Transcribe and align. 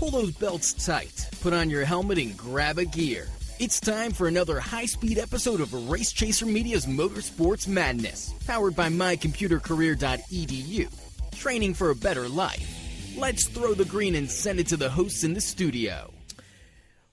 Pull 0.00 0.10
those 0.10 0.32
belts 0.32 0.72
tight, 0.72 1.28
put 1.42 1.52
on 1.52 1.68
your 1.68 1.84
helmet, 1.84 2.16
and 2.16 2.34
grab 2.34 2.78
a 2.78 2.86
gear. 2.86 3.28
It's 3.58 3.78
time 3.78 4.12
for 4.12 4.28
another 4.28 4.58
high 4.58 4.86
speed 4.86 5.18
episode 5.18 5.60
of 5.60 5.90
Race 5.90 6.10
Chaser 6.10 6.46
Media's 6.46 6.86
Motorsports 6.86 7.68
Madness, 7.68 8.32
powered 8.46 8.74
by 8.74 8.88
mycomputercareer.edu. 8.88 11.38
Training 11.38 11.74
for 11.74 11.90
a 11.90 11.94
better 11.94 12.30
life. 12.30 13.14
Let's 13.14 13.46
throw 13.46 13.74
the 13.74 13.84
green 13.84 14.14
and 14.14 14.30
send 14.30 14.58
it 14.58 14.68
to 14.68 14.78
the 14.78 14.88
hosts 14.88 15.22
in 15.22 15.34
the 15.34 15.40
studio. 15.42 16.14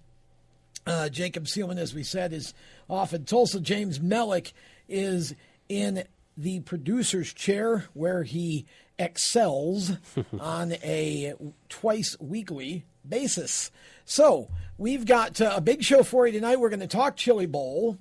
uh, 0.90 1.09
Jacob 1.09 1.45
Seelman, 1.45 1.78
as 1.78 1.94
we 1.94 2.04
said, 2.04 2.34
is 2.34 2.54
off 2.90 3.14
in 3.14 3.26
Tulsa. 3.26 3.59
James 3.59 4.00
Mellick 4.00 4.54
is 4.88 5.36
in 5.68 6.04
the 6.36 6.62
producer's 6.62 7.32
chair 7.34 7.86
where 7.94 8.23
he 8.23 8.66
excels 8.98 9.92
on 10.40 10.73
a 10.84 11.34
twice 11.70 12.17
weekly 12.20 12.86
basis. 13.08 13.72
So 14.06 14.50
we've 14.78 15.06
got 15.06 15.40
uh, 15.40 15.54
a 15.56 15.62
big 15.62 15.84
show 15.84 16.04
for 16.04 16.26
you 16.26 16.34
tonight. 16.34 16.60
We're 16.60 16.70
going 16.70 16.80
to 16.80 16.88
talk 16.88 17.16
Chili 17.16 17.45
Bowl. 17.45 17.98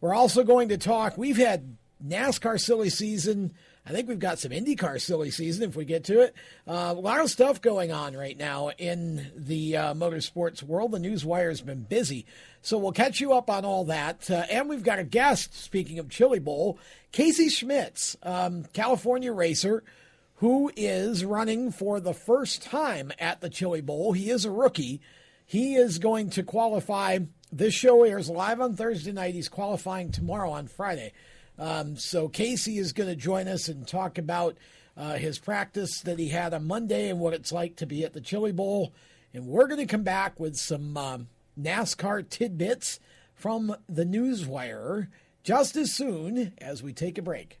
We're 0.00 0.14
also 0.14 0.44
going 0.44 0.68
to 0.68 0.78
talk, 0.78 1.16
we've 1.16 1.38
had 1.38 1.76
NASCAR 2.06 2.60
silly 2.60 2.90
season 2.90 3.54
I 3.86 3.92
think 3.92 4.08
we've 4.08 4.18
got 4.18 4.40
some 4.40 4.50
IndyCar 4.50 5.00
silly 5.00 5.30
season 5.30 5.68
if 5.68 5.76
we 5.76 5.84
get 5.84 6.02
to 6.04 6.22
it. 6.22 6.34
Uh, 6.66 6.92
a 6.96 7.00
lot 7.00 7.20
of 7.20 7.30
stuff 7.30 7.60
going 7.60 7.92
on 7.92 8.16
right 8.16 8.36
now 8.36 8.70
in 8.70 9.30
the 9.36 9.76
uh, 9.76 9.94
motorsports 9.94 10.60
world. 10.60 10.90
The 10.90 10.98
news 10.98 11.24
wire 11.24 11.50
has 11.50 11.60
been 11.60 11.82
busy. 11.82 12.26
So 12.62 12.78
we'll 12.78 12.90
catch 12.90 13.20
you 13.20 13.32
up 13.32 13.48
on 13.48 13.64
all 13.64 13.84
that. 13.84 14.28
Uh, 14.28 14.44
and 14.50 14.68
we've 14.68 14.82
got 14.82 14.98
a 14.98 15.04
guest, 15.04 15.54
speaking 15.54 16.00
of 16.00 16.08
Chili 16.08 16.40
Bowl, 16.40 16.80
Casey 17.12 17.48
Schmidt, 17.48 18.16
um, 18.24 18.64
California 18.72 19.32
racer, 19.32 19.84
who 20.36 20.72
is 20.76 21.24
running 21.24 21.70
for 21.70 22.00
the 22.00 22.12
first 22.12 22.62
time 22.62 23.12
at 23.20 23.40
the 23.40 23.48
Chili 23.48 23.82
Bowl. 23.82 24.12
He 24.12 24.30
is 24.30 24.44
a 24.44 24.50
rookie. 24.50 25.00
He 25.44 25.76
is 25.76 26.00
going 26.00 26.30
to 26.30 26.42
qualify. 26.42 27.20
This 27.52 27.72
show 27.72 28.02
airs 28.02 28.28
live 28.28 28.60
on 28.60 28.74
Thursday 28.74 29.12
night. 29.12 29.34
He's 29.34 29.48
qualifying 29.48 30.10
tomorrow 30.10 30.50
on 30.50 30.66
Friday. 30.66 31.12
Um, 31.58 31.96
so 31.96 32.28
Casey 32.28 32.78
is 32.78 32.92
going 32.92 33.08
to 33.08 33.16
join 33.16 33.48
us 33.48 33.68
and 33.68 33.86
talk 33.86 34.18
about 34.18 34.56
uh, 34.96 35.14
his 35.14 35.38
practice 35.38 36.00
that 36.02 36.18
he 36.18 36.28
had 36.28 36.54
on 36.54 36.66
Monday 36.66 37.08
and 37.08 37.20
what 37.20 37.34
it's 37.34 37.52
like 37.52 37.76
to 37.76 37.86
be 37.86 38.04
at 38.04 38.12
the 38.12 38.20
Chili 38.20 38.52
Bowl. 38.52 38.92
And 39.32 39.46
we're 39.46 39.66
going 39.66 39.80
to 39.80 39.86
come 39.86 40.02
back 40.02 40.40
with 40.40 40.56
some 40.56 40.96
um, 40.96 41.28
NASCAR 41.58 42.28
tidbits 42.28 43.00
from 43.34 43.76
the 43.88 44.04
Newswire 44.04 45.08
just 45.42 45.76
as 45.76 45.92
soon 45.92 46.52
as 46.58 46.82
we 46.82 46.92
take 46.92 47.18
a 47.18 47.22
break. 47.22 47.60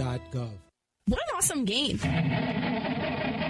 oig.ssa 0.00 0.48
What 1.06 1.18
an 1.18 1.36
awesome 1.36 1.64
game! 1.64 1.98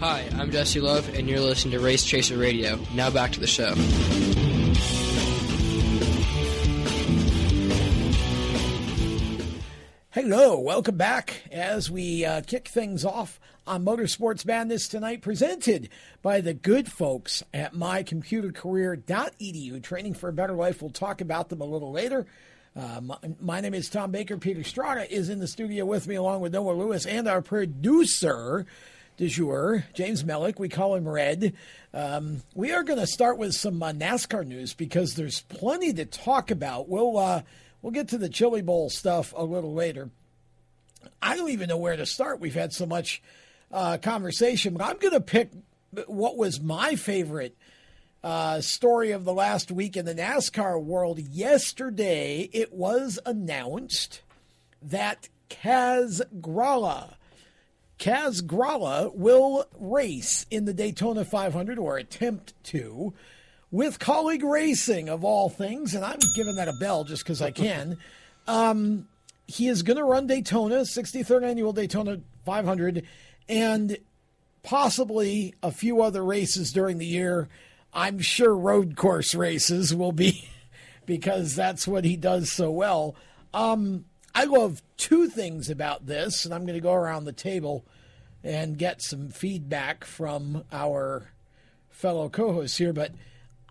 Hi, 0.00 0.26
I'm 0.38 0.50
Jesse 0.50 0.80
Love, 0.80 1.14
and 1.14 1.28
you're 1.28 1.40
listening 1.40 1.72
to 1.72 1.80
Race 1.84 2.06
Chaser 2.06 2.38
Radio. 2.38 2.78
Now 2.94 3.10
back 3.10 3.32
to 3.32 3.40
the 3.40 3.46
show. 3.46 3.74
Hello, 10.08 10.58
welcome 10.58 10.96
back 10.96 11.42
as 11.52 11.90
we 11.90 12.24
uh, 12.24 12.40
kick 12.40 12.68
things 12.68 13.04
off 13.04 13.38
on 13.66 13.84
Motorsports 13.84 14.46
Madness 14.46 14.88
tonight, 14.88 15.20
presented 15.20 15.90
by 16.22 16.40
the 16.40 16.54
good 16.54 16.90
folks 16.90 17.42
at 17.52 17.74
mycomputercareer.edu. 17.74 19.82
Training 19.82 20.14
for 20.14 20.30
a 20.30 20.32
better 20.32 20.54
life. 20.54 20.80
We'll 20.80 20.92
talk 20.92 21.20
about 21.20 21.50
them 21.50 21.60
a 21.60 21.66
little 21.66 21.92
later. 21.92 22.24
Uh, 22.74 23.02
my, 23.02 23.18
my, 23.38 23.60
name 23.60 23.74
is 23.74 23.90
Tom 23.90 24.12
Baker. 24.12 24.38
Peter 24.38 24.64
Strada 24.64 25.12
is 25.12 25.28
in 25.28 25.40
the 25.40 25.48
studio 25.48 25.84
with 25.84 26.08
me, 26.08 26.14
along 26.14 26.40
with 26.40 26.54
Noah 26.54 26.72
Lewis 26.72 27.04
and 27.04 27.28
our 27.28 27.42
producer, 27.42 28.64
du 29.20 29.28
jour, 29.28 29.84
James 29.92 30.24
Mellick. 30.24 30.58
We 30.58 30.70
call 30.70 30.94
him 30.94 31.06
Red. 31.06 31.52
Um, 31.92 32.40
we 32.54 32.72
are 32.72 32.82
going 32.82 32.98
to 32.98 33.06
start 33.06 33.36
with 33.36 33.52
some 33.52 33.82
uh, 33.82 33.92
NASCAR 33.92 34.46
news 34.46 34.72
because 34.72 35.14
there's 35.14 35.42
plenty 35.42 35.92
to 35.92 36.06
talk 36.06 36.50
about. 36.50 36.88
We'll 36.88 37.18
uh, 37.18 37.42
we'll 37.82 37.92
get 37.92 38.08
to 38.08 38.18
the 38.18 38.30
Chili 38.30 38.62
Bowl 38.62 38.88
stuff 38.88 39.34
a 39.36 39.44
little 39.44 39.74
later. 39.74 40.08
I 41.20 41.36
don't 41.36 41.50
even 41.50 41.68
know 41.68 41.76
where 41.76 41.96
to 41.96 42.06
start. 42.06 42.40
We've 42.40 42.54
had 42.54 42.72
so 42.72 42.86
much 42.86 43.22
uh, 43.70 43.98
conversation, 43.98 44.72
but 44.72 44.84
I'm 44.84 44.96
going 44.96 45.12
to 45.12 45.20
pick 45.20 45.50
what 46.06 46.38
was 46.38 46.58
my 46.58 46.94
favorite 46.96 47.54
uh, 48.24 48.62
story 48.62 49.10
of 49.10 49.26
the 49.26 49.34
last 49.34 49.70
week 49.70 49.98
in 49.98 50.06
the 50.06 50.14
NASCAR 50.14 50.82
world. 50.82 51.18
Yesterday, 51.18 52.48
it 52.54 52.72
was 52.72 53.18
announced 53.26 54.22
that 54.80 55.28
Kaz 55.50 56.22
Grala 56.40 57.16
Kaz 58.00 58.40
Grala 58.40 59.14
will 59.14 59.66
race 59.78 60.46
in 60.50 60.64
the 60.64 60.72
Daytona 60.72 61.22
500 61.22 61.78
or 61.78 61.98
attempt 61.98 62.54
to 62.64 63.12
with 63.70 63.98
Kaulig 63.98 64.42
Racing 64.42 65.10
of 65.10 65.22
all 65.22 65.50
things, 65.50 65.94
and 65.94 66.02
I'm 66.02 66.18
giving 66.34 66.56
that 66.56 66.66
a 66.66 66.72
bell 66.80 67.04
just 67.04 67.22
because 67.22 67.40
I 67.40 67.52
can. 67.52 67.96
Um, 68.48 69.06
he 69.46 69.68
is 69.68 69.82
going 69.82 69.98
to 69.98 70.02
run 70.02 70.26
Daytona, 70.26 70.80
63rd 70.80 71.44
annual 71.44 71.72
Daytona 71.72 72.20
500, 72.44 73.06
and 73.48 73.96
possibly 74.64 75.54
a 75.62 75.70
few 75.70 76.02
other 76.02 76.24
races 76.24 76.72
during 76.72 76.98
the 76.98 77.06
year. 77.06 77.48
I'm 77.92 78.18
sure 78.18 78.56
road 78.56 78.96
course 78.96 79.36
races 79.36 79.94
will 79.94 80.10
be 80.10 80.48
because 81.06 81.54
that's 81.54 81.86
what 81.86 82.04
he 82.04 82.16
does 82.16 82.50
so 82.50 82.72
well. 82.72 83.14
Um, 83.54 84.06
I 84.34 84.44
love 84.44 84.82
two 84.96 85.28
things 85.28 85.70
about 85.70 86.06
this, 86.06 86.44
and 86.44 86.54
I'm 86.54 86.64
going 86.64 86.74
to 86.74 86.80
go 86.80 86.94
around 86.94 87.24
the 87.24 87.32
table 87.32 87.84
and 88.42 88.78
get 88.78 89.02
some 89.02 89.28
feedback 89.28 90.04
from 90.04 90.64
our 90.72 91.30
fellow 91.90 92.28
co 92.28 92.52
hosts 92.52 92.78
here. 92.78 92.92
But 92.92 93.12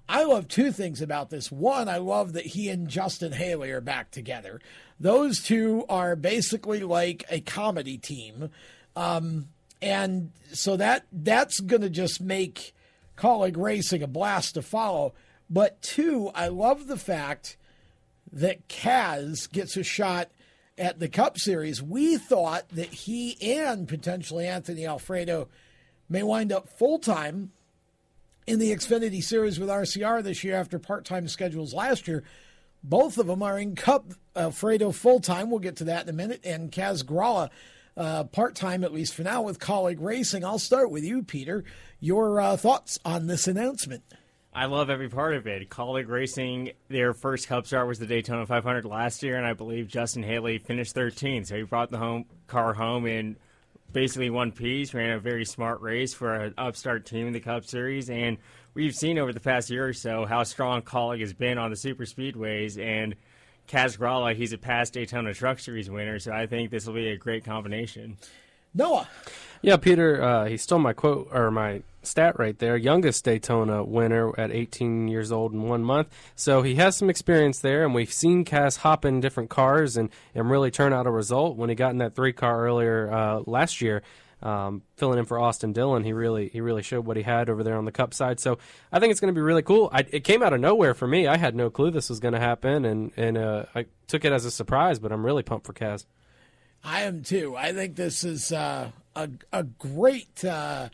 I 0.08 0.24
love 0.24 0.48
two 0.48 0.72
things 0.72 1.02
about 1.02 1.30
this. 1.30 1.52
One, 1.52 1.88
I 1.88 1.98
love 1.98 2.34
that 2.34 2.48
he 2.48 2.70
and 2.70 2.88
Justin 2.88 3.32
Haley 3.32 3.72
are 3.72 3.82
back 3.82 4.12
together. 4.12 4.60
Those 5.00 5.42
two 5.42 5.86
are 5.88 6.16
basically 6.16 6.82
like 6.82 7.24
a 7.30 7.42
comedy 7.42 7.98
team. 7.98 8.50
Um, 8.96 9.50
and 9.82 10.32
so 10.52 10.76
that 10.78 11.06
that's 11.12 11.60
going 11.60 11.84
to 11.84 11.90
just 11.90 12.22
make 12.22 12.74
Kaulig 13.18 13.56
Racing 13.56 14.04
a 14.04 14.08
blast 14.08 14.56
to 14.56 14.62
follow. 14.62 15.14
But 15.50 15.82
two, 15.82 16.32
I 16.36 16.48
love 16.50 16.88
the 16.88 16.98
fact 16.98 17.56
that 18.32 18.68
Kaz 18.68 19.50
gets 19.52 19.78
a 19.78 19.84
shot 19.84 20.30
at 20.80 21.00
the 21.00 21.10
Cup 21.10 21.38
Series, 21.38 21.84
we 21.84 22.18
thought 22.18 22.70
that 22.70 22.88
he 22.88 23.38
and 23.60 23.88
potentially 23.88 24.48
Anthony 24.48 24.88
Alfredo 24.88 25.50
may 26.08 26.24
wind 26.24 26.52
up 26.52 26.70
full 26.70 26.98
time 26.98 27.52
in 28.48 28.58
the 28.60 28.72
Xfinity 28.72 29.22
Series 29.22 29.60
with 29.60 29.70
RCR 29.70 30.24
this 30.24 30.44
year 30.44 30.56
after 30.56 30.80
part 30.80 31.06
time 31.06 31.28
schedules 31.28 31.74
last 31.74 32.08
year. 32.08 32.24
Both 32.82 33.18
of 33.18 33.28
them 33.28 33.44
are 33.44 33.60
in 33.60 33.76
Cup. 33.76 34.14
Alfredo 34.36 34.92
full 34.92 35.20
time. 35.20 35.50
We'll 35.50 35.60
get 35.60 35.76
to 35.78 35.84
that 35.86 36.04
in 36.04 36.10
a 36.10 36.14
minute. 36.14 36.42
And 36.46 36.72
Kaz 36.72 37.04
Grala 37.04 37.50
uh, 37.98 38.24
part 38.24 38.56
time, 38.56 38.86
at 38.86 38.94
least 38.94 39.14
for 39.14 39.24
now, 39.24 39.42
with 39.42 39.60
Kaulig 39.60 39.98
Racing. 40.00 40.46
I'll 40.46 40.60
start 40.60 40.90
with 40.90 41.04
you, 41.04 41.22
Peter. 41.22 41.66
Your 42.00 42.40
uh, 42.40 42.56
thoughts 42.56 42.98
on 43.04 43.28
this 43.28 43.48
announcement? 43.48 44.04
I 44.54 44.66
love 44.66 44.90
every 44.90 45.10
part 45.10 45.36
of 45.36 45.46
it. 45.46 45.70
Kaulig 45.70 46.08
Racing, 46.08 46.72
their 46.88 47.14
first 47.14 47.48
Cup 47.48 47.68
start 47.68 47.88
was 47.88 48.00
the 48.00 48.08
Daytona 48.08 48.46
500 48.48 48.84
last 48.84 49.22
year, 49.22 49.38
and 49.38 49.46
I 49.46 49.54
believe 49.54 49.88
Justin 49.88 50.24
Haley 50.24 50.58
finished 50.58 50.96
13th. 50.96 51.48
So 51.48 51.58
he 51.58 51.64
brought 51.64 51.92
the 51.92 52.00
home 52.00 52.26
car 52.48 52.74
home 52.74 53.06
in 53.06 53.36
basically 53.94 54.32
one 54.32 54.52
piece. 54.52 54.94
Ran 54.94 55.12
a 55.12 55.20
very 55.20 55.46
smart 55.46 55.82
race 55.82 56.16
for 56.16 56.34
an 56.34 56.56
upstart 56.58 57.06
team 57.06 57.28
in 57.28 57.34
the 57.34 57.40
Cup 57.40 57.66
Series, 57.66 58.10
and 58.10 58.38
we've 58.74 58.96
seen 58.96 59.20
over 59.20 59.32
the 59.32 59.40
past 59.40 59.70
year 59.70 59.88
or 59.88 59.94
so 59.94 60.26
how 60.26 60.44
strong 60.44 60.82
Kaulig 60.82 61.20
has 61.20 61.34
been 61.34 61.60
on 61.60 61.70
the 61.70 61.78
super 61.78 62.06
speedways. 62.06 62.84
And 62.84 63.16
Kaz 63.68 64.00
Grala, 64.00 64.36
he's 64.36 64.52
a 64.52 64.58
past 64.58 64.94
Daytona 64.94 65.32
Truck 65.36 65.60
Series 65.60 65.92
winner, 65.92 66.18
so 66.18 66.32
I 66.32 66.48
think 66.48 66.72
this 66.72 66.88
will 66.88 66.96
be 66.96 67.10
a 67.10 67.18
great 67.18 67.46
combination. 67.46 68.18
Noah. 68.74 69.08
Yeah, 69.62 69.78
Peter, 69.78 70.22
uh, 70.22 70.46
he 70.46 70.58
stole 70.58 70.80
my 70.80 70.94
quote 70.94 71.30
or 71.32 71.52
my 71.52 71.82
stat 72.02 72.40
right 72.40 72.58
there. 72.60 72.78
Youngest 72.78 73.24
Daytona 73.26 73.84
winner 73.84 74.38
at 74.40 74.52
18 74.52 75.08
years 75.08 75.32
old 75.32 75.54
in 75.54 75.64
one 75.64 75.84
month. 75.84 76.08
So 76.36 76.62
he 76.62 76.76
has 76.76 76.96
some 76.96 77.10
experience 77.10 77.60
there, 77.60 77.84
and 77.84 77.94
we've 77.94 78.12
seen 78.12 78.46
Kaz 78.46 78.78
hop 78.78 79.06
in 79.06 79.20
different 79.20 79.50
cars 79.50 79.98
and, 79.98 80.10
and 80.34 80.50
really 80.50 80.72
turn 80.72 80.94
out 80.94 81.08
a 81.08 81.12
result. 81.12 81.58
When 81.58 81.70
he 81.70 81.76
got 81.76 81.92
in 81.92 81.98
that 81.98 82.16
three 82.16 82.34
car 82.34 82.66
earlier 82.66 83.12
uh, 83.12 83.42
last 83.46 83.82
year, 83.82 84.02
um, 84.42 84.84
filling 84.96 85.20
in 85.20 85.26
for 85.26 85.38
Austin 85.38 85.74
Dillon, 85.74 86.06
he 86.06 86.14
really 86.14 86.48
he 86.48 86.62
really 86.62 86.82
showed 86.82 87.06
what 87.06 87.18
he 87.18 87.24
had 87.24 87.50
over 87.50 87.62
there 87.62 87.76
on 87.76 87.84
the 87.84 87.92
Cup 87.92 88.14
side. 88.14 88.40
So 88.40 88.58
I 88.92 89.00
think 89.00 89.12
it's 89.12 89.20
going 89.20 89.34
to 89.34 89.38
be 89.38 89.44
really 89.44 89.62
cool. 89.62 89.90
I, 89.92 90.06
it 90.10 90.24
came 90.24 90.42
out 90.42 90.54
of 90.54 90.62
nowhere 90.62 90.94
for 90.94 91.08
me. 91.08 91.28
I 91.28 91.36
had 91.36 91.56
no 91.56 91.70
clue 91.70 91.92
this 91.92 92.10
was 92.10 92.22
going 92.22 92.34
to 92.34 92.40
happen, 92.40 92.86
and 92.86 93.12
and 93.18 93.38
uh, 93.38 93.66
I 93.76 93.88
took 94.08 94.24
it 94.24 94.32
as 94.32 94.46
a 94.46 94.52
surprise. 94.52 94.98
But 95.00 95.12
I'm 95.12 95.26
really 95.26 95.44
pumped 95.44 95.66
for 95.66 95.74
Kaz. 95.74 96.06
I 96.84 97.02
am 97.02 97.24
too. 97.24 97.58
I 97.58 97.74
think 97.74 97.98
this 97.98 98.24
is 98.24 98.54
uh, 98.54 98.92
a 99.24 99.30
a 99.60 99.64
great 99.64 100.44
uh, 100.46 100.90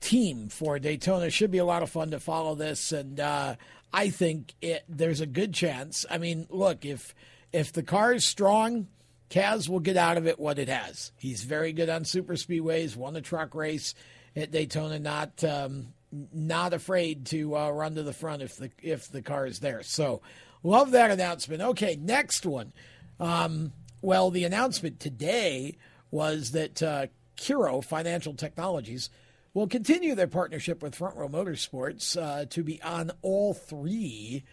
team 0.00 0.48
for 0.48 0.78
Daytona. 0.78 1.26
It 1.26 1.32
Should 1.32 1.50
be 1.50 1.58
a 1.58 1.64
lot 1.64 1.82
of 1.82 1.90
fun 1.90 2.10
to 2.12 2.20
follow 2.20 2.54
this, 2.54 2.92
and 2.92 3.18
uh, 3.20 3.56
I 3.92 4.10
think 4.10 4.54
it, 4.60 4.84
there's 4.88 5.20
a 5.20 5.26
good 5.26 5.54
chance. 5.54 6.06
I 6.10 6.18
mean, 6.18 6.46
look 6.50 6.84
if 6.84 7.14
if 7.52 7.72
the 7.72 7.82
car 7.82 8.12
is 8.12 8.26
strong, 8.26 8.88
Kaz 9.30 9.68
will 9.68 9.80
get 9.80 9.96
out 9.96 10.16
of 10.16 10.26
it 10.26 10.38
what 10.38 10.58
it 10.58 10.68
has. 10.68 11.12
He's 11.16 11.42
very 11.44 11.72
good 11.72 11.88
on 11.88 12.04
super 12.04 12.34
speedways. 12.34 12.96
Won 12.96 13.16
a 13.16 13.20
truck 13.20 13.54
race 13.54 13.94
at 14.36 14.50
Daytona. 14.50 14.98
Not 14.98 15.42
um, 15.44 15.88
not 16.32 16.72
afraid 16.72 17.26
to 17.26 17.56
uh, 17.56 17.70
run 17.70 17.94
to 17.96 18.02
the 18.02 18.12
front 18.12 18.42
if 18.42 18.56
the 18.56 18.70
if 18.82 19.10
the 19.10 19.22
car 19.22 19.46
is 19.46 19.60
there. 19.60 19.82
So 19.82 20.22
love 20.62 20.92
that 20.92 21.10
announcement. 21.10 21.62
Okay, 21.62 21.96
next 22.00 22.46
one. 22.46 22.72
Um, 23.20 23.72
well, 24.00 24.30
the 24.30 24.44
announcement 24.44 25.00
today 25.00 25.76
was 26.10 26.52
that 26.52 26.82
uh, 26.82 27.06
Curo 27.38 27.82
Financial 27.82 28.34
Technologies 28.34 29.08
will 29.54 29.66
continue 29.66 30.14
their 30.14 30.26
partnership 30.26 30.82
with 30.82 30.94
Front 30.94 31.16
Row 31.16 31.28
Motorsports 31.28 32.20
uh, 32.20 32.44
to 32.46 32.62
be 32.62 32.82
on 32.82 33.10
all 33.22 33.54
three 33.54 34.44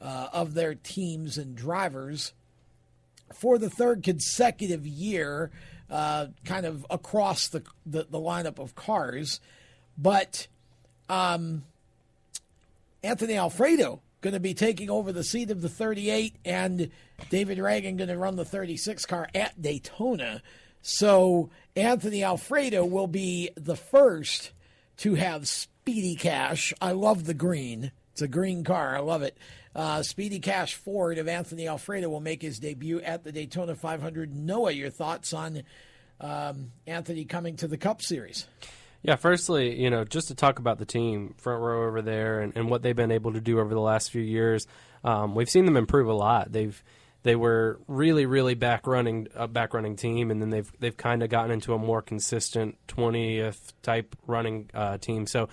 uh, 0.00 0.28
of 0.32 0.54
their 0.54 0.74
teams 0.74 1.38
and 1.38 1.54
drivers 1.54 2.32
for 3.32 3.56
the 3.56 3.70
third 3.70 4.02
consecutive 4.02 4.86
year, 4.86 5.50
uh, 5.90 6.26
kind 6.44 6.66
of 6.66 6.84
across 6.90 7.48
the, 7.48 7.62
the, 7.86 8.06
the 8.10 8.18
lineup 8.18 8.58
of 8.58 8.74
cars. 8.74 9.40
but 9.96 10.48
um, 11.08 11.64
Anthony 13.02 13.36
Alfredo 13.36 14.00
going 14.20 14.34
to 14.34 14.40
be 14.40 14.54
taking 14.54 14.88
over 14.88 15.12
the 15.12 15.24
seat 15.24 15.50
of 15.50 15.60
the 15.60 15.68
38, 15.68 16.36
and 16.44 16.90
David 17.28 17.58
Ragan 17.58 17.96
going 17.96 18.08
to 18.08 18.16
run 18.16 18.36
the 18.36 18.44
36 18.44 19.04
car 19.04 19.28
at 19.34 19.60
Daytona. 19.60 20.42
So 20.80 21.50
Anthony 21.76 22.22
Alfredo 22.22 22.84
will 22.84 23.06
be 23.06 23.50
the 23.56 23.76
first 23.76 24.52
to 24.98 25.14
have 25.14 25.48
Speedy 25.48 26.14
Cash. 26.14 26.74
I 26.80 26.92
love 26.92 27.24
the 27.24 27.34
green. 27.34 27.92
It's 28.12 28.22
a 28.22 28.28
green 28.28 28.62
car. 28.62 28.94
I 28.94 29.00
love 29.00 29.22
it. 29.22 29.38
Uh, 29.74 30.02
Speedy 30.02 30.38
Cash 30.38 30.74
Ford 30.74 31.16
of 31.16 31.28
Anthony 31.28 31.66
Alfredo 31.66 32.10
will 32.10 32.20
make 32.20 32.42
his 32.42 32.58
debut 32.58 33.00
at 33.00 33.24
the 33.24 33.32
Daytona 33.32 33.74
500. 33.74 34.34
Noah, 34.34 34.72
your 34.72 34.90
thoughts 34.90 35.32
on 35.32 35.62
um, 36.20 36.72
Anthony 36.86 37.24
coming 37.24 37.56
to 37.56 37.68
the 37.68 37.78
Cup 37.78 38.02
Series? 38.02 38.46
Yeah, 39.02 39.16
firstly, 39.16 39.80
you 39.80 39.88
know, 39.88 40.04
just 40.04 40.28
to 40.28 40.34
talk 40.34 40.58
about 40.58 40.78
the 40.78 40.84
team 40.84 41.34
front 41.38 41.62
row 41.62 41.86
over 41.88 42.02
there 42.02 42.40
and, 42.40 42.54
and 42.54 42.68
what 42.68 42.82
they've 42.82 42.94
been 42.94 43.10
able 43.10 43.32
to 43.32 43.40
do 43.40 43.58
over 43.58 43.72
the 43.72 43.80
last 43.80 44.10
few 44.10 44.22
years, 44.22 44.66
um, 45.04 45.34
we've 45.34 45.50
seen 45.50 45.64
them 45.64 45.76
improve 45.78 46.06
a 46.06 46.12
lot. 46.12 46.52
They've 46.52 46.80
they 47.22 47.36
were 47.36 47.80
really, 47.86 48.26
really 48.26 48.54
back 48.54 48.86
running 48.86 49.28
a 49.34 49.46
back 49.46 49.74
running 49.74 49.96
team, 49.96 50.30
and 50.30 50.40
then 50.40 50.50
they've 50.50 50.72
they've 50.80 50.96
kind 50.96 51.22
of 51.22 51.30
gotten 51.30 51.50
into 51.50 51.74
a 51.74 51.78
more 51.78 52.02
consistent 52.02 52.76
twentieth 52.88 53.72
type 53.82 54.16
running 54.26 54.70
uh, 54.74 54.98
team. 54.98 55.26
So 55.26 55.48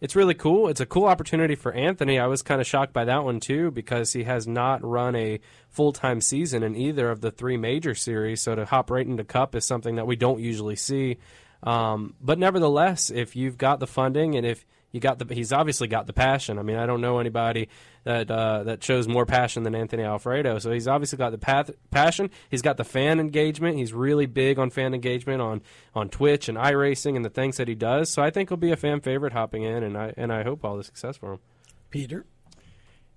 it's 0.00 0.16
really 0.16 0.34
cool. 0.34 0.68
It's 0.68 0.80
a 0.80 0.86
cool 0.86 1.04
opportunity 1.04 1.54
for 1.54 1.72
Anthony. 1.72 2.18
I 2.18 2.26
was 2.26 2.42
kind 2.42 2.60
of 2.60 2.66
shocked 2.66 2.92
by 2.92 3.04
that 3.04 3.22
one 3.22 3.38
too 3.38 3.70
because 3.70 4.12
he 4.12 4.24
has 4.24 4.48
not 4.48 4.84
run 4.84 5.14
a 5.14 5.38
full 5.68 5.92
time 5.92 6.20
season 6.20 6.64
in 6.64 6.74
either 6.74 7.08
of 7.08 7.20
the 7.20 7.30
three 7.30 7.56
major 7.56 7.94
series. 7.94 8.42
So 8.42 8.56
to 8.56 8.64
hop 8.64 8.90
right 8.90 9.06
into 9.06 9.22
Cup 9.22 9.54
is 9.54 9.64
something 9.64 9.94
that 9.96 10.06
we 10.08 10.16
don't 10.16 10.40
usually 10.40 10.74
see. 10.74 11.18
Um, 11.62 12.14
but 12.20 12.40
nevertheless, 12.40 13.10
if 13.10 13.36
you've 13.36 13.56
got 13.56 13.78
the 13.78 13.86
funding 13.86 14.34
and 14.34 14.44
if 14.44 14.66
you 14.92 15.00
got 15.00 15.18
the, 15.18 15.34
he's 15.34 15.52
obviously 15.52 15.88
got 15.88 16.06
the 16.06 16.12
passion. 16.12 16.58
I 16.58 16.62
mean, 16.62 16.76
I 16.76 16.86
don't 16.86 17.00
know 17.00 17.18
anybody 17.18 17.68
that 18.04 18.30
uh, 18.30 18.64
that 18.64 18.84
shows 18.84 19.08
more 19.08 19.24
passion 19.24 19.62
than 19.62 19.74
Anthony 19.74 20.02
Alfredo. 20.02 20.58
So 20.58 20.70
he's 20.70 20.86
obviously 20.86 21.16
got 21.16 21.30
the 21.30 21.38
path, 21.38 21.70
passion. 21.90 22.30
He's 22.50 22.62
got 22.62 22.76
the 22.76 22.84
fan 22.84 23.18
engagement. 23.18 23.78
He's 23.78 23.92
really 23.92 24.26
big 24.26 24.58
on 24.58 24.70
fan 24.70 24.92
engagement 24.94 25.40
on 25.40 25.62
on 25.94 26.10
Twitch 26.10 26.48
and 26.48 26.58
iRacing 26.58 27.16
and 27.16 27.24
the 27.24 27.30
things 27.30 27.56
that 27.56 27.68
he 27.68 27.74
does. 27.74 28.10
So 28.10 28.22
I 28.22 28.30
think 28.30 28.50
he'll 28.50 28.58
be 28.58 28.70
a 28.70 28.76
fan 28.76 29.00
favorite 29.00 29.32
hopping 29.32 29.62
in, 29.62 29.82
and 29.82 29.96
I 29.96 30.12
and 30.16 30.32
I 30.32 30.42
hope 30.42 30.64
all 30.64 30.76
the 30.76 30.84
success 30.84 31.16
for 31.16 31.32
him. 31.32 31.38
Peter. 31.90 32.26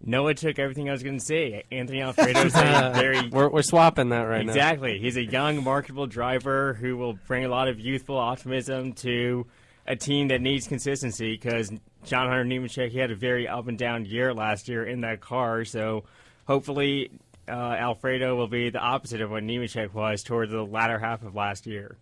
Noah 0.07 0.33
took 0.33 0.59
everything 0.59 0.89
I 0.89 0.91
was 0.91 1.03
going 1.03 1.17
to 1.17 1.25
say. 1.25 1.63
Anthony 1.71 2.01
Alfredo's 2.01 2.53
a 2.55 2.91
very 2.95 3.29
we're, 3.29 3.49
we're 3.49 3.61
swapping 3.63 4.09
that 4.09 4.23
right 4.23 4.41
exactly. 4.41 4.89
now. 4.89 4.95
Exactly. 4.95 4.99
He's 4.99 5.17
a 5.17 5.23
young, 5.23 5.63
marketable 5.63 6.05
driver 6.05 6.73
who 6.73 6.95
will 6.97 7.13
bring 7.13 7.43
a 7.45 7.47
lot 7.47 7.69
of 7.69 7.79
youthful 7.79 8.17
optimism 8.17 8.93
to 8.93 9.47
a 9.87 9.95
team 9.95 10.29
that 10.29 10.41
needs 10.41 10.67
consistency 10.67 11.33
because 11.33 11.69
John 12.05 12.27
Hunter 12.27 12.45
Nemechek, 12.45 12.89
he 12.89 12.99
had 12.99 13.11
a 13.11 13.15
very 13.15 13.47
up 13.47 13.67
and 13.67 13.77
down 13.77 14.05
year 14.05 14.33
last 14.33 14.67
year 14.67 14.85
in 14.85 15.01
that 15.01 15.21
car. 15.21 15.65
So 15.65 16.05
hopefully 16.47 17.11
uh, 17.47 17.51
Alfredo 17.51 18.35
will 18.35 18.47
be 18.47 18.69
the 18.69 18.79
opposite 18.79 19.21
of 19.21 19.31
what 19.31 19.43
Nemechek 19.43 19.93
was 19.93 20.23
toward 20.23 20.49
the 20.49 20.63
latter 20.63 20.99
half 20.99 21.23
of 21.23 21.35
last 21.35 21.67
year. 21.67 21.97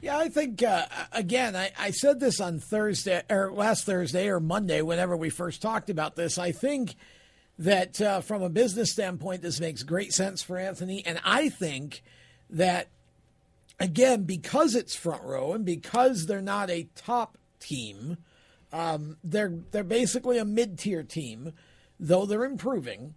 Yeah, 0.00 0.18
I 0.18 0.28
think 0.28 0.62
uh, 0.62 0.86
again, 1.12 1.56
I, 1.56 1.72
I 1.78 1.90
said 1.90 2.20
this 2.20 2.40
on 2.40 2.58
Thursday 2.58 3.22
or 3.30 3.50
last 3.52 3.84
Thursday 3.84 4.28
or 4.28 4.40
Monday, 4.40 4.82
whenever 4.82 5.16
we 5.16 5.30
first 5.30 5.62
talked 5.62 5.88
about 5.88 6.16
this. 6.16 6.38
I 6.38 6.52
think 6.52 6.96
that 7.58 8.00
uh, 8.00 8.20
from 8.20 8.42
a 8.42 8.50
business 8.50 8.92
standpoint, 8.92 9.40
this 9.40 9.58
makes 9.58 9.82
great 9.82 10.12
sense 10.12 10.42
for 10.42 10.58
Anthony, 10.58 11.02
and 11.06 11.18
I 11.24 11.48
think 11.48 12.02
that 12.50 12.88
again 13.78 14.24
because 14.24 14.74
it's 14.74 14.94
front 14.94 15.22
row 15.22 15.52
and 15.52 15.64
because 15.64 16.26
they're 16.26 16.40
not 16.40 16.70
a 16.70 16.88
top 16.94 17.38
team, 17.60 18.18
um, 18.72 19.16
they're 19.22 19.60
they're 19.70 19.84
basically 19.84 20.38
a 20.38 20.44
mid 20.44 20.78
tier 20.78 21.02
team, 21.02 21.52
though 21.98 22.26
they're 22.26 22.44
improving. 22.44 23.14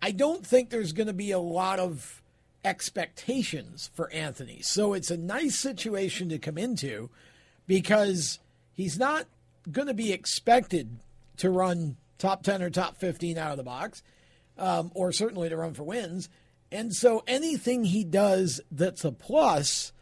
I 0.00 0.12
don't 0.12 0.46
think 0.46 0.70
there's 0.70 0.92
going 0.92 1.08
to 1.08 1.12
be 1.12 1.32
a 1.32 1.38
lot 1.38 1.80
of 1.80 2.22
expectations 2.64 3.90
for 3.94 4.10
Anthony. 4.12 4.60
So 4.62 4.92
it's 4.92 5.10
a 5.10 5.16
nice 5.16 5.58
situation 5.58 6.28
to 6.28 6.38
come 6.38 6.58
into 6.58 7.10
because 7.66 8.38
he's 8.74 8.98
not 8.98 9.26
going 9.70 9.88
to 9.88 9.94
be 9.94 10.12
expected 10.12 10.98
to 11.38 11.50
run 11.50 11.96
top 12.18 12.42
10 12.42 12.62
or 12.62 12.70
top 12.70 12.96
15 12.96 13.38
out 13.38 13.52
of 13.52 13.56
the 13.56 13.62
box, 13.62 14.02
um, 14.56 14.90
or 14.94 15.12
certainly 15.12 15.48
to 15.48 15.56
run 15.56 15.74
for 15.74 15.84
wins. 15.84 16.28
And 16.70 16.94
so 16.94 17.22
anything 17.26 17.84
he 17.84 18.04
does 18.04 18.60
that's 18.70 19.04
a 19.04 19.12
plus 19.12 19.92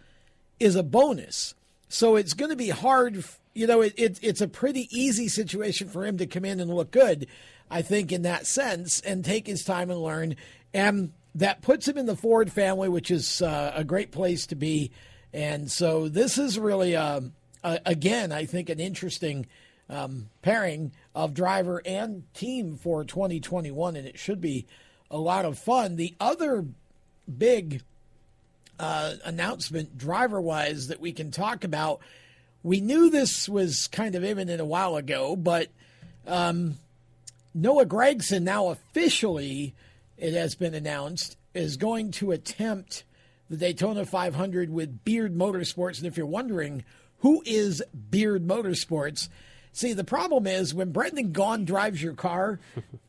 is 0.59 0.77
a 0.77 0.83
bonus. 0.83 1.55
So 1.89 2.17
it's 2.17 2.35
going 2.35 2.51
to 2.51 2.57
be 2.57 2.71
hard. 2.71 3.25
You 3.55 3.67
know, 3.67 3.81
it, 3.81 3.95
it, 3.97 4.19
it's 4.23 4.41
a 4.41 4.49
pretty 4.49 4.89
easy 4.91 5.29
situation 5.29 5.89
for 5.89 6.05
him 6.05 6.19
to 6.19 6.27
come 6.27 6.45
in 6.45 6.61
and 6.61 6.73
look 6.73 6.91
good, 6.91 7.27
I 7.71 7.83
think, 7.83 8.11
in 8.11 8.23
that 8.23 8.47
sense, 8.47 9.01
and 9.01 9.25
take 9.25 9.47
his 9.47 9.65
time 9.65 9.91
and 9.91 10.01
learn. 10.01 10.37
And 10.75 11.13
that 11.35 11.63
puts 11.63 11.87
him 11.87 11.99
in 11.99 12.07
the 12.07 12.17
Ford 12.17 12.51
family, 12.51 12.89
which 12.89 13.11
is 13.11 13.43
uh, 13.43 13.73
a 13.75 13.85
great 13.85 14.11
place 14.11 14.47
to 14.47 14.57
be. 14.57 14.91
And 15.33 15.71
so 15.71 16.09
this 16.09 16.39
is 16.39 16.59
really, 16.59 16.97
um, 16.97 17.33
again, 17.63 18.33
I 18.33 18.47
think, 18.47 18.69
an 18.69 18.81
interesting 18.81 19.47
um, 19.89 20.31
pairing 20.43 20.93
of 21.15 21.35
driver 21.35 21.81
and 21.85 22.25
team 22.35 22.77
for 22.77 23.05
2021, 23.05 23.97
and 23.97 24.07
it 24.07 24.19
should 24.19 24.41
be 24.41 24.67
a 25.11 25.19
lot 25.19 25.45
of 25.45 25.59
fun. 25.59 25.97
The 25.97 26.15
other 26.21 26.65
big 27.39 27.83
uh, 28.79 29.15
announcement, 29.25 29.97
driver 29.97 30.41
wise, 30.41 30.89
that 30.89 31.01
we 31.01 31.13
can 31.13 31.31
talk 31.31 31.65
about, 31.65 32.01
we 32.63 32.81
knew 32.81 33.11
this 33.11 33.49
was 33.49 33.89
kind 33.89 34.15
of 34.15 34.25
imminent 34.25 34.61
a 34.61 34.65
while 34.65 34.97
ago, 34.97 35.37
but 35.37 35.69
um, 36.27 36.77
Noah 37.55 37.87
Gragson 37.87 38.43
now 38.43 38.69
officially 38.69 39.75
it 40.19 40.35
has 40.35 40.55
been 40.55 40.75
announced, 40.75 41.37
is 41.55 41.77
going 41.77 42.11
to 42.13 42.33
attempt 42.33 43.05
the 43.49 43.57
Daytona 43.57 44.05
500 44.05 44.71
with 44.71 45.05
Beard 45.05 45.35
Motorsports. 45.37 45.99
And 45.99 46.07
if 46.07 46.17
you're 46.17 46.27
wondering 46.27 46.85
who 47.21 47.43
is 47.47 47.83
Beard 48.11 48.47
Motorsports, 48.47 49.29
see, 49.77 49.93
the 49.93 50.05
problem 50.05 50.47
is 50.47 50.75
when 50.75 50.93
Brendan 50.93 51.33
Gaughan 51.33 51.65
drives 51.65 52.03
your 52.03 52.15
car, 52.15 52.59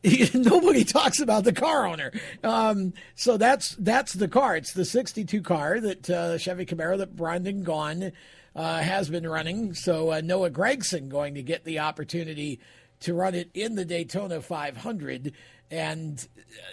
nobody 0.34 0.84
talks 0.84 1.20
about 1.20 1.44
the 1.44 1.52
car 1.52 1.86
owner. 1.86 2.12
Um, 2.44 2.92
so 3.14 3.36
that's 3.36 3.74
that's 3.76 4.12
the 4.12 4.28
car. 4.28 4.56
It's 4.56 4.72
the 4.72 4.84
62 4.84 5.42
car 5.42 5.80
that 5.80 6.10
uh, 6.10 6.38
Chevy 6.38 6.66
Camaro 6.66 6.98
that 6.98 7.16
Brendan 7.16 7.64
Gaughan 7.64 8.12
uh, 8.54 8.78
has 8.80 9.08
been 9.08 9.26
running. 9.26 9.74
So 9.74 10.12
uh, 10.12 10.20
Noah 10.20 10.50
Gragson 10.50 11.08
going 11.08 11.34
to 11.34 11.42
get 11.42 11.64
the 11.64 11.78
opportunity 11.80 12.60
to 13.00 13.14
run 13.14 13.34
it 13.34 13.50
in 13.54 13.74
the 13.74 13.84
Daytona 13.84 14.40
500. 14.40 15.32
And 15.70 16.26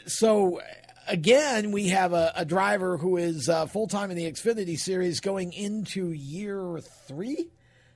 so, 0.05 0.61
again, 1.07 1.71
we 1.71 1.89
have 1.89 2.13
a, 2.13 2.33
a 2.35 2.45
driver 2.45 2.97
who 2.97 3.17
is 3.17 3.49
uh, 3.49 3.67
full 3.67 3.87
time 3.87 4.09
in 4.11 4.17
the 4.17 4.31
Xfinity 4.31 4.77
Series 4.77 5.19
going 5.19 5.53
into 5.53 6.11
year 6.11 6.79
three. 7.07 7.49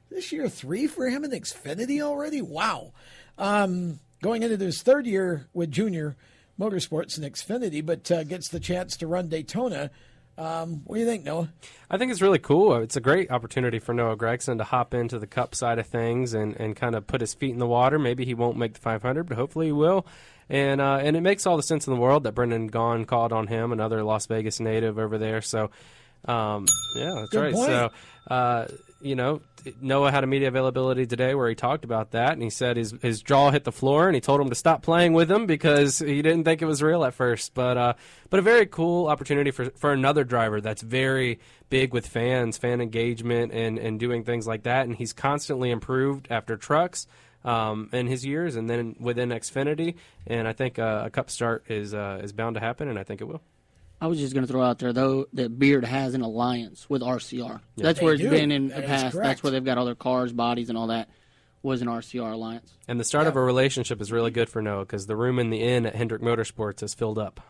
This 0.09 0.31
year 0.31 0.49
three 0.49 0.87
for 0.87 1.07
him 1.07 1.23
in 1.23 1.31
Xfinity 1.31 2.01
already? 2.01 2.41
Wow. 2.41 2.93
Um, 3.37 3.99
going 4.21 4.43
into 4.43 4.57
his 4.57 4.81
third 4.81 5.05
year 5.05 5.47
with 5.53 5.71
Junior 5.71 6.15
Motorsports 6.59 7.17
and 7.17 7.25
Xfinity, 7.25 7.85
but 7.85 8.11
uh, 8.11 8.23
gets 8.23 8.49
the 8.49 8.59
chance 8.59 8.97
to 8.97 9.07
run 9.07 9.29
Daytona. 9.29 9.91
Um, 10.37 10.81
what 10.85 10.95
do 10.95 11.01
you 11.01 11.05
think, 11.05 11.25
Noah? 11.25 11.49
I 11.91 11.97
think 11.97 12.11
it's 12.11 12.21
really 12.21 12.39
cool. 12.39 12.75
It's 12.77 12.95
a 12.95 13.01
great 13.01 13.29
opportunity 13.29 13.77
for 13.77 13.93
Noah 13.93 14.15
Gragson 14.15 14.57
to 14.57 14.63
hop 14.63 14.93
into 14.93 15.19
the 15.19 15.27
Cup 15.27 15.53
side 15.53 15.79
of 15.79 15.87
things 15.87 16.33
and, 16.33 16.55
and 16.55 16.75
kind 16.75 16.95
of 16.95 17.05
put 17.07 17.21
his 17.21 17.33
feet 17.33 17.51
in 17.51 17.59
the 17.59 17.67
water. 17.67 17.99
Maybe 17.99 18.25
he 18.25 18.33
won't 18.33 18.57
make 18.57 18.73
the 18.73 18.79
500, 18.79 19.27
but 19.27 19.37
hopefully 19.37 19.67
he 19.67 19.71
will. 19.73 20.05
And 20.49 20.81
uh, 20.81 20.99
and 21.01 21.15
it 21.15 21.21
makes 21.21 21.45
all 21.45 21.57
the 21.57 21.63
sense 21.63 21.85
in 21.85 21.93
the 21.93 21.99
world 21.99 22.23
that 22.23 22.33
Brendan 22.33 22.71
Gaughan 22.71 23.05
called 23.05 23.31
on 23.31 23.47
him, 23.47 23.71
another 23.71 24.03
Las 24.03 24.25
Vegas 24.25 24.59
native 24.59 24.97
over 24.97 25.17
there. 25.17 25.41
So, 25.41 25.69
um, 26.25 26.65
yeah, 26.95 27.13
that's 27.15 27.29
Good 27.29 27.41
right. 27.41 27.53
point. 27.53 27.67
So, 27.67 27.89
uh, 28.29 28.67
you 29.01 29.15
know, 29.15 29.41
Noah 29.81 30.11
had 30.11 30.23
a 30.23 30.27
media 30.27 30.47
availability 30.47 31.05
today 31.05 31.35
where 31.35 31.47
he 31.49 31.55
talked 31.55 31.83
about 31.85 32.11
that, 32.11 32.33
and 32.33 32.41
he 32.41 32.49
said 32.49 32.77
his 32.77 32.93
his 33.01 33.21
jaw 33.21 33.51
hit 33.51 33.63
the 33.63 33.71
floor, 33.71 34.07
and 34.07 34.15
he 34.15 34.21
told 34.21 34.41
him 34.41 34.49
to 34.49 34.55
stop 34.55 34.81
playing 34.81 35.13
with 35.13 35.31
him 35.31 35.45
because 35.45 35.99
he 35.99 36.21
didn't 36.21 36.43
think 36.43 36.61
it 36.61 36.65
was 36.65 36.81
real 36.81 37.03
at 37.05 37.13
first. 37.13 37.53
But 37.53 37.77
uh, 37.77 37.93
but 38.29 38.39
a 38.39 38.43
very 38.43 38.65
cool 38.65 39.07
opportunity 39.07 39.51
for 39.51 39.69
for 39.71 39.91
another 39.93 40.23
driver 40.23 40.61
that's 40.61 40.81
very 40.81 41.39
big 41.69 41.93
with 41.93 42.07
fans, 42.07 42.57
fan 42.57 42.81
engagement, 42.81 43.53
and 43.53 43.77
and 43.77 43.99
doing 43.99 44.23
things 44.23 44.45
like 44.47 44.63
that. 44.63 44.85
And 44.85 44.95
he's 44.95 45.13
constantly 45.13 45.71
improved 45.71 46.27
after 46.29 46.57
trucks. 46.57 47.07
Um, 47.45 47.89
in 47.93 48.07
his 48.07 48.25
years, 48.25 48.57
and 48.57 48.69
then 48.69 48.97
within 48.99 49.29
Xfinity, 49.29 49.95
and 50.27 50.45
I 50.45 50.51
think 50.51 50.77
uh, 50.77 51.03
a 51.05 51.09
Cup 51.09 51.29
start 51.29 51.63
is 51.69 51.93
uh, 51.93 52.19
is 52.21 52.33
bound 52.33 52.55
to 52.55 52.59
happen, 52.59 52.89
and 52.89 52.99
I 52.99 53.03
think 53.03 53.21
it 53.21 53.29
will. 53.29 53.41
I 54.01 54.07
was 54.07 54.17
just 54.19 54.33
going 54.33 54.45
to 54.45 54.51
throw 54.51 54.61
out 54.63 54.79
there 54.79 54.93
though 54.93 55.25
that 55.33 55.57
Beard 55.59 55.83
has 55.85 56.13
an 56.13 56.21
alliance 56.21 56.89
with 56.89 57.01
RCR. 57.01 57.59
That's 57.77 57.99
They 57.99 58.05
where 58.05 58.13
it's 58.13 58.23
do. 58.23 58.29
been 58.29 58.51
in 58.51 58.69
That 58.69 58.81
the 58.81 58.87
past. 58.87 59.13
correct. 59.13 59.25
That's 59.27 59.43
where 59.43 59.51
they've 59.51 59.63
got 59.65 59.77
all 59.77 59.85
their 59.85 59.95
cars, 59.95 60.31
bodies, 60.31 60.69
and 60.69 60.77
all 60.77 60.87
that. 60.87 61.09
Was 61.61 61.81
an 61.81 61.89
RCR 61.89 62.31
alliance. 62.31 62.73
And 62.87 62.97
the 62.97 63.03
start 63.03 63.27
of 63.27 63.35
a 63.35 63.41
relationship 63.41 63.99
is 63.99 64.13
really 64.13 64.31
good 64.31 64.47
for 64.47 64.61
Noah 64.61 64.85
because 64.85 65.07
the 65.07 65.17
room 65.17 65.39
in 65.39 65.49
the 65.49 65.61
inn 65.61 65.85
at 65.85 65.93
Hendrick 65.93 66.21
Motorsports 66.21 66.81
is 66.81 66.93
filled 66.93 67.19
up. 67.19 67.41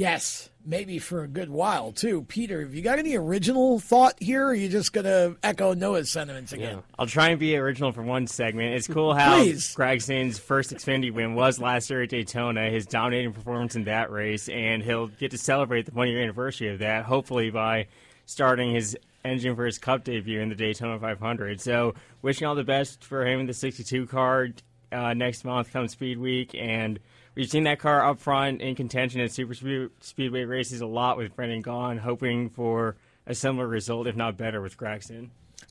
Yes, 0.00 0.48
maybe 0.64 0.98
for 0.98 1.24
a 1.24 1.28
good 1.28 1.50
while 1.50 1.92
too. 1.92 2.22
Peter, 2.22 2.62
have 2.62 2.74
you 2.74 2.80
got 2.80 2.98
any 2.98 3.16
original 3.16 3.78
thought 3.78 4.14
here? 4.18 4.46
Or 4.46 4.52
are 4.52 4.54
you 4.54 4.70
just 4.70 4.94
to 4.94 5.36
echo 5.42 5.74
Noah's 5.74 6.10
sentiments 6.10 6.54
again? 6.54 6.76
Yeah. 6.76 6.82
I'll 6.98 7.06
try 7.06 7.28
and 7.28 7.38
be 7.38 7.54
original 7.54 7.92
for 7.92 8.00
one 8.00 8.26
segment. 8.26 8.72
It's 8.72 8.88
cool 8.88 9.12
how. 9.12 9.44
Gragson's 9.74 10.38
first 10.38 10.72
Xfinity 10.72 11.12
win 11.12 11.34
was 11.34 11.58
last 11.58 11.90
year 11.90 12.04
at 12.04 12.08
Daytona, 12.08 12.70
his 12.70 12.86
dominating 12.86 13.34
performance 13.34 13.76
in 13.76 13.84
that 13.84 14.10
race, 14.10 14.48
and 14.48 14.82
he'll 14.82 15.08
get 15.08 15.32
to 15.32 15.38
celebrate 15.38 15.84
the 15.84 15.92
one 15.92 16.08
year 16.08 16.22
anniversary 16.22 16.72
of 16.72 16.78
that, 16.78 17.04
hopefully 17.04 17.50
by 17.50 17.86
starting 18.24 18.72
his 18.72 18.96
engine 19.22 19.54
for 19.54 19.66
his 19.66 19.76
Cup 19.76 20.04
debut 20.04 20.40
in 20.40 20.48
the 20.48 20.54
Daytona 20.54 20.98
500. 20.98 21.60
So, 21.60 21.92
wishing 22.22 22.46
all 22.46 22.54
the 22.54 22.64
best 22.64 23.04
for 23.04 23.26
him 23.26 23.40
in 23.40 23.46
the 23.46 23.52
62 23.52 24.06
car 24.06 24.48
uh, 24.92 25.12
next 25.12 25.44
month 25.44 25.70
come 25.70 25.88
Speed 25.88 26.16
Week. 26.16 26.54
And 26.54 26.98
we've 27.40 27.48
seen 27.50 27.64
that 27.64 27.78
car 27.78 28.04
up 28.04 28.20
front 28.20 28.60
in 28.60 28.74
contention 28.74 29.18
at 29.22 29.32
super 29.32 29.54
speedway 30.00 30.44
races 30.44 30.82
a 30.82 30.86
lot 30.86 31.16
with 31.16 31.34
Brendan 31.34 31.62
Gaughan, 31.62 31.98
hoping 31.98 32.50
for 32.50 32.96
a 33.26 33.34
similar 33.34 33.66
result, 33.66 34.06
if 34.06 34.14
not 34.14 34.36
better, 34.36 34.60
with 34.60 34.76
Gragson. 34.76 35.30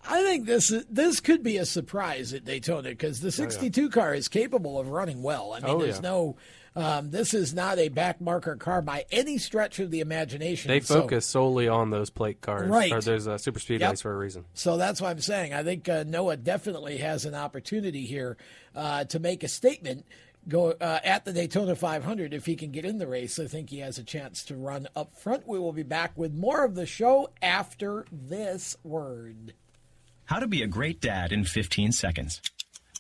I 0.10 0.24
think 0.24 0.48
this 0.48 0.72
is, 0.72 0.86
this 0.90 1.20
could 1.20 1.44
be 1.44 1.58
a 1.58 1.66
surprise 1.66 2.34
at 2.34 2.44
Daytona 2.44 2.90
because 2.90 3.20
the 3.22 3.32
62 3.32 3.90
car 3.92 4.16
is 4.16 4.28
capable 4.28 4.80
of 4.80 4.90
running 4.90 5.22
well. 5.22 5.54
I 5.54 5.60
mean, 5.60 5.70
Oh, 5.70 5.80
there's 5.80 5.98
yeah. 5.98 6.02
no. 6.02 6.38
Um, 6.76 7.10
this 7.12 7.34
is 7.34 7.54
not 7.54 7.78
a 7.80 7.90
backmarker 7.90 8.58
car 8.58 8.82
by 8.82 9.06
any 9.12 9.38
stretch 9.38 9.80
of 9.80 9.92
the 9.92 10.00
imagination. 10.00 10.70
They 10.70 10.80
So- 10.80 11.02
focus 11.02 11.26
solely 11.26 11.68
on 11.68 11.90
those 11.92 12.10
plate 12.10 12.42
cars. 12.42 12.70
Right. 12.70 12.92
Or 12.92 13.02
there's 13.02 13.28
a 13.28 13.38
super 13.38 13.60
speedways 13.60 13.80
Yep. 13.82 14.00
for 14.00 14.14
a 14.14 14.18
reason. 14.18 14.46
So 14.54 14.78
that's 14.78 15.02
what 15.02 15.10
I'm 15.10 15.20
saying. 15.20 15.54
I 15.54 15.64
think 15.64 15.88
uh, 15.90 16.04
Noah 16.08 16.38
definitely 16.38 16.98
has 16.98 17.26
an 17.26 17.36
opportunity 17.36 18.06
here 18.06 18.38
uh, 18.76 19.04
to 19.06 19.20
make 19.20 19.44
a 19.44 19.48
statement. 19.48 20.06
Go 20.48 20.72
uh, 20.72 21.00
at 21.04 21.26
the 21.26 21.34
Daytona 21.34 21.76
500 21.76 22.34
if 22.34 22.46
he 22.46 22.56
can 22.56 22.72
get 22.72 22.86
in 22.86 22.98
the 22.98 23.08
race. 23.08 23.38
I 23.40 23.46
think 23.46 23.70
he 23.70 23.80
has 23.80 23.98
a 23.98 24.04
chance 24.04 24.44
to 24.46 24.56
run 24.56 24.88
up 24.96 25.16
front. 25.16 25.48
We 25.48 25.60
will 25.60 25.74
be 25.74 25.84
back 25.84 26.18
with 26.18 26.34
more 26.34 26.64
of 26.64 26.76
the 26.76 26.86
show 26.86 27.30
after 27.42 28.06
this 28.12 28.76
word. 28.84 29.54
How 30.26 30.40
to 30.40 30.48
be 30.48 30.64
a 30.64 30.68
great 30.68 31.02
dad 31.02 31.32
in 31.32 31.44
15 31.44 31.92
seconds. 31.92 32.42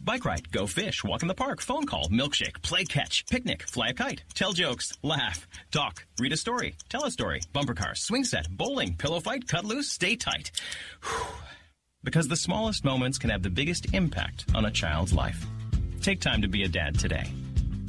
Bike 0.01 0.23
ride, 0.23 0.51
go 0.51 0.65
fish, 0.65 1.03
walk 1.03 1.23
in 1.23 1.27
the 1.27 1.33
park, 1.35 1.59
phone 1.59 1.85
call, 1.85 2.07
milkshake, 2.07 2.61
play 2.61 2.85
catch, 2.85 3.25
picnic, 3.25 3.63
fly 3.63 3.89
a 3.89 3.93
kite, 3.93 4.23
tell 4.33 4.53
jokes, 4.53 4.97
laugh, 5.03 5.45
talk, 5.71 6.05
read 6.19 6.31
a 6.31 6.37
story, 6.37 6.75
tell 6.87 7.03
a 7.03 7.11
story, 7.11 7.41
bumper 7.51 7.73
car, 7.73 7.95
swing 7.95 8.23
set, 8.23 8.49
bowling, 8.49 8.95
pillow 8.95 9.19
fight, 9.19 9.47
cut 9.47 9.65
loose, 9.65 9.91
stay 9.91 10.15
tight. 10.15 10.51
Whew. 11.03 11.25
Because 12.01 12.29
the 12.29 12.37
smallest 12.37 12.85
moments 12.85 13.17
can 13.17 13.29
have 13.29 13.43
the 13.43 13.49
biggest 13.49 13.93
impact 13.93 14.45
on 14.55 14.63
a 14.63 14.71
child's 14.71 15.13
life. 15.13 15.45
Take 16.01 16.21
time 16.21 16.41
to 16.41 16.47
be 16.47 16.63
a 16.63 16.67
dad 16.67 16.97
today. 16.97 17.31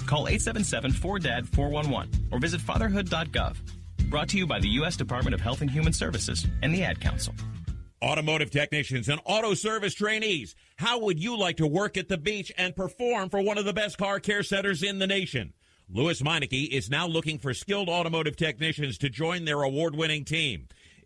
Call 0.07 0.27
877-4DAD-411 0.27 2.33
or 2.33 2.39
visit 2.39 2.61
fatherhood.gov. 2.61 3.57
Brought 4.11 4.29
to 4.31 4.39
you 4.39 4.47
by 4.47 4.59
the 4.59 4.69
U.S. 4.71 4.97
Department 4.97 5.35
of 5.35 5.41
Health 5.41 5.61
and 5.61 5.71
Human 5.71 5.93
Services 5.93 6.47
and 6.63 6.75
the 6.75 6.83
Ad 6.83 7.01
Council. 7.01 7.35
Automotive 8.03 8.51
technicians 8.51 9.09
and 9.09 9.21
auto 9.25 9.55
service 9.55 9.95
trainees, 9.95 10.57
how 10.77 10.99
would 11.01 11.23
you 11.23 11.39
like 11.39 11.59
to 11.59 11.67
work 11.67 11.97
at 11.97 12.09
the 12.09 12.19
beach 12.19 12.51
and 12.59 12.75
perform 12.75 13.29
for 13.29 13.41
one 13.41 13.59
of 13.59 13.65
the 13.65 13.73
best 13.73 13.99
car 13.99 14.19
care 14.19 14.43
centers 14.43 14.83
in 14.83 14.99
the 14.99 15.07
nation? 15.07 15.53
Lewes 15.89 16.23
Meineke 16.23 16.69
is 16.69 16.89
now 16.89 17.07
looking 17.07 17.39
for 17.39 17.53
skilled 17.53 17.89
automotive 17.89 18.37
technicians 18.37 18.97
to 18.99 19.11
join 19.11 19.45
their 19.45 19.63
award 19.63 19.95
winning 19.95 20.25
team. 20.25 20.67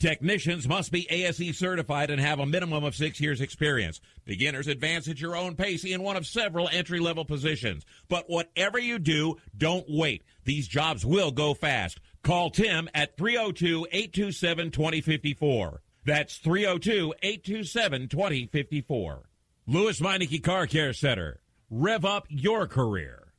Technicians 0.00 0.66
must 0.66 0.90
be 0.90 1.06
ASE 1.10 1.58
certified 1.58 2.08
and 2.08 2.18
have 2.18 2.38
a 2.38 2.46
minimum 2.46 2.84
of 2.84 2.94
six 2.94 3.20
years 3.20 3.42
experience. 3.42 4.00
Beginners 4.24 4.66
advance 4.66 5.06
at 5.08 5.20
your 5.20 5.36
own 5.36 5.56
pace 5.56 5.84
in 5.84 6.02
one 6.02 6.16
of 6.16 6.26
several 6.26 6.70
entry 6.72 6.98
level 7.00 7.26
positions. 7.26 7.84
But 8.08 8.24
whatever 8.26 8.78
you 8.78 8.98
do, 8.98 9.36
don't 9.54 9.84
wait. 9.90 10.22
These 10.44 10.68
jobs 10.68 11.04
will 11.04 11.30
go 11.30 11.52
fast. 11.52 12.00
Call 12.22 12.48
Tim 12.48 12.88
at 12.94 13.18
302 13.18 13.88
827 13.92 14.70
2054. 14.70 15.82
That's 16.06 16.38
302 16.38 17.12
827 17.22 18.08
2054. 18.08 19.22
Lewes 19.66 20.00
Meineke 20.00 20.42
Car 20.42 20.66
Care 20.66 20.94
Center. 20.94 21.40
Rev 21.68 22.06
up 22.06 22.26
your 22.30 22.66
career. 22.66 23.34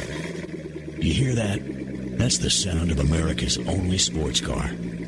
You 0.00 1.12
hear 1.12 1.34
that? 1.36 1.60
That's 2.18 2.38
the 2.38 2.50
sound 2.50 2.90
of 2.90 2.98
America's 2.98 3.56
only 3.56 3.98
sports 3.98 4.40
car. 4.40 4.68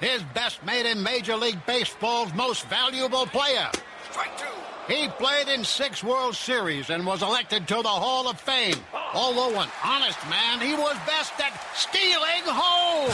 His 0.00 0.22
best 0.34 0.64
made 0.64 0.86
him 0.86 1.02
Major 1.02 1.36
League 1.36 1.64
Baseball's 1.66 2.32
most 2.34 2.66
valuable 2.66 3.26
player. 3.26 3.68
Strike 4.10 4.38
two. 4.38 4.44
He 4.88 5.08
played 5.08 5.48
in 5.48 5.64
six 5.64 6.04
World 6.04 6.36
Series 6.36 6.90
and 6.90 7.04
was 7.04 7.22
elected 7.22 7.66
to 7.68 7.76
the 7.76 7.88
Hall 7.88 8.28
of 8.28 8.38
Fame. 8.38 8.76
Oh. 8.94 9.10
Although 9.14 9.60
an 9.60 9.68
honest 9.84 10.18
man, 10.30 10.60
he 10.60 10.74
was 10.74 10.96
best 11.06 11.32
at 11.40 11.52
stealing 11.74 12.44
home. 12.46 13.10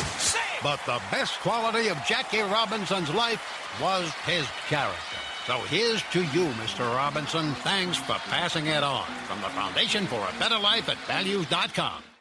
But 0.62 0.80
the 0.84 1.00
best 1.10 1.38
quality 1.40 1.88
of 1.88 1.96
Jackie 2.04 2.42
Robinson's 2.42 3.12
life 3.14 3.40
was 3.80 4.10
his 4.26 4.46
character. 4.68 5.16
So 5.46 5.58
here's 5.58 6.02
to 6.12 6.20
you, 6.20 6.46
Mr. 6.60 6.94
Robinson. 6.94 7.54
Thanks 7.56 7.96
for 7.96 8.14
passing 8.28 8.66
it 8.66 8.84
on. 8.84 9.06
From 9.26 9.40
the 9.40 9.48
Foundation 9.48 10.06
for 10.06 10.20
a 10.20 10.38
Better 10.38 10.58
Life 10.58 10.88
at 10.88 10.98
Values.com. 10.98 12.11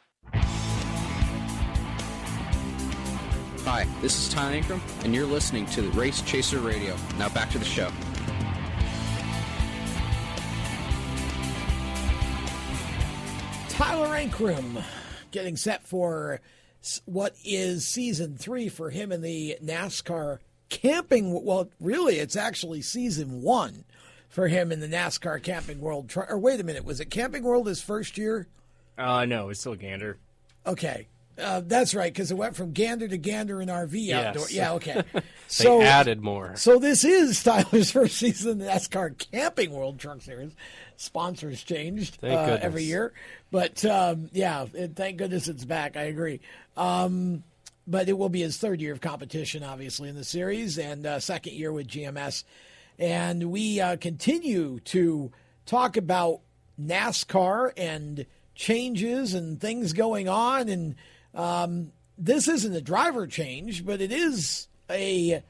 Hi, 3.64 3.86
this 4.00 4.18
is 4.18 4.32
Ty 4.32 4.60
Ankrum, 4.60 4.80
and 5.04 5.14
you're 5.14 5.26
listening 5.26 5.66
to 5.66 5.82
the 5.82 5.88
Race 5.90 6.20
Chaser 6.22 6.58
Radio. 6.58 6.96
Now 7.16 7.28
back 7.28 7.50
to 7.50 7.58
the 7.58 7.64
show. 7.64 7.90
Tyler 13.68 14.08
Ankrum 14.08 14.82
getting 15.30 15.56
set 15.56 15.86
for 15.86 16.40
what 17.06 17.34
is 17.44 17.86
season 17.86 18.36
three 18.36 18.68
for 18.68 18.90
him 18.90 19.12
in 19.12 19.22
the 19.22 19.56
NASCAR 19.62 20.38
camping. 20.68 21.32
Well, 21.44 21.70
really, 21.80 22.16
it's 22.18 22.36
actually 22.36 22.82
season 22.82 23.40
one 23.42 23.84
for 24.28 24.48
him 24.48 24.72
in 24.72 24.80
the 24.80 24.88
NASCAR 24.88 25.42
Camping 25.42 25.80
World. 25.80 26.08
Tri- 26.08 26.26
Or 26.28 26.38
wait 26.38 26.60
a 26.60 26.64
minute, 26.64 26.84
was 26.84 27.00
it 27.00 27.10
Camping 27.10 27.42
World 27.42 27.66
his 27.66 27.82
first 27.82 28.16
year? 28.18 28.46
Uh, 28.98 29.24
no, 29.24 29.48
it's 29.48 29.60
still 29.60 29.74
Gander. 29.74 30.18
Okay. 30.66 31.08
Uh, 31.38 31.62
that's 31.64 31.94
right, 31.94 32.12
because 32.12 32.30
it 32.30 32.36
went 32.36 32.54
from 32.56 32.72
Gander 32.72 33.08
to 33.08 33.16
Gander 33.16 33.60
in 33.62 33.68
RV 33.68 33.90
Yes. 33.92 34.26
outdoor. 34.26 34.50
Yeah, 34.50 34.72
okay. 34.74 35.02
They 35.58 35.80
added 35.82 36.22
more. 36.22 36.56
So 36.56 36.78
this 36.78 37.04
is 37.04 37.42
Tyler's 37.42 37.90
first 37.92 38.16
season 38.16 38.52
in 38.52 38.58
the 38.58 38.64
NASCAR 38.66 39.18
Camping 39.30 39.70
World 39.70 39.98
Truck 39.98 40.22
Series. 40.22 40.52
Sponsors 40.96 41.62
changed 41.62 42.18
uh, 42.24 42.58
every 42.62 42.84
year, 42.84 43.12
but 43.50 43.84
um, 43.84 44.30
yeah, 44.32 44.66
it, 44.72 44.96
thank 44.96 45.18
goodness 45.18 45.48
it's 45.48 45.66
back. 45.66 45.96
I 45.96 46.04
agree. 46.04 46.40
Um, 46.76 47.42
but 47.86 48.08
it 48.08 48.16
will 48.16 48.30
be 48.30 48.40
his 48.40 48.56
third 48.56 48.80
year 48.80 48.92
of 48.92 49.00
competition, 49.02 49.62
obviously, 49.62 50.08
in 50.08 50.14
the 50.14 50.24
series, 50.24 50.78
and 50.78 51.04
uh, 51.04 51.20
second 51.20 51.52
year 51.52 51.70
with 51.72 51.86
GMS 51.88 52.44
and 52.98 53.50
we 53.50 53.80
uh, 53.80 53.96
continue 53.96 54.80
to 54.80 55.32
talk 55.66 55.96
about 55.96 56.40
NASCAR 56.80 57.72
and 57.76 58.26
changes 58.54 59.34
and 59.34 59.60
things 59.60 59.92
going 59.92 60.28
on. 60.28 60.68
And 60.68 60.94
um, 61.34 61.92
this 62.18 62.48
isn't 62.48 62.74
a 62.74 62.80
driver 62.80 63.26
change, 63.26 63.84
but 63.84 64.00
it 64.00 64.12
is 64.12 64.68
a 64.90 65.42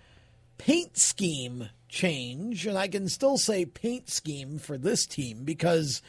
paint 0.59 0.97
scheme 0.97 1.69
change. 1.89 2.67
And 2.67 2.79
I 2.79 2.89
can 2.89 3.09
still 3.09 3.39
say 3.39 3.65
paint 3.65 4.09
scheme 4.09 4.59
for 4.59 4.79
this 4.79 5.07
team 5.07 5.45
because 5.45 6.03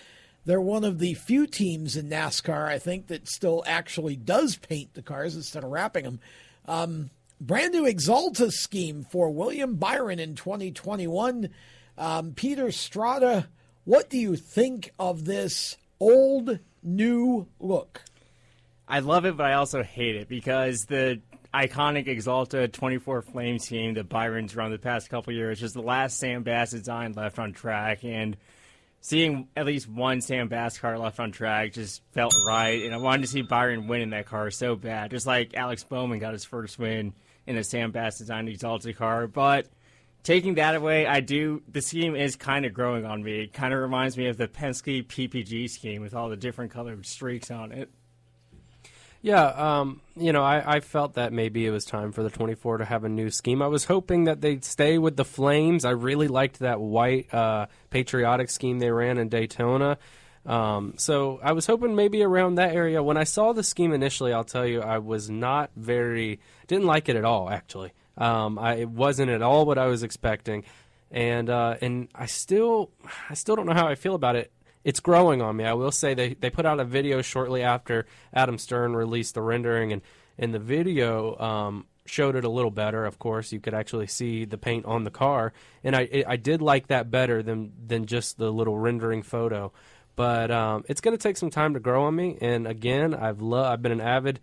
they're 0.46 0.62
one 0.62 0.84
of 0.84 1.00
the 1.00 1.14
few 1.14 1.48
teams 1.48 1.96
in 1.96 2.10
NASCAR, 2.10 2.68
I 2.68 2.80
think, 2.80 3.08
that 3.08 3.28
still 3.28 3.64
actually 3.66 4.16
does 4.16 4.58
paint 4.58 4.94
the 4.94 5.02
cars 5.02 5.36
instead 5.36 5.64
of 5.64 5.72
wrapping 5.72 6.04
them. 6.04 6.20
Um, 6.66 7.10
brand 7.40 7.74
new 7.74 7.84
Axalta 7.84 8.52
scheme 8.52 9.04
for 9.04 9.30
William 9.30 9.76
Byron 9.76 10.20
in 10.20 10.36
2021. 10.36 11.50
Um, 11.98 12.34
Peter 12.34 12.72
Strada, 12.72 13.48
what 13.86 14.10
do 14.10 14.18
you 14.18 14.36
think 14.36 14.92
of 15.00 15.26
this 15.26 15.78
old, 16.00 16.60
new 16.82 17.48
look? 17.60 18.02
I 18.88 19.00
love 19.00 19.26
it, 19.26 19.38
but 19.38 19.46
I 19.46 19.54
also 19.54 19.82
hate 19.82 20.16
it 20.16 20.28
because 20.28 20.86
the 20.86 21.22
iconic 21.54 22.08
Axalta 22.08 22.72
24 22.72 23.22
Flame 23.22 23.60
team 23.60 23.94
that 23.94 24.10
Byron's 24.10 24.56
run 24.56 24.72
the 24.72 24.78
past 24.78 25.10
couple 25.10 25.34
years 25.34 25.64
is 25.64 25.74
the 25.74 25.82
last 25.82 26.18
Sam 26.18 26.44
Bass 26.44 26.72
design 26.72 27.14
left 27.14 27.40
on 27.40 27.54
track, 27.54 28.04
and 28.04 28.36
seeing 29.00 29.48
at 29.56 29.66
least 29.66 29.88
one 29.88 30.22
Sam 30.22 30.48
Bass 30.48 30.78
car 30.78 30.98
left 30.98 31.20
on 31.20 31.32
track 31.32 31.74
just 31.74 32.02
felt 32.12 32.34
right, 32.48 32.84
and 32.84 32.94
I 32.94 32.98
wanted 32.98 33.22
to 33.22 33.28
see 33.28 33.42
Byron 33.42 33.88
win 33.88 34.02
in 34.02 34.10
that 34.12 34.26
car 34.26 34.52
so 34.52 34.76
bad, 34.76 35.12
just 35.12 35.28
like 35.28 35.56
Alex 35.56 35.84
Bowman 35.84 36.20
got 36.20 36.34
his 36.34 36.46
first 36.46 36.80
win 36.80 37.14
in 37.48 37.58
a 37.58 37.64
Sam 37.64 37.92
Bass 37.92 38.18
designed 38.18 38.50
Axalta 38.50 38.96
car. 38.96 39.28
But 39.28 39.68
taking 40.24 40.56
that 40.56 40.76
away, 40.76 41.06
I 41.06 41.20
do. 41.20 41.62
The 41.72 41.82
scheme 41.82 42.16
is 42.16 42.36
kind 42.36 42.66
of 42.66 42.74
growing 42.74 43.06
on 43.06 43.24
me. 43.24 43.44
It 43.44 43.54
kind 43.54 43.74
of 43.74 43.80
reminds 43.80 44.18
me 44.18 44.28
of 44.28 44.38
the 44.38 44.48
Penske 44.48 45.06
PPG 45.06 45.70
scheme 45.70 46.02
with 46.02 46.14
all 46.14 46.30
the 46.30 46.38
different 46.38 46.72
colored 46.72 47.06
streaks 47.06 47.52
on 47.52 47.72
it. 47.72 47.90
Yeah, 49.24 49.46
um, 49.46 50.02
you 50.18 50.34
know, 50.34 50.44
I, 50.44 50.76
I 50.76 50.80
felt 50.82 51.14
that 51.14 51.32
maybe 51.32 51.66
it 51.66 51.72
was 51.72 51.86
time 51.86 52.12
for 52.12 52.24
the 52.24 52.30
24 52.30 52.80
to 52.80 52.86
have 52.86 53.06
a 53.06 53.10
new 53.10 53.30
scheme. 53.30 53.62
I 53.62 53.68
was 53.68 53.86
hoping 53.86 54.26
that 54.26 54.42
they'd 54.42 54.66
stay 54.66 54.98
with 54.98 55.16
the 55.16 55.24
Flames. 55.24 55.86
I 55.86 55.92
really 55.92 56.28
liked 56.28 56.60
that 56.60 56.82
white 56.82 57.34
uh, 57.34 57.68
patriotic 57.90 58.50
scheme 58.50 58.80
they 58.80 58.92
ran 58.92 59.18
in 59.18 59.30
Daytona. 59.30 59.98
Um, 60.46 60.96
so 60.98 61.40
I 61.42 61.54
was 61.54 61.66
hoping 61.66 61.96
maybe 61.96 62.22
around 62.22 62.56
that 62.56 62.76
area. 62.76 63.02
When 63.02 63.16
I 63.16 63.24
saw 63.24 63.54
the 63.54 63.64
scheme 63.64 63.94
initially, 63.94 64.34
I'll 64.34 64.44
tell 64.44 64.68
you, 64.68 64.82
I 64.82 64.98
was 64.98 65.30
not 65.30 65.72
very 65.78 66.42
didn't 66.68 66.86
like 66.86 67.08
it 67.08 67.16
at 67.16 67.24
all. 67.24 67.50
Actually, 67.50 67.94
um, 68.18 68.60
I, 68.60 68.76
it 68.76 68.90
wasn't 68.90 69.32
at 69.32 69.42
all 69.42 69.66
what 69.66 69.78
I 69.78 69.86
was 69.86 70.04
expecting, 70.04 70.66
and 71.12 71.50
uh, 71.50 71.78
and 71.80 72.10
I 72.14 72.26
still 72.26 72.92
I 73.30 73.36
still 73.36 73.56
don't 73.56 73.68
know 73.68 73.74
how 73.74 73.88
I 73.88 73.96
feel 73.96 74.16
about 74.16 74.36
it. 74.36 74.52
It's 74.84 75.00
growing 75.00 75.42
on 75.42 75.56
me. 75.56 75.66
I 75.66 75.74
will 75.74 75.92
say 75.92 76.14
they 76.14 76.34
they 76.34 76.50
put 76.50 76.66
out 76.66 76.80
a 76.80 76.86
video 76.86 77.22
shortly 77.22 77.64
after 77.64 78.06
Adam 78.34 78.58
Stern 78.58 78.96
released 78.96 79.36
the 79.36 79.42
rendering, 79.42 79.94
and 79.94 80.02
and 80.38 80.54
the 80.54 80.60
video 80.60 81.38
um, 81.38 81.86
showed 82.06 82.36
it 82.36 82.44
a 82.44 82.50
little 82.50 82.72
better. 82.72 83.06
Of 83.06 83.20
course, 83.20 83.52
you 83.52 83.60
could 83.60 83.74
actually 83.74 84.08
see 84.08 84.46
the 84.46 84.58
paint 84.58 84.86
on 84.86 85.04
the 85.04 85.12
car, 85.12 85.54
and 85.84 85.96
I 85.96 86.24
I 86.28 86.36
did 86.36 86.62
like 86.62 86.88
that 86.88 87.10
better 87.10 87.42
than 87.44 87.72
than 87.86 88.06
just 88.06 88.38
the 88.38 88.52
little 88.52 88.78
rendering 88.78 89.24
photo. 89.24 89.72
But 90.16 90.52
um, 90.52 90.84
it's 90.88 91.02
going 91.02 91.18
to 91.18 91.22
take 91.22 91.38
some 91.38 91.50
time 91.50 91.74
to 91.74 91.80
grow 91.80 92.04
on 92.04 92.16
me. 92.16 92.38
And 92.40 92.68
again, 92.68 93.16
I've 93.16 93.42
lo- 93.42 93.64
I've 93.64 93.82
been 93.82 93.92
an 93.92 94.02
avid 94.02 94.40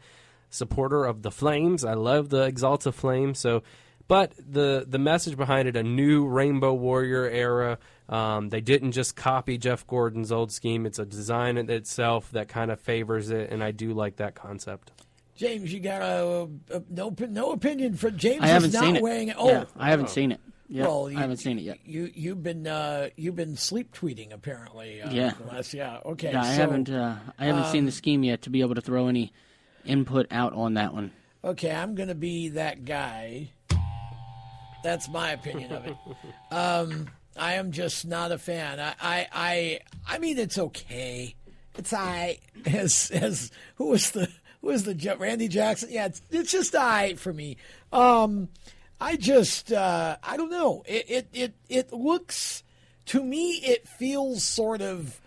supporter 0.49 1.05
of 1.05 1.23
the 1.23 1.31
Flames. 1.31 1.85
I 1.85 1.95
love 1.95 2.29
the 2.29 2.51
Axalta 2.51 2.93
Flame. 2.93 3.35
So, 3.35 3.63
but 4.11 4.33
the 4.37 4.85
the 4.89 4.99
message 4.99 5.37
behind 5.37 5.69
it, 5.69 5.77
a 5.77 5.85
new 5.85 6.27
Rainbow 6.27 6.75
Warrior 6.75 7.27
era. 7.31 7.79
Um, 8.09 8.49
they 8.49 8.61
didn't 8.61 8.91
just 8.91 9.15
copy 9.15 9.57
Jeff 9.57 9.87
Gordon's 9.87 10.33
old 10.33 10.51
scheme. 10.51 10.85
It's 10.85 10.99
a 10.99 11.07
design 11.07 11.57
in 11.57 11.71
itself 11.71 12.29
that 12.33 12.49
kind 12.49 12.73
of 12.73 12.81
favors 12.81 13.31
it, 13.31 13.51
and 13.53 13.63
I 13.63 13.71
do 13.71 13.93
like 13.93 14.17
that 14.17 14.35
concept. 14.35 14.91
James, 15.37 15.73
you 15.73 15.79
got 15.79 16.03
a, 16.03 16.49
a 16.73 16.83
no 16.91 17.15
no 17.29 17.53
opinion 17.53 17.95
for 17.95 18.11
James. 18.11 18.43
I 18.43 18.49
haven't 18.49 18.71
is 18.71 18.75
not 18.75 18.83
seen 18.83 18.97
it. 18.97 19.03
weighing. 19.05 19.33
Oh, 19.37 19.49
Yeah, 19.49 19.65
I 19.79 19.91
haven't 19.91 20.11
seen 20.11 20.33
it. 20.33 20.41
Yeah, 20.69 20.89
well, 20.89 21.07
I 21.07 21.13
haven't 21.21 21.37
seen 21.37 21.61
it 21.61 21.63
yet. 21.63 21.79
You 21.85 22.11
you've 22.13 22.43
been 22.43 22.67
uh, 22.67 23.11
you've 23.17 23.37
been 23.37 23.57
sleep 23.57 23.95
tweeting 23.95 24.33
apparently. 24.33 25.03
Uh, 25.03 25.13
Yeah. 25.13 25.35
last- 25.49 25.73
yeah. 25.73 26.01
Okay. 26.05 26.33
Yeah, 26.33 26.43
I 26.43 26.57
so, 26.57 26.61
haven't. 26.63 26.91
Uh, 26.91 27.15
I 27.39 27.45
haven't 27.47 27.67
seen 27.67 27.81
um, 27.83 27.87
the 27.87 27.93
scheme 27.93 28.25
yet 28.25 28.43
to 28.43 28.51
be 28.51 28.61
able 28.61 28.75
to 28.75 28.81
throw 28.81 29.07
any 29.07 29.33
input 29.85 30.27
out 30.33 30.53
on 30.53 30.75
that 30.75 30.93
one. 30.95 31.13
Okay, 31.45 31.71
I'm 31.71 31.95
going 31.95 32.09
to 32.09 32.15
be 32.17 32.49
that 32.51 32.85
guy. 32.85 33.51
That's 34.83 35.09
my 35.09 35.33
opinion 35.33 35.73
of 35.73 35.87
it. 35.87 35.97
Um, 36.53 37.09
I 37.37 37.55
am 37.55 37.71
just 37.71 38.05
not 38.05 38.33
a 38.33 38.39
fan. 38.39 38.81
I, 38.81 38.95
I, 39.01 39.27
I, 39.33 39.81
I 40.09 40.19
mean, 40.19 40.37
it's 40.37 40.59
okay. 40.59 41.37
It's 41.79 41.93
I 41.93 42.41
as 42.67 43.11
as 43.13 43.53
who 43.77 43.87
was 43.87 44.11
the 44.11 44.29
who 44.61 44.67
was 44.67 44.85
the 44.85 45.17
Randy 45.19 45.49
Jackson? 45.49 45.91
Yeah, 45.93 46.07
it's 46.07 46.21
it's 46.31 46.51
just 46.51 46.75
I 46.75 47.15
for 47.15 47.33
me. 47.33 47.57
Um, 47.93 48.49
I 49.01 49.17
just 49.17 49.73
uh, 49.73 50.17
I 50.23 50.37
don't 50.37 50.51
know. 50.51 50.83
It 50.87 51.09
it 51.09 51.29
it 51.33 51.55
it 51.69 51.93
looks 51.93 52.63
to 53.07 53.23
me 53.23 53.53
it 53.63 53.87
feels 53.89 54.45
sort 54.45 54.83
of 54.83 55.21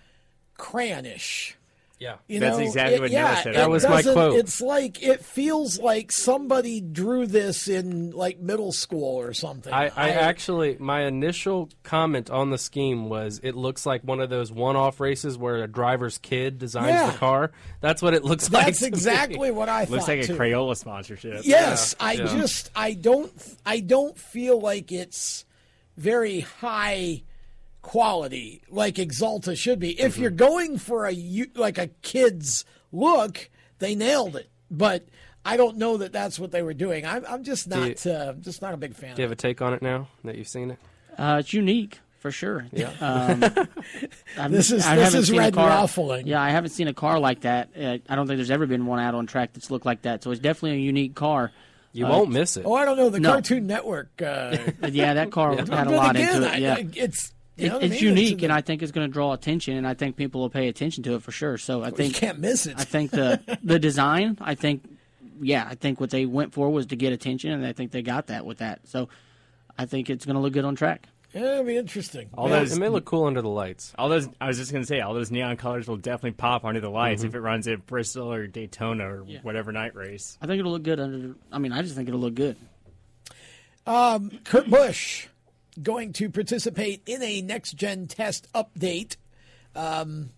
crayonish. 0.58 1.54
Yeah, 2.00 2.16
You 2.28 2.42
That's 2.42 2.58
know, 2.58 2.64
exactly 2.66 2.96
it- 2.96 3.02
what 3.02 3.12
yeah, 3.12 3.24
Noah 3.34 3.42
said. 3.44 3.56
That 3.56 3.70
was 3.70 3.86
my 3.88 4.02
quote. 4.02 4.36
It's 4.38 4.60
like 4.60 5.02
it 5.02 5.24
feels 5.24 5.80
like 5.80 6.12
somebody 6.12 6.82
drew 6.82 7.28
this 7.28 7.70
in 7.70 8.12
like 8.12 8.40
middle 8.40 8.74
school 8.74 9.20
or 9.22 9.32
something. 9.34 9.72
I, 9.72 9.86
I 9.96 10.10
actually, 10.10 10.76
my 10.80 11.04
initial 11.06 11.70
comment 11.84 12.30
on 12.30 12.50
the 12.50 12.58
scheme 12.58 13.08
was 13.08 13.40
it 13.42 13.56
looks 13.56 13.86
like 13.86 14.02
one 14.02 14.20
of 14.20 14.30
those 14.30 14.52
one 14.52 14.76
off 14.76 15.00
races 15.00 15.38
where 15.38 15.64
a 15.64 15.68
driver's 15.68 16.18
kid 16.18 16.58
designs 16.60 16.88
Yeah. 16.90 17.12
the 17.12 17.18
car. 17.20 17.52
That's 17.80 18.02
what 18.02 18.14
it 18.14 18.26
looks 18.26 18.52
like. 18.52 18.66
That's 18.66 18.80
to 18.80 18.86
me. 18.86 18.88
exactly 18.90 19.52
what 19.52 19.70
I 19.70 19.82
think. 19.86 19.92
Looks 19.92 20.06
thought 20.08 20.12
like 20.18 20.24
a 20.26 20.28
too. 20.28 20.36
Crayola 20.36 20.76
sponsorship. 20.76 21.42
Yes, 21.46 21.96
Yeah, 22.00 22.06
I 22.06 22.12
yeah. 22.14 22.26
just 22.26 22.70
I 22.76 22.94
don't 22.96 23.32
I 23.66 23.80
don't 23.80 24.18
feel 24.18 24.60
like 24.60 24.92
it's 24.92 25.46
very 25.96 26.42
high 26.42 27.24
quality 27.84 28.64
like 28.70 28.96
Axalta 28.96 29.56
should 29.56 29.78
be. 29.80 29.92
If 30.00 30.14
Mm-hmm. 30.14 30.22
you're 30.24 30.32
going 30.32 30.78
for 30.80 31.06
a 31.06 31.14
like 31.56 31.78
a 31.78 31.88
kid's 32.02 32.66
look, 32.92 33.50
they 33.78 33.94
nailed 33.94 34.36
it. 34.36 34.50
But 34.72 35.06
I 35.46 35.58
don't 35.58 35.78
know 35.78 35.98
that 35.98 36.12
that's 36.12 36.40
what 36.40 36.52
they 36.52 36.64
were 36.64 36.74
doing. 36.74 37.06
I'm 37.06 37.24
I'm 37.30 37.44
just 37.44 37.70
Do 37.70 37.80
not 37.80 38.08
uh, 38.08 38.34
just 38.40 38.64
not 38.64 38.74
a 38.74 38.78
big 38.78 38.96
fan. 38.96 39.16
Do 39.16 39.22
you 39.22 39.26
have 39.28 39.32
a 39.32 39.36
take 39.36 39.62
on 39.62 39.74
it 39.76 39.84
now 39.84 40.08
that 40.24 40.36
you've 40.36 40.48
seen 40.48 40.72
it? 40.72 40.80
Uh, 41.18 41.38
it's 41.40 41.54
unique 41.54 42.00
for 42.20 42.32
sure. 42.32 42.66
Yeah. 42.72 42.90
Um, 43.02 43.44
I've- 43.44 43.68
This 44.56 44.72
is- 44.72 44.86
I 44.86 44.96
this 44.96 45.04
haven't 45.06 45.20
is 45.20 45.28
seen 45.28 45.36
a 45.36 45.40
red 45.40 45.54
car- 45.54 45.68
ruffling. 45.70 46.26
Yeah, 46.26 46.42
I 46.42 46.50
haven't 46.50 46.72
seen 46.72 46.88
a 46.88 46.94
car 46.94 47.20
like 47.20 47.42
that. 47.42 47.70
Uh, 47.78 47.98
I 48.10 48.16
don't 48.16 48.26
think 48.26 48.38
there's 48.38 48.50
ever 48.50 48.66
been 48.66 48.86
one 48.88 49.00
out 49.00 49.14
on 49.14 49.28
track 49.28 49.54
that's 49.54 49.70
looked 49.70 49.86
like 49.86 50.04
that. 50.04 50.24
So 50.24 50.32
it's 50.32 50.40
definitely 50.40 50.78
a 50.80 50.82
unique 50.82 51.14
car. 51.16 51.52
You 51.92 52.08
Uh, 52.08 52.10
won't 52.10 52.32
miss 52.32 52.58
it. 52.58 52.64
Oh, 52.66 52.74
I 52.74 52.86
don't 52.86 52.98
know. 52.98 53.10
The 53.10 53.20
No. 53.20 53.34
Cartoon 53.34 53.68
Network. 53.68 54.20
Uh, 54.22 54.58
Yeah, 54.90 55.14
that 55.16 55.32
car 55.32 55.52
had 55.56 55.60
a 55.60 55.66
but 55.66 55.88
lot 55.90 56.16
again, 56.16 56.36
into 56.44 56.56
it. 56.56 56.60
Yeah, 56.62 56.74
I- 56.76 56.88
it's 56.96 57.34
you 57.56 57.66
It- 57.66 57.70
know 57.70 57.76
what 57.76 57.84
I 57.84 57.86
it's 57.88 58.02
mean? 58.02 58.04
unique, 58.18 58.40
in 58.40 58.46
and 58.46 58.54
I 58.54 58.62
think 58.62 58.82
it's 58.82 58.92
going 58.92 59.08
to 59.08 59.12
draw 59.14 59.34
attention, 59.34 59.78
and 59.78 59.88
I 59.88 59.94
think 59.94 60.16
people 60.16 60.42
will 60.42 60.50
pay 60.50 60.68
attention 60.68 61.04
to 61.04 61.16
it 61.16 61.22
for 61.24 61.32
sure. 61.32 61.58
So 61.58 61.84
I 61.84 61.90
the- 61.92 61.96
think 61.98 62.14
you 62.16 62.20
can't 62.20 62.40
miss 62.40 62.66
it. 62.66 62.76
I 62.78 62.84
think 62.84 63.12
the 63.12 63.40
the 63.64 63.80
design. 63.80 64.38
I 64.42 64.56
think, 64.56 64.84
yeah, 65.42 65.66
I 65.70 65.76
think 65.76 66.00
what 66.00 66.10
they 66.10 66.26
went 66.26 66.54
for 66.54 66.70
was 66.70 66.88
to 66.88 66.96
get 66.96 67.14
attention, 67.14 67.52
and 67.52 67.66
I 67.66 67.74
think 67.74 67.92
they 67.92 68.02
got 68.02 68.28
that 68.28 68.46
with 68.46 68.58
that. 68.60 68.88
So 68.88 69.10
I 69.78 69.86
think 69.86 70.10
it's 70.10 70.26
going 70.26 70.36
to 70.36 70.42
look 70.42 70.54
good 70.54 70.66
on 70.66 70.76
track. 70.76 71.08
Yeah, 71.34 71.54
it'll 71.54 71.64
be 71.64 71.78
interesting. 71.78 72.30
All 72.36 72.48
Yeah, 72.48 72.60
those 72.60 72.78
it 72.78 72.80
may 72.80 72.90
look 72.90 73.06
cool 73.06 73.26
under 73.26 73.42
the 73.42 73.50
lights. 73.50 73.92
All 73.98 74.08
those 74.08 74.30
I 74.40 74.46
was 74.48 74.60
just 74.60 74.72
gonna 74.72 74.86
say, 74.86 75.00
all 75.02 75.16
those 75.16 75.32
neon 75.32 75.58
colors 75.58 75.88
will 75.88 75.98
definitely 75.98 76.34
pop 76.34 76.64
under 76.64 76.80
the 76.80 76.92
lights 76.92 77.24
Mhm. 77.24 77.30
if 77.30 77.34
it 77.34 77.40
runs 77.40 77.68
at 77.68 77.88
Bristol 77.88 78.32
or 78.32 78.46
Daytona 78.46 79.04
or 79.06 79.24
Yeah. 79.28 79.40
whatever 79.42 79.72
night 79.72 79.96
race. 79.96 80.38
I 80.44 80.46
think 80.46 80.60
it'll 80.60 80.74
look 80.74 80.84
good 80.84 81.00
under. 81.00 81.34
I 81.52 81.58
mean, 81.58 81.72
I 81.72 81.82
just 81.82 81.96
think 81.96 82.08
it'll 82.08 82.20
look 82.20 82.36
good. 82.36 82.56
Um, 83.88 84.30
Kurt 84.44 84.70
Busch 84.70 85.26
going 85.82 86.14
to 86.14 86.30
participate 86.30 87.02
in 87.06 87.22
a 87.22 87.42
next 87.42 87.74
gen 87.74 88.08
test 88.08 88.48
update 88.54 89.18
um, 89.76 90.32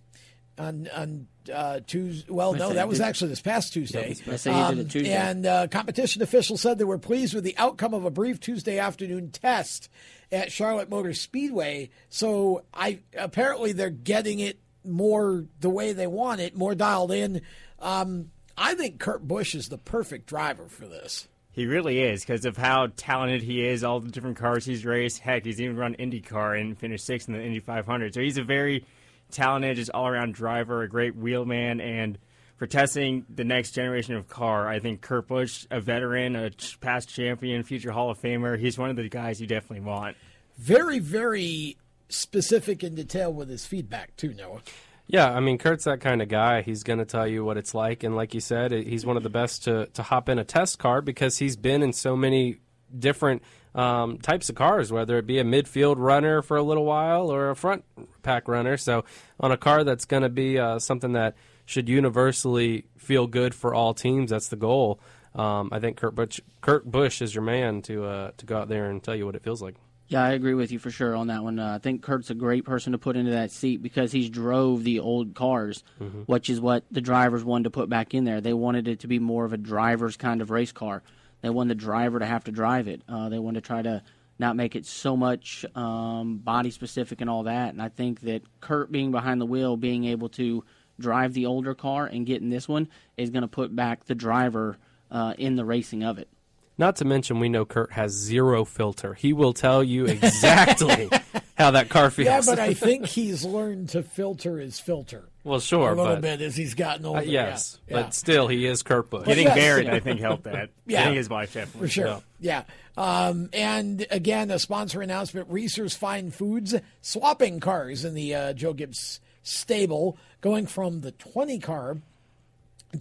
on 0.57 0.87
on 0.95 1.27
uh, 1.53 1.79
Tuesday. 1.85 2.31
Well, 2.31 2.53
no, 2.53 2.73
that? 2.73 2.87
was 2.87 3.01
actually 3.01 3.29
this 3.29 3.41
past 3.41 3.73
Tuesday. 3.73 4.15
Yep, 4.17 4.33
I 4.33 4.35
say 4.37 4.59
you 4.59 4.75
did 4.75 4.85
it 4.85 4.91
Tuesday. 4.91 5.13
And 5.13 5.45
uh, 5.45 5.67
competition 5.67 6.21
officials 6.21 6.61
said 6.61 6.77
they 6.77 6.83
were 6.83 6.97
pleased 6.97 7.33
with 7.33 7.43
the 7.43 7.57
outcome 7.57 7.93
of 7.93 8.05
a 8.05 8.11
brief 8.11 8.39
Tuesday 8.39 8.79
afternoon 8.79 9.31
test 9.31 9.89
at 10.31 10.51
Charlotte 10.51 10.89
Motor 10.89 11.13
Speedway. 11.13 11.89
So 12.09 12.63
I 12.73 12.99
apparently 13.17 13.73
they're 13.73 13.89
getting 13.89 14.39
it 14.39 14.59
more 14.83 15.45
the 15.59 15.69
way 15.69 15.93
they 15.93 16.07
want 16.07 16.41
it, 16.41 16.55
more 16.55 16.75
dialed 16.75 17.11
in. 17.11 17.41
Um, 17.79 18.31
I 18.57 18.75
think 18.75 18.99
Kurt 18.99 19.27
Busch 19.27 19.55
is 19.55 19.69
the 19.69 19.77
perfect 19.77 20.27
driver 20.27 20.67
for 20.67 20.85
this. 20.87 21.27
He 21.55 21.67
really 21.67 22.01
is 22.01 22.19
because 22.19 22.43
of 22.43 22.57
how 22.57 22.87
talented 22.97 23.41
he 23.41 23.65
is, 23.65 23.81
all 23.81 24.01
the 24.01 24.11
different 24.11 24.35
cars 24.35 24.65
he's 24.65 24.85
raced. 24.85 25.19
Heck, 25.19 25.45
he's 25.45 25.61
even 25.61 25.77
run 25.77 25.95
IndyCar 25.95 26.59
and 26.59 26.77
finished 26.77 27.05
sixth 27.05 27.29
in 27.29 27.33
the 27.33 27.41
Indy 27.41 27.61
500. 27.61 28.13
So 28.13 28.19
he's 28.19 28.37
a 28.37 28.43
very 28.43 28.85
talented, 29.31 29.77
just 29.77 29.89
all 29.91 30.05
around 30.05 30.33
driver, 30.33 30.81
a 30.81 30.89
great 30.89 31.15
wheelman. 31.15 31.79
And 31.79 32.17
for 32.57 32.67
testing 32.67 33.25
the 33.33 33.45
next 33.45 33.71
generation 33.71 34.15
of 34.15 34.27
car, 34.27 34.67
I 34.67 34.79
think 34.79 34.99
Kurt 34.99 35.29
Busch, 35.29 35.65
a 35.71 35.79
veteran, 35.79 36.35
a 36.35 36.51
past 36.81 37.07
champion, 37.07 37.63
future 37.63 37.91
Hall 37.91 38.09
of 38.09 38.19
Famer, 38.19 38.59
he's 38.59 38.77
one 38.77 38.89
of 38.89 38.97
the 38.97 39.07
guys 39.07 39.39
you 39.39 39.47
definitely 39.47 39.85
want. 39.85 40.17
very, 40.57 40.99
very 40.99 41.77
specific 42.09 42.83
in 42.83 42.95
detail 42.95 43.31
with 43.31 43.49
his 43.49 43.65
feedback 43.65 44.13
too. 44.17 44.33
Noah. 44.33 44.61
Yeah, 45.07 45.31
I 45.31 45.39
mean, 45.39 45.57
Kurt's 45.57 45.83
that 45.83 46.01
kind 46.01 46.21
of 46.21 46.29
guy. 46.29 46.61
He's 46.61 46.83
going 46.83 46.99
to 46.99 47.05
tell 47.05 47.27
you 47.27 47.45
what 47.45 47.57
it's 47.57 47.75
like, 47.75 48.03
and 48.03 48.15
like 48.15 48.33
you 48.33 48.39
said, 48.39 48.71
he's 48.71 49.05
one 49.05 49.17
of 49.17 49.23
the 49.23 49.29
best 49.29 49.63
to 49.65 49.85
to 49.87 50.03
hop 50.03 50.29
in 50.29 50.39
a 50.39 50.43
test 50.43 50.79
car 50.79 51.01
because 51.01 51.37
he's 51.37 51.55
been 51.55 51.83
in 51.83 51.93
so 51.93 52.15
many 52.15 52.57
different 52.97 53.43
um, 53.75 54.17
types 54.17 54.49
of 54.49 54.55
cars, 54.55 54.91
whether 54.91 55.17
it 55.17 55.27
be 55.27 55.37
a 55.37 55.43
midfield 55.43 55.95
runner 55.97 56.41
for 56.41 56.57
a 56.57 56.63
little 56.63 56.85
while 56.85 57.31
or 57.31 57.49
a 57.49 57.55
front 57.55 57.83
pack 58.23 58.47
runner. 58.47 58.77
So 58.77 59.05
on 59.39 59.51
a 59.51 59.57
car 59.57 59.83
that's 59.83 60.05
going 60.05 60.23
to 60.23 60.29
be 60.29 60.57
uh, 60.57 60.79
something 60.79 61.13
that 61.13 61.35
should 61.65 61.89
universally 61.89 62.85
feel 62.97 63.27
good 63.27 63.53
for 63.53 63.73
all 63.73 63.93
teams, 63.93 64.31
that's 64.31 64.47
the 64.47 64.55
goal. 64.55 64.99
Um, 65.33 65.69
I 65.71 65.79
think 65.79 65.97
Kurt 65.97 66.15
Busch, 66.15 66.39
Kurt 66.61 66.89
Busch 66.89 67.21
is 67.21 67.35
your 67.35 67.43
man 67.43 67.81
to 67.83 68.05
uh, 68.05 68.31
to 68.37 68.45
go 68.45 68.57
out 68.57 68.69
there 68.69 68.89
and 68.89 69.03
tell 69.03 69.15
you 69.15 69.25
what 69.25 69.35
it 69.35 69.43
feels 69.43 69.61
like. 69.61 69.75
Yeah, 70.07 70.23
I 70.23 70.31
agree 70.31 70.53
with 70.53 70.71
you 70.71 70.77
for 70.77 70.91
sure 70.91 71.15
on 71.15 71.27
that 71.27 71.43
one. 71.43 71.57
Uh, 71.57 71.75
I 71.75 71.77
think 71.79 72.03
Kurt's 72.03 72.29
a 72.29 72.35
great 72.35 72.63
person 72.63 72.91
to 72.91 72.99
put 72.99 73.15
into 73.15 73.31
that 73.31 73.51
seat 73.51 73.81
because 73.81 74.11
he's 74.11 74.29
drove 74.29 74.83
the 74.83 74.99
old 74.99 75.33
cars, 75.33 75.83
mm-hmm. 75.99 76.21
which 76.21 76.49
is 76.49 76.61
what 76.61 76.83
the 76.91 77.01
drivers 77.01 77.43
wanted 77.43 77.63
to 77.63 77.69
put 77.71 77.89
back 77.89 78.13
in 78.13 78.23
there. 78.23 78.39
They 78.39 78.53
wanted 78.53 78.87
it 78.87 78.99
to 78.99 79.07
be 79.07 79.17
more 79.17 79.45
of 79.45 79.53
a 79.53 79.57
driver's 79.57 80.15
kind 80.15 80.41
of 80.41 80.51
race 80.51 80.71
car. 80.71 81.01
They 81.41 81.49
wanted 81.49 81.77
the 81.77 81.81
driver 81.83 82.19
to 82.19 82.25
have 82.25 82.43
to 82.43 82.51
drive 82.51 82.87
it. 82.87 83.01
Uh, 83.09 83.29
they 83.29 83.39
wanted 83.39 83.63
to 83.63 83.67
try 83.67 83.81
to 83.81 84.03
not 84.37 84.55
make 84.55 84.75
it 84.75 84.85
so 84.85 85.17
much 85.17 85.65
um, 85.75 86.37
body 86.37 86.69
specific 86.69 87.21
and 87.21 87.29
all 87.29 87.43
that. 87.43 87.69
And 87.69 87.81
I 87.81 87.89
think 87.89 88.21
that 88.21 88.43
Kurt 88.61 88.91
being 88.91 89.11
behind 89.11 89.41
the 89.41 89.45
wheel, 89.45 89.75
being 89.75 90.05
able 90.05 90.29
to 90.29 90.63
drive 90.99 91.33
the 91.33 91.47
older 91.47 91.73
car 91.73 92.05
and 92.05 92.25
get 92.25 92.41
in 92.41 92.49
this 92.49 92.67
one 92.67 92.89
is 93.17 93.29
going 93.29 93.41
to 93.41 93.47
put 93.47 93.75
back 93.75 94.05
the 94.05 94.15
driver 94.15 94.77
uh, 95.09 95.33
in 95.37 95.55
the 95.55 95.65
racing 95.65 96.03
of 96.03 96.19
it. 96.19 96.29
Not 96.77 96.97
to 96.97 97.05
mention, 97.05 97.39
we 97.39 97.49
know 97.49 97.65
Kurt 97.65 97.93
has 97.93 98.11
zero 98.11 98.65
filter. 98.65 99.13
He 99.13 99.31
will 99.31 99.53
tell 99.53 99.83
you 99.83 100.05
exactly 100.05 101.09
how 101.57 101.71
that 101.71 101.89
car 101.89 102.09
feels. 102.09 102.25
Yeah, 102.25 102.41
but 102.45 102.59
I 102.59 102.73
think 102.73 103.05
he's 103.05 103.45
learned 103.45 103.89
to 103.89 104.03
filter 104.03 104.57
his 104.57 104.79
filter. 104.79 105.29
Well, 105.45 105.59
sure, 105.59 105.91
a 105.91 105.95
little 105.95 106.15
but, 106.15 106.21
bit 106.21 106.41
as 106.41 106.55
he's 106.55 106.73
gotten 106.73 107.05
older. 107.05 107.19
Uh, 107.19 107.23
yes, 107.23 107.79
yeah. 107.87 108.01
but 108.01 108.13
still, 108.13 108.47
he 108.47 108.65
is 108.65 108.83
Kurt 108.83 109.09
Busch. 109.09 109.25
Getting 109.25 109.45
yes, 109.45 109.55
married. 109.55 109.89
I 109.89 109.99
think, 109.99 110.19
helped 110.19 110.43
that. 110.43 110.69
Yeah. 110.87 111.03
Getting 111.03 111.17
his 111.17 111.29
wife 111.29 111.53
definitely. 111.53 111.87
For 111.87 111.91
sure. 111.91 112.07
helped. 112.07 112.27
Yeah. 112.39 112.63
Um, 112.97 113.49
and 113.53 114.05
again, 114.11 114.51
a 114.51 114.59
sponsor 114.59 115.01
announcement 115.01 115.49
Reser's 115.49 115.95
Fine 115.95 116.31
Foods 116.31 116.75
swapping 117.01 117.59
cars 117.59 118.05
in 118.05 118.13
the 118.13 118.35
uh, 118.35 118.53
Joe 118.53 118.73
Gibbs 118.73 119.19
stable, 119.43 120.17
going 120.41 120.67
from 120.67 121.01
the 121.01 121.11
20 121.11 121.59
car 121.59 121.97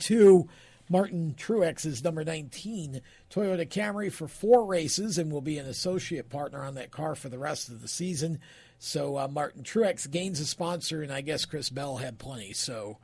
to 0.01 0.49
Martin 0.89 1.35
Truex's 1.37 2.05
number 2.05 2.25
19 2.25 3.01
Toyota 3.31 3.67
Camry 3.69 4.13
for 4.13 4.29
four 4.29 4.67
races 4.67 5.19
and 5.19 5.33
will 5.33 5.41
be 5.41 5.59
an 5.59 5.67
associate 5.67 6.29
partner 6.29 6.63
on 6.63 6.75
that 6.75 6.91
car 6.91 7.15
for 7.15 7.29
the 7.29 7.39
rest 7.39 7.69
of 7.69 7.81
the 7.83 7.89
season. 7.89 8.39
So 8.79 9.17
uh, 9.17 9.29
Martin 9.29 9.63
Truex 9.63 10.11
gains 10.11 10.41
a 10.41 10.45
sponsor, 10.47 11.03
and 11.03 11.11
I 11.13 11.23
guess 11.23 11.45
Chris 11.47 11.71
Bell 11.71 11.97
had 11.97 12.19
plenty. 12.19 12.53
So, 12.53 12.99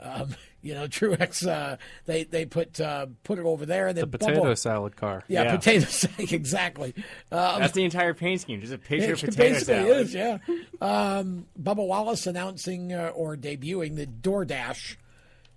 um, 0.00 0.36
you 0.62 0.74
know, 0.74 0.86
Truex 0.86 1.44
uh, 1.46 1.76
they 2.06 2.22
they 2.24 2.44
put 2.44 2.80
uh, 2.80 3.06
put 3.24 3.38
it 3.40 3.44
over 3.44 3.66
there. 3.66 3.88
And 3.88 3.96
then 3.98 4.08
the 4.08 4.18
potato 4.18 4.44
Bubba, 4.44 4.58
salad 4.58 4.94
car. 4.96 5.24
Yeah, 5.26 5.44
Yeah. 5.44 5.56
potato 5.56 5.84
salad 5.88 6.32
exactly. 6.32 6.94
Um, 7.32 7.60
That's 7.60 7.72
the 7.72 7.84
entire 7.84 8.14
paint 8.14 8.42
scheme. 8.42 8.60
Just 8.60 8.72
a 8.74 8.78
picture 8.78 9.14
of 9.14 9.20
potato 9.20 9.54
basically 9.54 9.74
salad. 9.74 9.96
is, 9.98 10.14
yeah. 10.14 10.38
Um, 10.80 11.46
Bubba 11.60 11.84
Wallace 11.84 12.26
announcing 12.28 12.92
uh, 12.92 13.10
or 13.14 13.36
debuting 13.36 13.96
the 13.96 14.06
DoorDash 14.06 14.96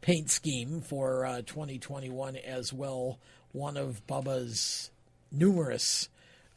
paint 0.07 0.31
scheme 0.31 0.79
for 0.79 1.25
uh, 1.25 1.41
2021 1.41 2.37
as 2.37 2.71
well. 2.71 3.19
One 3.51 3.75
of 3.75 4.07
Bubba's 4.07 4.89
numerous 5.33 6.07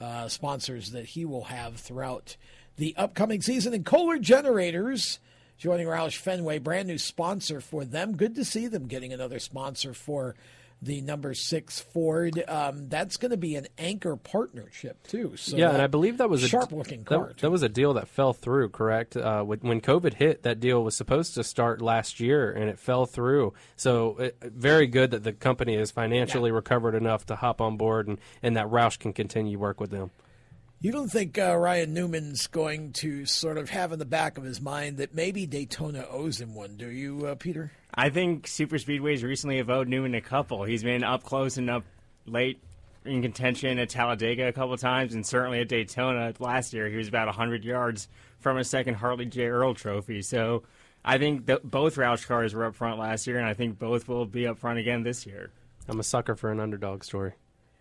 uh, 0.01 0.29
sponsors 0.29 0.93
that 0.93 1.05
he 1.05 1.25
will 1.25 1.43
have 1.43 1.75
throughout 1.75 2.37
the 2.77 2.95
upcoming 2.97 3.43
season. 3.43 3.75
And 3.75 3.85
Kohler 3.85 4.19
Generators 4.19 5.19
joining 5.59 5.89
Roush 5.89 6.17
Fenway, 6.17 6.61
brand 6.61 6.87
new 6.87 6.97
sponsor 6.97 7.61
for 7.61 7.85
them. 7.85 8.17
Good 8.17 8.37
to 8.37 8.45
see 8.45 8.69
them 8.69 8.87
getting 8.87 9.13
another 9.13 9.41
sponsor 9.41 9.95
for 9.95 10.37
the 10.83 11.01
number 11.01 11.35
six 11.35 11.81
Ford. 11.81 12.43
Um, 12.49 12.89
that's 12.89 13.17
going 13.17 13.31
to 13.31 13.37
be 13.37 13.57
an 13.57 13.67
anchor 13.79 14.17
partnership 14.17 15.07
too. 15.07 15.37
So 15.37 15.57
yeah, 15.57 15.71
and 15.71 15.83
I 15.83 15.87
believe 15.87 16.19
that 16.19 16.31
was 16.31 16.43
a 16.43 16.49
sharp 16.49 16.73
looking 16.73 17.05
car. 17.05 17.29
That, 17.29 17.39
that 17.39 17.51
was 17.51 17.63
a 17.63 17.69
deal 17.69 17.95
that 17.95 18.09
fell 18.09 18.33
through. 18.33 18.71
Correct. 18.71 19.17
Uh, 19.17 19.43
when 19.43 19.81
COVID 19.81 20.15
hit, 20.15 20.43
that 20.43 20.61
deal 20.61 20.83
was 20.83 20.97
supposed 20.97 21.35
to 21.35 21.45
start 21.45 21.83
last 21.83 22.21
year, 22.21 22.51
and 22.51 22.71
it 22.71 22.79
fell 22.79 23.07
through. 23.07 23.53
So 23.77 24.17
it, 24.17 24.37
very 24.43 24.87
good 24.87 25.11
that 25.11 25.25
the 25.25 25.33
company 25.33 25.75
is 25.75 25.91
financially 25.91 26.51
recovered 26.51 26.95
enough 26.95 27.27
to 27.27 27.37
hop 27.37 27.61
on 27.61 27.77
board, 27.77 28.09
and 28.09 28.19
and 28.43 28.57
that 28.57 28.67
Roush 28.67 28.99
can 28.99 29.13
continue 29.13 29.59
work 29.59 29.81
with 29.81 29.91
them. 29.91 30.11
You 30.83 30.93
don't 30.93 31.13
think 31.13 31.39
uh, 31.39 31.59
Ryan 31.59 31.93
Newman's 31.93 32.47
going 32.47 32.95
to 32.95 33.27
sort 33.27 33.59
of 33.59 33.69
have 33.69 33.93
in 33.93 33.99
the 33.99 34.07
back 34.07 34.39
of 34.39 34.45
his 34.45 34.63
mind 34.63 34.97
that 34.97 35.15
maybe 35.15 35.45
Daytona 35.45 36.07
owes 36.11 36.41
him 36.41 36.55
one, 36.55 36.77
do 36.79 36.89
you, 36.89 37.27
uh, 37.27 37.35
Peter? 37.35 37.71
I 37.95 38.09
think 38.09 38.47
Super 38.47 38.77
Speedways 38.77 39.23
recently 39.23 39.59
have 39.59 39.69
owed 39.69 39.89
Newman 39.89 40.15
a 40.15 40.23
couple. 40.23 40.65
He's 40.65 40.83
been 40.83 41.05
up 41.05 41.23
close 41.23 41.59
and 41.59 41.69
up 41.69 41.85
late 42.25 42.63
in 43.05 43.21
contention 43.21 43.79
at 43.79 43.91
Talladega 43.91 44.49
a 44.49 44.55
couple 44.55 44.75
times, 44.79 45.13
and 45.13 45.27
certainly 45.27 45.61
at 45.61 45.69
Daytona 45.69 46.33
last 46.39 46.73
year. 46.73 46.89
He 46.89 46.97
was 46.97 47.09
about 47.09 47.27
100 47.27 47.63
yards 47.63 48.09
from 48.39 48.57
a 48.57 48.65
second 48.65 48.95
Harley 48.95 49.27
J. 49.27 49.49
Earl 49.49 49.75
trophy. 49.75 50.23
So 50.23 50.63
I 51.05 51.19
think 51.19 51.47
th- 51.47 51.61
both 51.63 51.97
Roush 51.97 52.27
cars 52.27 52.55
were 52.55 52.65
up 52.65 52.75
front 52.75 52.99
last 52.99 53.27
year, 53.27 53.37
and 53.37 53.47
I 53.47 53.53
think 53.53 53.79
both 53.79 54.09
will 54.09 54.25
be 54.25 54.47
up 54.47 54.57
front 54.59 54.79
again 54.79 55.03
this 55.03 55.27
year. 55.27 55.51
I'm 55.89 56.01
a 56.01 56.05
sucker 56.05 56.37
for 56.37 56.51
an 56.51 56.59
underdog 56.59 57.05
story. 57.05 57.35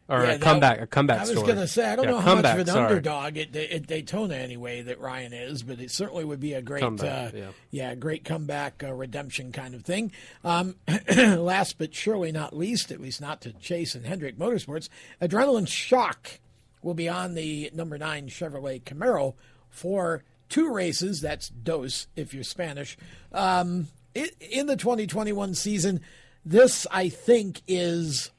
Or 0.09 0.23
Yeah, 0.23 0.23
a 0.23 0.37
that- 0.39 0.41
comeback, 0.41 0.81
a 0.81 0.87
comeback 0.87 1.19
I 1.19 1.21
was 1.29 1.33
going 1.35 1.55
to 1.57 1.67
say, 1.67 1.85
I 1.91 1.95
don't 1.95 2.05
Yeah, 2.05 2.11
know 2.11 2.17
how 2.19 2.33
comeback, 2.33 2.57
much 2.57 2.61
of 2.61 2.67
an 2.67 2.73
sorry. 2.73 2.87
underdog 2.87 3.37
at, 3.37 3.55
at 3.55 3.85
Daytona 3.85 4.33
anyway 4.35 4.81
that 4.81 4.99
Ryan 4.99 5.33
is, 5.33 5.61
but 5.61 5.79
it 5.79 5.91
certainly 5.91 6.25
would 6.25 6.39
be 6.39 6.53
a 6.53 6.63
great, 6.63 6.81
Comeback, 6.81 7.33
uh, 7.35 7.51
yeah. 7.69 7.93
great 7.93 8.25
comeback 8.25 8.83
uh, 8.83 8.91
redemption 8.91 9.51
kind 9.51 9.75
of 9.75 9.83
thing. 9.83 10.11
Um, 10.43 10.75
last 11.15 11.77
but 11.77 11.93
surely 11.93 12.31
not 12.31 12.57
least, 12.57 12.91
at 12.91 12.99
least 12.99 13.21
not 13.21 13.41
to 13.41 13.53
Chase 13.53 13.93
and 13.93 14.03
Hendrick 14.05 14.37
Motorsports, 14.39 14.89
Adrenaline 15.21 15.67
Shoc 15.67 16.39
will 16.81 16.95
be 16.95 17.07
on 17.07 17.35
the 17.35 17.69
number 17.75 17.97
nine 17.99 18.29
Chevrolet 18.29 18.81
Camaro 18.81 19.35
for 19.69 20.23
two 20.49 20.73
races. 20.73 21.21
That's 21.21 21.49
dos 21.49 22.07
if 22.15 22.33
you're 22.33 22.43
Spanish. 22.43 22.97
Um, 23.31 23.89
in 24.15 24.65
the 24.65 24.75
2021 24.75 25.53
season, 25.53 26.01
this 26.43 26.87
I 26.89 27.09
think 27.09 27.61
is 27.67 28.31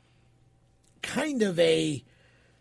kind 1.03 1.43
of 1.43 1.59
a 1.59 2.05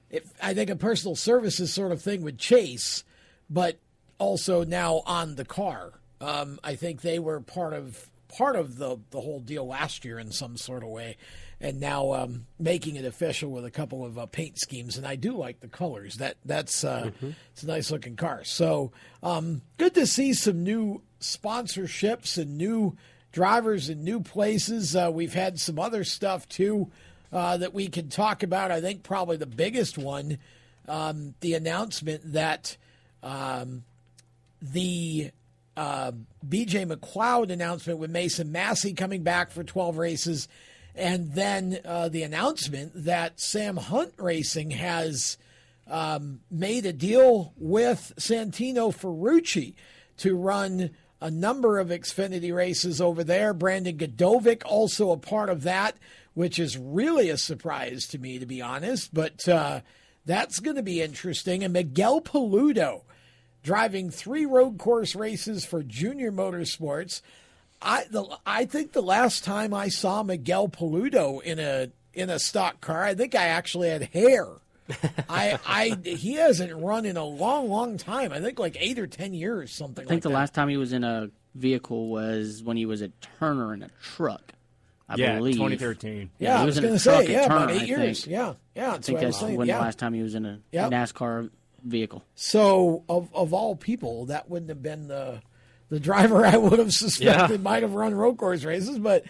if, 0.10 0.32
I 0.41 0.54
think 0.54 0.69
a 0.69 0.75
personal 0.75 1.15
services 1.15 1.73
sort 1.73 1.91
of 1.91 2.02
thing 2.02 2.23
with 2.23 2.38
Chase, 2.38 3.04
but 3.49 3.80
also 4.17 4.63
now 4.63 5.02
on 5.06 5.36
the 5.36 5.45
car. 5.45 5.93
Um, 6.21 6.60
I 6.63 6.75
think 6.75 7.02
they 7.02 7.19
were 7.19 7.39
part 7.39 7.73
of 7.73 8.10
part 8.28 8.56
of 8.56 8.78
the 8.78 8.97
the 9.12 9.21
whole 9.21 9.39
deal 9.39 9.65
last 9.65 10.06
year 10.06 10.19
in 10.19 10.32
some 10.32 10.58
sort 10.58 10.84
of 10.84 10.89
way, 10.89 11.17
and 11.62 11.80
now 11.80 12.13
um, 12.13 12.45
making 12.60 12.95
it 12.95 13.06
official 13.06 13.52
with 13.52 13.65
a 13.65 13.71
couple 13.71 14.06
of 14.06 14.17
uh, 14.17 14.25
paint 14.25 14.60
schemes. 14.60 14.97
And 14.97 15.08
I 15.08 15.15
do 15.15 15.38
like 15.38 15.62
the 15.62 15.67
colors. 15.67 16.15
That 16.17 16.38
that's 16.43 16.84
uh, 16.84 17.12
it's 17.54 17.63
a 17.63 17.67
nice 17.67 17.91
looking 17.91 18.15
car. 18.15 18.43
So 18.43 18.91
um, 19.23 19.62
good 19.78 19.95
to 19.95 20.06
see 20.06 20.34
some 20.34 20.63
new 20.63 21.02
sponsorships 21.21 22.38
and 22.38 22.58
new 22.58 22.97
drivers 23.32 23.89
and 23.89 24.04
new 24.04 24.21
places. 24.21 24.95
Uh, 24.95 25.10
we've 25.13 25.34
had 25.34 25.60
some 25.60 25.80
other 25.80 26.04
stuff 26.04 26.47
too 26.49 26.91
uh, 27.31 27.57
that 27.57 27.73
we 27.73 27.87
can 27.87 28.09
talk 28.09 28.43
about. 28.43 28.71
I 28.71 28.81
think 28.81 29.03
probably 29.03 29.37
the 29.37 29.45
biggest 29.45 29.97
one, 29.97 30.37
um, 30.87 31.35
the 31.41 31.53
announcement 31.53 32.33
that 32.33 32.77
um, 33.23 33.83
the 34.61 35.31
uh, 35.77 36.11
BJ 36.47 36.91
McLeod 36.91 37.51
announcement 37.51 37.99
with 37.99 38.11
Mason 38.11 38.51
Massey 38.51 38.93
coming 38.93 39.23
back 39.23 39.51
for 39.51 39.63
12 39.63 39.97
races, 39.97 40.47
and 40.95 41.33
then 41.33 41.79
uh, 41.85 42.09
the 42.09 42.23
announcement 42.23 42.91
that 42.95 43.39
Sam 43.39 43.77
Hunt 43.77 44.13
Racing 44.17 44.71
has 44.71 45.37
um, 45.87 46.41
made 46.51 46.85
a 46.85 46.93
deal 46.93 47.53
with 47.57 48.13
Santino 48.17 48.93
Ferrucci 48.93 49.73
to 50.17 50.35
run 50.35 50.91
a 51.21 51.31
number 51.31 51.79
of 51.79 51.89
Xfinity 51.89 52.53
races 52.53 53.01
over 53.01 53.23
there. 53.23 53.53
Brandon 53.53 53.97
Gdovic 53.97 54.63
also 54.65 55.11
a 55.11 55.17
part 55.17 55.49
of 55.49 55.63
that, 55.63 55.95
which 56.33 56.59
is 56.59 56.77
really 56.77 57.29
a 57.29 57.37
surprise 57.37 58.07
to 58.07 58.17
me, 58.17 58.39
to 58.39 58.45
be 58.45 58.61
honest. 58.61 59.13
But 59.13 59.47
uh, 59.47 59.81
that's 60.25 60.59
going 60.59 60.75
to 60.75 60.83
be 60.83 61.01
interesting. 61.01 61.63
And 61.63 61.73
Miguel 61.73 62.21
Paludo 62.21 63.01
driving 63.63 64.09
three 64.09 64.45
road 64.45 64.77
course 64.77 65.15
races 65.15 65.65
for 65.65 65.83
Junior 65.83 66.31
Motorsports. 66.31 67.21
I 67.81 68.05
the 68.09 68.25
I 68.45 68.65
think 68.65 68.91
the 68.91 69.01
last 69.01 69.43
time 69.43 69.73
I 69.73 69.89
saw 69.89 70.23
Miguel 70.23 70.67
Paludo 70.67 71.41
in 71.41 71.59
a 71.59 71.89
in 72.13 72.29
a 72.29 72.39
stock 72.39 72.81
car, 72.81 73.03
I 73.03 73.15
think 73.15 73.35
I 73.35 73.45
actually 73.45 73.89
had 73.89 74.03
hair. 74.03 74.45
I 75.29 75.59
I 75.65 75.97
he 76.03 76.33
hasn't 76.33 76.75
run 76.75 77.05
in 77.05 77.15
a 77.15 77.23
long, 77.23 77.69
long 77.69 77.97
time. 77.97 78.33
I 78.33 78.39
think 78.41 78.59
like 78.59 78.75
eight 78.79 78.99
or 78.99 79.07
ten 79.07 79.33
years, 79.33 79.71
something 79.71 80.05
I 80.05 80.07
think 80.07 80.17
like 80.17 80.23
the 80.23 80.29
that. 80.29 80.35
last 80.35 80.53
time 80.53 80.67
he 80.67 80.77
was 80.77 80.93
in 80.93 81.03
a 81.03 81.29
vehicle 81.55 82.09
was 82.09 82.63
when 82.63 82.75
he 82.75 82.85
was 82.85 83.01
at 83.01 83.11
Turner 83.39 83.73
in 83.73 83.83
a 83.83 83.89
truck. 84.01 84.53
I 85.09 85.15
Yeah, 85.15 85.37
believe 85.37 85.55
2013. 85.55 86.29
Yeah, 86.39 86.57
I 86.57 86.59
he 86.61 86.65
was 86.67 86.77
in 86.77 86.83
a 86.83 86.87
gonna 86.87 86.99
truck 86.99 87.15
say, 87.17 87.23
at 87.25 87.29
yeah, 87.29 87.47
Turner, 87.47 87.55
about 87.63 87.71
eight 87.71 87.81
I 87.81 87.85
years. 87.85 88.21
think. 88.25 88.31
Yeah, 88.31 88.53
yeah, 88.75 88.87
I 88.87 88.91
that's 88.93 89.07
think 89.07 89.15
what 89.17 89.23
I 89.23 89.25
that's 89.31 89.41
when 89.41 89.67
yeah. 89.67 89.77
the 89.77 89.81
last 89.83 89.99
time 89.99 90.13
he 90.13 90.21
was 90.21 90.35
in 90.35 90.45
a 90.45 90.59
Yep. 90.71 90.91
NASCAR 90.91 91.49
vehicle. 91.83 92.23
So, 92.35 93.03
of 93.09 93.29
of 93.33 93.53
all 93.53 93.75
people, 93.75 94.25
that 94.27 94.49
wouldn't 94.49 94.69
have 94.69 94.81
been 94.83 95.07
the 95.07 95.41
the 95.89 95.99
driver 95.99 96.45
I 96.45 96.57
would 96.57 96.77
have 96.79 96.93
suspected 96.93 97.51
Yeah. 97.51 97.57
might 97.57 97.81
have 97.83 97.93
run 97.93 98.13
road 98.13 98.37
course 98.37 98.63
races, 98.63 98.99
but 98.99 99.23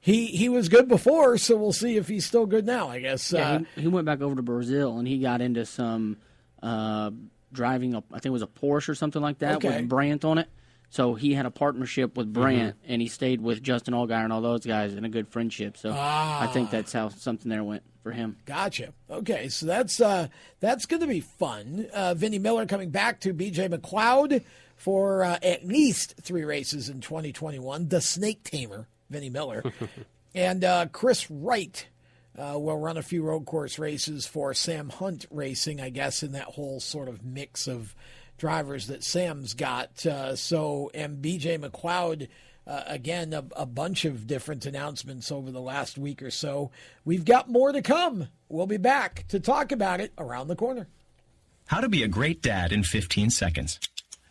he 0.00 0.26
he 0.26 0.48
was 0.48 0.68
good 0.68 0.88
before, 0.88 1.36
so 1.36 1.56
we'll 1.56 1.72
see 1.72 1.96
if 1.96 2.08
he's 2.08 2.24
still 2.24 2.46
good 2.46 2.64
now. 2.64 2.88
I 2.88 3.00
guess. 3.00 3.32
Yeah, 3.32 3.48
uh, 3.50 3.58
he, 3.74 3.82
he 3.82 3.88
went 3.88 4.06
back 4.06 4.20
over 4.22 4.34
to 4.36 4.42
Brazil 4.42 4.98
and 4.98 5.06
he 5.06 5.18
got 5.18 5.40
into 5.42 5.66
some 5.66 6.16
uh, 6.62 7.10
driving. 7.52 7.94
A, 7.94 7.98
I 7.98 8.14
think 8.20 8.26
it 8.26 8.30
was 8.30 8.42
a 8.42 8.46
Porsche 8.46 8.88
or 8.88 8.94
something 8.94 9.20
like 9.20 9.40
that 9.40 9.56
Okay. 9.56 9.68
with 9.80 9.88
Brandt 9.88 10.24
on 10.24 10.38
it. 10.38 10.48
So 10.90 11.14
he 11.14 11.34
had 11.34 11.46
a 11.46 11.50
partnership 11.50 12.16
with 12.16 12.32
Brandt, 12.32 12.76
Mm-hmm. 12.82 12.92
and 12.92 13.02
he 13.02 13.08
stayed 13.08 13.40
with 13.40 13.62
Justin 13.62 13.92
Allgaier 13.92 14.22
and 14.24 14.32
all 14.32 14.40
those 14.40 14.64
guys 14.64 14.94
in 14.94 15.04
a 15.04 15.08
good 15.08 15.28
friendship. 15.28 15.76
So 15.76 15.90
I 15.92 16.48
think 16.52 16.68
Ah. 16.68 16.72
that's 16.72 16.92
how 16.92 17.08
something 17.10 17.50
there 17.50 17.64
went 17.64 17.82
for 18.02 18.12
him. 18.12 18.36
Gotcha. 18.46 18.92
Okay, 19.10 19.48
so 19.48 19.66
that's 19.66 20.00
uh, 20.00 20.28
that's 20.60 20.86
going 20.86 21.00
to 21.00 21.08
be 21.08 21.20
fun. 21.20 21.86
Uh, 21.92 22.14
Vinnie 22.14 22.38
Miller 22.38 22.66
coming 22.66 22.90
back 22.90 23.20
to 23.20 23.34
BJ 23.34 23.68
McLeod 23.68 24.42
for 24.76 25.24
uh, 25.24 25.38
at 25.42 25.66
least 25.66 26.14
three 26.22 26.44
races 26.44 26.88
in 26.88 27.00
2021. 27.00 27.88
The 27.88 28.00
Snake 28.00 28.44
Tamer, 28.44 28.86
Vinnie 29.10 29.30
Miller, 29.30 29.64
and 30.34 30.62
uh, 30.64 30.86
Chris 30.92 31.28
Wright 31.30 31.86
uh, 32.38 32.58
will 32.58 32.78
run 32.78 32.96
a 32.96 33.02
few 33.02 33.22
road 33.24 33.44
course 33.44 33.78
races 33.78 34.26
for 34.26 34.54
Sam 34.54 34.88
Hunt 34.88 35.26
Racing. 35.30 35.80
I 35.80 35.90
guess 35.90 36.22
in 36.22 36.32
that 36.32 36.44
whole 36.44 36.78
sort 36.78 37.08
of 37.08 37.24
mix 37.24 37.66
of 37.66 37.94
drivers 38.36 38.88
that 38.88 39.04
Sam's 39.04 39.54
got. 39.54 40.04
Uh, 40.04 40.36
so 40.36 40.90
and 40.94 41.22
BJ 41.22 41.58
McLeod. 41.58 42.28
Uh, 42.66 42.82
again, 42.88 43.32
a, 43.32 43.44
a 43.54 43.64
bunch 43.64 44.04
of 44.04 44.26
different 44.26 44.66
announcements 44.66 45.30
over 45.30 45.52
the 45.52 45.60
last 45.60 45.96
week 45.96 46.20
or 46.20 46.32
so. 46.32 46.72
We've 47.04 47.24
got 47.24 47.48
more 47.48 47.70
to 47.70 47.80
come. 47.80 48.26
We'll 48.48 48.66
be 48.66 48.76
back 48.76 49.24
to 49.28 49.38
talk 49.38 49.70
about 49.70 50.00
it 50.00 50.12
around 50.18 50.48
the 50.48 50.56
corner. 50.56 50.88
How 51.66 51.80
to 51.80 51.88
be 51.88 52.02
a 52.02 52.08
great 52.08 52.42
dad 52.42 52.72
in 52.72 52.82
15 52.82 53.30
seconds. 53.30 53.78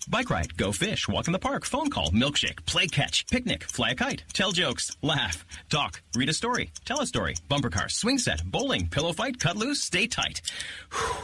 Bike 0.08 0.30
ride, 0.30 0.56
go 0.56 0.72
fish, 0.72 1.08
walk 1.08 1.28
in 1.28 1.34
the 1.34 1.40
park, 1.40 1.66
phone 1.66 1.90
call, 1.90 2.12
milkshake, 2.12 2.64
play 2.66 2.88
catch, 2.88 3.26
picnic, 3.28 3.64
fly 3.64 3.92
a 3.92 3.96
kite, 3.96 4.24
tell 4.34 4.52
jokes, 4.52 4.96
laugh, 5.02 5.44
talk, 5.70 6.02
read 6.16 6.30
a 6.30 6.34
story, 6.34 6.72
tell 6.86 7.02
a 7.02 7.08
story, 7.08 7.36
bumper 7.50 7.72
car, 7.72 7.90
swing 7.90 8.20
set, 8.20 8.44
bowling, 8.46 8.88
pillow 8.88 9.14
fight, 9.14 9.40
cut 9.40 9.58
loose, 9.58 9.82
stay 9.82 10.06
tight. 10.08 10.42
Whew. 10.92 11.24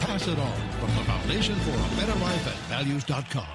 Pass 0.00 0.28
it 0.28 0.38
on 0.38 0.70
from 0.72 0.94
the 0.96 1.04
Foundation 1.04 1.54
for 1.56 1.70
a 1.70 1.96
Better 2.00 2.18
Life 2.20 2.46
at 2.46 2.54
values.com. 2.68 3.46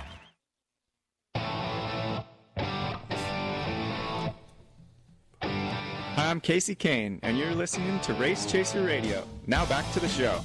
Hi, 5.41 6.29
I'm 6.29 6.41
Casey 6.41 6.75
Kane, 6.75 7.19
and 7.23 7.37
you're 7.37 7.55
listening 7.55 7.99
to 8.01 8.13
Race 8.13 8.45
Chaser 8.45 8.83
Radio. 8.83 9.25
Now 9.47 9.65
back 9.65 9.89
to 9.93 9.99
the 9.99 10.09
show. 10.09 10.41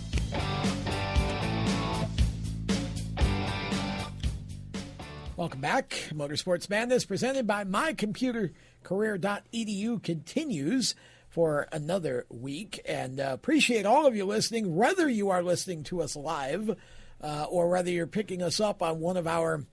Welcome 5.37 5.61
back. 5.61 5.91
Motorsports 6.13 6.71
Madness 6.71 7.05
presented 7.05 7.47
by 7.47 7.65
mycomputercareer.edu 7.65 10.03
continues 10.03 10.95
for 11.35 11.67
another 11.73 12.27
week. 12.31 12.81
And 12.87 13.19
uh, 13.19 13.31
appreciate 13.33 13.87
all 13.87 14.07
of 14.07 14.15
you 14.15 14.25
listening, 14.25 14.77
whether 14.77 15.09
you 15.09 15.31
are 15.31 15.43
listening 15.43 15.83
to 15.85 16.01
us 16.01 16.15
live 16.15 16.79
uh, 17.21 17.47
or 17.51 17.69
whether 17.69 17.91
you're 17.91 18.07
picking 18.07 18.41
us 18.41 18.61
up 18.61 18.85
on 18.85 19.01
one 19.01 19.17
of 19.17 19.27
our 19.27 19.65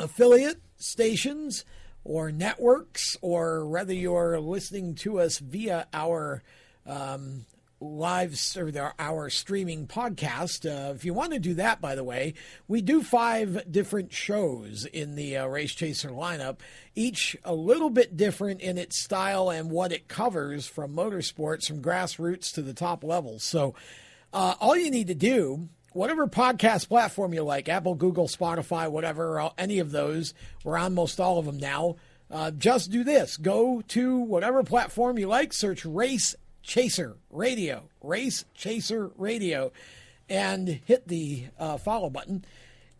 affiliate 0.00 0.60
stations 0.76 1.64
or 2.02 2.32
networks, 2.32 3.16
or 3.22 3.64
whether 3.64 3.94
you're 3.94 4.40
listening 4.40 4.96
to 4.96 5.20
us 5.20 5.38
via 5.38 5.86
our 5.94 6.42
um, 6.84 7.46
live 7.82 8.38
or 8.56 8.72
our, 8.78 8.94
our 8.98 9.30
streaming 9.30 9.86
podcast. 9.86 10.64
Uh, 10.64 10.94
if 10.94 11.04
you 11.04 11.12
want 11.12 11.32
to 11.32 11.38
do 11.38 11.54
that, 11.54 11.80
by 11.80 11.94
the 11.94 12.04
way, 12.04 12.34
we 12.68 12.80
do 12.80 13.02
five 13.02 13.70
different 13.70 14.12
shows 14.12 14.84
in 14.84 15.16
the 15.16 15.36
uh, 15.36 15.46
Race 15.46 15.74
Chaser 15.74 16.10
lineup, 16.10 16.58
each 16.94 17.36
a 17.44 17.54
little 17.54 17.90
bit 17.90 18.16
different 18.16 18.60
in 18.60 18.78
its 18.78 19.02
style 19.02 19.50
and 19.50 19.70
what 19.70 19.92
it 19.92 20.08
covers 20.08 20.66
from 20.66 20.94
motorsports, 20.94 21.66
from 21.66 21.82
grassroots 21.82 22.52
to 22.54 22.62
the 22.62 22.74
top 22.74 23.02
levels. 23.02 23.42
So, 23.42 23.74
uh, 24.32 24.54
all 24.60 24.76
you 24.76 24.90
need 24.90 25.08
to 25.08 25.14
do 25.14 25.68
whatever 25.92 26.26
podcast 26.26 26.88
platform 26.88 27.34
you 27.34 27.42
like 27.42 27.68
Apple, 27.68 27.94
Google, 27.94 28.28
Spotify, 28.28 28.90
whatever, 28.90 29.40
uh, 29.40 29.50
any 29.58 29.78
of 29.78 29.90
those. 29.90 30.32
We're 30.64 30.78
on 30.78 30.94
most 30.94 31.20
all 31.20 31.38
of 31.38 31.44
them 31.44 31.58
now. 31.58 31.96
Uh, 32.30 32.50
just 32.50 32.90
do 32.90 33.04
this 33.04 33.36
go 33.36 33.82
to 33.88 34.18
whatever 34.20 34.62
platform 34.62 35.18
you 35.18 35.28
like, 35.28 35.52
search 35.52 35.84
Race 35.84 36.34
Chaser 36.62 37.16
Radio, 37.30 37.88
Race 38.02 38.44
Chaser 38.54 39.10
Radio, 39.16 39.72
and 40.28 40.68
hit 40.68 41.08
the 41.08 41.46
uh, 41.58 41.76
follow 41.76 42.10
button, 42.10 42.44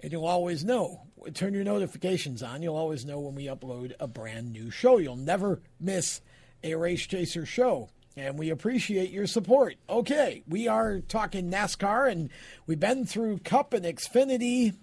and 0.01 0.13
you'll 0.13 0.27
always 0.27 0.65
know. 0.65 1.03
Turn 1.35 1.55
your 1.55 1.65
notifications 1.65 2.43
on. 2.43 2.63
You'll 2.63 2.77
always 2.77 3.05
know 3.05 3.21
when 3.21 3.37
we 3.37 3.47
upload 3.47 3.93
a 4.01 4.09
brand 4.09 4.53
new 4.53 4.71
show. 4.71 4.99
You'll 4.99 5.17
never 5.17 5.61
miss 5.79 6.21
a 6.65 6.75
Race 6.75 7.07
Chaser 7.07 7.47
show 7.47 7.89
and 8.17 8.39
we 8.39 8.51
appreciate 8.51 9.11
your 9.11 9.27
support. 9.27 9.77
Okay, 9.89 10.43
we 10.47 10.69
are 10.69 11.01
talking 11.01 11.51
NASCAR, 11.51 12.11
and 12.11 12.31
we've 12.67 12.81
been 12.81 13.07
through 13.07 13.39
Cup 13.39 13.73
and 13.73 13.85
Xfinity. 13.85 14.75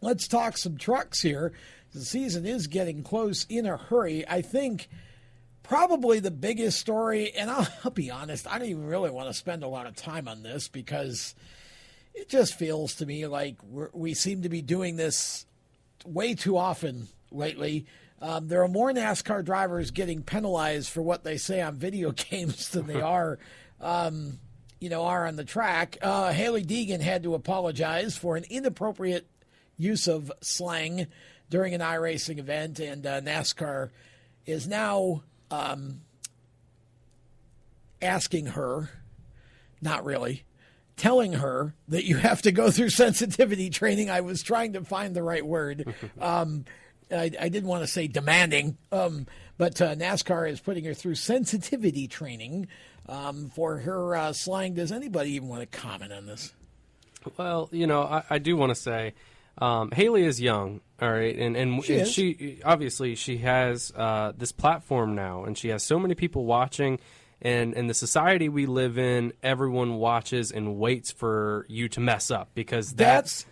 Let's 0.00 0.28
talk 0.28 0.58
some 0.58 0.76
trucks 0.76 1.22
here. 1.22 1.52
The 1.94 2.04
season 2.04 2.44
is 2.44 2.66
getting 2.66 3.02
close 3.02 3.46
in 3.48 3.64
a 3.66 3.76
hurry. 3.76 4.26
I 4.28 4.42
think 4.42 4.88
probably 5.68 6.20
the 6.20 6.30
biggest 6.30 6.78
story, 6.78 7.32
and 7.32 7.50
I'll, 7.50 7.68
I'll 7.84 7.90
be 7.90 8.10
honest, 8.10 8.46
I 8.46 8.58
don't 8.58 8.68
even 8.68 8.86
really 8.86 9.10
want 9.10 9.28
to 9.28 9.34
spend 9.34 9.62
a 9.62 9.68
lot 9.68 9.86
of 9.86 9.96
time 9.96 10.28
on 10.28 10.42
this 10.42 10.68
because 10.68 11.34
it 12.14 12.28
just 12.28 12.54
feels 12.58 12.94
to 12.96 13.06
me 13.06 13.26
like 13.26 13.56
we're, 13.64 13.90
we 13.92 14.14
seem 14.14 14.42
to 14.42 14.48
be 14.48 14.62
doing 14.62 14.96
this 14.96 15.44
way 16.04 16.34
too 16.34 16.56
often 16.56 17.08
lately. 17.30 17.86
Um, 18.22 18.48
there 18.48 18.62
are 18.62 18.68
more 18.68 18.92
NASCAR 18.92 19.44
drivers 19.44 19.90
getting 19.90 20.22
penalized 20.22 20.88
for 20.88 21.02
what 21.02 21.24
they 21.24 21.36
say 21.36 21.60
on 21.60 21.74
video 21.74 22.12
games 22.30 22.68
than 22.70 22.86
they 22.86 23.00
are, 23.02 23.38
um, 23.80 24.38
you 24.80 24.88
know, 24.88 25.04
are 25.04 25.26
on 25.26 25.36
the 25.36 25.44
track. 25.44 25.98
Uh, 26.00 26.32
Hailie 26.32 26.64
Deegan 26.64 27.00
had 27.00 27.24
to 27.24 27.34
apologize 27.34 28.16
for 28.16 28.36
an 28.36 28.44
inappropriate 28.48 29.26
use 29.76 30.06
of 30.06 30.32
slang 30.40 31.06
during 31.50 31.74
an 31.74 31.80
iRacing 31.80 32.38
event, 32.38 32.78
and 32.78 33.06
uh, 33.06 33.20
NASCAR 33.20 33.90
is 34.46 34.66
now 34.66 35.22
um, 35.50 36.00
asking 38.00 38.46
her, 38.46 38.90
not 39.80 40.04
really, 40.04 40.44
telling 40.96 41.34
her 41.34 41.74
that 41.88 42.04
you 42.04 42.16
have 42.16 42.42
to 42.42 42.52
go 42.52 42.70
through 42.70 42.90
sensitivity 42.90 43.70
training. 43.70 44.10
I 44.10 44.20
was 44.20 44.42
trying 44.42 44.72
to 44.74 44.84
find 44.84 45.14
the 45.14 45.22
right 45.22 45.44
word. 45.44 45.94
Um, 46.20 46.64
I, 47.08 47.30
I 47.40 47.48
didn't 47.48 47.68
want 47.68 47.82
to 47.82 47.86
say 47.86 48.08
demanding, 48.08 48.78
um, 48.90 49.26
but 49.58 49.80
uh, 49.80 49.94
NASCAR 49.94 50.50
is 50.50 50.58
putting 50.58 50.84
her 50.86 50.94
through 50.94 51.14
sensitivity 51.14 52.08
training 52.08 52.66
um, 53.08 53.48
for 53.54 53.78
her 53.78 54.16
uh, 54.16 54.32
slang. 54.32 54.74
Does 54.74 54.90
anybody 54.90 55.34
even 55.34 55.46
want 55.46 55.60
to 55.60 55.78
comment 55.78 56.12
on 56.12 56.26
this? 56.26 56.52
Well, 57.36 57.68
you 57.70 57.86
know, 57.86 58.02
I, 58.02 58.24
I 58.28 58.38
do 58.38 58.56
want 58.56 58.70
to 58.70 58.74
say 58.74 59.14
um, 59.58 59.90
Hailie 59.90 60.24
is 60.24 60.40
young, 60.40 60.80
all 61.00 61.10
right, 61.10 61.36
and 61.36 61.56
and 61.56 61.84
She 61.84 61.98
and 61.98 62.08
she 62.08 62.60
obviously 62.64 63.14
she 63.14 63.38
has 63.38 63.92
uh, 63.96 64.32
this 64.36 64.52
platform 64.52 65.14
now, 65.14 65.44
and 65.44 65.56
she 65.56 65.68
has 65.68 65.82
so 65.82 65.98
many 65.98 66.14
people 66.14 66.44
watching. 66.44 66.98
And 67.42 67.74
in 67.74 67.86
the 67.86 67.92
society 67.94 68.48
we 68.48 68.64
live 68.64 68.96
in, 68.96 69.34
everyone 69.42 69.96
watches 69.96 70.50
and 70.50 70.76
waits 70.78 71.10
for 71.12 71.66
you 71.68 71.86
to 71.90 72.00
mess 72.00 72.30
up 72.30 72.48
because 72.54 72.92
that's 72.94 73.44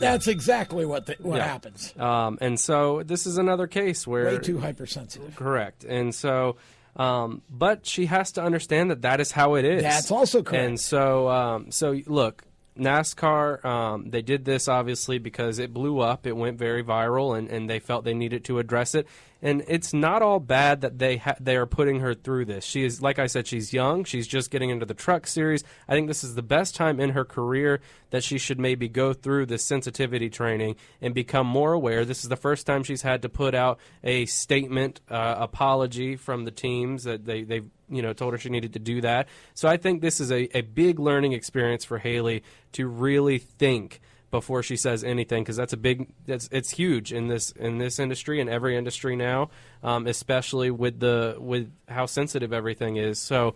That's 0.00 0.26
exactly 0.26 0.84
what 0.84 1.06
the, 1.06 1.16
what 1.20 1.36
Yeah. 1.36 1.46
happens. 1.46 1.94
Um, 1.96 2.38
and 2.40 2.58
so 2.58 3.02
this 3.04 3.24
is 3.26 3.38
another 3.38 3.68
case 3.68 4.04
where 4.06 4.26
Way 4.26 4.38
too 4.38 4.58
hypersensitive. 4.58 5.36
Correct. 5.36 5.84
And 5.84 6.12
so, 6.14 6.56
um, 6.96 7.42
but 7.48 7.86
she 7.86 8.06
has 8.06 8.32
to 8.32 8.42
understand 8.42 8.90
that 8.90 9.02
that 9.02 9.20
is 9.20 9.30
how 9.30 9.54
it 9.54 9.64
is. 9.64 9.82
That's 9.82 10.10
also 10.10 10.42
correct. 10.42 10.66
And 10.66 10.80
so, 10.80 11.28
um, 11.28 11.70
so 11.70 11.96
look, 12.06 12.42
NASCAR, 12.78 13.64
um, 13.64 14.10
they 14.10 14.22
did 14.22 14.44
this 14.44 14.68
obviously 14.68 15.18
because 15.18 15.58
it 15.58 15.72
blew 15.72 16.00
up. 16.00 16.26
It 16.26 16.36
went 16.36 16.58
very 16.58 16.82
viral, 16.82 17.36
and, 17.36 17.48
and 17.48 17.68
they 17.68 17.78
felt 17.78 18.04
they 18.04 18.14
needed 18.14 18.44
to 18.46 18.58
address 18.58 18.94
it. 18.94 19.06
And 19.40 19.62
it's 19.68 19.94
not 19.94 20.20
all 20.20 20.40
bad 20.40 20.80
that 20.80 20.98
they 20.98 21.18
ha- 21.18 21.36
they 21.38 21.56
are 21.56 21.66
putting 21.66 22.00
her 22.00 22.12
through 22.12 22.46
this. 22.46 22.64
She 22.64 22.84
is, 22.84 23.00
like 23.00 23.18
I 23.20 23.26
said, 23.26 23.46
she's 23.46 23.72
young. 23.72 24.02
She's 24.02 24.26
just 24.26 24.50
getting 24.50 24.70
into 24.70 24.84
the 24.84 24.94
truck 24.94 25.26
series. 25.26 25.62
I 25.86 25.92
think 25.92 26.08
this 26.08 26.24
is 26.24 26.34
the 26.34 26.42
best 26.42 26.74
time 26.74 26.98
in 26.98 27.10
her 27.10 27.24
career 27.24 27.80
that 28.10 28.24
she 28.24 28.38
should 28.38 28.58
maybe 28.58 28.88
go 28.88 29.12
through 29.12 29.46
this 29.46 29.64
sensitivity 29.64 30.28
training 30.28 30.74
and 31.00 31.14
become 31.14 31.46
more 31.46 31.72
aware. 31.72 32.04
This 32.04 32.24
is 32.24 32.28
the 32.28 32.36
first 32.36 32.66
time 32.66 32.82
she's 32.82 33.02
had 33.02 33.22
to 33.22 33.28
put 33.28 33.54
out 33.54 33.78
a 34.02 34.26
statement 34.26 35.00
uh, 35.08 35.36
apology 35.38 36.16
from 36.16 36.44
the 36.44 36.50
teams 36.50 37.04
that 37.04 37.24
they 37.24 37.44
they 37.44 37.62
you 37.90 38.02
know 38.02 38.12
told 38.12 38.32
her 38.34 38.38
she 38.38 38.48
needed 38.48 38.72
to 38.74 38.78
do 38.78 39.00
that. 39.00 39.28
So 39.54 39.68
I 39.68 39.76
think 39.76 40.00
this 40.00 40.20
is 40.20 40.30
a, 40.30 40.56
a 40.56 40.62
big 40.62 40.98
learning 40.98 41.32
experience 41.32 41.84
for 41.84 41.98
Hailie 41.98 42.42
to 42.72 42.86
really 42.86 43.38
think 43.38 44.00
before 44.30 44.62
she 44.62 44.76
says 44.76 45.04
anything 45.04 45.42
because 45.42 45.56
that's 45.56 45.72
a 45.72 45.76
big 45.76 46.08
that's 46.26 46.48
it's 46.52 46.70
huge 46.70 47.12
in 47.12 47.28
this 47.28 47.50
in 47.52 47.78
this 47.78 47.98
industry 47.98 48.40
and 48.40 48.50
every 48.50 48.76
industry 48.76 49.16
now, 49.16 49.50
um, 49.82 50.06
especially 50.06 50.70
with 50.70 51.00
the 51.00 51.36
with 51.38 51.72
how 51.88 52.06
sensitive 52.06 52.52
everything 52.52 52.96
is. 52.96 53.18
So. 53.18 53.54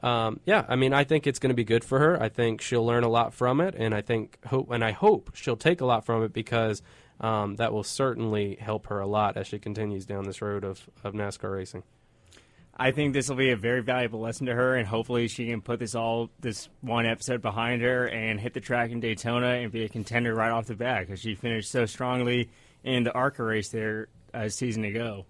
Um, 0.00 0.38
yeah, 0.44 0.64
I 0.68 0.76
mean, 0.76 0.92
I 0.92 1.02
think 1.02 1.26
it's 1.26 1.40
going 1.40 1.48
to 1.48 1.56
be 1.56 1.64
good 1.64 1.82
for 1.82 1.98
her. 1.98 2.22
I 2.22 2.28
think 2.28 2.60
she'll 2.60 2.86
learn 2.86 3.02
a 3.02 3.08
lot 3.08 3.34
from 3.34 3.60
it, 3.60 3.74
and 3.76 3.92
I 3.92 4.00
think 4.00 4.38
hope 4.46 4.70
and 4.70 4.84
I 4.84 4.92
hope 4.92 5.32
she'll 5.34 5.56
take 5.56 5.80
a 5.80 5.84
lot 5.84 6.06
from 6.06 6.22
it 6.22 6.32
because 6.32 6.82
um, 7.20 7.56
that 7.56 7.72
will 7.72 7.82
certainly 7.82 8.56
help 8.60 8.86
her 8.86 9.00
a 9.00 9.08
lot 9.08 9.36
as 9.36 9.48
she 9.48 9.58
continues 9.58 10.06
down 10.06 10.24
this 10.24 10.40
road 10.40 10.64
of, 10.64 10.88
of 11.02 11.14
NASCAR 11.14 11.52
racing. 11.52 11.82
I 12.78 12.92
think 12.92 13.12
this 13.12 13.28
will 13.28 13.36
be 13.36 13.50
a 13.50 13.56
very 13.56 13.82
valuable 13.82 14.20
lesson 14.20 14.46
to 14.46 14.54
her, 14.54 14.76
and 14.76 14.86
hopefully 14.86 15.26
she 15.28 15.46
can 15.48 15.60
put 15.60 15.80
this 15.80 15.94
all 15.96 16.30
this 16.40 16.68
one 16.80 17.06
episode 17.06 17.42
behind 17.42 17.82
her 17.82 18.06
and 18.06 18.38
hit 18.38 18.54
the 18.54 18.60
track 18.60 18.90
in 18.90 19.00
Daytona 19.00 19.48
and 19.48 19.72
be 19.72 19.82
a 19.84 19.88
contender 19.88 20.32
right 20.34 20.50
off 20.50 20.66
the 20.66 20.76
bat 20.76 21.00
because 21.06 21.20
she 21.20 21.34
finished 21.34 21.70
so 21.70 21.86
strongly 21.86 22.48
in 22.84 23.02
the 23.02 23.12
ARCA 23.12 23.42
race 23.42 23.70
there 23.70 24.06
a 24.32 24.48
season 24.48 24.84
ago. 24.84 25.26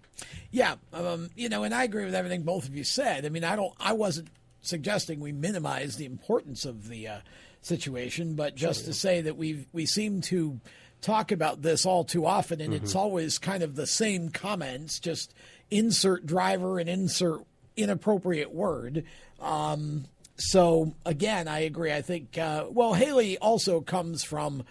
Yeah, 0.51 0.75
um, 0.93 1.29
you 1.35 1.49
know, 1.49 1.63
and 1.63 1.73
I 1.73 1.85
agree 1.85 2.05
with 2.05 2.13
everything 2.13 2.43
both 2.43 2.67
of 2.67 2.75
you 2.75 2.83
said. 2.83 3.25
I 3.25 3.29
mean, 3.29 3.43
I 3.43 3.55
don't, 3.55 3.73
I 3.79 3.93
wasn't 3.93 4.27
suggesting 4.61 5.19
we 5.19 5.31
minimize 5.31 5.95
the 5.95 6.05
importance 6.05 6.65
of 6.65 6.87
the 6.89 7.07
uh, 7.07 7.17
situation, 7.61 8.35
but 8.35 8.55
just 8.55 8.85
to 8.85 8.93
say 8.93 9.21
that 9.21 9.37
we 9.37 9.65
we 9.73 9.85
seem 9.85 10.21
to 10.21 10.59
talk 11.01 11.31
about 11.31 11.61
this 11.61 11.85
all 11.85 12.03
too 12.03 12.25
often, 12.25 12.59
and 12.61 12.73
it's 12.73 12.93
Mhm. 12.93 12.97
always 12.99 13.37
kind 13.37 13.63
of 13.63 13.75
the 13.75 13.87
same 13.87 14.29
comments, 14.29 14.99
just 14.99 15.33
insert 15.71 16.25
driver 16.25 16.79
and 16.79 16.89
insert 16.89 17.41
inappropriate 17.77 18.53
word. 18.53 19.03
Um, 19.41 20.05
so 20.37 20.93
again, 21.05 21.47
I 21.47 21.59
agree. 21.59 21.91
I 21.93 22.01
think 22.01 22.37
uh, 22.37 22.65
well, 22.69 22.93
Hailie 22.93 23.37
also 23.37 23.81
comes 23.81 24.23
from 24.23 24.63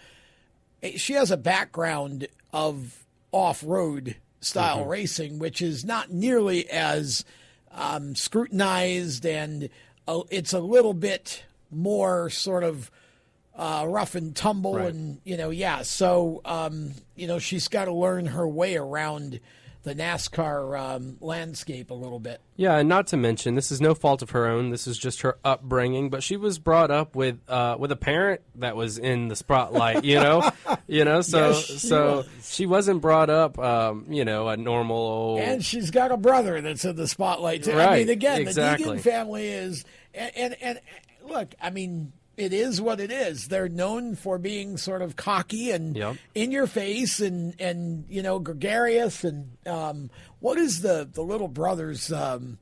she 0.95 1.13
has 1.13 1.29
a 1.31 1.37
background 1.37 2.27
of 2.53 3.03
off-road 3.31 4.15
style 4.41 4.85
Mhm. 4.85 4.87
racing, 4.87 5.39
which 5.39 5.61
is 5.61 5.83
not 5.83 6.11
nearly 6.11 6.69
as 6.69 7.23
um, 7.71 8.15
scrutinized, 8.15 9.25
and 9.25 9.69
uh, 10.07 10.21
it's 10.31 10.53
a 10.53 10.59
little 10.59 10.93
bit 10.93 11.43
more 11.69 12.29
sort 12.31 12.63
of 12.63 12.89
uh, 13.55 13.85
rough 13.87 14.15
and 14.15 14.35
tumble, 14.35 14.75
Right. 14.75 14.87
and 14.93 15.19
you 15.25 15.35
know, 15.37 15.49
yeah. 15.49 15.81
So 15.83 16.41
um, 16.45 16.93
you 17.15 17.27
know, 17.27 17.37
she's 17.39 17.67
got 17.67 17.85
to 17.85 17.93
learn 17.93 18.25
her 18.27 18.47
way 18.47 18.75
around 18.77 19.39
the 19.83 19.95
NASCAR 19.95 20.77
um, 20.77 21.17
landscape 21.21 21.89
a 21.89 21.93
little 21.93 22.19
bit. 22.19 22.41
Yeah, 22.57 22.77
and 22.77 22.89
not 22.89 23.07
to 23.07 23.17
mention, 23.17 23.55
this 23.55 23.71
is 23.71 23.79
no 23.79 23.93
fault 23.93 24.21
of 24.21 24.31
her 24.31 24.45
own. 24.45 24.69
This 24.69 24.87
is 24.87 24.97
just 24.97 25.21
her 25.21 25.37
upbringing. 25.45 26.09
But 26.09 26.21
she 26.21 26.35
was 26.35 26.59
brought 26.59 26.91
up 26.91 27.15
with 27.15 27.39
uh, 27.47 27.77
with 27.79 27.91
a 27.91 27.95
parent 27.95 28.41
that 28.55 28.75
was 28.75 28.97
in 28.97 29.29
the 29.29 29.35
spotlight. 29.35 30.03
You 30.03 30.19
know, 30.19 30.49
you 30.87 31.05
know. 31.05 31.21
So 31.21 31.49
Yes, 31.49 31.65
she 31.65 31.77
so 31.77 32.17
was. 32.17 32.53
she 32.53 32.65
wasn't 32.65 33.01
brought 33.01 33.29
up, 33.29 33.57
um, 33.57 34.05
you 34.09 34.25
know, 34.25 34.49
a 34.49 34.57
normal 34.57 34.97
old. 34.97 35.39
And 35.39 35.63
she's 35.63 35.91
got 35.91 36.11
a 36.11 36.17
brother 36.17 36.59
that's 36.61 36.83
in 36.83 36.95
the 36.95 37.07
spotlight 37.07 37.63
too. 37.63 37.75
Right, 37.75 37.89
I 37.89 37.97
mean, 37.99 38.09
again, 38.09 38.41
exactly. 38.41 38.85
the 38.85 38.93
Deegan 38.95 39.01
family 39.01 39.47
is, 39.47 39.85
and, 40.13 40.31
and 40.35 40.55
and 40.61 40.79
look, 41.23 41.55
I 41.61 41.69
mean, 41.69 42.11
it 42.39 42.53
is 42.53 42.81
what 42.81 42.99
it 42.99 43.11
is. 43.11 43.47
They're 43.49 43.69
known 43.69 44.15
for 44.15 44.37
being 44.37 44.77
sort 44.77 45.01
of 45.01 45.15
cocky 45.15 45.71
and 45.71 45.95
Yep. 45.95 46.15
in 46.35 46.51
your 46.51 46.67
face, 46.67 47.19
and 47.19 47.53
and 47.59 48.05
you 48.09 48.21
know, 48.21 48.39
gregarious, 48.39 49.23
and 49.23 49.57
um, 49.67 50.09
what 50.39 50.57
is 50.57 50.81
the 50.81 51.07
the 51.11 51.21
little 51.21 51.47
brother's? 51.47 52.11
Um, 52.11 52.57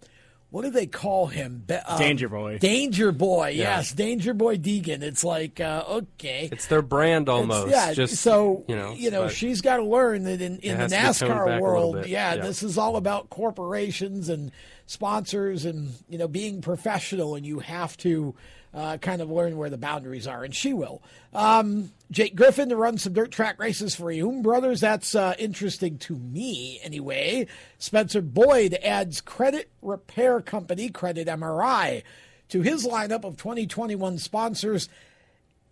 what 0.50 0.62
do 0.64 0.70
they 0.72 0.88
call 0.88 1.28
him? 1.28 1.64
Be- 1.68 1.74
um, 1.74 2.00
Danger 2.00 2.30
Boy. 2.30 2.58
Danger 2.58 3.12
Boy. 3.12 3.50
Yeah. 3.50 3.78
Yes, 3.78 3.92
Danger 3.92 4.34
Boy 4.34 4.56
Deegan. 4.58 5.02
It's 5.02 5.24
like 5.24 5.60
uh, 5.60 5.84
okay. 5.90 6.48
It's 6.52 6.68
their 6.68 6.82
brand 6.82 7.28
almost. 7.28 7.68
It's- 7.68 7.88
yeah, 7.88 7.94
just 7.94 8.16
so 8.22 8.64
you 8.68 8.76
know, 8.78 8.94
you 8.94 9.12
know, 9.12 9.28
she's 9.28 9.60
got 9.62 9.78
to 9.78 9.84
learn 9.84 10.24
that 10.24 10.42
in, 10.42 10.58
in 10.60 10.78
the 10.78 10.96
has 10.96 11.20
to 11.20 11.26
be 11.26 11.30
toned 11.32 11.46
back 11.46 11.48
a 11.48 11.52
NASCAR 11.58 11.62
world, 11.62 12.06
yeah, 12.08 12.36
yeah. 12.36 12.42
this 12.42 12.64
is 12.64 12.78
all 12.78 12.96
about 12.96 13.30
corporations 13.30 14.30
and 14.30 14.52
sponsors 14.86 15.66
and 15.66 15.92
you 16.08 16.18
know 16.18 16.30
being 16.30 16.62
professional, 16.62 17.36
and 17.36 17.46
you 17.46 17.60
have 17.60 17.98
to 17.98 18.34
uh, 18.74 18.98
kind 18.98 19.22
of 19.22 19.30
learn 19.30 19.58
where 19.58 19.70
the 19.70 19.78
boundaries 19.78 20.28
are, 20.28 20.44
and 20.44 20.54
she 20.54 20.74
will. 20.74 21.02
Um, 21.34 21.92
Jake 22.12 22.36
Griffin 22.36 22.70
to 22.70 22.76
run 22.76 22.98
some 22.98 23.14
dirt 23.14 23.32
track 23.32 23.60
races 23.60 23.96
for 23.96 24.12
Hume 24.12 24.42
Brothers. 24.42 24.82
That's 24.82 25.16
uh, 25.16 25.36
interesting 25.40 25.98
to 26.00 26.16
me, 26.16 26.80
anyway. 26.84 27.48
Spencer 27.80 28.22
Boyd 28.22 28.78
adds 28.84 29.22
Credit 29.22 29.70
Repair 29.82 30.42
Company, 30.42 30.90
Credit 30.90 31.28
MRI, 31.28 32.04
to 32.50 32.62
his 32.62 32.86
lineup 32.86 33.24
of 33.24 33.38
2021 33.38 34.20
sponsors. 34.20 34.90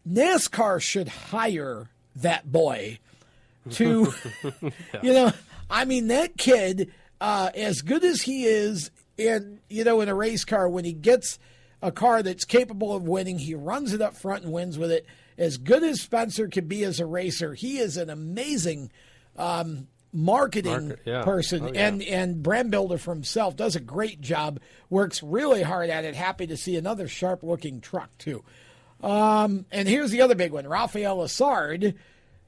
NASCAR 0.08 0.82
should 0.82 1.08
hire 1.08 1.90
that 2.16 2.52
boy 2.52 3.00
to, 3.72 4.14
you 5.02 5.14
know, 5.14 5.32
I 5.70 5.86
mean, 5.86 6.08
that 6.08 6.38
kid, 6.38 6.92
uh, 7.20 7.50
as 7.56 7.82
good 7.82 8.04
as 8.04 8.22
he 8.22 8.46
is 8.46 8.92
in, 9.18 9.60
you 9.70 9.84
know, 9.84 10.02
in 10.02 10.10
a 10.10 10.16
race 10.16 10.46
car, 10.46 10.70
when 10.70 10.86
he 10.86 10.94
gets 10.94 11.40
a 11.82 11.92
car 11.92 12.24
that's 12.24 12.46
capable 12.46 12.96
of 12.96 13.04
winning, 13.04 13.40
he 13.40 13.56
runs 13.56 13.94
it 13.94 14.02
up 14.02 14.16
front 14.16 14.44
and 14.44 14.52
wins 14.54 14.78
with 14.78 14.92
it. 14.92 15.06
As 15.38 15.58
good 15.58 15.84
as 15.84 16.02
Spencer 16.02 16.48
can 16.48 16.68
be 16.68 16.84
as 16.84 17.00
a 17.00 17.06
racer, 17.06 17.54
he 17.54 17.78
is 17.78 17.98
an 17.98 18.10
amazing 18.10 18.92
um, 19.38 19.88
marketing 20.14 20.88
Market, 20.90 21.00
yeah. 21.06 21.24
person 21.24 21.64
Oh, 21.64 21.72
yeah. 21.74 21.88
and 21.88 22.02
and 22.04 22.42
brand 22.42 22.72
builder 22.72 22.98
for 22.98 23.14
himself. 23.14 23.56
Does 23.58 23.76
a 23.76 23.82
great 23.82 24.22
job. 24.22 24.60
Works 24.90 25.22
really 25.22 25.62
hard 25.62 25.90
at 25.90 26.06
it. 26.06 26.16
Happy 26.16 26.48
to 26.48 26.56
see 26.56 26.78
another 26.78 27.08
sharp 27.10 27.44
looking 27.44 27.82
truck 27.82 28.18
too. 28.18 28.44
Um, 29.04 29.66
and 29.72 29.88
here's 29.90 30.12
the 30.12 30.22
other 30.22 30.36
big 30.36 30.54
one: 30.54 30.68
Rafael 30.68 31.18
Lessard, 31.18 31.96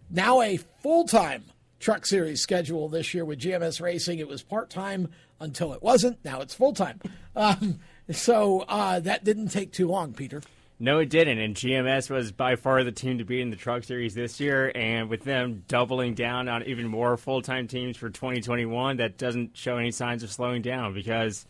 now 0.10 0.42
a 0.42 0.58
full 0.82 1.06
time 1.06 1.44
Truck 1.80 2.06
Series 2.06 2.42
schedule 2.42 2.88
this 2.88 3.14
year 3.14 3.26
with 3.26 3.40
GMS 3.40 3.82
Racing. 3.82 4.20
It 4.20 4.28
was 4.30 4.42
part 4.44 4.70
time 4.70 5.10
until 5.42 5.74
it 5.74 5.84
wasn't. 5.84 6.24
Now 6.24 6.40
it's 6.42 6.54
full 6.56 6.74
time. 6.74 7.02
Um, 7.36 7.78
so 8.12 8.62
uh, 8.62 9.00
that 9.00 9.24
didn't 9.24 9.50
take 9.50 9.72
too 9.72 9.88
long, 9.88 10.14
Peter. 10.14 10.42
No, 10.80 11.00
it 11.00 11.10
didn't. 11.10 11.40
And 11.40 11.56
GMS 11.56 12.10
was 12.10 12.32
by 12.32 12.56
far 12.56 12.84
the 12.84 12.92
team 12.92 13.18
to 13.18 13.26
beat 13.26 13.42
in 13.42 13.50
the 13.50 13.56
Truck 13.56 13.84
Series 13.84 14.14
this 14.14 14.40
year. 14.40 14.72
And 14.76 15.10
with 15.10 15.24
them 15.24 15.64
doubling 15.68 16.14
down 16.14 16.48
on 16.48 16.64
even 16.64 16.88
more 16.88 17.18
full 17.18 17.42
time 17.42 17.68
teams 17.68 17.98
for 17.98 18.10
2021, 18.10 18.98
that 18.98 19.18
doesn't 19.18 19.58
show 19.58 19.78
any 19.78 19.92
signs 19.92 20.22
of 20.22 20.32
slowing 20.32 20.62
down 20.62 20.94
because 20.94 21.48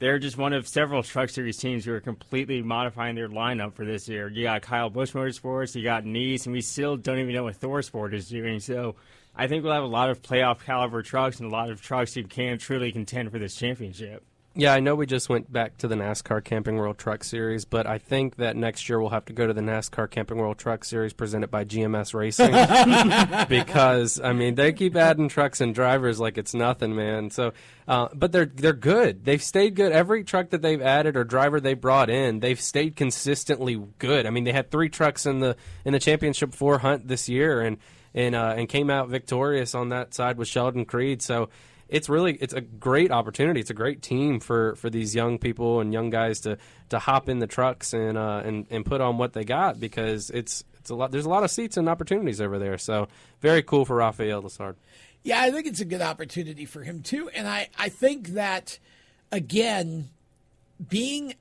they're 0.00 0.18
just 0.18 0.36
one 0.36 0.52
of 0.52 0.66
several 0.66 1.04
Truck 1.04 1.28
Series 1.28 1.56
teams 1.56 1.84
who 1.84 1.92
are 1.92 2.00
completely 2.00 2.62
modifying 2.62 3.14
their 3.14 3.28
lineup 3.28 3.74
for 3.74 3.84
this 3.84 4.08
year. 4.08 4.28
You 4.28 4.42
got 4.42 4.62
Kyle 4.62 4.90
Busch 4.90 5.12
Motorsports, 5.12 5.76
you 5.76 5.84
got 5.84 6.04
Niece, 6.04 6.46
and 6.46 6.52
we 6.52 6.60
still 6.60 6.96
don't 6.96 7.20
even 7.20 7.32
know 7.32 7.44
what 7.44 7.60
ThorSport 7.60 8.12
is 8.12 8.28
doing. 8.28 8.58
So 8.58 8.96
I 9.36 9.46
think 9.46 9.62
we'll 9.62 9.72
have 9.72 9.84
a 9.84 9.86
lot 9.86 10.10
of 10.10 10.20
playoff 10.20 10.64
caliber 10.64 11.02
trucks 11.02 11.38
and 11.38 11.48
a 11.48 11.52
lot 11.52 11.70
of 11.70 11.80
trucks 11.80 12.14
who 12.14 12.24
can 12.24 12.58
truly 12.58 12.90
contend 12.90 13.30
for 13.30 13.38
this 13.38 13.54
championship. 13.54 14.24
Yeah, 14.56 14.72
I 14.72 14.78
know 14.78 14.94
we 14.94 15.06
just 15.06 15.28
went 15.28 15.52
back 15.52 15.78
to 15.78 15.88
the 15.88 15.96
NASCAR 15.96 16.44
Camping 16.44 16.76
World 16.76 16.96
Truck 16.96 17.24
Series, 17.24 17.64
but 17.64 17.88
I 17.88 17.98
think 17.98 18.36
that 18.36 18.54
next 18.54 18.88
year 18.88 19.00
we'll 19.00 19.10
have 19.10 19.24
to 19.24 19.32
go 19.32 19.48
to 19.48 19.52
the 19.52 19.60
NASCAR 19.60 20.08
Camping 20.08 20.38
World 20.38 20.58
Truck 20.58 20.84
Series 20.84 21.12
presented 21.12 21.50
by 21.50 21.64
GMS 21.64 22.14
Racing 22.14 22.52
because 23.48 24.20
I 24.20 24.32
mean 24.32 24.54
they 24.54 24.72
keep 24.72 24.94
adding 24.94 25.28
trucks 25.28 25.60
and 25.60 25.74
drivers 25.74 26.20
like 26.20 26.38
it's 26.38 26.54
nothing, 26.54 26.94
man. 26.94 27.30
So, 27.30 27.52
uh, 27.88 28.08
but 28.14 28.30
they're 28.30 28.46
they're 28.46 28.72
good. 28.72 29.24
They've 29.24 29.42
stayed 29.42 29.74
good. 29.74 29.90
Every 29.90 30.22
truck 30.22 30.50
that 30.50 30.62
they've 30.62 30.80
added 30.80 31.16
or 31.16 31.24
driver 31.24 31.58
they 31.60 31.74
brought 31.74 32.08
in, 32.08 32.38
they've 32.38 32.60
stayed 32.60 32.94
consistently 32.94 33.82
good. 33.98 34.24
I 34.24 34.30
mean, 34.30 34.44
they 34.44 34.52
had 34.52 34.70
three 34.70 34.88
trucks 34.88 35.26
in 35.26 35.40
the 35.40 35.56
in 35.84 35.92
the 35.94 35.98
championship 35.98 36.54
four 36.54 36.78
hunt 36.78 37.08
this 37.08 37.28
year, 37.28 37.60
and 37.60 37.78
and 38.14 38.34
uh, 38.34 38.54
and 38.56 38.68
came 38.68 38.90
out 38.90 39.08
victorious 39.08 39.74
on 39.74 39.90
that 39.90 40.14
side 40.14 40.38
with 40.38 40.48
Sheldon 40.48 40.84
Creed. 40.84 41.22
So 41.22 41.48
it's 41.88 42.08
really 42.08 42.34
it's 42.34 42.54
a 42.54 42.60
great 42.60 43.10
opportunity. 43.10 43.60
It's 43.60 43.70
a 43.70 43.74
great 43.74 44.02
team 44.02 44.40
for, 44.40 44.74
for 44.76 44.88
these 44.90 45.14
young 45.14 45.38
people 45.38 45.80
and 45.80 45.92
young 45.92 46.10
guys 46.10 46.40
to, 46.40 46.58
to 46.88 46.98
hop 46.98 47.28
in 47.28 47.38
the 47.38 47.46
trucks 47.46 47.92
and 47.92 48.16
uh, 48.16 48.42
and 48.44 48.66
and 48.70 48.84
put 48.84 49.00
on 49.00 49.18
what 49.18 49.32
they 49.32 49.44
got 49.44 49.78
because 49.78 50.30
it's 50.30 50.64
it's 50.78 50.90
a 50.90 50.94
lot. 50.94 51.10
There's 51.10 51.26
a 51.26 51.30
lot 51.30 51.44
of 51.44 51.50
seats 51.50 51.76
and 51.76 51.88
opportunities 51.88 52.40
over 52.40 52.58
there. 52.58 52.78
So 52.78 53.08
very 53.40 53.62
cool 53.62 53.84
for 53.84 53.96
Rafael 53.96 54.42
Lessard. 54.42 54.76
Yeah, 55.22 55.40
I 55.40 55.50
think 55.50 55.66
it's 55.66 55.80
a 55.80 55.86
good 55.86 56.02
opportunity 56.02 56.66
for 56.66 56.82
him 56.82 57.02
too, 57.02 57.28
and 57.30 57.48
I 57.48 57.68
I 57.78 57.88
think 57.88 58.28
that 58.28 58.78
again, 59.32 60.10
being 60.88 61.34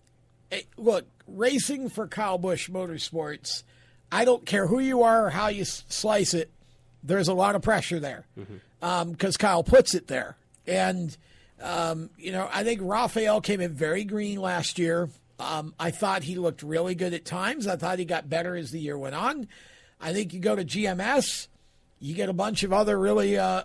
a, 0.52 0.66
look 0.78 1.06
racing 1.28 1.90
for 1.90 2.08
Kyle 2.08 2.38
Busch 2.38 2.70
Motorsports, 2.70 3.64
I 4.12 4.26
don't 4.26 4.46
care 4.46 4.68
who 4.68 4.80
you 4.80 5.04
are 5.04 5.28
or 5.28 5.30
how 5.30 5.48
you 5.48 5.66
slice 5.66 6.34
it. 6.34 6.52
There's 7.04 7.28
a 7.28 7.34
lot 7.34 7.56
of 7.56 7.62
pressure 7.62 8.00
there 8.00 8.26
because 8.80 9.38
Kyle 9.38 9.64
puts 9.64 9.94
it 9.94 10.08
there, 10.08 10.38
and 10.66 11.16
um, 11.62 12.10
you 12.18 12.32
know 12.32 12.50
I 12.52 12.64
think 12.64 12.80
Raphael 12.84 13.42
came 13.42 13.62
in 13.62 13.74
very 13.74 14.04
green 14.04 14.40
last 14.40 14.80
year. 14.80 15.10
Um, 15.40 15.74
I 15.80 15.92
thought 15.92 16.24
he 16.24 16.36
looked 16.36 16.64
really 16.64 16.96
good 16.96 17.14
at 17.14 17.26
times. 17.26 17.68
I 17.68 17.76
thought 17.76 18.00
he 18.00 18.06
got 18.06 18.30
better 18.30 18.56
as 18.56 18.72
the 18.72 18.80
year 18.80 18.98
went 18.98 19.16
on. 19.16 19.48
I 20.00 20.14
think 20.14 20.34
you 20.34 20.40
go 20.40 20.56
to 20.56 20.64
GMS, 20.64 21.48
you 22.00 22.14
get 22.14 22.30
a 22.30 22.34
bunch 22.34 22.64
of 22.64 22.74
other 22.74 23.00
really 23.00 23.38
uh, 23.38 23.64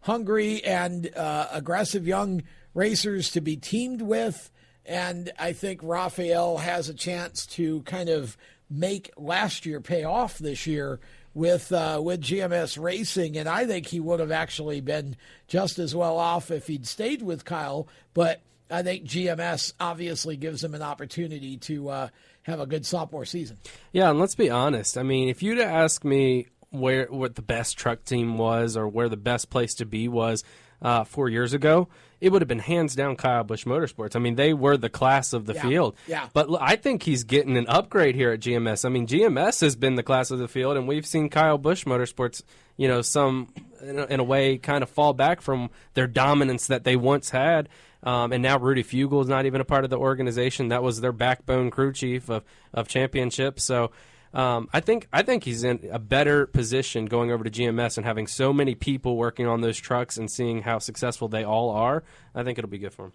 hungry 0.00 0.64
and 0.64 1.14
uh, 1.16 1.48
aggressive 1.52 2.06
young 2.06 2.42
racers 2.74 3.30
to 3.32 3.40
be 3.40 3.56
teamed 3.56 4.02
with. 4.02 4.50
And 4.86 5.30
I 5.38 5.52
think 5.52 5.80
Raphael 5.82 6.58
has 6.58 6.88
a 6.88 6.94
chance 6.94 7.46
to 7.46 7.82
kind 7.82 8.08
of 8.08 8.36
make 8.70 9.10
last 9.16 9.66
year 9.66 9.80
pay 9.80 10.04
off 10.04 10.38
this 10.38 10.66
year 10.66 11.00
with 11.34 11.72
uh, 11.72 12.00
with 12.02 12.20
GMS 12.20 12.80
Racing. 12.80 13.36
And 13.36 13.48
I 13.48 13.66
think 13.66 13.86
he 13.86 14.00
would 14.00 14.20
have 14.20 14.32
actually 14.32 14.80
been 14.80 15.16
just 15.46 15.78
as 15.78 15.94
well 15.94 16.18
off 16.18 16.50
if 16.50 16.66
he'd 16.66 16.86
stayed 16.86 17.22
with 17.22 17.44
Kyle. 17.44 17.88
But 18.14 18.40
I 18.70 18.82
think 18.82 19.04
GMS 19.04 19.72
obviously 19.80 20.36
gives 20.36 20.62
him 20.62 20.74
an 20.74 20.82
opportunity 20.82 21.56
to 21.58 21.88
uh, 21.88 22.08
have 22.42 22.60
a 22.60 22.66
good 22.66 22.86
sophomore 22.86 23.24
season. 23.24 23.58
Yeah, 23.92 24.10
and 24.10 24.18
let's 24.18 24.34
be 24.34 24.50
honest. 24.50 24.96
I 24.96 25.02
mean, 25.02 25.28
if 25.28 25.42
you'd 25.42 25.58
ask 25.58 26.04
me 26.04 26.46
where 26.70 27.06
what 27.06 27.34
the 27.34 27.42
best 27.42 27.76
truck 27.76 28.04
team 28.04 28.38
was 28.38 28.76
or 28.76 28.88
where 28.88 29.08
the 29.08 29.16
best 29.16 29.50
place 29.50 29.74
to 29.76 29.86
be 29.86 30.08
was 30.08 30.44
uh, 30.82 31.04
four 31.04 31.28
years 31.28 31.52
ago, 31.52 31.88
it 32.20 32.30
would 32.30 32.42
have 32.42 32.48
been 32.48 32.58
hands 32.58 32.94
down 32.94 33.16
Kyle 33.16 33.44
Busch 33.44 33.64
Motorsports. 33.64 34.14
I 34.14 34.18
mean, 34.18 34.34
they 34.34 34.52
were 34.52 34.76
the 34.76 34.90
class 34.90 35.32
of 35.32 35.46
the 35.46 35.54
Yeah, 35.54 35.62
field. 35.62 35.96
yeah. 36.06 36.28
But 36.32 36.48
I 36.60 36.76
think 36.76 37.02
he's 37.02 37.24
getting 37.24 37.56
an 37.56 37.66
upgrade 37.68 38.14
here 38.14 38.30
at 38.32 38.40
GMS. 38.40 38.84
I 38.84 38.88
mean, 38.90 39.06
GMS 39.06 39.60
has 39.62 39.76
been 39.76 39.94
the 39.94 40.02
class 40.02 40.30
of 40.30 40.38
the 40.38 40.48
field, 40.48 40.76
and 40.76 40.86
we've 40.86 41.06
seen 41.06 41.28
Kyle 41.30 41.58
Busch 41.58 41.84
Motorsports, 41.84 42.42
you 42.76 42.88
know, 42.88 43.02
some 43.02 43.48
in 43.82 43.98
a, 43.98 44.04
in 44.06 44.20
a 44.20 44.24
way 44.24 44.58
kind 44.58 44.82
of 44.82 44.90
fall 44.90 45.12
back 45.14 45.40
from 45.40 45.70
their 45.94 46.06
dominance 46.06 46.66
that 46.66 46.84
they 46.84 46.96
once 46.96 47.30
had. 47.30 47.68
Um, 48.02 48.32
and 48.32 48.42
now 48.42 48.58
Rudy 48.58 48.82
Fugle 48.82 49.20
is 49.22 49.28
not 49.28 49.44
even 49.46 49.60
a 49.60 49.64
part 49.64 49.84
of 49.84 49.90
the 49.90 49.98
organization. 49.98 50.68
That 50.68 50.82
was 50.82 51.00
their 51.00 51.12
backbone 51.12 51.70
crew 51.70 51.92
chief 51.92 52.30
of, 52.30 52.44
of 52.72 52.88
championships. 52.88 53.62
So 53.62 53.90
um, 54.32 54.68
I 54.72 54.80
think 54.80 55.08
I 55.12 55.22
think 55.22 55.44
he's 55.44 55.64
in 55.64 55.88
a 55.92 55.98
better 55.98 56.46
position 56.46 57.06
going 57.06 57.32
over 57.32 57.42
to 57.44 57.50
GMS 57.50 57.96
and 57.96 58.06
having 58.06 58.26
so 58.26 58.52
many 58.52 58.74
people 58.74 59.16
working 59.16 59.46
on 59.46 59.60
those 59.60 59.78
trucks 59.78 60.16
and 60.16 60.30
seeing 60.30 60.62
how 60.62 60.78
successful 60.78 61.28
they 61.28 61.44
all 61.44 61.70
are. 61.70 62.04
I 62.34 62.42
think 62.44 62.58
it'll 62.58 62.70
be 62.70 62.78
good 62.78 62.92
for 62.94 63.06
him. 63.06 63.12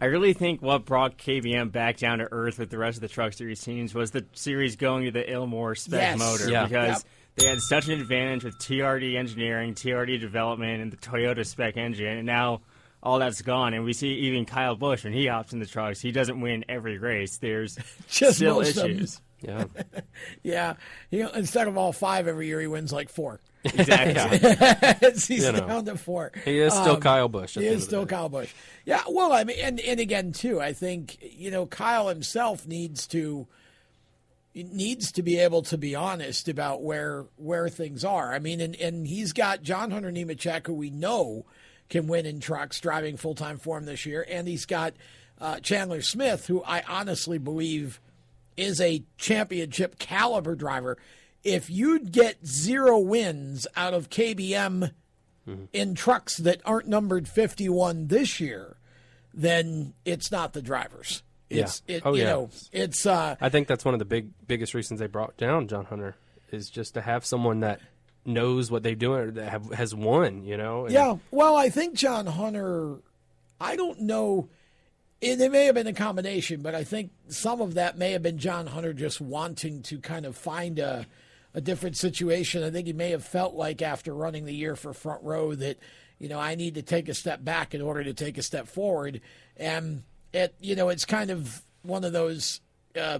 I 0.00 0.04
really 0.04 0.32
think 0.32 0.62
what 0.62 0.84
brought 0.84 1.18
KBM 1.18 1.72
back 1.72 1.96
down 1.96 2.18
to 2.18 2.28
earth 2.30 2.58
with 2.60 2.70
the 2.70 2.78
rest 2.78 2.98
of 2.98 3.00
the 3.02 3.08
Truck 3.08 3.32
Series 3.32 3.60
teams 3.60 3.94
was 3.94 4.12
the 4.12 4.24
series 4.32 4.76
going 4.76 5.06
to 5.06 5.10
the 5.10 5.24
Ilmor 5.24 5.76
spec 5.76 6.00
Yes. 6.00 6.18
motor 6.20 6.48
Yeah. 6.48 6.64
because 6.66 6.88
Yep. 6.88 7.02
they 7.34 7.46
had 7.46 7.60
such 7.60 7.88
an 7.88 8.00
advantage 8.00 8.44
with 8.44 8.56
TRD 8.60 9.16
engineering, 9.16 9.74
TRD 9.74 10.18
development, 10.20 10.82
and 10.82 10.92
the 10.92 10.96
Toyota 10.98 11.44
spec 11.44 11.76
engine, 11.76 12.16
and 12.18 12.26
now 12.26 12.60
all 13.02 13.18
that's 13.18 13.42
gone. 13.42 13.74
And 13.74 13.84
we 13.84 13.92
see 13.92 14.10
even 14.14 14.44
Kyle 14.44 14.76
Busch 14.76 15.02
when 15.02 15.12
he 15.12 15.26
hops 15.26 15.52
in 15.52 15.58
the 15.58 15.66
trucks, 15.66 16.00
he 16.00 16.12
doesn't 16.12 16.40
win 16.40 16.64
every 16.68 16.98
race. 16.98 17.38
There's 17.38 17.76
Just 18.08 18.36
still 18.36 18.54
most 18.60 18.76
of 18.76 18.84
'em. 18.84 18.90
issues. 18.92 19.20
Yeah. 19.40 19.64
Yeah, 20.42 20.74
you 21.10 21.22
know, 21.22 21.30
instead 21.30 21.68
of 21.68 21.76
all 21.78 21.92
five 21.92 22.26
every 22.26 22.46
year, 22.48 22.60
he 22.60 22.66
wins 22.66 22.92
like 22.92 23.08
four. 23.08 23.40
Exactly. 23.64 24.38
He's 25.12 25.30
You 25.30 25.52
know. 25.52 25.66
down 25.66 25.84
to 25.84 25.96
four. 25.96 26.32
He 26.44 26.58
is 26.58 26.72
still 26.72 26.94
Um, 26.94 27.00
Kyle 27.00 27.28
Busch. 27.28 27.56
at 27.56 27.62
He 27.62 27.68
is 27.68 27.72
end 27.72 27.74
of 27.74 27.80
the 27.80 27.86
still. 27.86 28.06
Kyle 28.06 28.28
Busch. 28.28 28.52
Yeah, 28.84 29.02
well, 29.08 29.32
I 29.32 29.44
mean, 29.44 29.58
and 29.62 29.78
and 29.80 30.00
again 30.00 30.32
too, 30.32 30.60
I 30.60 30.72
think 30.72 31.18
you 31.20 31.50
know 31.50 31.66
Kyle 31.66 32.08
himself 32.08 32.66
needs 32.66 33.06
to 33.08 33.46
needs 34.54 35.12
to 35.12 35.22
be 35.22 35.38
able 35.38 35.62
to 35.62 35.78
be 35.78 35.94
honest 35.94 36.48
about 36.48 36.82
where 36.82 37.26
where 37.36 37.68
things 37.68 38.04
are. 38.04 38.32
I 38.34 38.38
mean, 38.38 38.60
and 38.60 38.74
and 38.76 39.06
he's 39.06 39.32
got 39.32 39.62
John 39.62 39.90
Hunter 39.90 40.10
Nemechek, 40.10 40.66
who 40.66 40.74
we 40.74 40.90
know 40.90 41.44
can 41.90 42.06
win 42.06 42.26
in 42.26 42.40
trucks, 42.40 42.80
driving 42.80 43.16
full 43.16 43.34
time 43.34 43.58
for 43.58 43.78
him 43.78 43.84
this 43.84 44.04
year, 44.06 44.24
and 44.28 44.48
he's 44.48 44.66
got 44.66 44.94
uh, 45.40 45.60
Chandler 45.60 46.02
Smith, 46.02 46.46
who 46.46 46.62
I 46.64 46.82
honestly 46.88 47.38
believe 47.38 48.00
is 48.58 48.80
a 48.80 49.04
championship 49.16 49.98
caliber 49.98 50.54
driver. 50.54 50.98
If 51.44 51.70
you'd 51.70 52.12
get 52.12 52.44
zero 52.46 52.98
wins 52.98 53.66
out 53.76 53.94
of 53.94 54.10
KBM 54.10 54.90
in 55.72 55.94
trucks 55.94 56.36
that 56.38 56.60
aren't 56.64 56.88
numbered 56.88 57.26
51 57.28 58.08
this 58.08 58.38
year, 58.40 58.76
then 59.32 59.94
it's 60.04 60.30
not 60.30 60.52
the 60.52 60.60
drivers. 60.60 61.22
It's 61.48 61.82
Yeah. 61.86 61.96
it, 61.96 62.02
Oh, 62.04 62.14
you 62.14 62.22
yeah. 62.22 62.30
know, 62.30 62.50
it's 62.72 63.06
uh 63.06 63.36
I 63.40 63.48
think 63.48 63.68
that's 63.68 63.84
one 63.84 63.94
of 63.94 63.98
the 63.98 64.04
big 64.04 64.30
biggest 64.46 64.74
reasons 64.74 65.00
they 65.00 65.06
brought 65.06 65.36
down 65.38 65.66
John 65.68 65.86
Hunter 65.86 66.16
is 66.50 66.68
just 66.68 66.92
to 66.94 67.00
have 67.00 67.24
someone 67.24 67.60
that 67.60 67.80
knows 68.26 68.70
what 68.70 68.82
they're 68.82 68.94
doing 68.94 69.20
or 69.20 69.30
that 69.30 69.48
have, 69.48 69.72
has 69.72 69.94
won. 69.94 70.44
You 70.44 70.58
know. 70.58 70.84
And- 70.84 70.92
Yeah, 70.92 71.16
well, 71.30 71.56
I 71.56 71.70
think 71.70 71.94
John 71.94 72.26
Hunter. 72.26 72.96
I 73.60 73.74
don't 73.76 74.00
know. 74.02 74.48
It, 75.20 75.40
it 75.40 75.50
may 75.50 75.64
have 75.66 75.74
been 75.74 75.86
a 75.86 75.92
combination, 75.92 76.62
but 76.62 76.74
I 76.74 76.84
think 76.84 77.10
some 77.28 77.60
of 77.60 77.74
that 77.74 77.98
may 77.98 78.12
have 78.12 78.22
been 78.22 78.38
John 78.38 78.66
Hunter 78.66 78.92
just 78.92 79.20
wanting 79.20 79.82
to 79.82 79.98
kind 79.98 80.24
of 80.26 80.36
find 80.36 80.78
a 80.78 81.06
a 81.54 81.60
different 81.60 81.96
situation. 81.96 82.62
I 82.62 82.70
think 82.70 82.86
he 82.86 82.92
may 82.92 83.10
have 83.10 83.24
felt 83.24 83.54
like 83.54 83.82
after 83.82 84.14
running 84.14 84.44
the 84.44 84.54
year 84.54 84.76
for 84.76 84.92
Front 84.92 85.24
Row 85.24 85.54
that 85.54 85.78
you 86.18 86.28
know 86.28 86.38
I 86.38 86.54
need 86.54 86.74
to 86.76 86.82
take 86.82 87.08
a 87.08 87.14
step 87.14 87.42
back 87.42 87.74
in 87.74 87.80
order 87.80 88.04
to 88.04 88.14
take 88.14 88.38
a 88.38 88.42
step 88.42 88.68
forward, 88.68 89.20
and 89.56 90.04
it 90.32 90.54
you 90.60 90.76
know 90.76 90.88
it's 90.88 91.04
kind 91.04 91.30
of 91.30 91.62
one 91.82 92.04
of 92.04 92.12
those. 92.12 92.60
Uh, 92.98 93.18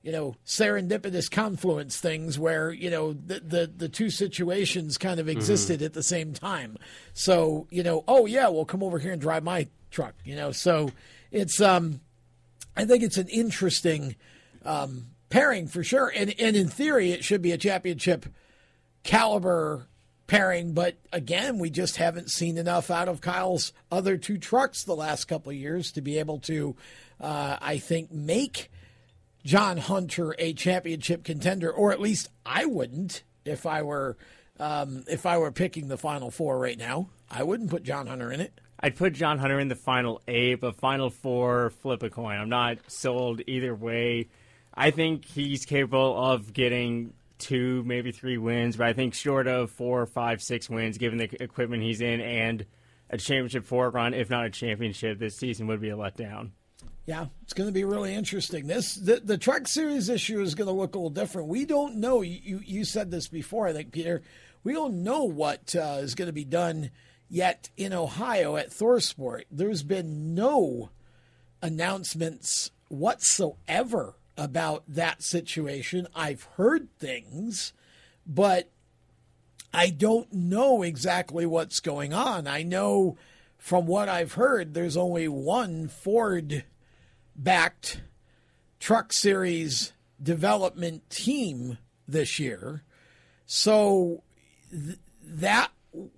you 0.00 0.12
know 0.12 0.36
serendipitous 0.46 1.28
confluence 1.28 1.98
things 1.98 2.38
where 2.38 2.70
you 2.70 2.88
know 2.88 3.12
the 3.12 3.40
the, 3.40 3.72
the 3.76 3.88
two 3.88 4.10
situations 4.10 4.96
kind 4.96 5.18
of 5.18 5.28
existed 5.28 5.82
at 5.82 5.92
the 5.92 6.04
same 6.04 6.32
time. 6.32 6.78
So 7.14 7.66
you 7.70 7.82
know, 7.82 8.04
oh 8.06 8.24
yeah, 8.24 8.48
well 8.48 8.64
come 8.64 8.82
over 8.82 9.00
here 9.00 9.12
and 9.12 9.20
drive 9.20 9.42
my 9.42 9.66
truck. 9.90 10.14
You 10.24 10.36
know, 10.36 10.52
so 10.52 10.90
it's 11.30 11.60
um, 11.60 12.00
I 12.76 12.84
think 12.84 13.02
it's 13.02 13.18
an 13.18 13.28
interesting 13.28 14.16
um, 14.64 15.06
pairing 15.30 15.68
for 15.68 15.82
sure, 15.82 16.12
and 16.14 16.34
and 16.38 16.56
in 16.56 16.68
theory 16.68 17.12
it 17.12 17.24
should 17.24 17.42
be 17.42 17.52
a 17.52 17.58
championship 17.58 18.26
caliber 19.02 19.88
pairing, 20.28 20.74
but 20.74 20.96
again, 21.12 21.58
we 21.58 21.70
just 21.70 21.96
haven't 21.96 22.30
seen 22.30 22.56
enough 22.58 22.90
out 22.90 23.08
of 23.08 23.20
Kyle's 23.20 23.72
other 23.90 24.16
two 24.16 24.38
trucks 24.38 24.84
the 24.84 24.94
last 24.94 25.24
couple 25.24 25.50
of 25.50 25.56
years 25.56 25.90
to 25.92 26.02
be 26.02 26.18
able 26.18 26.38
to, 26.40 26.76
uh, 27.20 27.56
I 27.60 27.78
think, 27.78 28.12
make 28.12 28.70
John 29.44 29.78
Hunter 29.78 30.36
a 30.38 30.52
championship 30.52 31.24
contender, 31.24 31.72
or 31.72 31.90
at 31.90 32.00
least 32.00 32.28
I 32.44 32.66
wouldn't 32.66 33.22
if 33.44 33.66
I 33.66 33.82
were 33.82 34.16
um, 34.60 35.04
if 35.08 35.24
I 35.24 35.38
were 35.38 35.50
picking 35.50 35.88
the 35.88 35.96
final 35.96 36.30
four 36.30 36.58
right 36.58 36.78
now. 36.78 37.08
I 37.30 37.42
wouldn't 37.42 37.70
put 37.70 37.82
John 37.82 38.06
Hunter 38.06 38.30
in 38.30 38.40
it. 38.40 38.60
I'd 38.80 38.96
put 38.96 39.12
John 39.12 39.38
Hunter 39.38 39.58
in 39.58 39.68
the 39.68 39.74
final 39.74 40.22
eight, 40.28 40.56
but 40.56 40.76
final 40.76 41.10
four, 41.10 41.70
flip 41.70 42.02
a 42.02 42.10
coin. 42.10 42.38
I'm 42.38 42.48
not 42.48 42.78
sold 42.86 43.40
either 43.46 43.74
way. 43.74 44.28
I 44.72 44.92
think 44.92 45.24
he's 45.24 45.64
capable 45.64 46.16
of 46.16 46.52
getting 46.52 47.12
two, 47.38 47.82
maybe 47.84 48.12
three 48.12 48.38
wins, 48.38 48.76
but 48.76 48.86
I 48.86 48.92
think 48.92 49.14
short 49.14 49.48
of 49.48 49.70
four, 49.70 50.06
five, 50.06 50.40
six 50.40 50.70
wins, 50.70 50.98
given 50.98 51.18
the 51.18 51.30
equipment 51.42 51.82
he's 51.82 52.00
in, 52.00 52.20
and 52.20 52.64
a 53.10 53.18
championship 53.18 53.66
four 53.66 53.90
run, 53.90 54.14
if 54.14 54.30
not 54.30 54.44
a 54.44 54.50
championship, 54.50 55.18
this 55.18 55.36
season 55.36 55.66
would 55.66 55.80
be 55.80 55.90
a 55.90 55.96
letdown. 55.96 56.50
Yeah, 57.06 57.26
it's 57.42 57.54
going 57.54 57.68
to 57.68 57.72
be 57.72 57.84
really 57.84 58.14
interesting. 58.14 58.66
This 58.66 58.94
the, 58.94 59.20
the 59.24 59.38
truck 59.38 59.66
series 59.66 60.10
issue 60.10 60.40
is 60.42 60.54
going 60.54 60.68
to 60.68 60.74
look 60.74 60.94
a 60.94 60.98
little 60.98 61.10
different. 61.10 61.48
We 61.48 61.64
don't 61.64 61.96
know. 61.96 62.20
You 62.20 62.60
you 62.64 62.84
said 62.84 63.10
this 63.10 63.28
before, 63.28 63.66
I 63.66 63.72
think, 63.72 63.92
Peter. 63.92 64.22
We 64.62 64.74
don't 64.74 65.02
know 65.02 65.24
what 65.24 65.74
uh, 65.74 66.00
is 66.00 66.14
going 66.14 66.26
to 66.26 66.34
be 66.34 66.44
done 66.44 66.90
yet 67.28 67.70
in 67.76 67.92
Ohio 67.92 68.56
at 68.56 68.70
ThorSport. 68.70 69.42
There's 69.50 69.82
been 69.82 70.34
no 70.34 70.90
announcements 71.62 72.70
whatsoever 72.88 74.14
about 74.36 74.84
that 74.88 75.22
situation. 75.22 76.06
I've 76.14 76.44
heard 76.56 76.88
things, 76.98 77.72
but 78.26 78.70
I 79.72 79.90
don't 79.90 80.32
know 80.32 80.82
exactly 80.82 81.44
what's 81.44 81.80
going 81.80 82.14
on. 82.14 82.46
I 82.46 82.62
know 82.62 83.16
from 83.58 83.86
what 83.86 84.08
I've 84.08 84.34
heard, 84.34 84.72
there's 84.72 84.96
only 84.96 85.28
one 85.28 85.88
Ford 85.88 86.64
backed 87.36 88.00
truck 88.80 89.12
series 89.12 89.92
development 90.22 91.08
team 91.10 91.78
this 92.06 92.38
year. 92.38 92.82
So 93.46 94.22
th- 94.70 94.98
that 95.22 95.70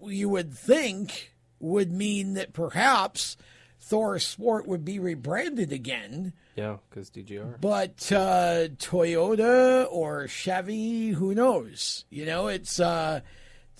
you 0.02 0.28
would 0.28 0.52
think 0.52 1.32
would 1.58 1.92
mean 1.92 2.34
that 2.34 2.52
perhaps 2.52 3.36
ThorSport 3.82 4.66
would 4.66 4.84
be 4.84 4.98
rebranded 4.98 5.72
again. 5.72 6.32
Yeah, 6.56 6.76
because 6.88 7.10
DGR. 7.10 7.60
But 7.60 8.10
uh, 8.12 8.68
Toyota 8.76 9.86
or 9.90 10.28
Chevy, 10.28 11.10
who 11.10 11.34
knows? 11.34 12.04
You 12.10 12.26
know, 12.26 12.48
it's 12.48 12.78
uh, 12.78 13.20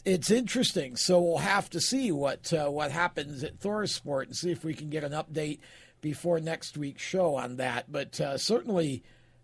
it's 0.04 0.30
interesting. 0.30 0.96
So 0.96 1.20
we'll 1.20 1.38
have 1.38 1.68
to 1.70 1.80
see 1.80 2.12
what 2.12 2.52
uh, 2.52 2.68
what 2.68 2.92
happens 2.92 3.44
at 3.44 3.60
ThorSport 3.60 4.26
and 4.26 4.36
see 4.36 4.50
if 4.50 4.64
we 4.64 4.74
can 4.74 4.90
get 4.90 5.04
an 5.04 5.12
update 5.12 5.60
before 6.00 6.40
next 6.40 6.78
week's 6.78 7.02
show 7.02 7.34
on 7.34 7.56
that. 7.56 7.92
But 7.92 8.20
uh, 8.20 8.38
certainly, 8.38 9.02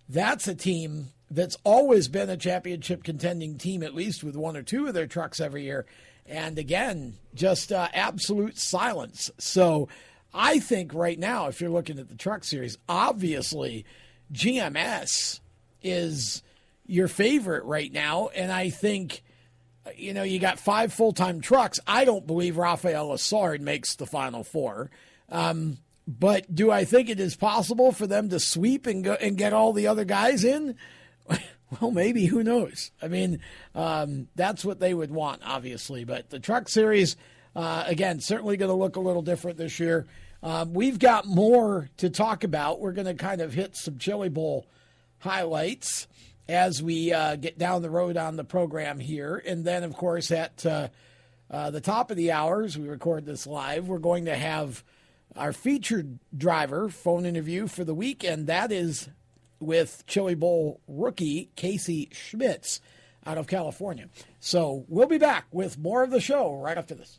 that's 0.09 0.49
a 0.49 0.55
team 0.55 1.09
that's 1.31 1.57
always 1.65 2.09
been 2.09 2.31
a 2.31 2.37
championship 2.37 3.03
contending 3.03 3.59
team, 3.59 3.83
at 3.83 3.95
least 3.95 4.23
with 4.23 4.37
one 4.37 4.57
or 4.57 4.63
two 4.63 4.87
of 4.87 4.95
their 4.95 5.07
trucks 5.07 5.41
every 5.41 5.65
year. 5.65 5.85
And 6.29 6.59
again, 6.59 7.15
just 7.35 7.73
uh, 7.73 7.89
absolute 7.93 8.59
silence. 8.59 9.31
So 9.39 9.89
I 10.35 10.59
think 10.59 10.93
right 10.93 11.19
now, 11.19 11.47
if 11.47 11.61
you're 11.61 11.71
looking 11.71 11.99
at 11.99 12.09
the 12.09 12.17
truck 12.17 12.45
series, 12.45 12.79
obviously 12.89 13.85
GMS 14.33 15.41
is 15.83 16.43
your 16.87 17.09
favorite 17.09 17.65
right 17.65 17.93
now. 17.93 18.29
And 18.35 18.51
I 18.51 18.71
think, 18.71 19.23
you 19.97 20.13
know, 20.13 20.23
you 20.23 20.39
got 20.39 20.59
five 20.59 20.93
full 20.93 21.13
time 21.13 21.41
trucks. 21.41 21.79
I 21.87 22.05
don't 22.05 22.27
believe 22.27 22.57
Rafael 22.57 23.09
Lessard 23.09 23.61
makes 23.61 23.97
the 23.97 24.07
final 24.07 24.45
four. 24.45 24.91
Um, 25.29 25.79
but 26.07 26.55
do 26.55 26.71
I 26.71 26.85
think 26.85 27.09
it 27.09 27.19
is 27.19 27.35
possible 27.35 27.91
for 27.93 28.07
them 28.07 28.29
to 28.29 28.39
sweep 28.39 28.87
and 28.87 29.03
go 29.03 29.15
and 29.15 29.37
get 29.37 29.53
all 29.53 29.73
the 29.73 29.89
other 29.89 30.05
guys 30.05 30.45
in? 30.45 30.77
Well, 31.81 31.91
maybe. 31.91 32.27
Who 32.27 32.45
knows? 32.45 32.93
I 33.03 33.09
mean, 33.09 33.41
um, 33.75 34.29
that's 34.37 34.65
what 34.65 34.79
they 34.79 34.95
would 34.95 35.11
want, 35.11 35.43
obviously. 35.45 36.05
But 36.05 36.31
the 36.31 36.39
truck 36.39 36.69
series, 36.69 37.17
uh, 37.57 37.85
again, 37.87 38.21
certainly 38.21 38.57
going 38.57 38.71
to 38.71 38.77
look 38.77 38.97
a 38.97 39.01
little 39.01 39.23
different 39.23 39.59
this 39.59 39.81
year. 39.81 40.07
Um, 40.43 40.75
we've 40.75 40.99
got 40.99 41.27
more 41.27 41.91
to 41.97 42.09
talk 42.09 42.45
about. 42.45 42.81
We're 42.81 42.93
going 42.93 43.07
to 43.07 43.15
kind 43.15 43.41
of 43.41 43.53
hit 43.53 43.77
some 43.77 43.99
Chili 43.99 44.29
Bowl 44.29 44.67
highlights 45.19 46.07
as 46.49 46.83
we 46.83 47.13
uh, 47.13 47.37
get 47.37 47.59
down 47.59 47.83
the 47.83 47.91
road 47.91 48.17
on 48.17 48.37
the 48.37 48.45
program 48.45 49.01
here. 49.01 49.43
And 49.45 49.65
then, 49.65 49.83
of 49.83 49.95
course, 49.95 50.31
at 50.31 50.65
uh, 50.65 50.89
uh, 51.51 51.71
the 51.71 51.81
top 51.81 52.11
of 52.11 52.17
the 52.17 52.33
hours, 52.33 52.79
we 52.79 52.89
record 52.89 53.27
this 53.27 53.47
live, 53.47 53.89
we're 53.89 53.99
going 53.99 54.27
to 54.27 54.37
have 54.37 54.85
our 55.35 55.53
featured 55.53 56.19
driver 56.37 56.89
phone 56.89 57.27
interview 57.27 57.67
for 57.67 57.85
the 57.85 57.95
week, 57.95 58.25
and 58.25 58.47
that 58.47 58.73
is 58.73 59.09
with 59.61 60.05
Chili 60.07 60.35
Bowl 60.35 60.81
rookie 60.87 61.51
Casey 61.57 62.09
Schmidt 62.13 62.81
out 63.25 63.39
of 63.39 63.47
California. 63.47 64.09
So 64.41 64.85
we'll 64.89 65.09
be 65.09 65.19
back 65.19 65.47
with 65.51 65.79
more 65.79 66.03
of 66.03 66.11
the 66.11 66.21
show 66.21 66.55
right 66.55 66.79
after 66.79 66.95
this. 66.95 67.19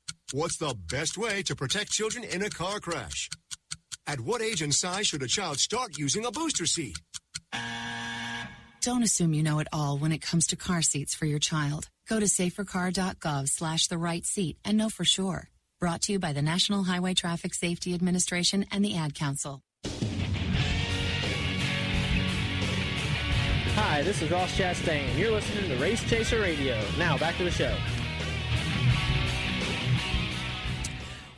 What's 0.33 0.55
the 0.55 0.73
best 0.89 1.17
way 1.17 1.43
to 1.43 1.57
protect 1.57 1.91
children 1.91 2.23
in 2.23 2.41
a 2.41 2.49
car 2.49 2.79
crash? 2.79 3.29
At 4.07 4.21
what 4.21 4.41
age 4.41 4.61
and 4.61 4.73
size 4.73 5.07
should 5.07 5.21
a 5.23 5.27
child 5.27 5.59
start 5.59 5.97
using 5.97 6.25
a 6.25 6.31
booster 6.31 6.65
seat? 6.65 6.97
Don't 8.79 9.03
assume 9.03 9.33
you 9.33 9.43
know 9.43 9.59
it 9.59 9.67
all 9.73 9.97
when 9.97 10.13
it 10.13 10.21
comes 10.21 10.47
to 10.47 10.55
car 10.55 10.81
seats 10.83 11.13
for 11.13 11.25
your 11.25 11.37
child. 11.37 11.89
Go 12.07 12.21
to 12.21 12.27
safercar.gov 12.27 13.49
slash 13.49 13.87
the 13.87 13.97
right 13.97 14.25
seat 14.25 14.57
and 14.63 14.77
know 14.77 14.89
for 14.89 15.03
sure. 15.03 15.49
Brought 15.81 16.03
to 16.03 16.13
you 16.13 16.19
by 16.19 16.31
the 16.31 16.41
National 16.41 16.83
Highway 16.83 17.13
Traffic 17.13 17.53
Safety 17.53 17.93
Administration 17.93 18.65
and 18.71 18.85
the 18.85 18.95
Ad 18.95 19.13
Council. 19.13 19.61
Hi, 23.75 24.01
this 24.03 24.21
is 24.21 24.31
Ross 24.31 24.57
Chastain. 24.57 25.17
You're 25.17 25.31
listening 25.31 25.69
to 25.71 25.75
Race 25.75 26.09
Chaser 26.09 26.39
Radio. 26.39 26.81
Now, 26.97 27.17
back 27.17 27.35
to 27.35 27.43
the 27.43 27.51
show. 27.51 27.75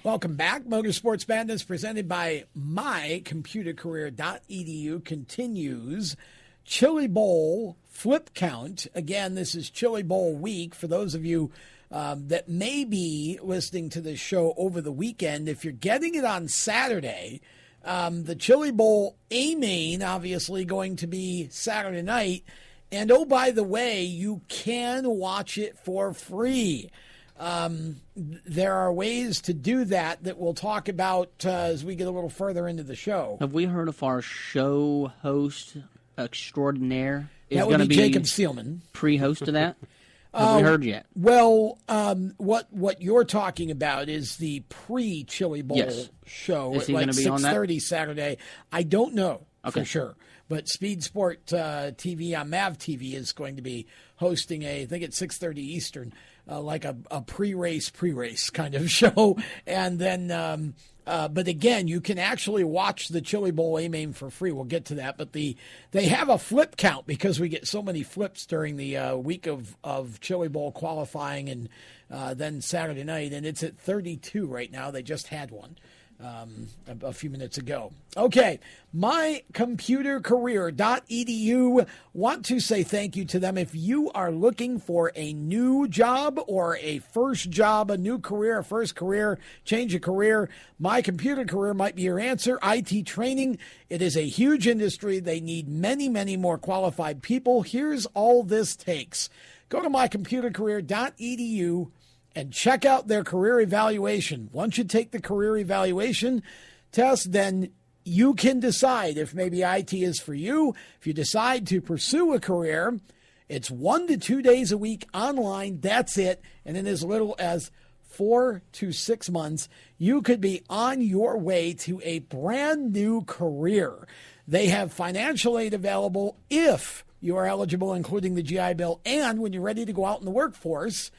Welcome 0.03 0.35
back. 0.35 0.65
Motorsports 0.65 1.27
Madness 1.29 1.63
presented 1.63 2.09
by 2.09 2.43
mycomputercareer.edu 2.59 5.05
continues. 5.05 6.17
Chili 6.65 7.07
Bowl 7.07 7.77
flip 7.89 8.31
count. 8.33 8.87
Again, 8.93 9.35
this 9.35 9.55
is 9.55 9.69
Chili 9.69 10.03
Bowl 10.03 10.35
week. 10.35 10.75
For 10.75 10.87
those 10.87 11.15
of 11.15 11.23
you 11.23 11.51
um, 11.89 12.27
that 12.27 12.49
may 12.49 12.83
be 12.83 13.39
listening 13.41 13.87
to 13.91 14.01
this 14.01 14.19
show 14.19 14.53
over 14.57 14.81
the 14.81 14.91
weekend, 14.91 15.47
if 15.47 15.63
you're 15.63 15.71
getting 15.71 16.15
it 16.15 16.25
on 16.25 16.49
Saturday, 16.49 17.39
um, 17.85 18.25
the 18.25 18.35
Chili 18.35 18.71
Bowl 18.71 19.15
A 19.31 19.55
main, 19.55 20.03
obviously, 20.03 20.65
going 20.65 20.97
to 20.97 21.07
be 21.07 21.47
Saturday 21.49 22.01
night. 22.01 22.43
And 22.91 23.09
oh, 23.09 23.23
by 23.23 23.51
the 23.51 23.63
way, 23.63 24.03
you 24.03 24.41
can 24.49 25.09
watch 25.09 25.57
it 25.57 25.79
for 25.79 26.13
free. 26.13 26.91
Um, 27.39 27.97
there 28.15 28.73
are 28.73 28.93
ways 28.93 29.41
to 29.41 29.53
do 29.53 29.85
that 29.85 30.23
that 30.23 30.37
we'll 30.37 30.53
talk 30.53 30.87
about 30.87 31.31
uh, 31.45 31.49
as 31.49 31.83
we 31.83 31.95
get 31.95 32.07
a 32.07 32.11
little 32.11 32.29
further 32.29 32.67
into 32.67 32.83
the 32.83 32.95
show. 32.95 33.37
Have 33.39 33.53
we 33.53 33.65
heard 33.65 33.87
of 33.87 34.01
our 34.03 34.21
show 34.21 35.11
host 35.21 35.77
extraordinaire 36.17 37.29
is 37.49 37.57
That 37.57 37.67
would 37.67 37.79
be 37.79 37.87
be 37.87 37.95
Jacob 37.95 38.23
Seelman. 38.23 38.79
pre-host 38.93 39.45
to 39.45 39.51
that? 39.53 39.77
Have 40.33 40.55
we 40.55 40.61
heard 40.63 40.83
yet? 40.83 41.05
Well, 41.15 41.77
um, 41.87 42.33
what 42.37 42.67
what 42.73 43.03
you're 43.03 43.23
talking 43.23 43.69
about 43.69 44.09
is 44.09 44.37
the 44.37 44.61
pre 44.61 45.23
Chili 45.25 45.61
Bowl 45.61 45.77
Yes. 45.77 46.09
show 46.25 46.73
Is 46.73 46.83
at 46.83 46.89
like 46.89 47.03
gonna 47.05 47.13
be 47.15 47.27
on 47.27 47.37
six 47.39 47.53
thirty 47.53 47.77
Saturday. 47.79 48.37
I 48.71 48.81
don't 48.81 49.13
know 49.13 49.45
Okay. 49.63 49.81
for 49.81 49.85
sure, 49.85 50.15
but 50.49 50.67
Speed 50.67 51.03
Sport 51.03 51.53
uh, 51.53 51.91
TV 51.91 52.35
on 52.35 52.49
Mav 52.49 52.79
TV 52.79 53.13
is 53.13 53.31
going 53.31 53.57
to 53.57 53.61
be 53.61 53.85
hosting 54.15 54.63
a 54.63 54.81
I 54.81 54.85
think 54.87 55.03
it's 55.03 55.19
six 55.19 55.37
thirty 55.37 55.61
Eastern, 55.61 56.13
uh, 56.49 56.61
like 56.61 56.85
a, 56.85 56.95
a 57.11 57.21
pre 57.21 57.53
race 57.53 57.89
pre 57.89 58.13
race 58.13 58.49
kind 58.49 58.75
of 58.75 58.89
show, 58.91 59.37
and 59.65 59.99
then. 59.99 60.31
Um, 60.31 60.73
uh, 61.05 61.27
but 61.27 61.49
again, 61.49 61.89
you 61.89 61.99
can 61.99 62.17
actually 62.17 62.63
watch 62.63 63.09
the 63.09 63.19
Chili 63.19 63.51
Bowl 63.51 63.77
A 63.77 63.89
main 63.89 64.13
for 64.13 64.29
free. 64.29 64.53
We'll 64.53 64.63
get 64.63 64.85
to 64.85 64.95
that. 64.95 65.17
But 65.17 65.33
the 65.33 65.57
they 65.91 66.05
have 66.05 66.29
a 66.29 66.37
flip 66.37 66.77
count 66.77 67.05
because 67.05 67.41
we 67.41 67.49
get 67.49 67.67
so 67.67 67.81
many 67.81 68.03
flips 68.03 68.45
during 68.45 68.77
the 68.77 68.95
uh, 68.95 69.15
week 69.17 69.45
of, 69.45 69.75
of 69.83 70.21
Chili 70.21 70.47
Bowl 70.47 70.71
qualifying 70.71 71.49
and 71.49 71.67
uh, 72.09 72.33
then 72.33 72.61
Saturday 72.61 73.03
night, 73.03 73.33
and 73.33 73.45
it's 73.45 73.63
at 73.63 73.77
32 73.77 74.45
right 74.45 74.71
now. 74.71 74.91
They 74.91 75.03
just 75.03 75.27
had 75.27 75.51
one 75.51 75.75
um, 76.21 76.67
a, 76.87 77.07
a 77.07 77.13
few 77.13 77.29
minutes 77.29 77.57
ago. 77.57 77.91
Okay, 78.15 78.59
mycomputercareer.edu. 78.95 81.87
Want 82.13 82.45
to 82.45 82.59
say 82.59 82.83
thank 82.83 83.15
you 83.15 83.25
to 83.25 83.39
them. 83.39 83.57
If 83.57 83.73
you 83.73 84.11
are 84.11 84.31
looking 84.31 84.79
for 84.79 85.11
a 85.15 85.33
new 85.33 85.87
job 85.87 86.39
or 86.47 86.77
a 86.77 86.99
first 86.99 87.49
job, 87.49 87.89
a 87.89 87.97
new 87.97 88.19
career, 88.19 88.59
a 88.59 88.63
first 88.63 88.95
career, 88.95 89.39
change 89.65 89.95
a 89.95 89.99
career, 89.99 90.49
My 90.79 91.01
Computer 91.01 91.45
Career 91.45 91.73
might 91.73 91.95
be 91.95 92.03
your 92.03 92.19
answer. 92.19 92.59
IT 92.63 93.05
training, 93.05 93.57
it 93.89 94.01
is 94.01 94.15
a 94.15 94.27
huge 94.27 94.67
industry. 94.67 95.19
They 95.19 95.39
need 95.39 95.67
many, 95.67 96.09
many 96.09 96.37
more 96.37 96.57
qualified 96.57 97.21
people. 97.21 97.63
Here's 97.63 98.05
all 98.07 98.43
this 98.43 98.75
takes. 98.75 99.29
Go 99.69 99.81
to 99.81 99.89
mycomputercareer.edu 99.89 101.91
and 102.35 102.51
check 102.51 102.85
out 102.85 103.07
their 103.07 103.23
career 103.23 103.59
evaluation. 103.59 104.49
Once 104.51 104.77
you 104.77 104.83
take 104.83 105.11
the 105.11 105.21
career 105.21 105.57
evaluation 105.57 106.43
test, 106.91 107.31
then 107.31 107.69
you 108.03 108.33
can 108.33 108.59
decide 108.59 109.17
if 109.17 109.33
maybe 109.33 109.61
IT 109.61 109.93
is 109.93 110.19
for 110.19 110.33
you. 110.33 110.75
If 110.99 111.07
you 111.07 111.13
decide 111.13 111.67
to 111.67 111.81
pursue 111.81 112.33
a 112.33 112.39
career, 112.39 112.99
it's 113.47 113.71
one 113.71 114.07
to 114.07 114.17
two 114.17 114.41
days 114.41 114.71
a 114.71 114.77
week 114.77 115.07
online. 115.13 115.79
That's 115.79 116.17
it. 116.17 116.41
And 116.65 116.75
in 116.75 116.87
as 116.87 117.03
little 117.03 117.35
as 117.39 117.71
four 118.01 118.61
to 118.73 118.91
six 118.91 119.29
months, 119.29 119.69
you 119.97 120.21
could 120.21 120.41
be 120.41 120.63
on 120.69 121.01
your 121.01 121.37
way 121.37 121.73
to 121.73 122.01
a 122.03 122.19
brand 122.19 122.93
new 122.93 123.23
career. 123.23 124.07
They 124.47 124.67
have 124.67 124.91
financial 124.91 125.57
aid 125.57 125.73
available 125.73 126.37
if 126.49 127.05
you 127.21 127.37
are 127.37 127.45
eligible, 127.45 127.93
including 127.93 128.35
the 128.35 128.43
GI 128.43 128.73
Bill, 128.73 128.99
and 129.05 129.39
when 129.39 129.53
you're 129.53 129.61
ready 129.61 129.85
to 129.85 129.93
go 129.93 130.05
out 130.05 130.19
in 130.19 130.25
the 130.25 130.31
workforce. 130.31 131.09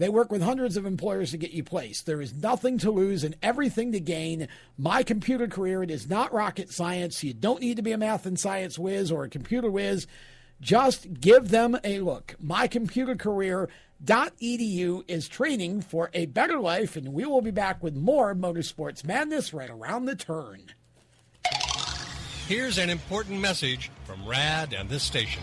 They 0.00 0.08
work 0.08 0.32
with 0.32 0.40
hundreds 0.40 0.78
of 0.78 0.86
employers 0.86 1.32
to 1.32 1.36
get 1.36 1.50
you 1.50 1.62
placed. 1.62 2.06
There 2.06 2.22
is 2.22 2.32
nothing 2.32 2.78
to 2.78 2.90
lose 2.90 3.22
and 3.22 3.36
everything 3.42 3.92
to 3.92 4.00
gain. 4.00 4.48
My 4.78 5.02
computer 5.02 5.46
career, 5.46 5.82
it 5.82 5.90
is 5.90 6.08
not 6.08 6.32
rocket 6.32 6.72
science. 6.72 7.22
You 7.22 7.34
don't 7.34 7.60
need 7.60 7.76
to 7.76 7.82
be 7.82 7.92
a 7.92 7.98
math 7.98 8.24
and 8.24 8.40
science 8.40 8.78
whiz 8.78 9.12
or 9.12 9.24
a 9.24 9.28
computer 9.28 9.70
whiz. 9.70 10.06
Just 10.58 11.20
give 11.20 11.50
them 11.50 11.78
a 11.84 12.00
look. 12.00 12.34
MyComputerCareer.edu 12.42 15.04
is 15.06 15.28
training 15.28 15.82
for 15.82 16.08
a 16.14 16.24
better 16.24 16.58
life, 16.58 16.96
and 16.96 17.12
we 17.12 17.26
will 17.26 17.42
be 17.42 17.50
back 17.50 17.82
with 17.82 17.94
more 17.94 18.34
Motorsports 18.34 19.04
Madness 19.04 19.52
right 19.52 19.68
around 19.68 20.06
the 20.06 20.16
turn. 20.16 20.72
Here's 22.48 22.78
an 22.78 22.88
important 22.88 23.38
message 23.38 23.90
from 24.06 24.26
RAD 24.26 24.72
and 24.72 24.88
this 24.88 25.02
station. 25.02 25.42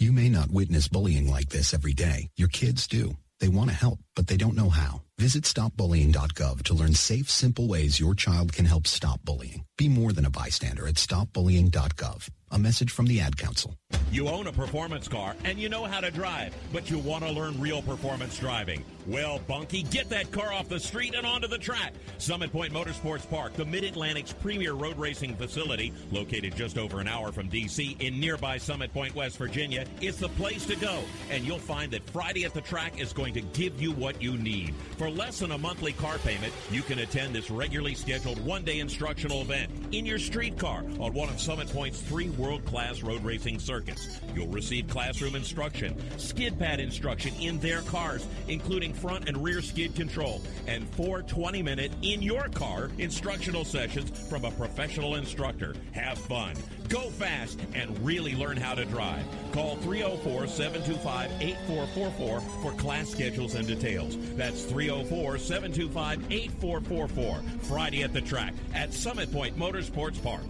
You 0.00 0.12
may 0.12 0.30
not 0.30 0.50
witness 0.50 0.88
bullying 0.88 1.30
like 1.30 1.50
this 1.50 1.74
every 1.74 1.92
day. 1.92 2.30
Your 2.38 2.48
kids 2.48 2.86
do. 2.86 3.18
They 3.38 3.48
want 3.48 3.68
to 3.68 3.76
help, 3.76 3.98
but 4.16 4.26
they 4.28 4.38
don't 4.38 4.56
know 4.56 4.70
how. 4.70 5.02
Visit 5.20 5.44
stopbullying.gov 5.44 6.62
to 6.62 6.72
learn 6.72 6.94
safe, 6.94 7.28
simple 7.28 7.68
ways 7.68 8.00
your 8.00 8.14
child 8.14 8.54
can 8.54 8.64
help 8.64 8.86
stop 8.86 9.22
bullying. 9.22 9.66
Be 9.76 9.86
more 9.86 10.12
than 10.12 10.24
a 10.24 10.30
bystander 10.30 10.88
at 10.88 10.94
stopbullying.gov. 10.94 12.30
A 12.52 12.58
message 12.58 12.90
from 12.90 13.06
the 13.06 13.20
Ad 13.20 13.36
Council. 13.36 13.76
You 14.10 14.28
own 14.28 14.48
a 14.48 14.52
performance 14.52 15.06
car 15.06 15.36
and 15.44 15.58
you 15.58 15.68
know 15.68 15.84
how 15.84 16.00
to 16.00 16.10
drive, 16.10 16.52
but 16.72 16.90
you 16.90 16.98
want 16.98 17.22
to 17.24 17.30
learn 17.30 17.60
real 17.60 17.80
performance 17.80 18.36
driving. 18.38 18.84
Well, 19.06 19.40
Bunky, 19.46 19.84
get 19.84 20.08
that 20.10 20.32
car 20.32 20.52
off 20.52 20.68
the 20.68 20.80
street 20.80 21.14
and 21.14 21.24
onto 21.24 21.46
the 21.46 21.58
track. 21.58 21.94
Summit 22.18 22.50
Point 22.52 22.72
Motorsports 22.72 23.28
Park, 23.28 23.54
the 23.54 23.64
Mid 23.64 23.84
Atlantic's 23.84 24.32
premier 24.32 24.72
road 24.72 24.98
racing 24.98 25.36
facility, 25.36 25.92
located 26.10 26.56
just 26.56 26.76
over 26.76 27.00
an 27.00 27.06
hour 27.08 27.30
from 27.30 27.48
D.C. 27.48 27.96
in 28.00 28.18
nearby 28.18 28.58
Summit 28.58 28.92
Point, 28.92 29.14
West 29.14 29.38
Virginia, 29.38 29.84
is 30.00 30.18
the 30.18 30.28
place 30.30 30.66
to 30.66 30.76
go. 30.76 31.02
And 31.30 31.44
you'll 31.44 31.58
find 31.58 31.92
that 31.92 32.08
Friday 32.10 32.44
at 32.44 32.52
the 32.52 32.60
track 32.60 33.00
is 33.00 33.12
going 33.12 33.34
to 33.34 33.40
give 33.40 33.80
you 33.80 33.92
what 33.92 34.20
you 34.20 34.36
need. 34.36 34.74
For 34.98 35.08
less 35.10 35.40
than 35.40 35.52
a 35.52 35.58
monthly 35.58 35.92
car 35.92 36.18
payment, 36.18 36.52
you 36.70 36.82
can 36.82 37.00
attend 37.00 37.34
this 37.34 37.50
regularly 37.50 37.94
scheduled 37.94 38.38
one 38.44 38.64
day 38.64 38.80
instructional 38.80 39.42
event 39.42 39.70
in 39.92 40.06
your 40.06 40.18
street 40.18 40.58
car 40.58 40.84
on 40.98 41.12
one 41.12 41.28
of 41.28 41.40
Summit 41.40 41.68
Point's 41.68 42.00
three 42.00 42.30
world 42.30 42.64
class 42.64 43.02
road 43.02 43.22
racing 43.24 43.58
circuits. 43.58 44.20
You'll 44.34 44.48
receive 44.48 44.88
classroom 44.88 45.34
instruction, 45.34 45.96
skid 46.18 46.58
pad 46.58 46.80
instruction 46.80 47.34
in 47.40 47.58
their 47.60 47.82
cars, 47.82 48.26
including 48.48 48.94
front 48.94 49.28
and 49.28 49.42
rear 49.42 49.60
skid 49.62 49.94
control, 49.94 50.40
and 50.66 50.88
four 50.90 51.22
20 51.22 51.62
minute 51.62 51.92
in 52.02 52.22
your 52.22 52.48
car 52.48 52.90
instructional 52.98 53.64
sessions 53.64 54.10
from 54.28 54.44
a 54.44 54.50
professional 54.52 55.16
instructor. 55.16 55.74
Have 55.92 56.18
fun, 56.18 56.54
go 56.90 57.08
fast, 57.10 57.58
and 57.74 57.98
really 58.04 58.34
learn 58.34 58.56
how 58.56 58.74
to 58.74 58.84
drive. 58.84 59.24
Call 59.52 59.76
304 59.76 60.46
725 60.46 61.30
8444 61.40 62.40
for 62.62 62.72
class 62.78 63.08
schedules 63.08 63.54
and 63.54 63.66
details. 63.66 64.16
That's 64.36 64.64
304 64.64 65.38
725 65.38 66.30
8444. 66.30 67.42
Friday 67.62 68.02
at 68.02 68.12
the 68.12 68.20
track 68.20 68.52
at 68.74 68.92
Summit 68.92 69.32
Point 69.32 69.56
Motorsports 69.56 70.22
Park. 70.22 70.42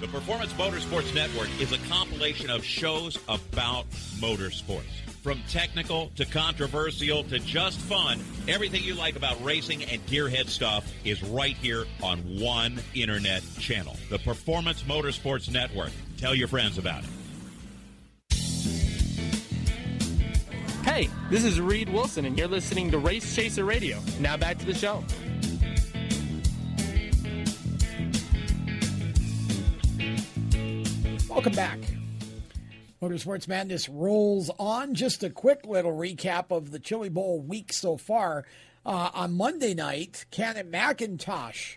The 0.00 0.08
Performance 0.08 0.52
Motorsports 0.52 1.14
Network 1.14 1.48
is 1.60 1.72
a 1.72 1.78
compilation 1.88 2.50
of 2.50 2.64
shows 2.64 3.18
about 3.26 3.88
motorsports. 4.20 5.03
From 5.24 5.42
technical 5.48 6.10
to 6.16 6.26
controversial 6.26 7.24
to 7.24 7.38
just 7.38 7.78
fun, 7.78 8.20
everything 8.46 8.82
you 8.82 8.92
like 8.94 9.16
about 9.16 9.42
racing 9.42 9.82
and 9.84 10.04
gearhead 10.06 10.48
stuff 10.48 10.92
is 11.02 11.22
right 11.22 11.56
here 11.56 11.86
on 12.02 12.18
one 12.38 12.78
internet 12.92 13.42
channel. 13.58 13.96
The 14.10 14.18
Performance 14.18 14.82
Motorsports 14.82 15.50
Network. 15.50 15.92
Tell 16.18 16.34
your 16.34 16.46
friends 16.46 16.76
about 16.76 17.04
it. 17.04 17.10
Hey, 20.84 21.08
this 21.30 21.42
is 21.42 21.58
Reed 21.58 21.88
Wilson, 21.88 22.26
and 22.26 22.36
you're 22.36 22.46
listening 22.46 22.90
to 22.90 22.98
Race 22.98 23.34
Chaser 23.34 23.64
Radio. 23.64 24.00
Now 24.20 24.36
back 24.36 24.58
to 24.58 24.66
the 24.66 24.74
show. 24.74 25.02
Welcome 31.30 31.54
back. 31.54 31.78
Motorsports 33.04 33.46
Madness 33.46 33.86
rolls 33.86 34.50
on. 34.58 34.94
Just 34.94 35.22
a 35.22 35.28
quick 35.28 35.66
little 35.66 35.92
recap 35.92 36.50
of 36.50 36.70
the 36.70 36.78
Chili 36.78 37.10
Bowl 37.10 37.38
week 37.38 37.70
so 37.70 37.98
far. 37.98 38.46
Uh, 38.86 39.10
on 39.12 39.34
Monday 39.34 39.74
night, 39.74 40.24
Cannon 40.30 40.70
McIntosh 40.70 41.76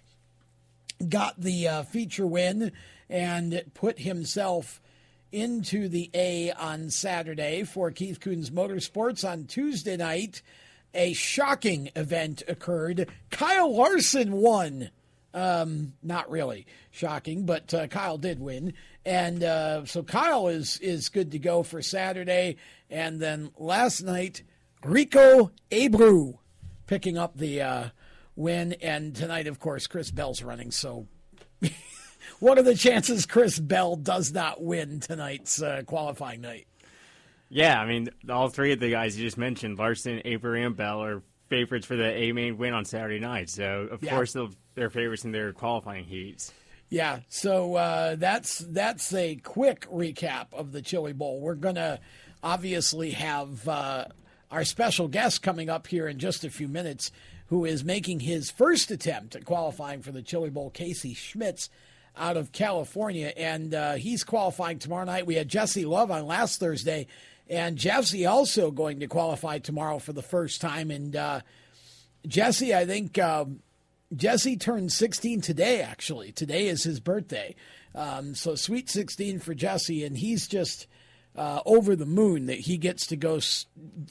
got 1.09 1.37
the 1.37 1.67
uh, 1.67 1.83
feature 1.83 2.25
win 2.25 2.71
and 3.09 3.61
put 3.73 3.99
himself 3.99 4.81
into 5.29 5.89
the 5.89 6.09
A 6.13 6.53
on 6.53 6.89
Saturday 6.91 7.63
for 7.63 7.91
Keith 7.91 8.21
Kunz 8.21 8.49
Motorsports. 8.49 9.29
On 9.29 9.43
Tuesday 9.43 9.97
night, 9.97 10.41
a 10.93 11.11
shocking 11.11 11.89
event 11.93 12.41
occurred. 12.47 13.09
Kyle 13.31 13.75
Larson 13.75 14.31
won. 14.31 14.91
Um, 15.33 15.93
not 16.01 16.31
really 16.31 16.65
shocking, 16.89 17.45
but 17.45 17.71
uh, 17.73 17.87
Kyle 17.87 18.17
did 18.17 18.39
win, 18.39 18.73
and 19.07 19.41
uh, 19.43 19.85
so 19.85 20.03
Kyle 20.03 20.49
is 20.49 20.77
is 20.79 21.07
good 21.09 21.31
to 21.31 21.39
go 21.39 21.63
for 21.63 21.81
Saturday. 21.81 22.57
And 22.89 23.19
then 23.21 23.51
last 23.57 24.01
night, 24.03 24.43
Rico 24.83 25.51
Abreu 25.71 26.37
picking 26.87 27.17
up 27.17 27.37
the 27.37 27.61
uh, 27.61 27.89
win, 28.35 28.73
and 28.81 29.15
tonight, 29.15 29.47
of 29.47 29.59
course, 29.59 29.87
Chris 29.87 30.11
Bell's 30.11 30.43
running. 30.43 30.71
So, 30.71 31.07
what 32.39 32.57
are 32.57 32.63
the 32.63 32.75
chances 32.75 33.25
Chris 33.25 33.59
Bell 33.59 33.95
does 33.95 34.31
not 34.33 34.61
win 34.61 34.99
tonight's 34.99 35.61
uh, 35.61 35.83
qualifying 35.85 36.41
night? 36.41 36.67
Yeah, 37.49 37.79
I 37.79 37.85
mean, 37.87 38.09
all 38.29 38.49
three 38.49 38.73
of 38.73 38.79
the 38.81 38.91
guys 38.91 39.17
you 39.17 39.25
just 39.25 39.37
mentioned, 39.37 39.77
Larson, 39.77 40.21
Abreu, 40.25 40.65
and 40.65 40.75
Bell, 40.75 41.01
are 41.01 41.23
favorites 41.49 41.85
for 41.85 41.95
the 41.95 42.13
A 42.13 42.33
main 42.33 42.57
win 42.57 42.73
on 42.73 42.83
Saturday 42.83 43.19
night. 43.19 43.49
So, 43.49 43.87
of 43.89 44.03
Yeah. 44.03 44.15
course, 44.15 44.35
they're 44.75 44.89
favorites 44.89 45.23
in 45.23 45.31
their 45.31 45.53
qualifying 45.53 46.03
heats. 46.03 46.53
Yeah, 46.89 47.19
so 47.27 47.75
uh, 47.75 48.15
that's 48.15 48.59
that's 48.59 49.13
a 49.13 49.35
quick 49.35 49.85
recap 49.91 50.53
of 50.53 50.71
the 50.71 50.81
Chili 50.81 51.11
Bowl. 51.11 51.41
We're 51.41 51.55
gonna 51.55 51.99
obviously 52.41 53.11
have 53.11 53.67
uh, 53.67 54.05
our 54.49 54.63
special 54.63 55.09
guest 55.09 55.43
coming 55.43 55.69
up 55.69 55.87
here 55.87 56.07
in 56.07 56.17
just 56.17 56.45
a 56.45 56.49
few 56.49 56.69
minutes, 56.69 57.11
who 57.47 57.65
is 57.65 57.83
making 57.83 58.21
his 58.21 58.49
first 58.49 58.89
attempt 58.89 59.35
at 59.35 59.43
qualifying 59.43 60.01
for 60.01 60.13
the 60.13 60.21
Chili 60.21 60.49
Bowl. 60.49 60.69
Casey 60.69 61.13
Schmidt 61.13 61.67
out 62.15 62.37
of 62.37 62.53
California, 62.53 63.33
and 63.35 63.73
uh, 63.73 63.93
he's 63.95 64.23
qualifying 64.23 64.79
tomorrow 64.79 65.05
night. 65.05 65.27
We 65.27 65.35
had 65.35 65.49
Jesse 65.49 65.85
Love 65.85 66.09
on 66.09 66.25
last 66.25 66.57
Thursday, 66.57 67.07
and 67.49 67.77
Jesse 67.77 68.25
also 68.25 68.71
going 68.71 69.01
to 69.01 69.07
qualify 69.07 69.59
tomorrow 69.59 69.99
for 69.99 70.13
the 70.13 70.23
first 70.23 70.61
time. 70.61 70.89
And 70.89 71.13
uh, 71.17 71.41
Jesse, 72.25 72.73
I 72.73 72.85
think. 72.85 73.19
Um, 73.19 73.59
Jesse 74.15 74.55
turned 74.57 74.91
16 74.91 75.41
today, 75.41 75.81
actually. 75.81 76.31
Today 76.31 76.67
is 76.67 76.83
his 76.83 76.99
birthday. 76.99 77.55
Um, 77.93 78.35
so 78.35 78.55
sweet 78.55 78.89
16 78.89 79.39
for 79.39 79.53
Jesse, 79.53 80.03
and 80.05 80.17
he's 80.17 80.47
just 80.47 80.87
uh, 81.35 81.61
over 81.65 81.95
the 81.95 82.05
moon 82.05 82.45
that 82.45 82.59
he 82.59 82.77
gets 82.77 83.07
to 83.07 83.15
go 83.15 83.35
s- 83.35 83.65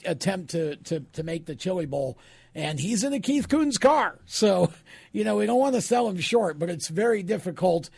attempt 0.05 0.51
to, 0.51 0.75
to, 0.77 0.99
to 1.13 1.23
make 1.23 1.45
the 1.45 1.55
Chili 1.55 1.85
Bowl. 1.85 2.17
And 2.53 2.79
he's 2.79 3.03
in 3.03 3.13
a 3.13 3.19
Keith 3.19 3.47
Kunz 3.47 3.79
car. 3.79 4.19
So, 4.25 4.71
you 5.11 5.23
know, 5.23 5.37
we 5.37 5.45
don't 5.45 5.59
want 5.59 5.75
to 5.75 5.81
sell 5.81 6.07
him 6.07 6.19
short, 6.19 6.59
but 6.59 6.69
it's 6.69 6.87
very 6.87 7.23
difficult, 7.23 7.89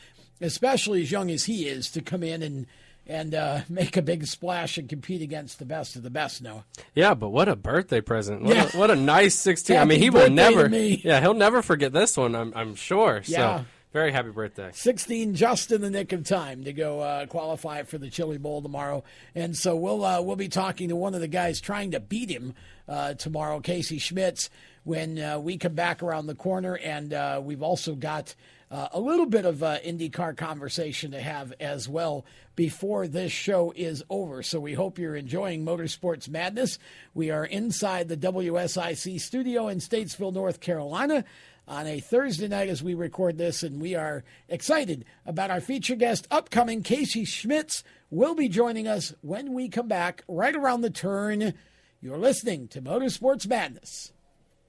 especially 0.42 1.02
as 1.02 1.12
young 1.12 1.30
as 1.30 1.46
he 1.46 1.68
is, 1.68 1.92
to 1.92 2.02
come 2.02 2.24
in 2.24 2.42
and 2.42 2.66
and 3.10 3.36
uh, 3.36 3.62
make 3.70 3.98
a 3.98 4.02
big 4.02 4.26
splash 4.26 4.78
and 4.78 4.88
compete 4.88 5.22
against 5.22 5.60
the 5.60 5.66
best 5.66 5.98
of 5.98 6.04
the 6.04 6.10
best. 6.10 6.42
Noah. 6.42 6.64
Yeah, 6.96 7.14
but 7.16 7.30
what 7.30 7.50
a 7.50 7.58
birthday 7.58 8.00
present! 8.00 8.44
What, 8.44 8.56
Yeah. 8.56 8.70
a, 8.74 8.78
what 8.78 8.90
a 8.92 8.96
nice 8.96 9.36
sixteen. 9.40 9.76
I 9.78 9.84
mean, 9.84 10.00
he 10.00 10.10
will 10.10 10.30
never. 10.30 10.70
Yeah, 10.70 11.20
he'll 11.20 11.34
never 11.34 11.62
forget 11.62 11.92
this 11.92 12.16
one. 12.16 12.36
I'm, 12.36 12.54
I'm 12.56 12.76
sure. 12.76 13.22
Yeah. 13.26 13.60
So 13.60 13.66
very 13.92 14.12
happy 14.12 14.30
birthday. 14.30 14.70
16 14.72 15.34
just 15.34 15.72
in 15.72 15.82
the 15.82 15.90
nick 15.90 16.14
of 16.14 16.24
time 16.24 16.64
to 16.66 16.74
go 16.74 17.00
uh, 17.00 17.26
qualify 17.26 17.82
for 17.82 17.98
the 17.98 18.08
Chili 18.12 18.38
Bowl 18.38 18.62
tomorrow. 18.62 19.04
And 19.34 19.58
so 19.58 19.76
we'll 19.76 20.06
uh, 20.06 20.22
we'll 20.22 20.36
be 20.36 20.48
talking 20.48 20.90
to 20.90 20.96
one 20.96 21.16
of 21.16 21.22
the 21.22 21.28
guys 21.28 21.60
trying 21.60 21.90
to 21.92 22.00
beat 22.00 22.30
him 22.30 22.54
uh, 22.88 23.16
tomorrow, 23.16 23.60
Casey 23.62 23.98
Schmidt, 23.98 24.48
when 24.84 25.18
uh, 25.20 25.40
we 25.40 25.58
come 25.58 25.74
back 25.74 26.04
around 26.04 26.28
the 26.28 26.36
corner. 26.36 26.76
And 26.78 27.12
uh, 27.14 27.42
we've 27.44 27.64
also 27.64 27.96
got 27.96 28.36
uh, 28.72 28.88
a 28.92 29.00
little 29.00 29.26
bit 29.26 29.46
of 29.46 29.64
uh, 29.64 29.80
IndyCar 29.80 30.38
conversation 30.38 31.12
to 31.12 31.22
have 31.22 31.54
as 31.60 31.90
well 31.90 32.26
before 32.56 33.08
this 33.08 33.32
show 33.32 33.74
is 33.76 34.04
over. 34.10 34.44
So 34.44 34.60
we 34.60 34.74
hope 34.74 35.00
you're 35.00 35.16
enjoying 35.16 35.66
Motorsports 35.66 36.30
Madness. 36.30 36.78
We 37.14 37.32
are 37.32 37.46
inside 37.46 38.08
the 38.08 38.18
WSIC 38.18 39.20
studio 39.20 39.68
in 39.70 39.80
Statesville, 39.80 40.34
North 40.34 40.60
Carolina 40.60 41.26
on 41.68 41.88
a 41.88 42.00
Thursday 42.00 42.48
night 42.48 42.70
as 42.70 42.84
we 42.84 42.96
record 42.96 43.38
this, 43.38 43.62
and 43.64 43.80
we 43.80 43.96
are 43.96 44.24
excited 44.48 45.06
about 45.26 45.52
our 45.52 45.62
feature 45.62 45.96
guest 45.96 46.28
upcoming. 46.32 46.82
Casey 46.82 47.26
Schmidt 47.26 47.84
will 48.10 48.34
be 48.34 48.50
joining 48.50 48.88
us 48.88 49.14
when 49.22 49.54
we 49.54 49.70
come 49.70 49.88
back 49.88 50.24
right 50.28 50.56
around 50.56 50.82
the 50.82 50.90
turn. 50.90 51.54
You're 52.02 52.18
listening 52.18 52.68
to 52.70 52.82
Motorsports 52.82 53.48
Madness. 53.48 54.12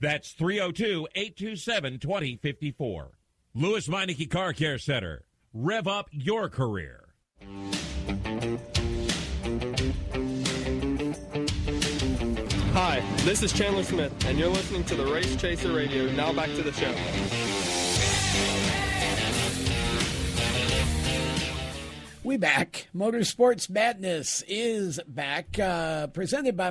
That's 0.00 0.32
302 0.32 1.08
827 1.14 1.98
2054. 1.98 3.10
Lewes 3.54 3.86
Meineke 3.86 4.28
Car 4.30 4.52
Care 4.52 4.78
Center. 4.78 5.24
Rev 5.52 5.86
up 5.86 6.08
your 6.10 6.48
career. 6.48 7.14
Hi, 12.72 13.00
this 13.18 13.42
is 13.44 13.52
Chandler 13.52 13.84
Smith, 13.84 14.12
and 14.26 14.36
you're 14.36 14.48
listening 14.48 14.82
to 14.84 14.96
the 14.96 15.06
Race 15.06 15.36
Chaser 15.36 15.72
Radio. 15.72 16.10
Now 16.12 16.32
back 16.32 16.48
to 16.54 16.62
the 16.62 16.72
show. 16.72 16.92
We 22.24 22.38
back. 22.38 22.88
Motorsports 22.94 23.68
Madness 23.68 24.42
is 24.48 24.98
back, 25.06 25.58
uh, 25.58 26.06
presented 26.08 26.56
by 26.56 26.70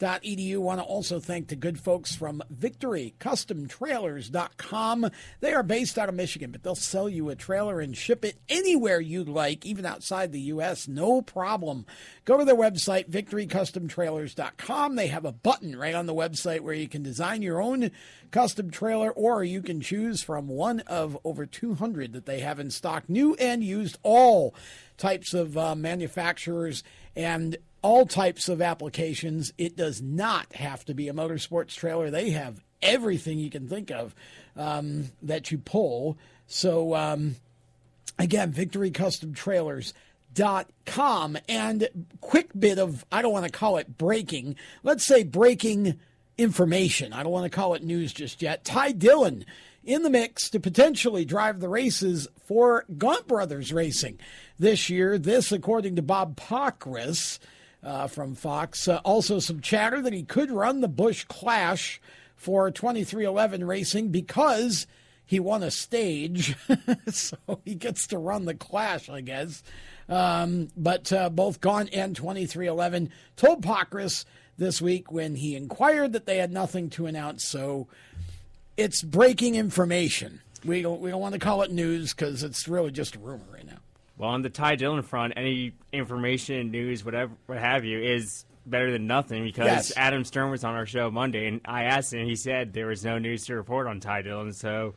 mycomputercareer.edu. 0.00 0.58
Want 0.58 0.80
to 0.80 0.84
also 0.84 1.20
thank 1.20 1.48
the 1.48 1.56
good 1.56 1.80
folks 1.80 2.14
from 2.14 2.42
VictoryCustomTrailers.com. 2.54 5.10
They 5.40 5.52
are 5.52 5.62
based 5.62 5.98
out 5.98 6.08
of 6.08 6.14
Michigan, 6.14 6.50
but 6.50 6.62
they'll 6.62 6.74
sell 6.74 7.06
you 7.08 7.28
a 7.28 7.36
trailer 7.36 7.80
and 7.80 7.96
ship 7.96 8.24
it 8.24 8.38
anywhere 8.48 9.00
you'd 9.00 9.28
like, 9.28 9.66
even 9.66 9.84
outside 9.86 10.32
the 10.32 10.40
U.S. 10.40 10.88
No 10.88 11.22
problem. 11.22 11.86
Go 12.24 12.36
to 12.38 12.44
their 12.44 12.56
website, 12.56 13.08
VictoryCustomTrailers.com. 13.10 14.96
They 14.96 15.06
have 15.08 15.24
a 15.24 15.32
button 15.32 15.76
right 15.76 15.94
on 15.94 16.06
the 16.06 16.14
website 16.14 16.60
where 16.60 16.74
you 16.74 16.88
can 16.88 17.02
design 17.02 17.42
your 17.42 17.60
own 17.60 17.90
custom 18.30 18.70
trailer, 18.70 19.10
or 19.10 19.44
you 19.44 19.60
can 19.62 19.80
choose 19.80 20.22
from 20.22 20.48
one 20.48 20.80
of 20.80 21.18
over 21.24 21.46
200 21.46 22.12
that 22.12 22.26
they 22.26 22.40
have 22.40 22.60
in 22.60 22.70
stock, 22.70 23.08
new 23.08 23.34
and 23.34 23.64
used, 23.64 23.98
all 24.02 24.54
types 24.96 25.34
of 25.34 25.56
uh, 25.56 25.74
manufacturers 25.74 26.84
and 27.16 27.56
all 27.82 28.06
types 28.06 28.48
of 28.48 28.60
applications. 28.60 29.52
It 29.58 29.76
does 29.76 30.00
not 30.02 30.52
have 30.54 30.84
to 30.86 30.94
be 30.94 31.08
a 31.08 31.12
motorsports 31.12 31.74
trailer. 31.74 32.10
They 32.10 32.30
have 32.30 32.62
everything 32.82 33.38
you 33.38 33.50
can 33.50 33.68
think 33.68 33.90
of 33.90 34.14
um, 34.56 35.10
that 35.22 35.50
you 35.50 35.58
pull. 35.58 36.18
So, 36.46 36.94
um, 36.94 37.36
again, 38.18 38.52
Victory 38.52 38.90
Custom 38.90 39.34
Trailers 39.34 39.94
dot 40.32 40.70
com 40.86 41.36
and 41.48 41.88
quick 42.20 42.50
bit 42.56 42.78
of 42.78 43.04
i 43.10 43.20
don't 43.20 43.32
want 43.32 43.44
to 43.44 43.50
call 43.50 43.78
it 43.78 43.98
breaking 43.98 44.54
let's 44.84 45.04
say 45.04 45.24
breaking 45.24 45.98
information 46.38 47.12
i 47.12 47.22
don't 47.22 47.32
want 47.32 47.50
to 47.50 47.56
call 47.56 47.74
it 47.74 47.82
news 47.82 48.12
just 48.12 48.40
yet 48.40 48.64
ty 48.64 48.92
dillon 48.92 49.44
in 49.82 50.02
the 50.02 50.10
mix 50.10 50.48
to 50.48 50.60
potentially 50.60 51.24
drive 51.24 51.58
the 51.58 51.68
races 51.68 52.28
for 52.46 52.84
gaunt 52.96 53.26
brothers 53.26 53.72
racing 53.72 54.18
this 54.56 54.88
year 54.88 55.18
this 55.18 55.50
according 55.50 55.96
to 55.96 56.02
bob 56.02 56.36
Pockrass 56.36 57.40
uh, 57.82 58.06
from 58.06 58.34
fox 58.34 58.88
uh, 58.88 59.00
also 59.04 59.38
some 59.38 59.60
chatter 59.60 60.00
that 60.02 60.12
he 60.12 60.22
could 60.22 60.50
run 60.50 60.80
the 60.80 60.88
Busch 60.88 61.24
clash 61.24 62.00
for 62.36 62.70
2311 62.70 63.64
racing 63.64 64.08
because 64.08 64.86
he 65.24 65.38
won 65.38 65.62
a 65.62 65.70
stage 65.70 66.56
so 67.08 67.36
he 67.64 67.74
gets 67.74 68.06
to 68.06 68.18
run 68.18 68.44
the 68.44 68.54
clash 68.54 69.08
i 69.08 69.20
guess 69.20 69.62
um, 70.10 70.68
but 70.76 71.12
uh, 71.12 71.30
both 71.30 71.60
Gaunt 71.60 71.94
and 71.94 72.16
2311 72.16 73.10
told 73.36 73.62
Pockrass 73.62 74.24
this 74.58 74.82
week 74.82 75.12
when 75.12 75.36
he 75.36 75.54
inquired 75.54 76.12
that 76.12 76.26
they 76.26 76.38
had 76.38 76.52
nothing 76.52 76.90
to 76.90 77.06
announce. 77.06 77.44
So 77.44 77.86
it's 78.76 79.02
breaking 79.02 79.54
information. 79.54 80.42
We 80.64 80.82
don't, 80.82 81.00
we 81.00 81.10
don't 81.10 81.20
want 81.20 81.34
to 81.34 81.38
call 81.38 81.62
it 81.62 81.70
news 81.70 82.12
because 82.12 82.42
it's 82.42 82.66
really 82.66 82.90
just 82.90 83.14
a 83.14 83.20
rumor. 83.20 83.56
Well, 84.20 84.30
on 84.30 84.42
the 84.42 84.50
Ty 84.50 84.76
Dillon 84.76 85.02
front, 85.02 85.32
any 85.36 85.72
information, 85.92 86.70
news, 86.70 87.04
whatever, 87.04 87.32
what 87.46 87.58
have 87.58 87.84
you, 87.86 87.98
is 88.00 88.44
better 88.66 88.92
than 88.92 89.06
nothing 89.06 89.44
because 89.44 89.66
Yes. 89.66 89.92
Adam 89.96 90.24
Stern 90.24 90.50
was 90.50 90.62
on 90.62 90.74
our 90.74 90.84
show 90.86 91.10
Monday, 91.10 91.46
and 91.46 91.60
I 91.64 91.84
asked 91.84 92.12
him, 92.12 92.26
he 92.26 92.36
said 92.36 92.72
there 92.74 92.86
was 92.88 93.04
no 93.04 93.18
news 93.18 93.46
to 93.46 93.54
report 93.56 93.86
on 93.86 93.98
Ty 94.00 94.22
Dillon, 94.22 94.52
so 94.52 94.94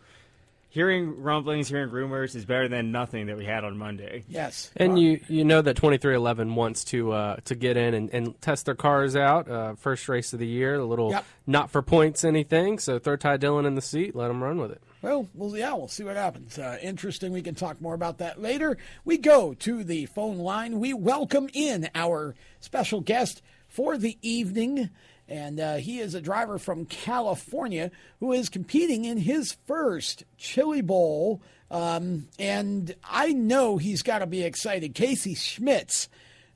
hearing 0.69 1.21
rumblings, 1.21 1.69
hearing 1.69 1.89
rumors 1.89 2.35
is 2.35 2.45
better 2.45 2.67
than 2.67 2.91
nothing 2.91 3.27
that 3.27 3.37
we 3.37 3.45
had 3.45 3.63
on 3.63 3.77
Monday. 3.77 4.23
Yes. 4.27 4.71
And 4.75 4.99
you 4.99 5.19
you 5.29 5.45
know 5.45 5.61
that 5.61 5.75
2311 5.75 6.55
wants 6.55 6.83
to 6.85 7.11
uh, 7.13 7.35
to 7.45 7.55
get 7.55 7.77
in 7.77 7.93
and, 7.93 8.09
and 8.11 8.41
test 8.41 8.65
their 8.65 8.75
cars 8.75 9.15
out. 9.15 9.49
Uh, 9.49 9.75
first 9.75 10.09
race 10.09 10.33
of 10.33 10.39
the 10.39 10.47
year, 10.47 10.75
a 10.75 10.83
little 10.85 11.11
Yep. 11.11 11.25
not 11.47 11.71
for 11.71 11.81
points 11.81 12.23
anything. 12.25 12.79
So 12.79 12.99
throw 12.99 13.15
Ty 13.15 13.37
Dillon 13.37 13.65
in 13.65 13.75
the 13.75 13.81
seat, 13.81 14.15
let 14.15 14.29
him 14.29 14.43
run 14.43 14.57
with 14.59 14.71
it. 14.71 14.81
Well, 15.03 15.27
well, 15.33 15.57
yeah, 15.57 15.73
we'll 15.73 15.89
see 15.89 16.05
what 16.05 16.15
happens. 16.15 16.57
Uh, 16.57 16.77
interesting. 16.81 17.33
We 17.33 17.41
can 17.41 17.55
talk 17.55 17.81
more 17.81 17.93
about 17.93 18.19
that 18.19 18.41
later. 18.41 18.77
We 19.03 19.17
go 19.17 19.53
to 19.55 19.83
the 19.83 20.05
phone 20.05 20.37
line. 20.37 20.79
We 20.79 20.93
welcome 20.93 21.49
in 21.53 21.89
our 21.93 22.35
special 22.61 23.01
guest 23.01 23.41
for 23.67 23.97
the 23.97 24.17
evening, 24.21 24.89
and 25.27 25.59
uh, 25.59 25.75
he 25.75 25.99
is 25.99 26.15
a 26.15 26.21
driver 26.21 26.57
from 26.57 26.85
California 26.85 27.91
who 28.21 28.31
is 28.31 28.47
competing 28.47 29.03
in 29.03 29.17
his 29.17 29.57
first 29.67 30.23
Chili 30.37 30.79
Bowl. 30.79 31.41
Um, 31.69 32.29
and 32.39 32.95
I 33.03 33.33
know 33.33 33.75
he's 33.75 34.03
got 34.03 34.19
to 34.19 34.25
be 34.25 34.43
excited. 34.43 34.95
Casey 34.95 35.35
Schmidt 35.35 36.07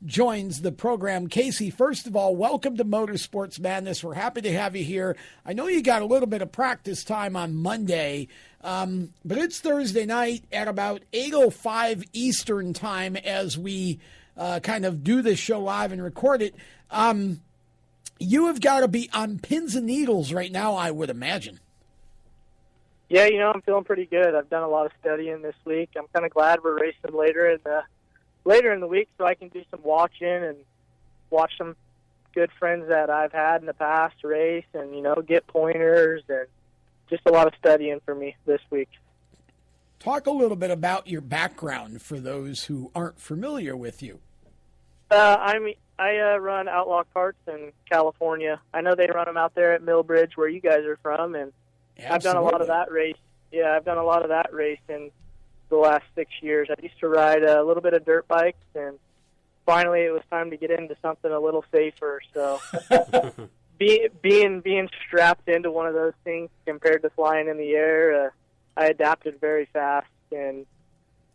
joins 0.05 0.61
the 0.61 0.71
program. 0.71 1.27
Casey, 1.27 1.69
first 1.69 2.07
of 2.07 2.15
all, 2.15 2.35
welcome 2.35 2.77
to 2.77 2.85
Motorsports 2.85 3.59
Madness. 3.59 4.03
We're 4.03 4.13
happy 4.13 4.41
to 4.41 4.53
have 4.53 4.75
you 4.75 4.83
here. 4.83 5.15
I 5.45 5.53
know 5.53 5.67
you 5.67 5.81
got 5.81 6.01
a 6.01 6.05
little 6.05 6.27
bit 6.27 6.41
of 6.41 6.51
practice 6.51 7.03
time 7.03 7.35
on 7.35 7.55
Monday, 7.55 8.27
um, 8.61 9.13
but 9.25 9.37
it's 9.37 9.59
Thursday 9.59 10.05
night 10.05 10.43
at 10.51 10.67
about 10.67 11.01
8.05 11.13 12.07
Eastern 12.13 12.73
Time 12.73 13.15
as 13.15 13.57
we 13.57 13.99
uh, 14.37 14.59
kind 14.59 14.85
of 14.85 15.03
do 15.03 15.21
this 15.21 15.39
show 15.39 15.59
live 15.59 15.91
and 15.91 16.03
record 16.03 16.41
it. 16.41 16.55
Um, 16.91 17.41
you 18.19 18.47
have 18.47 18.61
got 18.61 18.81
to 18.81 18.87
be 18.87 19.09
on 19.13 19.39
pins 19.39 19.75
and 19.75 19.87
needles 19.87 20.31
right 20.31 20.51
now, 20.51 20.75
I 20.75 20.91
would 20.91 21.09
imagine. 21.09 21.59
Yeah, 23.09 23.25
you 23.25 23.39
know, 23.39 23.51
I'm 23.53 23.61
feeling 23.61 23.85
pretty 23.85 24.05
good. 24.05 24.35
I've 24.35 24.49
done 24.49 24.63
a 24.63 24.67
lot 24.67 24.85
of 24.85 24.91
studying 24.99 25.41
this 25.41 25.55
week. 25.65 25.91
I'm 25.97 26.07
kind 26.13 26.25
of 26.25 26.31
glad 26.31 26.59
we're 26.63 26.77
racing 26.77 27.13
later 27.13 27.49
in 27.49 27.59
the 27.63 27.83
later 28.47 28.73
in 28.73 28.79
the 28.79 28.87
week, 28.87 29.09
so 29.17 29.25
I 29.25 29.35
can 29.35 29.49
do 29.49 29.61
some 29.69 29.81
watching 29.83 30.27
and 30.27 30.57
watch 31.29 31.51
some 31.57 31.75
good 32.33 32.49
friends 32.57 32.87
that 32.87 33.09
I've 33.09 33.33
had 33.33 33.61
in 33.61 33.67
the 33.67 33.73
past 33.73 34.15
race, 34.23 34.65
and 34.73 34.95
you 34.95 35.01
know, 35.01 35.15
get 35.15 35.45
pointers 35.47 36.23
and 36.29 36.47
just 37.09 37.23
a 37.25 37.31
lot 37.31 37.47
of 37.47 37.53
studying 37.59 37.99
for 38.05 38.15
me 38.15 38.35
this 38.45 38.61
week. 38.69 38.89
Talk 39.99 40.27
a 40.27 40.31
little 40.31 40.57
bit 40.57 40.71
about 40.71 41.07
your 41.07 41.21
background 41.21 42.01
for 42.01 42.19
those 42.19 42.63
who 42.65 42.91
aren't 42.95 43.19
familiar 43.19 43.75
with 43.75 44.01
you. 44.01 44.19
Uh, 45.09 45.37
I'm 45.39 45.67
I 45.99 46.17
uh, 46.17 46.37
run 46.37 46.67
Outlaw 46.67 47.03
Karts 47.15 47.33
in 47.47 47.71
California. 47.89 48.61
I 48.73 48.81
know 48.81 48.93
they 48.93 49.07
run 49.07 49.25
them 49.25 49.37
out 49.37 49.55
there 49.55 49.73
at 49.73 49.81
Millbridge, 49.81 50.33
where 50.35 50.47
you 50.47 50.61
guys 50.61 50.85
are 50.85 50.99
from, 51.01 51.35
and 51.35 51.51
I've 52.07 52.21
done 52.21 52.37
a 52.37 52.41
lot 52.41 52.61
of 52.61 52.67
that 52.67 52.91
race. 52.91 53.17
Yeah, 53.51 53.73
I've 53.75 53.85
done 53.85 53.97
a 53.97 54.03
lot 54.03 54.23
of 54.23 54.29
that 54.29 54.53
race 54.53 54.79
in 54.87 55.09
the 55.69 55.77
last 55.77 56.05
six 56.15 56.31
years. 56.41 56.69
I 56.69 56.75
used 56.81 56.99
to 56.99 57.07
ride 57.07 57.43
a 57.43 57.63
little 57.63 57.81
bit 57.81 57.93
of 57.93 58.05
dirt 58.05 58.27
bikes, 58.27 58.57
and 58.75 58.97
finally 59.65 60.01
it 60.01 60.11
was 60.11 60.21
time 60.29 60.49
to 60.51 60.57
get 60.57 60.71
into 60.71 60.95
something 61.01 61.31
a 61.31 61.39
little 61.39 61.65
safer. 61.71 62.21
So, 62.33 62.59
be, 63.77 64.09
being 64.21 64.61
being 64.61 64.89
strapped 65.07 65.47
into 65.49 65.71
one 65.71 65.87
of 65.87 65.93
those 65.93 66.13
things 66.23 66.49
compared 66.65 67.01
to 67.03 67.09
flying 67.11 67.47
in 67.47 67.57
the 67.57 67.71
air, 67.71 68.25
uh, 68.25 68.29
I 68.75 68.87
adapted 68.87 69.39
very 69.39 69.67
fast, 69.71 70.07
and 70.31 70.65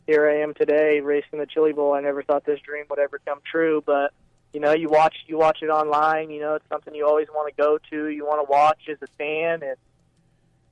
here 0.07 0.29
I 0.29 0.43
am 0.43 0.55
today 0.55 1.01
racing 1.01 1.39
the 1.39 1.47
Chili 1.47 1.73
Bowl. 1.73 1.95
I 1.95 2.01
never 2.01 2.23
thought 2.23 2.45
this 2.45 2.61
dream 2.61 2.87
would 2.91 2.99
ever 2.99 3.21
come 3.25 3.41
true, 3.51 3.83
but 3.85 4.13
you 4.53 4.61
know, 4.61 4.73
you 4.73 4.89
watch 4.89 5.17
you 5.27 5.39
watch 5.39 5.59
it 5.63 5.69
online. 5.69 6.31
You 6.31 6.41
know, 6.41 6.55
it's 6.55 6.69
something 6.69 6.95
you 6.95 7.07
always 7.07 7.29
want 7.29 7.55
to 7.55 7.63
go 7.63 7.79
to. 7.91 8.09
You 8.09 8.27
want 8.27 8.47
to 8.47 8.51
watch 8.51 8.81
as 8.91 8.99
a 9.03 9.07
fan, 9.19 9.63
and 9.63 9.73
it's 9.73 9.81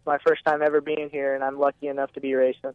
my 0.06 0.18
first 0.26 0.44
time 0.44 0.62
ever 0.62 0.80
being 0.80 1.08
here, 1.10 1.34
and 1.34 1.42
I'm 1.44 1.58
lucky 1.58 1.88
enough 1.88 2.12
to 2.12 2.20
be 2.20 2.34
racing. 2.34 2.74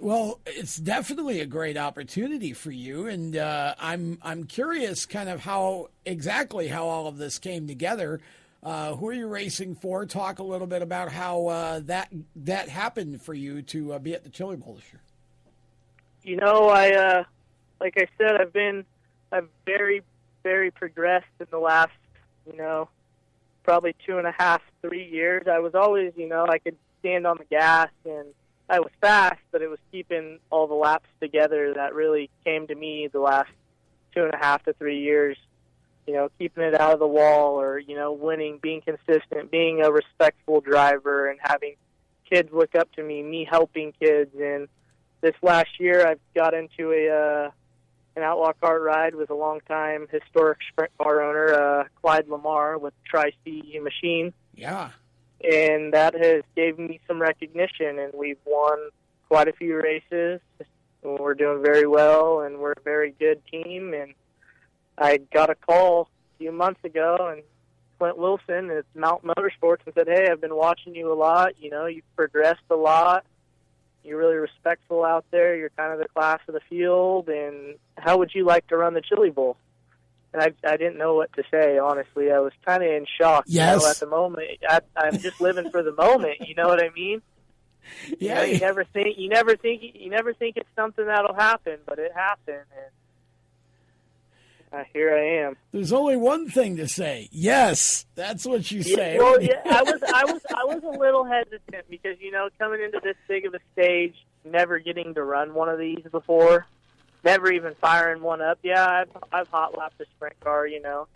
Well, 0.00 0.38
it's 0.46 0.76
definitely 0.76 1.40
a 1.40 1.46
great 1.46 1.76
opportunity 1.76 2.52
for 2.52 2.70
you, 2.70 3.08
and 3.08 3.36
uh, 3.36 3.74
I'm 3.80 4.18
I'm 4.22 4.44
curious, 4.44 5.06
kind 5.06 5.28
of 5.28 5.40
how 5.40 5.88
exactly 6.04 6.68
how 6.68 6.86
all 6.86 7.08
of 7.08 7.18
this 7.18 7.38
came 7.38 7.66
together. 7.66 8.20
Uh, 8.62 8.94
who 8.94 9.08
are 9.08 9.12
you 9.12 9.26
racing 9.26 9.74
for? 9.74 10.06
Talk 10.06 10.38
a 10.38 10.44
little 10.44 10.68
bit 10.68 10.82
about 10.82 11.10
how 11.10 11.48
uh, 11.48 11.80
that 11.86 12.12
that 12.36 12.68
happened 12.68 13.22
for 13.22 13.34
you 13.34 13.62
to 13.62 13.94
uh, 13.94 13.98
be 13.98 14.14
at 14.14 14.22
the 14.22 14.30
Chili 14.30 14.56
Bowl 14.56 14.74
this 14.74 14.84
year. 14.92 15.02
You 16.22 16.36
know, 16.36 16.68
I 16.68 16.90
uh, 16.90 17.24
like 17.80 17.94
I 17.96 18.06
said, 18.18 18.36
I've 18.40 18.52
been 18.52 18.84
I've 19.32 19.48
very 19.66 20.02
very 20.44 20.70
progressed 20.70 21.26
in 21.40 21.46
the 21.50 21.58
last 21.58 21.92
you 22.46 22.56
know 22.56 22.88
probably 23.64 23.96
two 24.06 24.18
and 24.18 24.28
a 24.28 24.34
half 24.38 24.62
three 24.80 25.08
years. 25.08 25.48
I 25.50 25.58
was 25.58 25.74
always 25.74 26.12
you 26.16 26.28
know 26.28 26.46
I 26.48 26.58
could 26.58 26.76
stand 27.00 27.26
on 27.26 27.38
the 27.38 27.44
gas 27.44 27.90
and 28.04 28.26
I 28.68 28.80
was 28.80 28.90
fast, 29.00 29.40
but 29.50 29.62
it 29.62 29.68
was 29.68 29.78
keeping 29.90 30.38
all 30.50 30.66
the 30.66 30.74
laps 30.74 31.08
together 31.20 31.72
that 31.74 31.94
really 31.94 32.30
came 32.44 32.66
to 32.66 32.74
me 32.74 33.08
the 33.10 33.20
last 33.20 33.50
two 34.14 34.24
and 34.24 34.34
a 34.34 34.36
half 34.36 34.64
to 34.64 34.72
three 34.74 35.00
years. 35.00 35.36
You 36.06 36.14
know, 36.14 36.30
keeping 36.38 36.64
it 36.64 36.74
out 36.74 36.92
of 36.92 37.00
the 37.00 37.06
wall 37.06 37.60
or, 37.60 37.78
you 37.78 37.94
know, 37.94 38.12
winning, 38.12 38.58
being 38.62 38.80
consistent, 38.80 39.50
being 39.50 39.82
a 39.82 39.92
respectful 39.92 40.60
driver 40.62 41.28
and 41.28 41.38
having 41.42 41.74
kids 42.30 42.50
look 42.52 42.74
up 42.74 42.90
to 42.92 43.02
me, 43.02 43.22
me 43.22 43.46
helping 43.50 43.92
kids. 44.00 44.34
And 44.40 44.68
this 45.20 45.34
last 45.42 45.78
year 45.78 46.06
I've 46.06 46.20
got 46.34 46.54
into 46.54 46.92
a, 46.92 47.10
uh, 47.10 47.50
an 48.16 48.22
outlaw 48.22 48.52
kart 48.62 48.84
ride 48.84 49.14
with 49.14 49.30
a 49.30 49.34
longtime 49.34 50.08
historic 50.10 50.58
sprint 50.70 50.92
car 50.98 51.22
owner, 51.22 51.52
uh, 51.52 51.84
Clyde 52.00 52.28
Lamar 52.28 52.78
with 52.78 52.94
Tri 53.04 53.32
C 53.44 53.78
Machine 53.82 54.32
Yeah. 54.54 54.90
And 55.42 55.92
that 55.94 56.14
has 56.14 56.42
gave 56.56 56.78
me 56.78 57.00
some 57.06 57.20
recognition 57.20 57.98
and 57.98 58.12
we've 58.14 58.38
won 58.44 58.78
quite 59.28 59.48
a 59.48 59.52
few 59.52 59.80
races 59.80 60.40
we're 61.02 61.34
doing 61.34 61.62
very 61.62 61.86
well 61.86 62.40
and 62.40 62.58
we're 62.58 62.72
a 62.72 62.80
very 62.82 63.14
good 63.18 63.40
team 63.50 63.94
and 63.94 64.14
I 64.96 65.18
got 65.32 65.50
a 65.50 65.54
call 65.54 66.08
a 66.34 66.38
few 66.38 66.52
months 66.52 66.82
ago 66.84 67.16
and 67.32 67.42
Clint 67.98 68.18
Wilson 68.18 68.70
at 68.70 68.84
Mount 68.94 69.24
Motorsports 69.24 69.80
and 69.86 69.94
said, 69.94 70.06
Hey, 70.08 70.28
I've 70.30 70.40
been 70.40 70.54
watching 70.54 70.94
you 70.94 71.12
a 71.12 71.14
lot, 71.14 71.60
you 71.60 71.70
know, 71.70 71.86
you've 71.86 72.16
progressed 72.16 72.62
a 72.70 72.76
lot. 72.76 73.24
You're 74.04 74.18
really 74.18 74.36
respectful 74.36 75.04
out 75.04 75.24
there, 75.30 75.56
you're 75.56 75.70
kind 75.70 75.92
of 75.92 75.98
the 75.98 76.08
class 76.08 76.40
of 76.48 76.54
the 76.54 76.60
field 76.68 77.28
and 77.28 77.76
how 77.96 78.18
would 78.18 78.30
you 78.34 78.44
like 78.44 78.66
to 78.68 78.76
run 78.76 78.94
the 78.94 79.02
Chili 79.02 79.30
Bowl? 79.30 79.56
And 80.32 80.42
I 80.42 80.52
I 80.66 80.76
didn't 80.76 80.98
know 80.98 81.14
what 81.14 81.32
to 81.34 81.42
say. 81.50 81.78
Honestly, 81.78 82.30
I 82.30 82.38
was 82.40 82.52
kind 82.66 82.82
of 82.82 82.90
in 82.90 83.06
shock. 83.20 83.44
You 83.46 83.60
know, 83.60 83.86
at 83.88 83.96
the 83.96 84.06
moment, 84.06 84.48
I, 84.68 84.80
I'm 84.96 85.18
just 85.18 85.40
living 85.40 85.70
for 85.70 85.82
the 85.82 85.92
moment. 85.92 86.46
You 86.46 86.54
know 86.54 86.68
what 86.68 86.82
I 86.82 86.90
mean? 86.94 87.22
You, 88.08 88.28
know, 88.28 88.34
Yeah. 88.34 88.44
you 88.44 88.58
never 88.58 88.84
think 88.84 89.16
you 89.18 89.28
never 89.28 89.56
think 89.56 89.82
you 89.94 90.10
never 90.10 90.34
think 90.34 90.56
it's 90.56 90.68
something 90.76 91.06
that'll 91.06 91.34
happen, 91.34 91.78
but 91.86 91.98
it 91.98 92.12
happened, 92.14 92.66
and 94.72 94.80
uh, 94.80 94.84
here 94.92 95.14
I 95.16 95.46
am. 95.46 95.56
There's 95.72 95.92
only 95.94 96.16
one 96.16 96.50
thing 96.50 96.76
to 96.76 96.86
say. 96.86 97.28
Yes, 97.32 98.04
that's 98.14 98.44
what 98.44 98.70
you 98.70 98.82
say. 98.82 99.16
Well, 99.18 99.40
yeah, 99.42 99.62
I 99.64 99.82
was, 99.82 100.02
I 100.02 100.24
was, 100.30 100.42
I 100.54 100.64
was 100.64 100.82
a 100.84 100.98
little 100.98 101.24
hesitant 101.24 101.86
because 101.88 102.16
you 102.20 102.30
know, 102.30 102.48
coming 102.58 102.82
into 102.82 103.00
this 103.02 103.16
big 103.26 103.46
of 103.46 103.54
a 103.54 103.60
stage, 103.72 104.14
never 104.44 104.78
getting 104.78 105.14
to 105.14 105.22
run 105.22 105.54
one 105.54 105.70
of 105.70 105.78
these 105.78 106.04
before, 106.10 106.66
never 107.28 107.52
even 107.52 107.74
firing 107.80 108.22
one 108.22 108.40
up. 108.40 108.58
Yeah, 108.62 108.86
I've, 108.86 109.10
I've 109.30 109.48
hot 109.48 109.76
lapped 109.76 110.00
a 110.00 110.06
sprint 110.16 110.40
car, 110.40 110.66
you 110.66 110.80
know. 110.80 111.06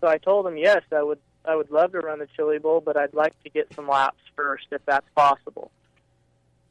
So 0.00 0.06
I 0.06 0.18
told 0.18 0.46
him, 0.46 0.56
yes, 0.56 0.82
I 0.92 1.02
would, 1.02 1.18
I 1.44 1.56
would 1.56 1.70
love 1.70 1.92
to 1.92 1.98
run 2.00 2.20
the 2.20 2.28
Chili 2.36 2.58
Bowl, 2.58 2.80
but 2.80 2.96
I'd 2.96 3.14
like 3.14 3.34
to 3.42 3.50
get 3.50 3.72
some 3.74 3.88
laps 3.88 4.20
first, 4.36 4.66
if 4.70 4.84
that's 4.86 5.06
possible. 5.16 5.70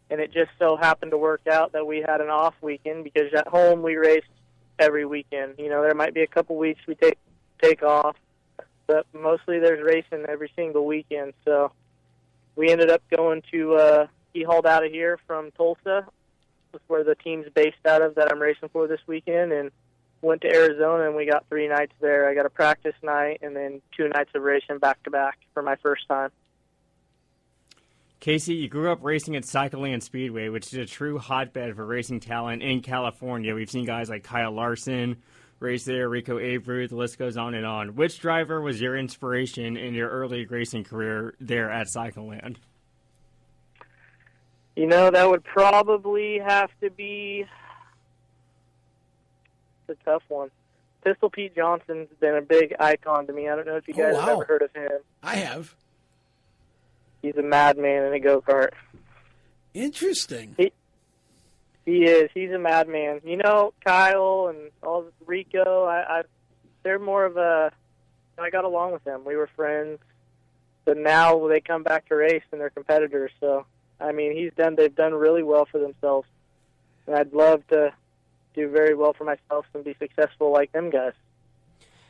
And 0.09 0.21
it 0.21 0.31
just 0.31 0.51
so 0.59 0.77
happened 0.77 1.11
to 1.11 1.17
work 1.17 1.41
out 1.51 1.73
that 1.73 1.85
we 1.85 1.97
had 2.07 2.21
an 2.21 2.29
off 2.29 2.53
weekend 2.61 3.03
because 3.03 3.33
at 3.33 3.47
home 3.47 3.81
we 3.81 3.95
race 3.95 4.23
every 4.79 5.05
weekend. 5.05 5.55
You 5.57 5.69
know, 5.69 5.81
there 5.81 5.95
might 5.95 6.13
be 6.13 6.21
a 6.21 6.27
couple 6.27 6.55
weeks 6.55 6.79
we 6.87 6.95
take 6.95 7.17
take 7.61 7.81
off, 7.83 8.15
but 8.87 9.07
mostly 9.13 9.59
there's 9.59 9.83
racing 9.83 10.25
every 10.29 10.51
single 10.55 10.85
weekend. 10.85 11.33
So 11.43 11.71
we 12.55 12.69
ended 12.69 12.91
up 12.91 13.01
going 13.09 13.41
to 13.51 13.75
uh, 13.75 14.07
he 14.33 14.43
hauled 14.43 14.67
out 14.67 14.85
of 14.85 14.91
here 14.91 15.17
from 15.25 15.49
Tulsa, 15.51 16.05
that's 16.75 16.89
where 16.89 17.03
the 17.03 17.15
team's 17.15 17.47
based 17.53 17.85
out 17.87 18.01
of 18.01 18.15
that 18.15 18.31
I'm 18.31 18.41
racing 18.41 18.69
for 18.69 18.87
this 18.87 18.99
weekend, 19.07 19.51
and 19.51 19.71
went 20.21 20.41
to 20.41 20.53
Arizona 20.53 21.05
and 21.05 21.15
we 21.15 21.25
got 21.25 21.45
three 21.49 21.67
nights 21.67 21.93
there. 22.01 22.27
I 22.27 22.33
got 22.33 22.45
a 22.45 22.49
practice 22.49 22.95
night 23.03 23.39
and 23.41 23.55
then 23.55 23.81
two 23.95 24.09
nights 24.09 24.31
of 24.33 24.41
racing 24.41 24.79
back 24.79 25.01
to 25.03 25.11
back 25.11 25.37
for 25.53 25.61
my 25.61 25.75
first 25.77 26.07
time. 26.07 26.31
Casey, 28.19 28.55
you 28.55 28.67
grew 28.67 28.91
up 28.91 28.99
racing 29.03 29.35
at 29.35 29.43
Cycleland 29.43 30.01
Speedway, 30.01 30.49
which 30.49 30.67
is 30.67 30.73
a 30.73 30.85
true 30.85 31.19
hotbed 31.19 31.75
for 31.75 31.85
racing 31.85 32.21
talent 32.21 32.63
in 32.63 32.81
California. 32.81 33.53
We've 33.53 33.69
seen 33.69 33.85
guys 33.85 34.09
like 34.09 34.23
Kyle 34.23 34.51
Larson 34.51 35.17
race 35.59 35.85
there, 35.85 36.09
Rico 36.09 36.39
Abreu, 36.39 36.89
the 36.89 36.95
list 36.95 37.19
goes 37.19 37.37
on 37.37 37.53
and 37.53 37.65
on. 37.65 37.95
Which 37.95 38.19
driver 38.19 38.61
was 38.61 38.81
your 38.81 38.97
inspiration 38.97 39.77
in 39.77 39.93
your 39.93 40.09
early 40.09 40.45
racing 40.45 40.85
career 40.85 41.35
there 41.39 41.69
at 41.69 41.87
Cycleland? 41.87 42.57
You 44.75 44.87
know, 44.87 45.09
that 45.09 45.29
would 45.29 45.43
probably 45.43 46.39
have 46.39 46.69
to 46.81 46.89
be 46.89 47.45
it's 49.87 49.99
a 50.01 50.03
tough 50.03 50.23
one. 50.27 50.49
Pistol 51.03 51.29
Pete 51.29 51.55
Johnson's 51.55 52.09
been 52.19 52.35
a 52.35 52.41
big 52.41 52.75
icon 52.79 53.27
to 53.27 53.33
me. 53.33 53.47
I 53.47 53.55
don't 53.55 53.67
know 53.67 53.75
if 53.77 53.87
you 53.87 53.93
Oh, 53.97 53.97
guys 54.11 54.15
have 54.19 54.29
ever 54.29 54.45
heard 54.45 54.61
of 54.63 54.73
him. 54.73 54.91
I 55.21 55.35
have. 55.35 55.75
He's 57.21 57.35
a 57.37 57.43
madman 57.43 58.03
in 58.05 58.13
a 58.13 58.19
go 58.19 58.41
kart. 58.41 58.71
Interesting. 59.73 60.55
He, 60.57 60.71
he 61.85 62.03
is. 62.05 62.29
He's 62.33 62.51
a 62.51 62.57
madman. 62.57 63.21
You 63.23 63.37
know, 63.37 63.73
Kyle 63.85 64.47
and 64.49 64.71
all 64.81 65.05
Rico. 65.25 65.85
I, 65.85 66.19
I 66.19 66.21
they're 66.83 66.99
more 66.99 67.25
of 67.25 67.37
a. 67.37 67.71
I 68.39 68.49
got 68.49 68.65
along 68.65 68.91
with 68.93 69.03
them. 69.03 69.23
We 69.25 69.35
were 69.35 69.49
friends, 69.55 69.99
but 70.83 70.97
now 70.97 71.47
they 71.47 71.61
come 71.61 71.83
back 71.83 72.07
to 72.09 72.15
race 72.15 72.43
and 72.51 72.59
they're 72.59 72.69
competitors. 72.71 73.31
So 73.39 73.65
I 73.99 74.11
mean, 74.11 74.35
he's 74.35 74.51
done. 74.57 74.75
They've 74.75 74.93
done 74.93 75.13
really 75.13 75.43
well 75.43 75.65
for 75.65 75.79
themselves, 75.79 76.27
and 77.07 77.15
I'd 77.15 77.33
love 77.33 77.65
to 77.67 77.93
do 78.53 78.69
very 78.69 78.95
well 78.95 79.13
for 79.13 79.23
myself 79.23 79.65
and 79.73 79.83
be 79.83 79.95
successful 79.99 80.51
like 80.51 80.71
them 80.71 80.89
guys. 80.89 81.13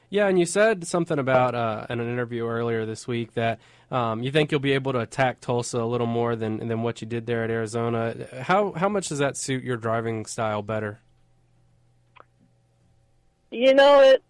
Yeah, 0.09 0.27
and 0.27 0.37
you 0.39 0.45
said 0.45 0.87
something 0.87 1.17
about 1.17 1.55
uh, 1.55 1.87
in 1.89 1.99
an 1.99 2.07
interview 2.07 2.45
earlier 2.45 2.85
this 2.85 3.07
week 3.07 3.33
that 3.33 3.59
um, 3.91 4.21
you 4.21 4.31
think 4.31 4.51
you'll 4.51 4.61
be 4.61 4.73
able 4.73 4.93
to 4.93 4.99
attack 4.99 5.41
Tulsa 5.41 5.79
a 5.79 5.85
little 5.85 6.07
more 6.07 6.35
than 6.35 6.67
than 6.67 6.83
what 6.83 7.01
you 7.01 7.07
did 7.07 7.25
there 7.25 7.43
at 7.43 7.49
Arizona. 7.49 8.15
How 8.41 8.71
how 8.73 8.87
much 8.87 9.09
does 9.09 9.19
that 9.19 9.35
suit 9.35 9.63
your 9.63 9.77
driving 9.77 10.25
style 10.25 10.61
better? 10.61 10.99
You 13.51 13.73
know, 13.73 14.01
it 14.01 14.23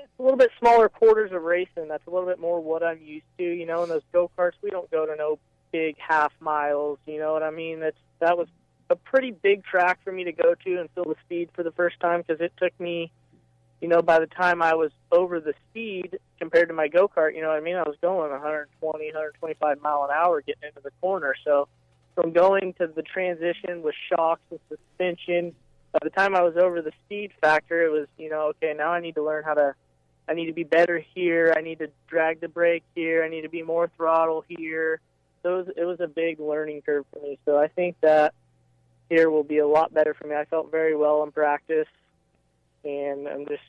it's 0.00 0.18
a 0.18 0.22
little 0.22 0.38
bit 0.38 0.50
smaller 0.58 0.88
quarters 0.88 1.32
of 1.32 1.42
racing. 1.42 1.88
That's 1.88 2.06
a 2.06 2.10
little 2.10 2.28
bit 2.28 2.38
more 2.38 2.60
what 2.60 2.82
I'm 2.82 3.00
used 3.02 3.26
to. 3.38 3.44
You 3.44 3.66
know, 3.66 3.82
in 3.82 3.88
those 3.88 4.02
go 4.12 4.30
karts, 4.38 4.52
we 4.62 4.70
don't 4.70 4.90
go 4.90 5.06
to 5.06 5.14
no 5.16 5.38
big 5.72 5.96
half 5.98 6.32
miles. 6.40 6.98
You 7.06 7.18
know 7.18 7.32
what 7.32 7.42
I 7.42 7.50
mean? 7.50 7.80
That's 7.80 7.96
that 8.20 8.38
was 8.38 8.48
a 8.90 8.96
pretty 8.96 9.30
big 9.30 9.64
track 9.64 10.00
for 10.04 10.12
me 10.12 10.24
to 10.24 10.32
go 10.32 10.54
to 10.54 10.80
and 10.80 10.88
feel 10.94 11.04
the 11.04 11.16
speed 11.24 11.48
for 11.54 11.62
the 11.62 11.72
first 11.72 11.98
time 12.00 12.22
because 12.26 12.40
it 12.40 12.52
took 12.58 12.78
me 12.78 13.10
you 13.82 13.88
know, 13.88 14.00
by 14.00 14.20
the 14.20 14.26
time 14.26 14.62
I 14.62 14.74
was 14.74 14.92
over 15.10 15.40
the 15.40 15.54
speed 15.68 16.16
compared 16.38 16.68
to 16.68 16.74
my 16.74 16.86
go 16.86 17.08
kart, 17.08 17.34
you 17.34 17.42
know 17.42 17.48
what 17.48 17.56
I 17.56 17.60
mean? 17.60 17.74
I 17.74 17.82
was 17.82 17.96
going 18.00 18.30
120, 18.30 19.06
125 19.06 19.82
mile 19.82 20.04
an 20.04 20.10
hour 20.14 20.40
getting 20.40 20.62
into 20.68 20.80
the 20.80 20.92
corner. 21.00 21.34
So 21.44 21.66
from 22.14 22.32
going 22.32 22.74
to 22.74 22.86
the 22.86 23.02
transition 23.02 23.82
with 23.82 23.96
shocks 24.08 24.42
and 24.50 24.60
suspension, 24.68 25.52
by 25.90 25.98
the 26.00 26.10
time 26.10 26.36
I 26.36 26.42
was 26.42 26.56
over 26.56 26.80
the 26.80 26.92
speed 27.04 27.32
factor, 27.40 27.82
it 27.84 27.90
was, 27.90 28.06
you 28.18 28.30
know, 28.30 28.50
okay, 28.50 28.72
now 28.72 28.92
I 28.92 29.00
need 29.00 29.16
to 29.16 29.24
learn 29.24 29.42
how 29.42 29.54
to, 29.54 29.74
I 30.28 30.34
need 30.34 30.46
to 30.46 30.52
be 30.52 30.62
better 30.62 31.04
here. 31.14 31.52
I 31.56 31.60
need 31.60 31.80
to 31.80 31.88
drag 32.06 32.40
the 32.40 32.48
brake 32.48 32.84
here. 32.94 33.24
I 33.24 33.28
need 33.28 33.42
to 33.42 33.48
be 33.48 33.62
more 33.62 33.90
throttle 33.96 34.44
here. 34.46 35.00
So 35.42 35.54
it 35.54 35.66
was, 35.66 35.74
it 35.78 35.84
was 35.84 36.00
a 36.00 36.06
big 36.06 36.40
learning 36.40 36.82
curve 36.82 37.04
for 37.12 37.20
me. 37.20 37.38
So 37.44 37.58
I 37.58 37.68
think 37.68 37.96
that 38.00 38.34
here 39.08 39.30
will 39.30 39.44
be 39.44 39.58
a 39.58 39.66
lot 39.66 39.92
better 39.92 40.14
for 40.14 40.26
me. 40.26 40.34
I 40.34 40.44
felt 40.44 40.70
very 40.70 40.96
well 40.96 41.22
in 41.22 41.32
practice 41.32 41.88
and 42.84 43.28
I'm 43.28 43.46
just 43.46 43.62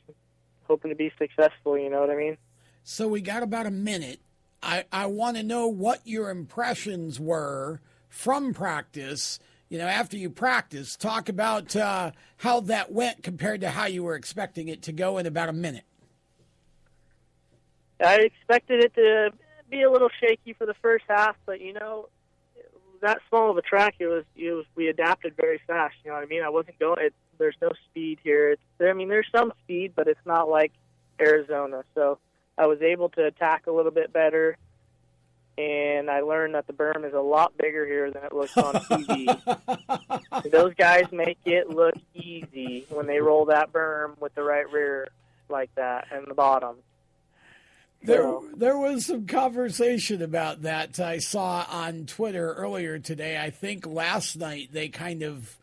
hoping 0.67 0.89
to 0.89 0.95
be 0.95 1.11
successful. 1.17 1.77
You 1.77 1.89
know 1.89 1.99
what 1.99 2.09
I 2.09 2.15
mean? 2.15 2.37
So 2.83 3.07
we 3.07 3.21
got 3.21 3.43
about 3.43 3.65
a 3.65 3.71
minute. 3.71 4.19
I 4.61 4.85
I 4.91 5.07
want 5.07 5.37
to 5.37 5.43
know 5.43 5.67
what 5.67 6.01
your 6.05 6.29
impressions 6.29 7.19
were 7.19 7.81
from 8.09 8.53
practice. 8.53 9.39
You 9.69 9.79
know, 9.79 9.87
after 9.87 10.17
you 10.17 10.29
practice, 10.29 10.95
talk 10.95 11.29
about 11.29 11.75
uh, 11.75 12.11
how 12.37 12.59
that 12.61 12.91
went 12.91 13.23
compared 13.23 13.61
to 13.61 13.69
how 13.69 13.85
you 13.85 14.03
were 14.03 14.15
expecting 14.15 14.67
it 14.67 14.83
to 14.83 14.91
go 14.91 15.17
in 15.17 15.25
about 15.25 15.49
a 15.49 15.53
minute. 15.53 15.85
I 17.99 18.15
expected 18.17 18.83
it 18.83 18.93
to 18.95 19.31
be 19.73 19.81
a 19.81 19.91
little 19.91 20.09
shaky 20.21 20.53
for 20.53 20.65
the 20.65 20.75
first 20.75 21.05
half, 21.07 21.35
but 21.45 21.59
you 21.59 21.73
know, 21.73 22.07
that 23.01 23.19
small 23.27 23.51
of 23.51 23.57
a 23.57 23.61
track, 23.61 23.95
it 23.99 24.07
was, 24.07 24.23
it 24.35 24.51
was 24.51 24.65
we 24.75 24.87
adapted 24.87 25.35
very 25.35 25.59
fast. 25.67 25.95
You 26.03 26.11
know 26.11 26.15
what 26.15 26.23
I 26.23 26.27
mean? 26.27 26.43
I 26.43 26.49
wasn't 26.49 26.79
going. 26.79 27.05
It, 27.05 27.13
there's 27.37 27.55
no 27.61 27.71
speed 27.89 28.19
here. 28.23 28.51
It's, 28.51 28.61
I 28.79 28.93
mean, 28.93 29.09
there's 29.09 29.27
some 29.35 29.51
speed, 29.63 29.93
but 29.95 30.07
it's 30.07 30.25
not 30.25 30.47
like 30.47 30.71
Arizona. 31.19 31.83
So 31.95 32.19
I 32.57 32.67
was 32.67 32.81
able 32.81 33.09
to 33.09 33.25
attack 33.25 33.67
a 33.67 33.71
little 33.71 33.91
bit 33.91 34.13
better, 34.13 34.57
and 35.57 36.09
I 36.09 36.21
learned 36.21 36.55
that 36.55 36.67
the 36.67 36.73
berm 36.73 37.05
is 37.05 37.13
a 37.13 37.19
lot 37.19 37.57
bigger 37.57 37.85
here 37.85 38.11
than 38.11 38.23
it 38.23 38.33
looks 38.33 38.55
on 38.55 38.75
TV. 38.75 40.51
Those 40.51 40.73
guys 40.75 41.05
make 41.11 41.39
it 41.45 41.69
look 41.69 41.95
easy 42.13 42.85
when 42.89 43.07
they 43.07 43.19
roll 43.19 43.45
that 43.45 43.73
berm 43.73 44.19
with 44.21 44.35
the 44.35 44.43
right 44.43 44.71
rear 44.71 45.09
like 45.49 45.73
that 45.75 46.07
and 46.11 46.27
the 46.27 46.35
bottom. 46.35 46.77
There, 48.03 48.39
there 48.55 48.77
was 48.77 49.05
some 49.05 49.27
conversation 49.27 50.21
about 50.21 50.63
that 50.63 50.99
I 50.99 51.19
saw 51.19 51.65
on 51.69 52.05
Twitter 52.05 52.53
earlier 52.53 52.99
today. 52.99 53.41
I 53.41 53.49
think 53.49 53.85
last 53.85 54.37
night 54.37 54.69
they 54.73 54.89
kind 54.89 55.23
of 55.23 55.57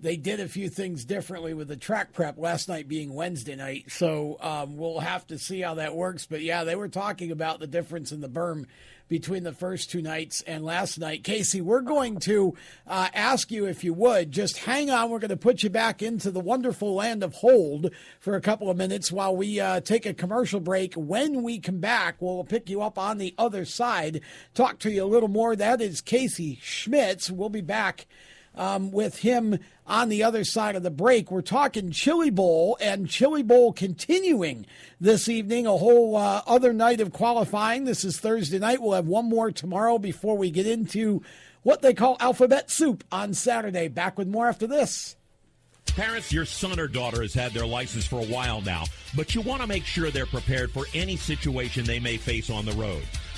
they 0.00 0.16
did 0.16 0.40
a 0.40 0.48
few 0.48 0.68
things 0.68 1.04
differently 1.04 1.54
with 1.54 1.68
the 1.68 1.76
track 1.76 2.12
prep 2.12 2.38
last 2.38 2.68
night 2.68 2.88
being 2.88 3.14
Wednesday 3.14 3.56
night. 3.56 3.84
So 3.88 4.36
um, 4.40 4.76
we'll 4.76 5.00
have 5.00 5.26
to 5.28 5.38
see 5.38 5.60
how 5.60 5.74
that 5.74 5.94
works. 5.94 6.26
But 6.26 6.42
yeah, 6.42 6.64
they 6.64 6.74
were 6.74 6.88
talking 6.88 7.30
about 7.30 7.60
the 7.60 7.66
difference 7.66 8.12
in 8.12 8.20
the 8.20 8.28
berm 8.28 8.66
between 9.08 9.42
the 9.42 9.52
first 9.52 9.90
two 9.90 10.00
nights 10.00 10.40
and 10.42 10.64
last 10.64 10.96
night. 10.98 11.24
Casey, 11.24 11.60
we're 11.60 11.80
going 11.80 12.20
to 12.20 12.54
uh, 12.86 13.08
ask 13.12 13.50
you 13.50 13.66
if 13.66 13.82
you 13.82 13.92
would 13.92 14.30
just 14.30 14.56
hang 14.58 14.88
on. 14.88 15.10
We're 15.10 15.18
going 15.18 15.30
to 15.30 15.36
put 15.36 15.64
you 15.64 15.68
back 15.68 16.00
into 16.00 16.30
the 16.30 16.40
wonderful 16.40 16.94
land 16.94 17.24
of 17.24 17.34
hold 17.34 17.90
for 18.20 18.36
a 18.36 18.40
couple 18.40 18.70
of 18.70 18.76
minutes 18.76 19.10
while 19.10 19.36
we 19.36 19.58
uh, 19.58 19.80
take 19.80 20.06
a 20.06 20.14
commercial 20.14 20.60
break. 20.60 20.94
When 20.94 21.42
we 21.42 21.58
come 21.58 21.80
back, 21.80 22.16
we'll 22.20 22.44
pick 22.44 22.70
you 22.70 22.82
up 22.82 22.98
on 22.98 23.18
the 23.18 23.34
other 23.36 23.64
side, 23.64 24.20
talk 24.54 24.78
to 24.80 24.90
you 24.90 25.02
a 25.02 25.06
little 25.06 25.28
more. 25.28 25.56
That 25.56 25.80
is 25.80 26.00
Casey 26.00 26.58
Schmidt. 26.62 27.28
We'll 27.32 27.48
be 27.48 27.62
back 27.62 28.06
um, 28.54 28.90
with 28.90 29.18
him 29.18 29.58
on 29.86 30.08
the 30.08 30.22
other 30.22 30.44
side 30.44 30.76
of 30.76 30.82
the 30.82 30.90
break. 30.90 31.30
We're 31.30 31.42
talking 31.42 31.90
Chili 31.90 32.30
Bowl 32.30 32.76
and 32.80 33.08
Chili 33.08 33.42
Bowl 33.42 33.72
continuing 33.72 34.66
this 35.00 35.28
evening, 35.28 35.66
a 35.66 35.76
whole 35.76 36.16
uh, 36.16 36.42
other 36.46 36.72
night 36.72 37.00
of 37.00 37.12
qualifying. 37.12 37.84
This 37.84 38.04
is 38.04 38.18
Thursday 38.18 38.58
night. 38.58 38.80
We'll 38.80 38.92
have 38.92 39.06
one 39.06 39.28
more 39.28 39.50
tomorrow 39.50 39.98
before 39.98 40.36
we 40.36 40.50
get 40.50 40.66
into 40.66 41.22
what 41.62 41.82
they 41.82 41.94
call 41.94 42.16
alphabet 42.20 42.70
soup 42.70 43.04
on 43.10 43.34
Saturday. 43.34 43.88
Back 43.88 44.18
with 44.18 44.28
more 44.28 44.48
after 44.48 44.66
this. 44.66 45.16
Parents, 45.86 46.32
your 46.32 46.44
son 46.44 46.78
or 46.78 46.86
daughter 46.86 47.22
has 47.22 47.34
had 47.34 47.52
their 47.52 47.66
license 47.66 48.06
for 48.06 48.20
a 48.20 48.26
while 48.26 48.60
now, 48.60 48.84
but 49.16 49.34
you 49.34 49.40
want 49.40 49.60
to 49.60 49.66
make 49.66 49.84
sure 49.84 50.10
they're 50.10 50.24
prepared 50.24 50.70
for 50.70 50.84
any 50.94 51.16
situation 51.16 51.84
they 51.84 51.98
may 51.98 52.16
face 52.16 52.48
on 52.48 52.64
the 52.64 52.72
road. 52.72 53.02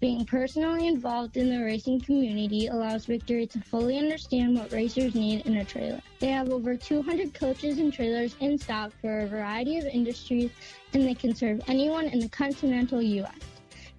Being 0.00 0.24
personally 0.24 0.86
involved 0.86 1.36
in 1.36 1.50
the 1.50 1.62
racing 1.62 2.00
community 2.00 2.68
allows 2.68 3.04
Victory 3.04 3.46
to 3.48 3.60
fully 3.60 3.98
understand 3.98 4.56
what 4.56 4.72
racers 4.72 5.14
need 5.14 5.44
in 5.44 5.58
a 5.58 5.64
trailer. 5.64 6.00
They 6.20 6.28
have 6.28 6.48
over 6.48 6.74
200 6.74 7.34
coaches 7.34 7.76
and 7.76 7.92
trailers 7.92 8.34
in 8.40 8.56
stock 8.56 8.92
for 9.02 9.20
a 9.20 9.26
variety 9.26 9.76
of 9.76 9.84
industries, 9.84 10.52
and 10.94 11.06
they 11.06 11.12
can 11.12 11.34
serve 11.34 11.60
anyone 11.66 12.06
in 12.06 12.18
the 12.18 12.30
continental 12.30 13.02
U.S. 13.02 13.34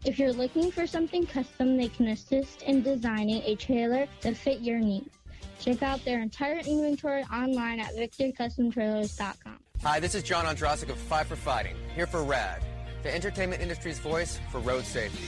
If 0.04 0.18
you're 0.18 0.34
looking 0.34 0.72
for 0.72 0.88
something 0.88 1.28
custom, 1.28 1.78
they 1.78 1.90
can 1.90 2.08
assist 2.08 2.64
in 2.64 2.82
designing 2.82 3.44
a 3.44 3.56
trailer 3.56 4.08
that 4.22 4.36
fit 4.36 4.62
your 4.62 4.80
needs. 4.80 5.16
Check 5.60 5.84
out 5.84 6.04
their 6.04 6.24
entire 6.24 6.58
inventory 6.58 7.22
online 7.32 7.80
at 7.80 7.96
victorycustomtrailers.com. 7.96 9.60
Hi, 9.84 10.00
this 10.00 10.16
is 10.16 10.24
John 10.24 10.46
Ondrasik 10.46 10.90
of 10.90 10.98
Five 10.98 11.28
for 11.28 11.36
Fighting, 11.36 11.76
here 11.94 12.08
for 12.08 12.24
RAD, 12.24 12.64
the 13.04 13.14
entertainment 13.14 13.62
industry's 13.62 14.00
voice 14.00 14.40
for 14.52 14.60
road 14.62 14.84
safety. 14.84 15.28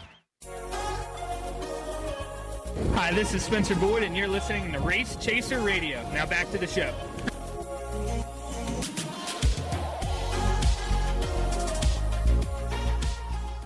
Hi, 2.89 3.11
this 3.13 3.33
is 3.33 3.43
Spencer 3.43 3.75
Boyd, 3.75 4.03
and 4.03 4.17
you're 4.17 4.27
listening 4.27 4.71
to 4.73 4.79
Race 4.79 5.15
Chaser 5.15 5.59
Radio. 5.59 6.01
Now 6.13 6.25
back 6.25 6.51
to 6.51 6.57
the 6.57 6.67
show. 6.67 6.93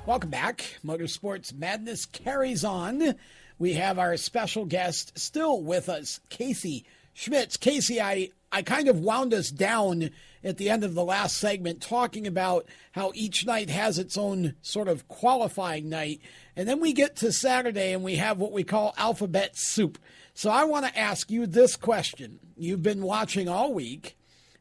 Welcome 0.05 0.29
back. 0.29 0.77
Motorsports 0.85 1.53
Madness 1.53 2.05
carries 2.05 2.63
on. 2.63 3.15
We 3.57 3.73
have 3.73 3.97
our 3.97 4.17
special 4.17 4.65
guest 4.65 5.17
still 5.17 5.61
with 5.61 5.89
us, 5.89 6.19
Casey 6.29 6.85
Schmidt. 7.13 7.59
Casey, 7.59 7.99
I, 7.99 8.29
I 8.51 8.61
kind 8.61 8.87
of 8.87 8.99
wound 8.99 9.33
us 9.33 9.49
down 9.49 10.11
at 10.45 10.57
the 10.57 10.69
end 10.69 10.83
of 10.83 10.93
the 10.93 11.03
last 11.03 11.37
segment 11.37 11.81
talking 11.81 12.27
about 12.27 12.67
how 12.91 13.11
each 13.15 13.45
night 13.45 13.69
has 13.69 13.97
its 13.97 14.15
own 14.15 14.53
sort 14.61 14.87
of 14.87 15.07
qualifying 15.07 15.89
night. 15.89 16.21
And 16.55 16.69
then 16.69 16.79
we 16.79 16.93
get 16.93 17.15
to 17.17 17.31
Saturday 17.31 17.91
and 17.91 18.03
we 18.03 18.17
have 18.17 18.37
what 18.37 18.51
we 18.51 18.63
call 18.63 18.93
alphabet 18.95 19.57
soup. 19.57 19.97
So 20.35 20.51
I 20.51 20.63
want 20.65 20.85
to 20.85 20.97
ask 20.97 21.31
you 21.31 21.47
this 21.47 21.75
question. 21.75 22.39
You've 22.55 22.83
been 22.83 23.01
watching 23.01 23.49
all 23.49 23.73
week. 23.73 24.15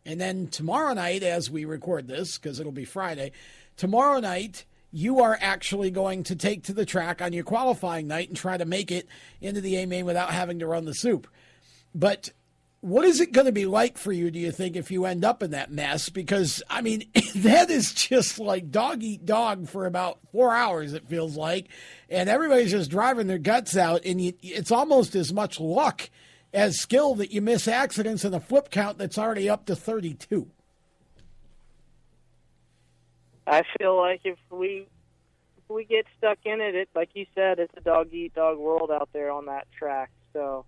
And 0.07 0.21
then 0.21 0.49
tomorrow 0.49 0.95
night, 0.95 1.23
as 1.23 1.51
we 1.51 1.65
record 1.65 2.09
this, 2.09 2.39
because 2.39 2.61
it'll 2.61 2.73
be 2.73 2.85
Friday, 2.85 3.33
tomorrow 3.77 4.21
night, 4.21 4.65
you 4.91 5.21
are 5.21 5.37
actually 5.41 5.91
going 5.91 6.23
to 6.25 6.37
take 6.37 6.63
to 6.65 6.73
the 6.73 6.87
track 6.87 7.21
on 7.21 7.33
your 7.33 7.45
qualifying 7.45 8.07
night 8.07 8.29
and 8.29 8.37
try 8.37 8.57
to 8.57 8.65
make 8.65 8.93
it 8.93 9.09
into 9.41 9.61
the 9.61 9.77
A 9.77 9.87
main 9.87 10.05
without 10.05 10.31
having 10.31 10.61
to 10.61 10.67
run 10.67 10.85
the 10.85 10.95
soup. 10.95 11.27
But 11.95 12.31
what 12.85 13.07
is 13.07 13.19
it 13.19 13.33
going 13.33 13.47
to 13.47 13.53
be 13.53 13.65
like 13.65 13.97
for 13.97 14.13
you, 14.13 14.31
do 14.31 14.39
you 14.39 14.53
think, 14.53 14.77
if 14.77 14.91
you 14.91 15.07
end 15.07 15.25
up 15.25 15.43
in 15.43 15.53
that 15.53 15.73
mess? 15.73 16.11
Because, 16.11 16.63
I 16.69 16.83
mean, 16.83 17.09
that 17.37 17.71
is 17.71 17.95
just 17.95 18.39
like 18.39 18.71
dog 18.71 19.03
eat 19.03 19.25
dog 19.25 19.71
for 19.71 19.87
about 19.87 20.19
four 20.33 20.55
hours, 20.55 20.93
it 20.93 21.09
feels 21.09 21.35
like. 21.35 21.69
And 22.11 22.29
everybody's 22.29 22.73
just 22.73 22.91
driving 22.91 23.27
their 23.27 23.39
guts 23.39 23.75
out. 23.75 24.05
And 24.05 24.21
you, 24.21 24.35
it's 24.43 24.71
almost 24.71 25.15
as 25.15 25.33
much 25.33 25.59
luck 25.59 26.11
as 26.53 26.79
skill 26.79 27.15
that 27.15 27.33
you 27.33 27.41
miss 27.41 27.67
accidents 27.67 28.23
in 28.23 28.35
a 28.35 28.41
flip 28.41 28.71
count 28.71 28.99
that's 28.99 29.17
already 29.17 29.49
up 29.49 29.65
to 29.67 29.75
32. 29.75 30.51
I 33.47 33.63
feel 33.79 33.97
like 33.97 34.21
if 34.25 34.39
we 34.51 34.87
if 35.57 35.71
we 35.71 35.85
get 35.85 36.05
stuck 36.19 36.39
in 36.45 36.61
it, 36.61 36.75
it 36.75 36.91
like 36.95 37.11
you 37.15 37.25
said, 37.35 37.59
it's 37.59 37.73
a 37.79 37.81
dog 37.81 38.13
eat 38.13 38.35
dog 38.35 38.59
world 38.59 38.91
out 38.91 39.09
there 39.15 39.31
on 39.31 39.47
that 39.47 39.67
track. 39.73 40.11
So 40.35 40.67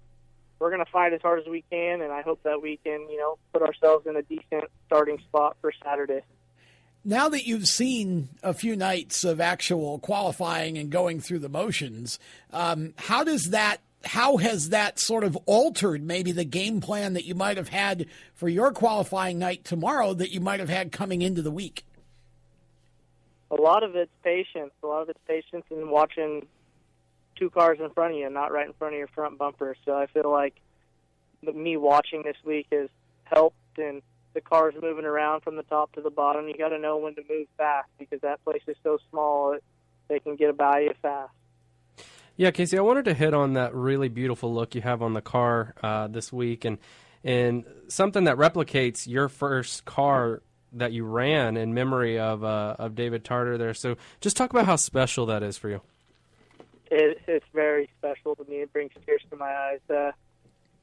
we're 0.59 0.71
going 0.71 0.85
to 0.85 0.91
fight 0.91 1.13
as 1.13 1.21
hard 1.23 1.41
as 1.41 1.47
we 1.47 1.63
can, 1.71 2.01
and 2.01 2.13
I 2.13 2.23
hope 2.23 2.43
that 2.45 2.63
we 2.63 2.79
can, 2.85 3.09
you 3.11 3.19
know, 3.19 3.39
put 3.53 3.63
ourselves 3.63 4.07
in 4.07 4.17
a 4.17 4.23
decent 4.23 4.65
starting 4.87 5.19
spot 5.19 5.57
for 5.61 5.73
Saturday. 5.85 6.23
Now 7.05 7.29
that 7.29 7.47
you've 7.47 7.69
seen 7.69 8.29
a 8.43 8.53
few 8.53 8.75
nights 8.75 9.23
of 9.23 9.41
actual 9.41 9.99
qualifying 10.01 10.77
and 10.77 10.91
going 10.91 11.21
through 11.21 11.39
the 11.41 11.49
motions, 11.49 12.19
um, 12.53 12.95
how 12.97 13.23
does 13.23 13.51
that? 13.51 13.79
How 14.05 14.37
has 14.37 14.69
that 14.69 15.01
sort 15.01 15.25
of 15.25 15.37
altered 15.47 16.03
maybe 16.03 16.31
the 16.31 16.45
game 16.45 16.81
plan 16.81 17.15
that 17.15 17.25
you 17.25 17.35
might 17.35 17.57
have 17.57 17.69
had 17.69 18.07
for 18.35 18.49
your 18.49 18.71
qualifying 18.71 19.39
night 19.39 19.65
tomorrow 19.65 20.15
that 20.15 20.31
you 20.31 20.41
might 20.41 20.61
have 20.61 20.69
had 20.69 20.93
coming 20.93 21.23
into 21.23 21.43
the 21.43 21.51
week? 21.51 21.85
a 23.51 23.55
lot 23.55 23.83
of 23.83 23.95
it's 23.97 24.11
patience. 24.23 24.73
A 24.83 24.87
lot 24.87 25.03
of 25.03 25.09
it's 25.09 25.21
patience 25.27 25.65
and 25.71 25.91
watching 25.91 26.47
two 27.37 27.51
cars 27.51 27.79
in 27.81 27.91
front 27.91 28.15
of 28.15 28.19
you, 28.19 28.29
not 28.31 28.53
right 28.53 28.67
in 28.67 28.73
front 28.73 28.95
of 28.95 28.99
your 28.99 29.09
front 29.09 29.39
bumper. 29.39 29.77
So 29.85 29.97
I 29.97 30.07
feel 30.07 30.31
like 30.31 30.55
me 31.43 31.77
watching 31.77 32.23
this 32.23 32.37
week 32.45 32.67
has 32.73 32.89
helped, 33.25 33.57
and 33.79 34.03
the 34.35 34.41
cars 34.41 34.75
moving 34.81 35.05
around 35.05 35.43
from 35.43 35.57
the 35.57 35.63
top 35.65 35.93
to 35.93 36.01
the 36.01 36.11
bottom. 36.11 36.49
You 36.49 36.57
got 36.57 36.69
to 36.69 36.79
know 36.79 36.99
when 36.99 37.15
to 37.17 37.23
move 37.29 37.47
fast 37.57 37.89
because 37.99 38.21
that 38.23 38.45
place 38.45 38.63
is 38.67 38.77
so 38.83 38.99
small 39.11 39.53
that 39.53 39.63
they 40.09 40.19
can 40.19 40.37
get 40.37 40.57
by 40.57 40.81
you 40.81 40.93
fast. 41.03 41.33
Yeah, 42.37 42.51
Casey, 42.51 42.77
I 42.77 42.83
wanted 42.83 43.07
to 43.07 43.15
hit 43.15 43.33
on 43.33 43.55
that 43.55 43.75
really 43.75 44.09
beautiful 44.09 44.53
look 44.53 44.75
you 44.75 44.83
have 44.83 45.01
on 45.01 45.15
the 45.15 45.23
car 45.23 45.75
uh, 45.83 46.07
this 46.09 46.33
week, 46.33 46.65
and 46.65 46.79
and 47.25 47.65
something 47.89 48.25
that 48.25 48.37
replicates 48.37 49.07
your 49.07 49.29
first 49.29 49.85
car 49.87 50.43
that 50.73 50.93
you 50.93 51.05
ran 51.05 51.57
in 51.57 51.73
memory 51.73 52.19
of 52.19 52.45
uh, 52.45 52.77
of 52.79 52.95
David 52.95 53.25
Tartar 53.25 53.57
there. 53.57 53.73
So 53.73 53.97
just 54.21 54.37
talk 54.37 54.51
about 54.51 54.67
how 54.67 54.77
special 54.77 55.25
that 55.27 55.43
is 55.43 55.57
for 55.57 55.71
you. 55.71 55.81
It, 56.91 57.21
it's 57.27 57.47
very 57.53 57.91
special 57.99 58.37
to 58.37 58.45
me. 58.45 58.57
It 58.57 58.73
brings 58.73 58.93
tears 59.05 59.23
to 59.31 59.37
my 59.37 59.51
eyes. 59.51 59.81
Uh, 59.91 60.13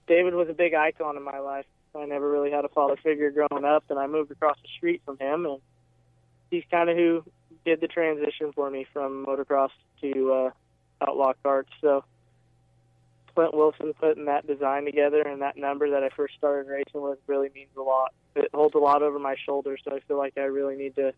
David 0.07 0.33
was 0.33 0.49
a 0.49 0.53
big 0.53 0.73
icon 0.73 1.17
in 1.17 1.23
my 1.23 1.39
life. 1.39 1.65
I 1.95 2.05
never 2.05 2.29
really 2.29 2.51
had 2.51 2.65
a 2.65 2.69
father 2.69 2.97
figure 3.01 3.31
growing 3.31 3.65
up, 3.65 3.85
and 3.89 3.99
I 3.99 4.07
moved 4.07 4.31
across 4.31 4.57
the 4.61 4.69
street 4.77 5.01
from 5.05 5.17
him, 5.19 5.45
and 5.45 5.59
he's 6.49 6.63
kind 6.71 6.89
of 6.89 6.97
who 6.97 7.23
did 7.65 7.81
the 7.81 7.87
transition 7.87 8.51
for 8.53 8.69
me 8.69 8.85
from 8.91 9.25
motocross 9.25 9.69
to 10.01 10.33
uh, 10.33 10.49
outlaw 11.07 11.33
karts. 11.45 11.65
So 11.81 12.03
Clint 13.35 13.53
Wilson 13.53 13.93
putting 13.93 14.25
that 14.25 14.45
design 14.45 14.85
together 14.85 15.21
and 15.21 15.41
that 15.41 15.57
number 15.57 15.89
that 15.91 16.03
I 16.03 16.09
first 16.09 16.35
started 16.37 16.69
racing 16.69 17.01
with 17.01 17.19
really 17.27 17.49
means 17.53 17.69
a 17.77 17.81
lot. 17.81 18.13
It 18.35 18.49
holds 18.53 18.75
a 18.75 18.79
lot 18.79 19.01
over 19.01 19.19
my 19.19 19.35
shoulders, 19.45 19.81
so 19.83 19.95
I 19.95 19.99
feel 20.01 20.17
like 20.17 20.37
I 20.37 20.41
really 20.41 20.75
need 20.75 20.95
to 20.95 21.13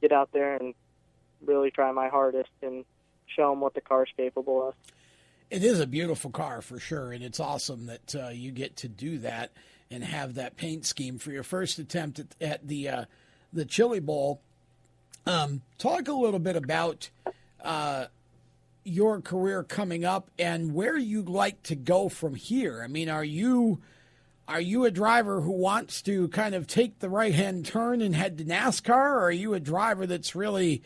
get 0.00 0.12
out 0.12 0.30
there 0.32 0.56
and 0.56 0.74
really 1.44 1.70
try 1.70 1.90
my 1.92 2.08
hardest 2.08 2.50
and 2.62 2.84
show 3.26 3.50
them 3.50 3.60
what 3.60 3.74
the 3.74 3.80
car's 3.80 4.10
capable 4.16 4.68
of. 4.68 4.74
It 5.50 5.64
is 5.64 5.80
a 5.80 5.86
beautiful 5.86 6.30
car 6.30 6.62
for 6.62 6.78
sure, 6.78 7.12
and 7.12 7.22
it's 7.22 7.38
awesome 7.38 7.86
that 7.86 8.14
uh, 8.14 8.28
you 8.28 8.52
get 8.52 8.76
to 8.76 8.88
do 8.88 9.18
that 9.18 9.52
and 9.90 10.02
have 10.02 10.34
that 10.34 10.56
paint 10.56 10.86
scheme 10.86 11.18
for 11.18 11.30
your 11.30 11.42
first 11.42 11.78
attempt 11.78 12.18
at, 12.18 12.26
at 12.40 12.68
the 12.68 12.88
uh, 12.88 13.04
the 13.52 13.64
Chili 13.64 14.00
Bowl. 14.00 14.40
Um, 15.26 15.60
talk 15.78 16.08
a 16.08 16.12
little 16.12 16.40
bit 16.40 16.56
about 16.56 17.10
uh, 17.62 18.06
your 18.84 19.20
career 19.20 19.62
coming 19.62 20.04
up 20.04 20.30
and 20.38 20.74
where 20.74 20.96
you'd 20.96 21.28
like 21.28 21.62
to 21.64 21.76
go 21.76 22.08
from 22.08 22.34
here. 22.34 22.82
I 22.82 22.86
mean, 22.86 23.08
are 23.08 23.24
you 23.24 23.80
are 24.48 24.60
you 24.60 24.84
a 24.84 24.90
driver 24.90 25.40
who 25.40 25.52
wants 25.52 26.02
to 26.02 26.28
kind 26.28 26.54
of 26.54 26.66
take 26.66 26.98
the 26.98 27.08
right 27.08 27.34
hand 27.34 27.64
turn 27.66 28.02
and 28.02 28.14
head 28.14 28.38
to 28.38 28.44
NASCAR, 28.44 28.90
or 28.90 29.20
are 29.24 29.30
you 29.30 29.54
a 29.54 29.60
driver 29.60 30.06
that's 30.06 30.34
really 30.34 30.82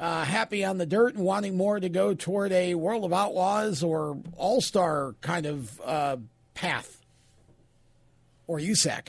uh, 0.00 0.24
happy 0.24 0.64
on 0.64 0.78
the 0.78 0.86
dirt 0.86 1.14
and 1.14 1.24
wanting 1.24 1.56
more 1.56 1.78
to 1.78 1.88
go 1.88 2.14
toward 2.14 2.52
a 2.52 2.74
World 2.74 3.04
of 3.04 3.12
Outlaws 3.12 3.82
or 3.82 4.18
All 4.36 4.62
Star 4.62 5.14
kind 5.20 5.44
of 5.44 5.80
uh, 5.84 6.16
path? 6.54 7.04
Or 8.46 8.58
USAC? 8.58 9.08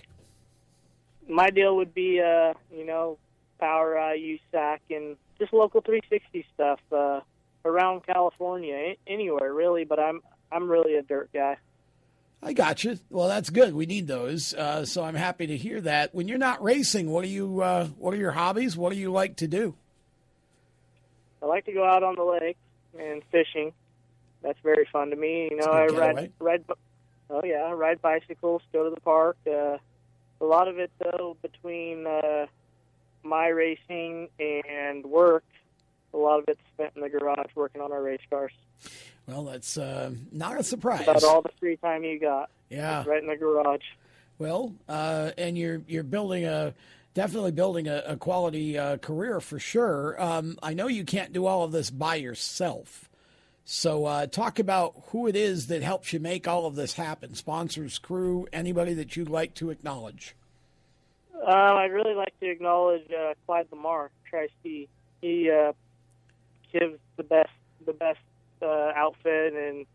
My 1.27 1.49
deal 1.49 1.77
would 1.77 1.93
be, 1.95 2.19
uh, 2.19 2.53
you 2.75 2.85
know, 2.85 3.17
power 3.59 3.97
uh, 3.97 4.11
USAC 4.11 4.79
and 4.89 5.15
just 5.39 5.53
local 5.53 5.81
360 5.81 6.45
stuff 6.53 6.79
uh, 6.91 7.21
around 7.63 8.05
California, 8.05 8.95
anywhere 9.07 9.53
really. 9.53 9.85
But 9.85 9.99
I'm 9.99 10.21
I'm 10.51 10.69
really 10.69 10.95
a 10.95 11.01
dirt 11.01 11.29
guy. 11.33 11.57
I 12.43 12.53
got 12.53 12.83
you. 12.83 12.99
Well, 13.09 13.27
that's 13.27 13.49
good. 13.49 13.73
We 13.73 13.85
need 13.85 14.07
those, 14.07 14.53
uh, 14.55 14.83
so 14.83 15.03
I'm 15.03 15.13
happy 15.15 15.47
to 15.47 15.57
hear 15.57 15.79
that. 15.81 16.13
When 16.13 16.27
you're 16.27 16.39
not 16.39 16.61
racing, 16.61 17.09
what 17.09 17.23
do 17.23 17.29
you? 17.29 17.61
Uh, 17.61 17.85
what 17.97 18.13
are 18.13 18.17
your 18.17 18.31
hobbies? 18.31 18.75
What 18.75 18.91
do 18.91 18.99
you 18.99 19.11
like 19.11 19.37
to 19.37 19.47
do? 19.47 19.75
I 21.41 21.45
like 21.45 21.65
to 21.65 21.73
go 21.73 21.83
out 21.83 22.03
on 22.03 22.15
the 22.15 22.23
lake 22.23 22.57
and 22.97 23.21
fishing. 23.31 23.73
That's 24.41 24.59
very 24.63 24.87
fun 24.91 25.09
to 25.11 25.15
me. 25.15 25.49
You 25.51 25.57
know, 25.57 25.71
I 25.71 25.87
ride, 25.87 26.31
ride. 26.39 26.65
Oh 27.29 27.41
yeah, 27.43 27.71
ride 27.71 28.01
bicycles, 28.01 28.61
go 28.73 28.83
to 28.83 28.93
the 28.93 29.01
park. 29.01 29.37
Uh, 29.47 29.77
a 30.41 30.45
lot 30.45 30.67
of 30.67 30.79
it 30.79 30.91
though 30.99 31.37
between 31.41 32.05
uh, 32.07 32.47
my 33.23 33.47
racing 33.47 34.29
and 34.39 35.05
work, 35.05 35.43
a 36.13 36.17
lot 36.17 36.39
of 36.39 36.45
it's 36.47 36.61
spent 36.73 36.93
in 36.95 37.01
the 37.01 37.09
garage 37.09 37.51
working 37.55 37.81
on 37.81 37.91
our 37.91 38.01
race 38.01 38.21
cars. 38.29 38.51
Well, 39.27 39.45
that's 39.45 39.77
uh, 39.77 40.11
not 40.31 40.59
a 40.59 40.63
surprise. 40.63 41.03
About 41.03 41.23
all 41.23 41.41
the 41.41 41.51
free 41.59 41.77
time 41.77 42.03
you 42.03 42.19
got. 42.19 42.49
Yeah. 42.69 43.03
Right 43.05 43.21
in 43.21 43.29
the 43.29 43.37
garage. 43.37 43.83
Well, 44.39 44.73
uh, 44.89 45.31
and 45.37 45.57
you're 45.57 45.81
you're 45.87 46.03
building 46.03 46.45
a 46.45 46.73
definitely 47.13 47.51
building 47.51 47.87
a, 47.87 48.03
a 48.07 48.17
quality 48.17 48.77
uh, 48.77 48.97
career 48.97 49.39
for 49.39 49.59
sure. 49.59 50.21
Um, 50.21 50.57
I 50.61 50.73
know 50.73 50.87
you 50.87 51.03
can't 51.03 51.33
do 51.33 51.45
all 51.45 51.63
of 51.63 51.71
this 51.71 51.89
by 51.89 52.15
yourself. 52.15 53.09
So, 53.63 54.05
uh, 54.05 54.25
talk 54.25 54.59
about 54.59 54.95
who 55.07 55.27
it 55.27 55.35
is 55.35 55.67
that 55.67 55.83
helps 55.83 56.11
you 56.11 56.19
make 56.19 56.47
all 56.47 56.65
of 56.65 56.75
this 56.75 56.93
happen 56.93 57.35
sponsors, 57.35 57.99
crew, 57.99 58.47
anybody 58.51 58.93
that 58.95 59.15
you'd 59.15 59.29
like 59.29 59.53
to 59.55 59.69
acknowledge. 59.69 60.35
Um, 61.35 61.77
I'd 61.77 61.91
really 61.91 62.15
like 62.15 62.37
to 62.39 62.49
acknowledge 62.49 63.09
uh, 63.11 63.33
Clyde 63.45 63.67
Lamar, 63.71 64.11
Tri 64.29 64.47
C. 64.61 64.89
He 65.21 65.49
uh, 65.49 65.73
gives 66.73 66.97
the 67.17 67.23
best 67.23 67.49
the 67.85 67.93
best 67.93 68.19
uh, 68.61 68.91
outfit 68.95 69.53
and 69.53 69.85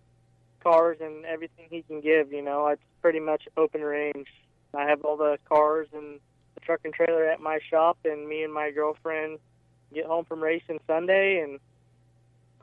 cars 0.62 0.98
and 1.01 1.24
everything 1.24 1.66
he 1.70 1.82
can 1.82 2.01
give. 2.01 2.32
You 2.32 2.43
know, 2.43 2.66
it's 2.68 2.82
pretty 3.02 3.20
much 3.20 3.48
open 3.56 3.82
range. 3.82 4.28
I 4.74 4.88
have 4.88 5.05
all 5.05 5.16
the 5.16 5.38
cars 5.48 5.88
and 5.93 6.20
the 6.57 6.61
truck 6.61 6.81
and 6.85 6.93
trailer 6.93 7.24
at 7.28 7.41
my 7.41 7.61
shop, 7.70 7.99
and 8.05 8.28
me 8.28 8.43
and 8.43 8.53
my 8.53 8.73
girlfriend 8.73 9.39
get 9.95 10.07
home 10.07 10.24
from 10.24 10.43
racing 10.43 10.81
Sunday 10.87 11.41
and 11.41 11.61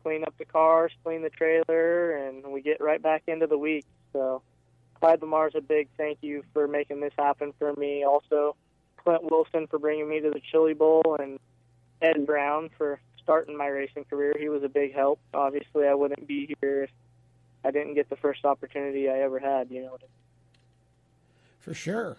clean 0.03 0.23
up 0.23 0.33
the 0.37 0.45
cars, 0.45 0.91
clean 1.03 1.21
the 1.21 1.29
trailer, 1.29 2.11
and 2.11 2.43
we 2.51 2.61
get 2.61 2.81
right 2.81 3.01
back 3.01 3.23
into 3.27 3.47
the 3.47 3.57
week. 3.57 3.85
So, 4.11 4.41
Clyde 4.99 5.21
Lamar's 5.21 5.55
a 5.55 5.61
big 5.61 5.87
thank 5.97 6.17
you 6.21 6.43
for 6.53 6.67
making 6.67 6.99
this 6.99 7.13
happen 7.17 7.53
for 7.57 7.73
me. 7.73 8.03
Also, 8.03 8.55
Clint 8.97 9.23
Wilson 9.29 9.67
for 9.67 9.79
bringing 9.79 10.09
me 10.09 10.19
to 10.19 10.29
the 10.29 10.41
Chili 10.51 10.73
Bowl, 10.73 11.15
and 11.19 11.39
Ed 12.01 12.25
Brown 12.25 12.69
for 12.77 12.99
starting 13.21 13.57
my 13.57 13.67
racing 13.67 14.05
career. 14.05 14.35
He 14.37 14.49
was 14.49 14.63
a 14.63 14.69
big 14.69 14.93
help. 14.93 15.19
Obviously, 15.33 15.87
I 15.87 15.93
wouldn't 15.93 16.27
be 16.27 16.55
here 16.59 16.83
if 16.83 16.89
I 17.63 17.71
didn't 17.71 17.93
get 17.93 18.09
the 18.09 18.17
first 18.17 18.43
opportunity 18.43 19.09
I 19.09 19.19
ever 19.19 19.39
had. 19.39 19.71
You 19.71 19.83
know. 19.83 19.97
For 21.59 21.73
sure. 21.73 22.17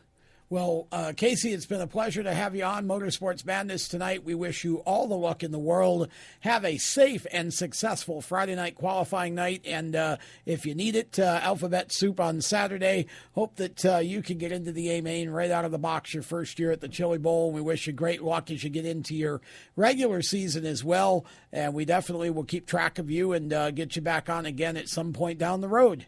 Well, 0.51 0.89
uh, 0.93 1.15
Casey, 1.17 1.55
it's 1.55 1.65
been 1.65 1.81
a 1.81 1.87
pleasure 1.87 2.23
to 2.23 2.35
have 2.35 2.55
you 2.55 2.65
on 2.65 2.87
Motorsports 2.87 3.47
Madness 3.47 3.89
tonight. 3.89 4.25
We 4.25 4.35
wish 4.35 4.63
you 4.63 4.77
all 4.81 5.09
the 5.09 5.17
luck 5.17 5.43
in 5.43 5.53
the 5.53 5.59
world. 5.59 6.09
Have 6.41 6.67
a 6.67 6.77
safe 6.77 7.27
and 7.33 7.53
successful 7.53 8.21
Friday 8.21 8.55
night 8.55 8.75
qualifying 8.75 9.35
night. 9.35 9.63
And 9.65 9.97
uh, 9.97 10.19
if 10.45 10.67
you 10.67 10.75
need 10.75 10.97
it, 10.97 11.19
uh, 11.19 11.41
Alphabet 11.43 11.93
Soup 11.93 12.21
on 12.21 12.43
Saturday. 12.43 13.07
Hope 13.33 13.57
that 13.57 13.87
uh, 13.87 13.99
you 13.99 14.21
can 14.21 14.37
get 14.37 14.53
into 14.53 14.71
the 14.71 14.91
A 14.91 15.01
main 15.01 15.31
right 15.31 15.51
out 15.51 15.65
of 15.65 15.71
the 15.71 15.79
box 15.79 16.13
your 16.13 16.23
first 16.23 16.59
year 16.59 16.71
at 16.71 16.83
the 16.83 16.89
Chili 16.89 17.19
Bowl. 17.19 17.51
We 17.51 17.63
wish 17.63 17.87
you 17.87 17.95
great 17.95 18.23
luck 18.23 18.51
as 18.51 18.63
you 18.63 18.69
get 18.69 18.85
into 18.85 19.15
your 19.15 19.41
regular 19.77 20.21
season 20.21 20.67
as 20.67 20.85
well. 20.85 21.25
And 21.53 21.73
we 21.73 21.87
definitely 21.87 22.29
will 22.29 22.45
keep 22.45 22.67
track 22.67 22.99
of 22.99 23.11
you 23.11 23.33
and 23.33 23.51
uh, 23.51 23.71
get 23.71 23.97
you 23.97 24.03
back 24.03 24.29
on 24.29 24.45
again 24.45 24.77
at 24.77 24.91
some 24.91 25.15
point 25.15 25.39
down 25.39 25.63
the 25.63 25.69
road. 25.69 26.05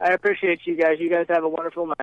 I 0.00 0.12
appreciate 0.12 0.60
you 0.64 0.76
guys. 0.76 0.96
You 0.98 1.08
guys 1.08 1.26
have 1.28 1.44
a 1.44 1.48
wonderful 1.48 1.86
night. 1.86 1.96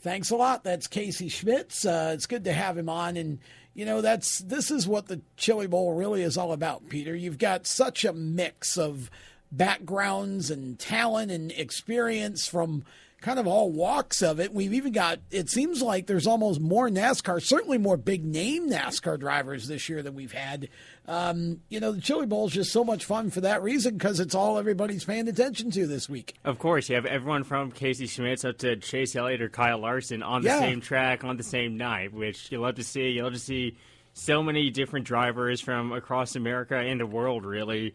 Thanks 0.00 0.30
a 0.30 0.36
lot. 0.36 0.64
That's 0.64 0.86
Casey 0.86 1.28
Schmidt. 1.28 1.84
Uh, 1.84 2.12
it's 2.14 2.26
good 2.26 2.44
to 2.44 2.52
have 2.52 2.78
him 2.78 2.88
on, 2.88 3.16
and 3.16 3.38
you 3.74 3.84
know 3.84 4.00
that's 4.00 4.38
this 4.38 4.70
is 4.70 4.88
what 4.88 5.08
the 5.08 5.20
Chili 5.36 5.66
Bowl 5.66 5.92
really 5.92 6.22
is 6.22 6.38
all 6.38 6.52
about, 6.52 6.88
Peter. 6.88 7.14
You've 7.14 7.38
got 7.38 7.66
such 7.66 8.04
a 8.04 8.12
mix 8.12 8.78
of 8.78 9.10
backgrounds 9.52 10.50
and 10.50 10.78
talent 10.78 11.30
and 11.30 11.52
experience 11.52 12.46
from 12.46 12.84
kind 13.20 13.38
of 13.38 13.46
all 13.46 13.70
walks 13.70 14.22
of 14.22 14.40
it. 14.40 14.54
We've 14.54 14.72
even 14.72 14.92
got, 14.92 15.18
it 15.30 15.50
seems 15.50 15.82
like 15.82 16.06
there's 16.06 16.26
almost 16.26 16.60
more 16.60 16.88
NASCAR, 16.88 17.42
certainly 17.42 17.76
more 17.78 17.96
big 17.96 18.24
name 18.24 18.70
NASCAR 18.70 19.18
drivers 19.20 19.68
this 19.68 19.88
year 19.88 20.02
than 20.02 20.14
we've 20.14 20.32
had. 20.32 20.68
Um, 21.06 21.60
you 21.68 21.80
know, 21.80 21.92
the 21.92 22.00
Chili 22.00 22.26
Bowl 22.26 22.46
is 22.46 22.52
just 22.52 22.72
so 22.72 22.82
much 22.84 23.04
fun 23.04 23.30
for 23.30 23.40
that 23.42 23.62
reason 23.62 23.98
because 23.98 24.20
it's 24.20 24.34
all 24.34 24.58
everybody's 24.58 25.04
paying 25.04 25.28
attention 25.28 25.70
to 25.72 25.86
this 25.86 26.08
week. 26.08 26.34
Of 26.44 26.58
course, 26.58 26.88
you 26.88 26.94
have 26.94 27.04
everyone 27.06 27.44
from 27.44 27.72
Casey 27.72 28.06
Schmidt 28.06 28.44
up 28.44 28.58
to 28.58 28.76
Chase 28.76 29.14
Elliott 29.16 29.42
or 29.42 29.48
Kyle 29.48 29.78
Larson 29.78 30.22
on 30.22 30.42
the 30.42 30.48
Yeah. 30.48 30.60
same 30.60 30.80
track 30.80 31.22
on 31.24 31.36
the 31.36 31.42
same 31.42 31.76
night, 31.76 32.12
which 32.14 32.50
you 32.50 32.60
love 32.60 32.76
to 32.76 32.84
see. 32.84 33.08
You 33.10 33.24
love 33.24 33.32
to 33.34 33.38
see 33.38 33.76
so 34.12 34.42
many 34.42 34.70
different 34.70 35.06
drivers 35.06 35.60
from 35.60 35.92
across 35.92 36.36
America 36.36 36.76
and 36.76 37.00
the 37.00 37.06
world 37.06 37.44
really 37.44 37.94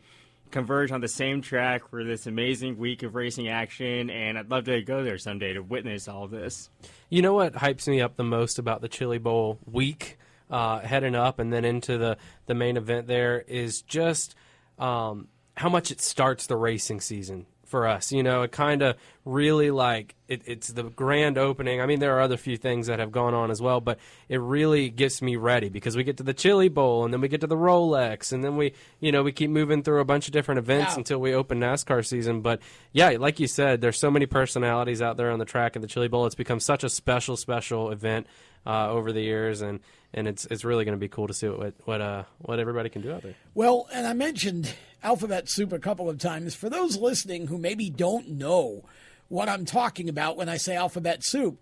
converge 0.51 0.91
on 0.91 1.01
the 1.01 1.07
same 1.07 1.41
track 1.41 1.89
for 1.89 2.03
this 2.03 2.27
amazing 2.27 2.77
week 2.77 3.03
of 3.03 3.15
racing 3.15 3.47
action. 3.47 4.09
And 4.09 4.37
I'd 4.37 4.49
love 4.49 4.65
to 4.65 4.81
go 4.81 5.03
there 5.03 5.17
someday 5.17 5.53
to 5.53 5.61
witness 5.61 6.07
all 6.07 6.27
this. 6.27 6.69
You 7.09 7.21
know 7.21 7.33
what 7.33 7.53
hypes 7.53 7.87
me 7.87 8.01
up 8.01 8.15
the 8.15 8.23
most 8.23 8.59
about 8.59 8.81
the 8.81 8.87
Chili 8.87 9.17
Bowl 9.17 9.59
week, 9.65 10.17
uh, 10.49 10.79
heading 10.79 11.15
up 11.15 11.39
and 11.39 11.51
then 11.51 11.65
into 11.65 11.97
the, 11.97 12.17
the 12.45 12.53
main 12.53 12.77
event 12.77 13.07
there 13.07 13.43
is 13.47 13.81
just 13.81 14.35
um, 14.79 15.27
how 15.55 15.69
much 15.69 15.91
it 15.91 16.01
starts 16.01 16.47
the 16.47 16.57
racing 16.57 17.01
season 17.01 17.45
for 17.75 17.85
us. 17.87 18.13
You 18.13 18.23
know, 18.23 18.43
it 18.43 18.53
kind 18.53 18.81
of 18.81 18.95
really 19.25 19.69
like 19.69 20.15
it, 20.29 20.43
it's 20.45 20.69
the 20.69 20.83
grand 20.83 21.37
opening. 21.37 21.81
I 21.81 21.85
mean, 21.85 21.99
there 21.99 22.15
are 22.15 22.21
other 22.21 22.37
few 22.37 22.55
things 22.55 22.87
that 22.87 22.99
have 22.99 23.11
gone 23.11 23.33
on 23.33 23.51
as 23.51 23.61
well, 23.61 23.81
but 23.81 23.99
it 24.29 24.37
really 24.39 24.87
gets 24.87 25.21
me 25.21 25.35
ready 25.35 25.67
because 25.67 25.97
we 25.97 26.05
get 26.05 26.15
to 26.17 26.23
the 26.23 26.33
Chili 26.33 26.69
Bowl 26.69 27.03
and 27.03 27.13
then 27.13 27.19
we 27.19 27.27
get 27.27 27.41
to 27.41 27.47
the 27.47 27.57
Rolex 27.57 28.31
and 28.31 28.45
then 28.45 28.55
we, 28.55 28.71
you 29.01 29.11
know, 29.11 29.23
we 29.23 29.33
keep 29.33 29.49
moving 29.49 29.83
through 29.83 29.99
a 29.99 30.05
bunch 30.05 30.27
of 30.27 30.31
different 30.31 30.59
events 30.59 30.93
Yeah. 30.93 30.99
until 30.99 31.19
we 31.19 31.33
open 31.33 31.59
NASCAR 31.59 32.05
season. 32.05 32.39
But 32.39 32.61
yeah, 32.93 33.09
like 33.19 33.41
you 33.41 33.47
said, 33.47 33.81
there's 33.81 33.99
so 33.99 34.09
many 34.09 34.25
personalities 34.25 35.01
out 35.01 35.17
there 35.17 35.31
on 35.31 35.39
the 35.39 35.45
track 35.45 35.75
at 35.75 35.81
the 35.81 35.87
Chili 35.89 36.07
Bowl. 36.07 36.25
It's 36.27 36.33
become 36.35 36.61
such 36.61 36.85
a 36.85 36.89
special, 36.89 37.35
special 37.35 37.91
event 37.91 38.25
uh, 38.65 38.89
over 38.89 39.11
the 39.11 39.21
years, 39.21 39.61
and 39.61 39.79
and 40.13 40.27
it's 40.27 40.45
it's 40.45 40.63
really 40.65 40.85
going 40.85 40.97
to 40.97 40.99
be 40.99 41.09
cool 41.09 41.27
to 41.27 41.33
see 41.35 41.47
what 41.49 41.73
what 41.83 42.01
uh 42.01 42.23
what 42.39 42.57
everybody 42.59 42.89
can 42.89 43.03
do 43.03 43.11
out 43.13 43.21
there. 43.21 43.35
Well, 43.53 43.87
and 43.93 44.07
I 44.07 44.13
mentioned 44.13 44.73
alphabet 45.05 45.49
soup 45.49 45.71
a 45.71 45.79
couple 45.79 46.09
of 46.09 46.17
times. 46.17 46.55
For 46.55 46.69
those 46.69 46.97
listening 46.97 47.47
who 47.47 47.57
maybe 47.57 47.89
don't 47.89 48.29
know 48.31 48.83
what 49.29 49.47
I'm 49.47 49.65
talking 49.65 50.09
about 50.09 50.35
when 50.35 50.49
I 50.49 50.57
say 50.57 50.75
alphabet 50.75 51.23
soup, 51.23 51.59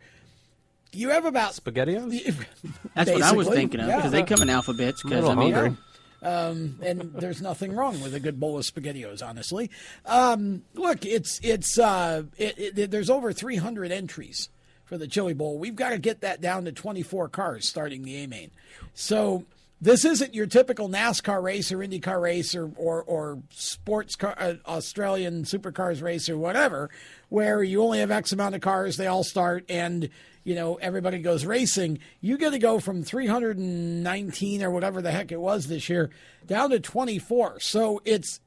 you 0.94 1.10
have 1.10 1.26
about 1.26 1.53
spaghettios. 1.53 2.45
That's 2.95 3.11
what 3.11 3.22
I 3.22 3.34
was 3.34 3.49
thinking 3.49 3.82
of 3.82 3.88
yeah. 3.88 3.98
because 3.98 4.11
they 4.11 4.24
come 4.24 4.41
in 4.41 4.49
alphabets. 4.49 5.03
Because 5.03 5.26
I'm 5.28 5.38
a 5.38 5.41
I 5.41 5.45
little 5.45 5.64
mean. 5.64 5.78
Um, 6.22 6.80
and 6.82 7.14
there's 7.15 7.41
nothing 7.41 7.76
wrong 7.76 8.02
with 8.02 8.15
a 8.15 8.20
good 8.20 8.40
bowl 8.40 8.57
of 8.57 8.64
spaghettios, 8.64 9.22
honestly. 9.22 9.70
Um, 10.06 10.64
look, 10.74 11.06
it's 11.06 11.40
it's 11.44 11.78
uh, 11.78 12.24
it, 12.38 12.78
it, 12.78 12.91
there's 12.91 13.10
over 13.10 13.34
300 13.34 13.91
entries 13.91 14.48
for 14.86 14.98
the 14.98 15.07
Chili 15.07 15.34
Bowl. 15.34 15.60
We've 15.60 15.76
got 15.76 15.90
to 15.90 15.98
get 15.98 16.22
that 16.22 16.40
down 16.40 16.64
to 16.64 16.72
24 16.72 17.28
cars 17.28 17.68
starting 17.68 18.03
the 18.03 18.24
A 18.24 18.28
main. 18.28 18.52
So 18.94 19.44
this 19.84 20.05
isn't 20.05 20.34
your 20.34 20.47
typical 20.47 20.88
NASCAR 20.88 21.43
race 21.43 21.69
or 21.69 21.80
IndyCar 21.80 22.22
race 22.22 22.55
or 22.55 22.72
or, 22.77 23.03
or 23.03 23.39
sports 23.49 24.15
car, 24.15 24.34
uh, 24.38 24.53
Australian 24.65 25.43
supercars 25.43 26.01
race 26.01 26.30
or 26.30 26.38
whatever, 26.38 26.89
where 27.27 27.61
you 27.61 27.84
only 27.84 27.99
have 27.99 28.10
X 28.10 28.31
amount 28.31 28.55
of 28.55 28.61
cars, 28.61 28.95
they 28.95 29.07
all 29.07 29.26
start, 29.26 29.65
and 29.68 30.10
you 30.45 30.55
know 30.55 30.76
everybody 30.76 31.19
goes 31.19 31.45
racing. 31.45 31.99
You 32.22 32.38
got 32.38 32.51
to 32.51 32.60
go 32.60 32.80
from 32.80 33.03
319 33.03 34.64
or 34.64 34.72
whatever 34.72 35.01
the 35.01 35.11
heck 35.11 35.34
it 35.34 35.41
was 35.41 35.68
this 35.68 35.89
year 35.89 36.10
down 36.47 36.69
to 36.69 36.80
24. 36.80 37.60
So 37.60 38.01
it's 38.05 38.39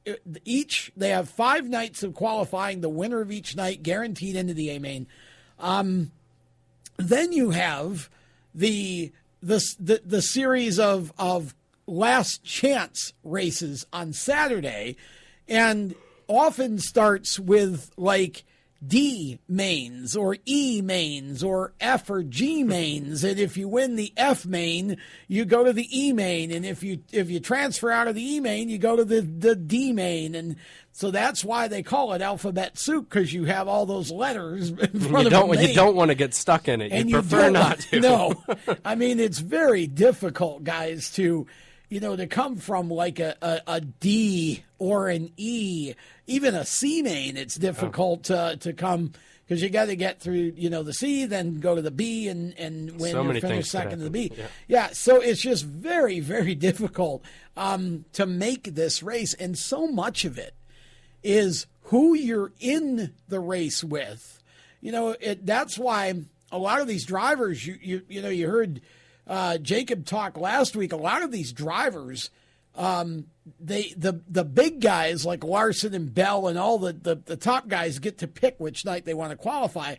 each 0.43 0.91
they 0.97 1.09
have 1.09 1.29
five 1.29 1.69
nights 1.69 2.01
of 2.01 2.15
qualifying. 2.15 2.81
The 2.81 2.89
winner 2.89 3.21
of 3.21 3.31
each 3.31 3.55
night 3.55 3.83
guaranteed 3.83 4.35
into 4.35 4.55
the 4.55 4.71
A 4.71 4.79
main. 4.79 5.05
Um, 5.59 6.11
then 6.97 7.31
you 7.31 7.51
have 7.51 8.09
the 8.55 9.11
the 9.47 9.63
the, 9.79 10.01
the 10.05 10.21
series 10.21 10.77
of 10.77 11.13
of 11.17 11.55
last 11.87 12.43
chance 12.43 13.13
races 13.23 13.85
on 13.93 14.13
Saturday, 14.13 14.97
and 15.47 15.95
often 16.27 16.77
starts 16.79 17.39
with 17.39 17.89
like 17.95 18.43
D 18.85 19.39
mains 19.47 20.15
or 20.15 20.37
E 20.45 20.81
mains 20.81 21.43
or 21.43 21.73
F 21.81 22.09
or 22.09 22.23
G 22.23 22.63
mains, 22.63 23.23
and 23.23 23.39
if 23.39 23.57
you 23.57 23.67
win 23.67 23.95
the 23.95 24.13
F 24.15 24.45
main, 24.45 24.97
you 25.27 25.45
go 25.45 25.63
to 25.63 25.73
the 25.73 25.87
E 25.91 26.13
main, 26.13 26.51
and 26.51 26.65
if 26.65 26.83
you 26.83 26.99
if 27.11 27.29
you 27.29 27.39
transfer 27.39 27.89
out 27.89 28.07
of 28.07 28.15
the 28.15 28.21
E 28.35 28.39
main, 28.39 28.69
you 28.69 28.77
go 28.77 28.95
to 28.95 29.03
the 29.03 29.21
the 29.21 29.55
D 29.55 29.93
main, 29.93 30.35
and 30.35 30.55
so 30.91 31.11
that's 31.11 31.43
why 31.43 31.67
they 31.67 31.81
call 31.83 32.13
it 32.13 32.21
alphabet 32.21 32.77
soup 32.77 33.09
because 33.09 33.33
you 33.33 33.45
have 33.45 33.67
all 33.67 33.85
those 33.85 34.11
letters 34.11 34.69
in 34.69 34.77
front 34.77 34.93
You 35.11 35.17
of 35.17 35.29
don't 35.31 35.59
you 35.61 35.73
don't 35.73 35.95
want 35.95 36.09
to 36.09 36.15
get 36.15 36.33
stuck 36.33 36.67
in 36.67 36.81
it. 36.81 36.91
And 36.91 37.09
you 37.09 37.15
prefer 37.21 37.43
don't- 37.43 37.53
not 37.53 37.79
to. 37.91 37.99
No, 37.99 38.43
I 38.85 38.95
mean 38.95 39.19
it's 39.19 39.39
very 39.39 39.87
difficult, 39.87 40.63
guys, 40.63 41.11
to 41.13 41.47
you 41.89 41.99
know 41.99 42.15
to 42.15 42.27
come 42.27 42.57
from 42.57 42.89
like 42.89 43.19
a, 43.19 43.35
a, 43.41 43.61
a 43.67 43.81
D 43.81 44.63
or 44.77 45.09
an 45.09 45.31
E, 45.37 45.93
even 46.25 46.55
a 46.55 46.65
C 46.65 47.01
main. 47.01 47.37
It's 47.37 47.55
difficult 47.55 48.29
uh, 48.29 48.57
to 48.57 48.73
come 48.73 49.13
because 49.47 49.61
you 49.61 49.69
got 49.69 49.85
to 49.85 49.95
get 49.95 50.19
through 50.19 50.53
you 50.55 50.69
know 50.69 50.83
the 50.83 50.93
C, 50.93 51.25
then 51.25 51.59
go 51.59 51.75
to 51.75 51.81
the 51.81 51.91
B 51.91 52.27
and 52.27 52.57
and 52.57 52.99
win 52.99 53.11
So 53.11 53.23
many 53.23 53.39
finish 53.39 53.69
second 53.69 53.99
to 53.99 54.03
the 54.05 54.09
B. 54.09 54.31
Yeah. 54.35 54.47
Yeah, 54.67 54.87
so 54.91 55.21
it's 55.21 55.41
just 55.41 55.65
very 55.65 56.19
very 56.19 56.55
difficult 56.67 57.23
um, 57.55 58.05
to 58.13 58.25
make 58.25 58.75
this 58.75 59.01
race, 59.01 59.33
and 59.33 59.57
so 59.57 59.87
much 59.87 60.25
of 60.25 60.37
it 60.37 60.53
is 61.23 61.67
who 61.83 62.13
you're 62.13 62.51
in 62.59 63.13
the 63.27 63.39
race 63.39 63.83
with. 63.83 64.41
You 64.81 64.91
know, 64.91 65.15
it, 65.19 65.45
that's 65.45 65.77
why 65.77 66.13
a 66.51 66.57
lot 66.57 66.81
of 66.81 66.87
these 66.87 67.05
drivers, 67.05 67.65
you 67.65 67.77
you, 67.81 68.01
you 68.07 68.21
know, 68.21 68.29
you 68.29 68.47
heard 68.47 68.81
uh, 69.27 69.57
Jacob 69.57 70.05
talked 70.05 70.37
last 70.37 70.75
week, 70.75 70.93
a 70.93 70.97
lot 70.97 71.21
of 71.21 71.31
these 71.31 71.51
drivers, 71.51 72.29
um, 72.75 73.25
they 73.59 73.93
the 73.97 74.21
the 74.27 74.43
big 74.43 74.81
guys 74.81 75.25
like 75.25 75.43
Larson 75.43 75.93
and 75.93 76.13
Bell 76.13 76.47
and 76.47 76.59
all 76.59 76.77
the, 76.77 76.93
the, 76.93 77.15
the 77.15 77.37
top 77.37 77.67
guys 77.67 77.99
get 77.99 78.19
to 78.19 78.27
pick 78.27 78.59
which 78.59 78.85
night 78.85 79.05
they 79.05 79.13
want 79.13 79.31
to 79.31 79.37
qualify. 79.37 79.95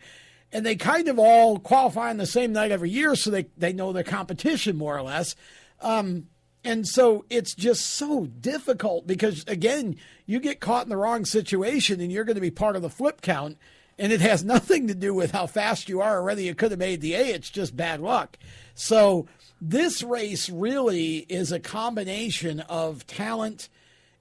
And 0.51 0.65
they 0.65 0.75
kind 0.75 1.07
of 1.07 1.19
all 1.19 1.59
qualify 1.59 2.09
on 2.09 2.17
the 2.17 2.25
same 2.25 2.53
night 2.53 2.71
every 2.71 2.89
year, 2.89 3.15
so 3.15 3.29
they, 3.29 3.45
they 3.55 3.71
know 3.71 3.93
their 3.93 4.03
competition 4.03 4.77
more 4.77 4.97
or 4.97 5.03
less. 5.03 5.35
Um, 5.79 6.27
and 6.63 6.87
so 6.87 7.25
it's 7.29 7.53
just 7.53 7.85
so 7.85 8.25
difficult 8.25 9.07
because, 9.07 9.43
again, 9.47 9.95
you 10.25 10.39
get 10.39 10.59
caught 10.59 10.85
in 10.85 10.89
the 10.89 10.97
wrong 10.97 11.23
situation 11.23 12.01
and 12.01 12.11
you're 12.11 12.23
going 12.25 12.35
to 12.35 12.41
be 12.41 12.51
part 12.51 12.75
of 12.75 12.81
the 12.81 12.89
flip 12.89 13.21
count. 13.21 13.57
And 13.97 14.11
it 14.11 14.21
has 14.21 14.43
nothing 14.43 14.87
to 14.87 14.95
do 14.95 15.13
with 15.13 15.31
how 15.31 15.47
fast 15.47 15.87
you 15.87 16.01
are 16.01 16.17
or 16.17 16.23
whether 16.23 16.41
you 16.41 16.55
could 16.55 16.71
have 16.71 16.79
made 16.79 17.01
the 17.01 17.13
A. 17.13 17.27
It's 17.27 17.49
just 17.49 17.77
bad 17.77 18.01
luck. 18.01 18.37
So 18.79 19.27
this 19.59 20.01
race 20.03 20.49
really 20.49 21.17
is 21.17 21.51
a 21.51 21.59
combination 21.59 22.61
of 22.61 23.05
talent 23.05 23.67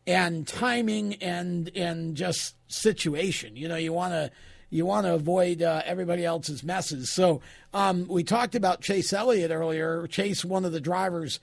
and 0.05 0.49
timing 0.49 1.15
and 1.23 1.71
and 1.77 2.17
just 2.17 2.57
situation. 2.67 3.55
You 3.55 3.69
know, 3.69 3.77
you 3.77 3.93
want 3.93 4.15
to 4.15 4.33
you 4.69 4.85
want 4.85 5.07
to 5.07 5.15
avoid 5.15 5.63
uh, 5.63 5.83
everybody 5.85 6.25
else's 6.25 6.65
messes. 6.65 7.09
So 7.09 7.41
um, 7.73 8.09
we 8.09 8.25
talked 8.25 8.57
about 8.57 8.81
Chase 8.81 9.13
Elliott 9.13 9.53
earlier. 9.53 10.09
Chase, 10.09 10.45
one 10.45 10.65
of 10.65 10.73
the 10.73 10.81
drivers 10.81 11.39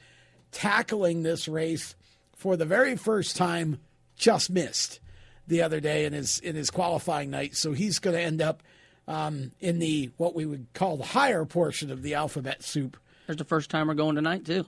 tackling 0.51 1.23
this 1.23 1.47
race 1.47 1.95
for 2.35 2.57
the 2.57 2.65
very 2.65 2.97
first 2.97 3.37
time, 3.37 3.79
just 4.17 4.49
missed 4.49 4.99
the 5.47 5.61
other 5.61 5.79
day 5.79 6.03
in 6.03 6.11
his 6.11 6.39
in 6.39 6.57
his 6.57 6.69
qualifying 6.69 7.29
night. 7.29 7.55
So 7.55 7.71
he's 7.71 7.99
going 7.99 8.17
to 8.17 8.21
end 8.21 8.41
up 8.41 8.61
um, 9.07 9.53
in 9.61 9.79
the 9.79 10.11
what 10.17 10.35
we 10.35 10.45
would 10.45 10.67
call 10.73 10.97
the 10.97 11.05
higher 11.05 11.45
portion 11.45 11.89
of 11.91 12.01
the 12.01 12.13
alphabet 12.15 12.61
soup. 12.61 12.97
There's 13.26 13.38
the 13.38 13.43
first 13.45 13.69
timer 13.69 13.93
going 13.93 14.15
tonight 14.15 14.45
too. 14.45 14.65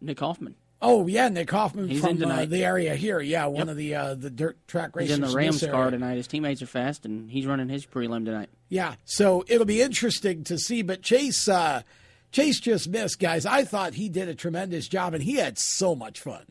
Nick 0.00 0.20
Hoffman. 0.20 0.54
Oh 0.80 1.08
yeah, 1.08 1.28
Nick 1.28 1.50
Hoffman 1.50 1.88
He's 1.88 2.00
from 2.00 2.22
in 2.22 2.30
uh, 2.30 2.44
the 2.44 2.64
area 2.64 2.94
here. 2.94 3.18
Yeah, 3.20 3.46
one 3.46 3.56
Yep. 3.66 3.68
of 3.68 3.76
the 3.76 3.94
uh, 3.96 4.14
the 4.14 4.30
dirt 4.30 4.56
track 4.68 4.94
racers. 4.94 5.16
He's 5.16 5.24
in 5.24 5.30
the 5.30 5.36
Rams 5.36 5.62
area. 5.62 5.72
car 5.74 5.90
tonight. 5.90 6.14
His 6.16 6.28
teammates 6.28 6.62
are 6.62 6.66
fast, 6.66 7.04
and 7.04 7.28
he's 7.30 7.46
running 7.46 7.68
his 7.68 7.84
prelim 7.84 8.24
tonight. 8.24 8.48
Yeah, 8.68 8.94
so 9.04 9.44
it'll 9.48 9.66
be 9.66 9.82
interesting 9.82 10.44
to 10.44 10.56
see. 10.56 10.82
But 10.82 11.02
Chase, 11.02 11.48
uh, 11.48 11.82
Chase 12.30 12.60
just 12.60 12.88
missed, 12.88 13.18
guys. 13.18 13.44
I 13.44 13.64
thought 13.64 13.94
he 13.94 14.08
did 14.08 14.28
a 14.28 14.36
tremendous 14.36 14.86
job, 14.86 15.14
and 15.14 15.22
he 15.24 15.34
had 15.36 15.58
so 15.58 15.96
much 15.96 16.20
fun. 16.20 16.44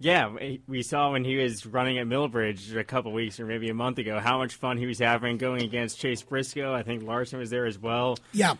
Yeah, 0.00 0.32
we 0.66 0.82
saw 0.82 1.12
when 1.12 1.24
he 1.24 1.36
was 1.36 1.64
running 1.64 1.98
at 1.98 2.08
Millbridge 2.08 2.74
a 2.76 2.82
couple 2.82 3.12
weeks 3.12 3.38
or 3.38 3.46
maybe 3.46 3.68
a 3.68 3.74
month 3.74 3.98
ago 3.98 4.18
how 4.18 4.36
much 4.38 4.54
fun 4.56 4.76
he 4.76 4.86
was 4.86 4.98
having 4.98 5.36
going 5.36 5.62
against 5.62 6.00
Chase 6.00 6.22
Briscoe. 6.22 6.74
I 6.74 6.82
think 6.82 7.04
Larson 7.04 7.38
was 7.38 7.50
there 7.50 7.66
as 7.66 7.78
well. 7.78 8.18
Yeah. 8.32 8.54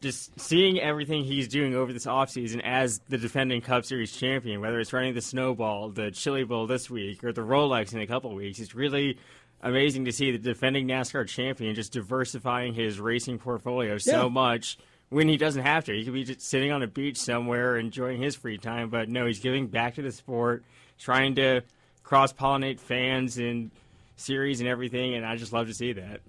Just 0.00 0.38
seeing 0.38 0.78
everything 0.78 1.24
he's 1.24 1.48
doing 1.48 1.74
over 1.74 1.92
this 1.92 2.06
offseason 2.06 2.60
as 2.62 3.00
the 3.08 3.18
defending 3.18 3.60
Cup 3.60 3.84
Series 3.84 4.16
champion, 4.16 4.60
whether 4.60 4.78
it's 4.78 4.92
running 4.92 5.12
the 5.12 5.20
Snowball, 5.20 5.88
the 5.90 6.12
Chili 6.12 6.44
Bowl 6.44 6.68
this 6.68 6.88
week, 6.88 7.24
or 7.24 7.32
the 7.32 7.40
Rolex 7.40 7.92
in 7.92 8.00
a 8.00 8.06
couple 8.06 8.32
weeks, 8.32 8.60
it's 8.60 8.76
really 8.76 9.18
amazing 9.60 10.04
to 10.04 10.12
see 10.12 10.30
the 10.30 10.38
defending 10.38 10.86
NASCAR 10.86 11.26
champion 11.26 11.74
just 11.74 11.92
diversifying 11.92 12.74
his 12.74 13.00
racing 13.00 13.38
portfolio 13.38 13.98
so 13.98 14.30
much 14.30 14.78
when 15.08 15.28
he 15.28 15.36
doesn't 15.36 15.62
have 15.62 15.84
to. 15.86 15.92
He 15.92 16.04
could 16.04 16.14
be 16.14 16.22
just 16.22 16.42
sitting 16.42 16.70
on 16.70 16.82
a 16.82 16.86
beach 16.86 17.16
somewhere 17.16 17.76
enjoying 17.76 18.22
his 18.22 18.36
free 18.36 18.58
time, 18.58 18.90
but 18.90 19.08
no, 19.08 19.26
he's 19.26 19.40
giving 19.40 19.66
back 19.66 19.96
to 19.96 20.02
the 20.02 20.12
sport, 20.12 20.62
trying 20.96 21.34
to 21.36 21.62
cross 22.04 22.32
pollinate 22.32 22.78
fans 22.78 23.38
and 23.38 23.72
series 24.16 24.60
and 24.60 24.68
everything, 24.68 25.14
and 25.14 25.26
I 25.26 25.36
just 25.36 25.52
love 25.52 25.66
to 25.66 25.74
see 25.74 25.92
that. 25.94 26.20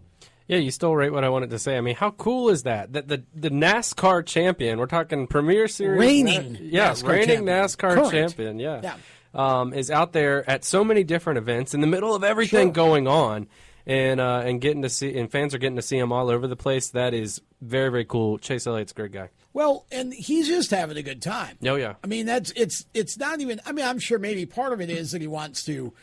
Yeah, 0.50 0.58
you 0.58 0.72
stole 0.72 0.96
right 0.96 1.12
what 1.14 1.24
I 1.24 1.30
wanted 1.30 1.52
to 1.52 1.60
say. 1.60 1.78
I 1.78 1.82
mean, 1.82 1.96
how 1.96 2.10
cool 2.12 2.50
is 2.50 2.64
that? 2.64 2.92
That 2.94 3.08
the 3.08 3.24
the 3.36 3.50
NASCAR 3.52 4.26
champion, 4.26 4.80
we're 4.80 4.88
talking 4.88 5.28
Premier 5.28 5.68
Series, 5.70 6.00
Reigning 6.00 6.58
yeah, 6.60 6.90
NASCAR 6.92 7.08
reigning 7.08 7.28
champion. 7.28 7.46
NASCAR 7.46 7.94
Current. 7.94 8.12
champion, 8.12 8.60
yeah, 8.60 8.82
Yeah. 8.84 8.96
Um, 9.32 9.74
is 9.76 9.92
out 9.92 10.12
there 10.12 10.50
at 10.50 10.66
so 10.66 10.84
many 10.84 11.04
different 11.04 11.38
events 11.38 11.76
in 11.76 11.82
the 11.82 11.88
middle 11.88 12.16
of 12.16 12.24
everything 12.24 12.68
Sure. 12.70 12.74
going 12.74 13.08
on, 13.08 13.48
and 13.86 14.20
uh, 14.20 14.42
and 14.44 14.60
getting 14.60 14.82
to 14.82 14.90
see, 14.90 15.16
and 15.20 15.32
fans 15.32 15.54
are 15.54 15.60
getting 15.60 15.76
to 15.76 15.84
see 15.84 16.00
him 16.00 16.12
all 16.12 16.32
over 16.32 16.48
the 16.48 16.56
place. 16.56 16.90
That 16.90 17.14
is 17.14 17.40
very 17.62 17.92
very 17.92 18.06
cool. 18.06 18.40
Chase 18.40 18.66
Elliott's 18.66 18.92
a 18.92 18.96
great 18.96 19.12
guy. 19.12 19.30
Well, 19.54 19.86
and 19.92 20.12
he's 20.12 20.48
just 20.48 20.72
having 20.72 20.98
a 20.98 21.04
good 21.04 21.22
time. 21.22 21.58
Oh 21.64 21.76
yeah, 21.76 21.94
I 22.04 22.08
mean, 22.08 22.26
that's 22.26 22.52
it's 22.56 22.86
it's 22.96 23.20
not 23.20 23.40
even. 23.40 23.62
I 23.68 23.72
mean, 23.72 23.86
I'm 23.86 24.00
sure 24.00 24.18
maybe 24.18 24.48
part 24.48 24.74
of 24.74 24.82
it 24.82 24.90
is 24.90 25.12
that 25.12 25.22
he 25.22 25.28
wants 25.28 25.64
to 25.66 25.94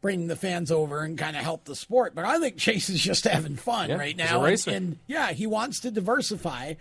bring 0.00 0.26
the 0.26 0.36
fans 0.36 0.70
over 0.70 1.00
and 1.02 1.18
kind 1.18 1.36
of 1.36 1.42
help 1.42 1.64
the 1.64 1.76
sport, 1.76 2.14
but 2.14 2.24
I 2.24 2.38
think 2.38 2.56
Chase 2.58 2.88
is 2.88 3.00
just 3.00 3.24
having 3.24 3.56
fun 3.56 3.90
Yeah, 3.90 3.96
right 3.96 4.16
now. 4.16 4.44
And, 4.44 4.66
and 4.68 4.98
yeah, 5.06 5.32
he 5.32 5.46
wants 5.46 5.80
to 5.80 5.90
diversify 5.90 6.74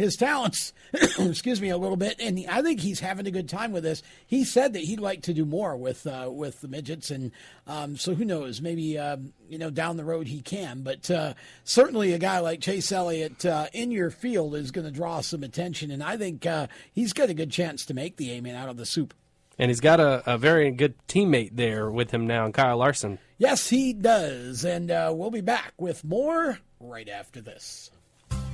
his 0.00 0.16
talents. 0.16 0.72
excuse 1.18 1.60
me, 1.60 1.68
a 1.68 1.76
little 1.76 1.96
bit, 1.96 2.16
and 2.20 2.42
I 2.48 2.62
think 2.62 2.80
he's 2.80 3.00
having 3.00 3.26
a 3.26 3.30
good 3.30 3.48
time 3.48 3.70
with 3.70 3.82
this. 3.84 4.02
He 4.26 4.44
said 4.44 4.72
that 4.72 4.82
he'd 4.82 4.98
like 4.98 5.22
to 5.22 5.34
do 5.34 5.44
more 5.44 5.76
with 5.76 6.06
uh, 6.06 6.28
with 6.32 6.60
the 6.62 6.68
midgets, 6.68 7.10
and 7.10 7.32
um, 7.66 7.96
so 7.96 8.14
who 8.14 8.24
knows? 8.24 8.60
Maybe 8.60 8.98
um, 8.98 9.32
you 9.48 9.58
know 9.58 9.70
down 9.70 9.96
the 9.96 10.04
road 10.04 10.26
he 10.26 10.40
can. 10.40 10.82
But 10.82 11.10
uh, 11.10 11.34
certainly, 11.64 12.12
a 12.12 12.18
guy 12.18 12.40
like 12.40 12.60
Chase 12.60 12.90
Elliott 12.90 13.44
uh, 13.44 13.66
in 13.72 13.90
your 13.90 14.10
field 14.10 14.54
is 14.54 14.70
going 14.70 14.86
to 14.86 14.90
draw 14.90 15.20
some 15.20 15.42
attention, 15.42 15.90
and 15.90 16.02
I 16.02 16.16
think 16.16 16.46
uh, 16.46 16.66
he's 16.92 17.12
got 17.12 17.30
a 17.30 17.34
good 17.34 17.50
chance 17.50 17.84
to 17.86 17.94
make 17.94 18.16
the 18.16 18.32
A 18.32 18.40
main 18.40 18.54
out 18.54 18.68
of 18.68 18.78
the 18.78 18.86
soup. 18.86 19.14
And 19.60 19.68
he's 19.68 19.80
got 19.80 20.00
a, 20.00 20.22
a 20.24 20.38
very 20.38 20.70
good 20.70 20.94
teammate 21.06 21.50
there 21.52 21.90
with 21.90 22.10
him 22.12 22.26
now, 22.26 22.50
Kyle 22.50 22.78
Larson. 22.78 23.18
Yes, 23.36 23.68
he 23.68 23.92
does, 23.92 24.64
and 24.64 24.90
uh, 24.90 25.12
we'll 25.14 25.30
be 25.30 25.42
back 25.42 25.74
with 25.78 26.02
more 26.02 26.58
right 26.80 27.08
after 27.08 27.42
this. 27.42 27.90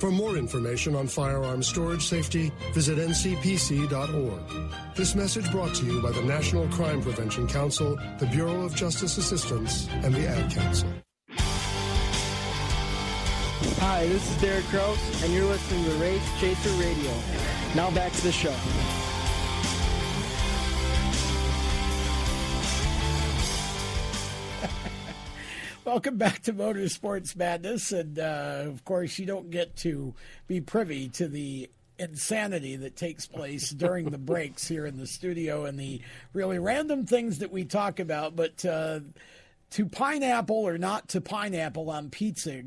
For 0.00 0.10
more 0.10 0.38
information 0.38 0.96
on 0.96 1.06
firearm 1.08 1.62
storage 1.62 2.06
safety, 2.06 2.50
visit 2.72 2.96
ncpc.org. 2.96 4.40
This 4.96 5.14
message 5.14 5.50
brought 5.50 5.74
to 5.74 5.84
you 5.84 6.00
by 6.00 6.10
the 6.10 6.22
National 6.22 6.66
Crime 6.68 7.02
Prevention 7.02 7.46
Council, 7.46 7.96
the 8.18 8.24
Bureau 8.24 8.62
of 8.62 8.74
Justice 8.74 9.18
Assistance, 9.18 9.88
and 10.02 10.14
the 10.14 10.26
Ad 10.26 10.50
Council. 10.50 10.88
Hi, 13.80 14.06
this 14.06 14.26
is 14.30 14.40
Derek 14.40 14.64
Kraus, 14.64 15.22
and 15.22 15.34
you're 15.34 15.44
listening 15.44 15.84
to 15.84 15.90
Race 15.96 16.40
Chaser 16.40 16.70
Radio. 16.82 17.12
Now 17.74 17.90
back 17.90 18.12
to 18.12 18.22
the 18.22 18.32
show. 18.32 18.56
Welcome 25.90 26.18
back 26.18 26.42
to 26.42 26.52
Motorsports 26.52 27.34
Madness. 27.34 27.90
And 27.90 28.16
uh, 28.16 28.62
of 28.66 28.84
course, 28.84 29.18
you 29.18 29.26
don't 29.26 29.50
get 29.50 29.74
to 29.78 30.14
be 30.46 30.60
privy 30.60 31.08
to 31.08 31.26
the 31.26 31.68
insanity 31.98 32.76
that 32.76 32.94
takes 32.94 33.26
place 33.26 33.70
during 33.76 34.08
the 34.08 34.16
breaks 34.16 34.68
here 34.68 34.86
in 34.86 34.98
the 34.98 35.06
studio 35.08 35.64
and 35.64 35.80
the 35.80 36.00
really 36.32 36.60
random 36.60 37.06
things 37.06 37.38
that 37.38 37.50
we 37.50 37.64
talk 37.64 37.98
about. 37.98 38.36
But 38.36 38.64
uh, 38.64 39.00
to 39.70 39.84
pineapple 39.84 40.58
or 40.58 40.78
not 40.78 41.08
to 41.08 41.20
pineapple 41.20 41.90
on 41.90 42.08
pizza 42.08 42.62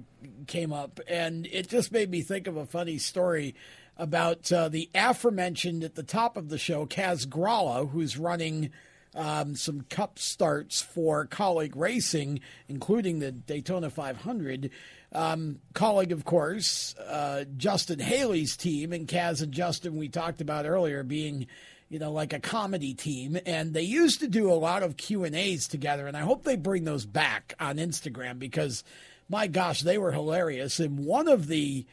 came 0.48 0.74
up. 0.74 1.00
And 1.08 1.46
it 1.46 1.70
just 1.70 1.94
made 1.94 2.12
me 2.12 2.24
think 2.24 2.48
of 2.48 2.58
a 2.58 2.66
funny 2.66 2.98
story 2.98 3.56
about 3.96 4.52
uh, 4.52 4.68
the 4.68 4.90
aforementioned 4.94 5.86
at 5.86 5.96
the 5.96 6.04
top 6.04 6.36
of 6.36 6.50
the 6.50 6.58
show, 6.58 6.86
Kaz 6.86 7.26
Grala, 7.26 7.90
who's 7.90 8.18
running 8.18 8.70
um, 9.16 9.56
some 9.56 9.82
cup 9.90 10.18
starts 10.20 10.82
for 10.82 11.28
Kaulig 11.28 11.74
Racing, 11.76 12.40
including 12.68 13.20
the 13.20 13.32
Daytona 13.32 13.90
500. 13.90 14.72
Um, 15.12 15.60
Kaulig, 15.74 16.12
of 16.12 16.26
course, 16.26 16.96
uh, 16.98 17.46
Justin 17.58 18.00
Haley's 18.00 18.58
team, 18.58 18.92
and 18.92 19.08
Kaz 19.08 19.42
and 19.42 19.52
Justin, 19.52 19.96
we 19.96 20.10
talked 20.10 20.42
about 20.42 20.66
earlier, 20.66 21.04
being 21.04 21.48
you 21.90 22.00
know 22.00 22.12
like 22.12 22.34
a 22.34 22.40
comedy 22.40 22.96
team 22.96 23.38
and 23.46 23.76
they 23.76 23.84
used 23.84 24.20
to 24.22 24.28
do 24.28 24.52
a 24.52 24.56
lot 24.56 24.82
of 24.82 24.98
q&a's 24.98 25.68
together 25.68 26.08
and 26.08 26.18
i 26.18 26.22
hope 26.22 26.44
they 26.44 26.56
bring 26.56 26.86
those 26.86 27.06
back 27.06 27.54
on 27.60 27.76
instagram 27.78 28.40
because 28.40 28.84
my 29.30 29.46
gosh 29.46 29.82
they 29.82 30.00
were 30.00 30.12
hilarious 30.12 30.80
and 30.80 31.06
one 31.06 31.28
of 31.28 31.46
the 31.48 31.86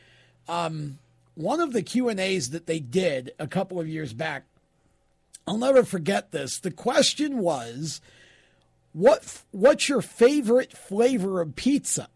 um, 0.48 0.98
one 1.34 1.60
of 1.60 1.74
the 1.74 1.82
q&a's 1.82 2.48
that 2.48 2.66
they 2.66 2.80
did 2.80 3.32
a 3.38 3.46
couple 3.46 3.78
of 3.78 3.86
years 3.86 4.14
back 4.14 4.44
I'll 5.50 5.58
never 5.58 5.82
forget 5.82 6.30
this. 6.30 6.60
The 6.60 6.70
question 6.70 7.38
was, 7.38 8.00
"What 8.92 9.42
what's 9.50 9.88
your 9.88 10.00
favorite 10.00 10.76
flavor 10.76 11.40
of 11.40 11.56
pizza?" 11.56 12.08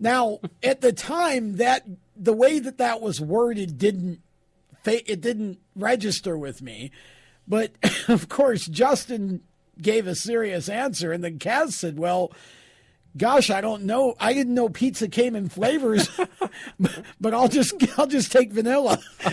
Now, 0.00 0.40
at 0.60 0.80
the 0.80 0.92
time, 0.92 1.58
that 1.58 1.86
the 2.16 2.32
way 2.32 2.58
that 2.58 2.78
that 2.78 3.00
was 3.00 3.20
worded 3.20 3.78
didn't 3.78 4.20
it 4.84 5.20
didn't 5.20 5.60
register 5.76 6.36
with 6.36 6.60
me, 6.60 6.90
but 7.46 7.70
of 8.08 8.28
course, 8.28 8.66
Justin 8.66 9.42
gave 9.80 10.08
a 10.08 10.16
serious 10.16 10.68
answer, 10.68 11.12
and 11.12 11.22
then 11.22 11.38
Kaz 11.38 11.74
said, 11.74 12.00
"Well." 12.00 12.32
Gosh, 13.18 13.50
I 13.50 13.60
don't 13.60 13.82
know. 13.82 14.14
I 14.20 14.32
didn't 14.32 14.54
know 14.54 14.68
pizza 14.68 15.08
came 15.08 15.34
in 15.36 15.48
flavors, 15.48 16.08
but 17.20 17.34
I'll 17.34 17.48
just 17.48 17.74
I'll 17.98 18.06
just 18.06 18.30
take 18.32 18.52
vanilla. 18.52 18.98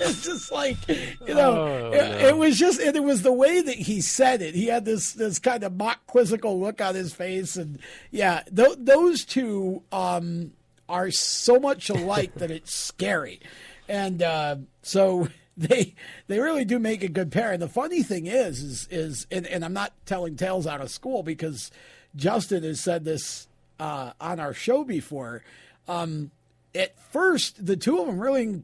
it's 0.00 0.22
just 0.24 0.50
like 0.50 0.76
you 0.88 1.34
know, 1.34 1.52
Oh, 1.62 1.90
it, 1.92 1.98
no. 2.22 2.28
it 2.28 2.36
was 2.36 2.58
just 2.58 2.80
and 2.80 2.96
it 2.96 3.04
was 3.04 3.22
the 3.22 3.32
way 3.32 3.60
that 3.60 3.76
he 3.76 4.00
said 4.00 4.42
it. 4.42 4.54
He 4.54 4.66
had 4.66 4.84
this 4.84 5.12
this 5.12 5.38
kind 5.38 5.62
of 5.62 5.76
mock 5.76 6.06
quizzical 6.06 6.58
look 6.58 6.80
on 6.80 6.94
his 6.94 7.12
face, 7.12 7.56
and 7.56 7.78
yeah, 8.10 8.42
th- 8.54 8.76
those 8.78 9.24
two 9.24 9.82
um, 9.92 10.52
are 10.88 11.10
so 11.10 11.58
much 11.60 11.90
alike 11.90 12.34
that 12.36 12.50
it's 12.50 12.74
scary, 12.74 13.40
and 13.88 14.22
uh, 14.22 14.56
so 14.82 15.28
they 15.56 15.94
they 16.28 16.38
really 16.40 16.64
do 16.64 16.78
make 16.78 17.02
a 17.02 17.08
good 17.08 17.30
pair. 17.30 17.52
And 17.52 17.62
the 17.62 17.68
funny 17.68 18.02
thing 18.02 18.26
is, 18.26 18.62
is 18.62 18.88
is 18.90 19.26
and, 19.30 19.46
and 19.46 19.64
I'm 19.64 19.74
not 19.74 19.92
telling 20.06 20.36
tales 20.36 20.66
out 20.66 20.80
of 20.80 20.90
school 20.90 21.22
because 21.22 21.70
Justin 22.16 22.62
has 22.62 22.80
said 22.80 23.04
this 23.04 23.48
uh, 23.80 24.12
on 24.20 24.40
our 24.40 24.54
show 24.54 24.84
before. 24.84 25.42
Um, 25.88 26.30
at 26.74 26.98
first, 27.12 27.64
the 27.64 27.76
two 27.76 28.00
of 28.00 28.06
them 28.06 28.18
really, 28.20 28.62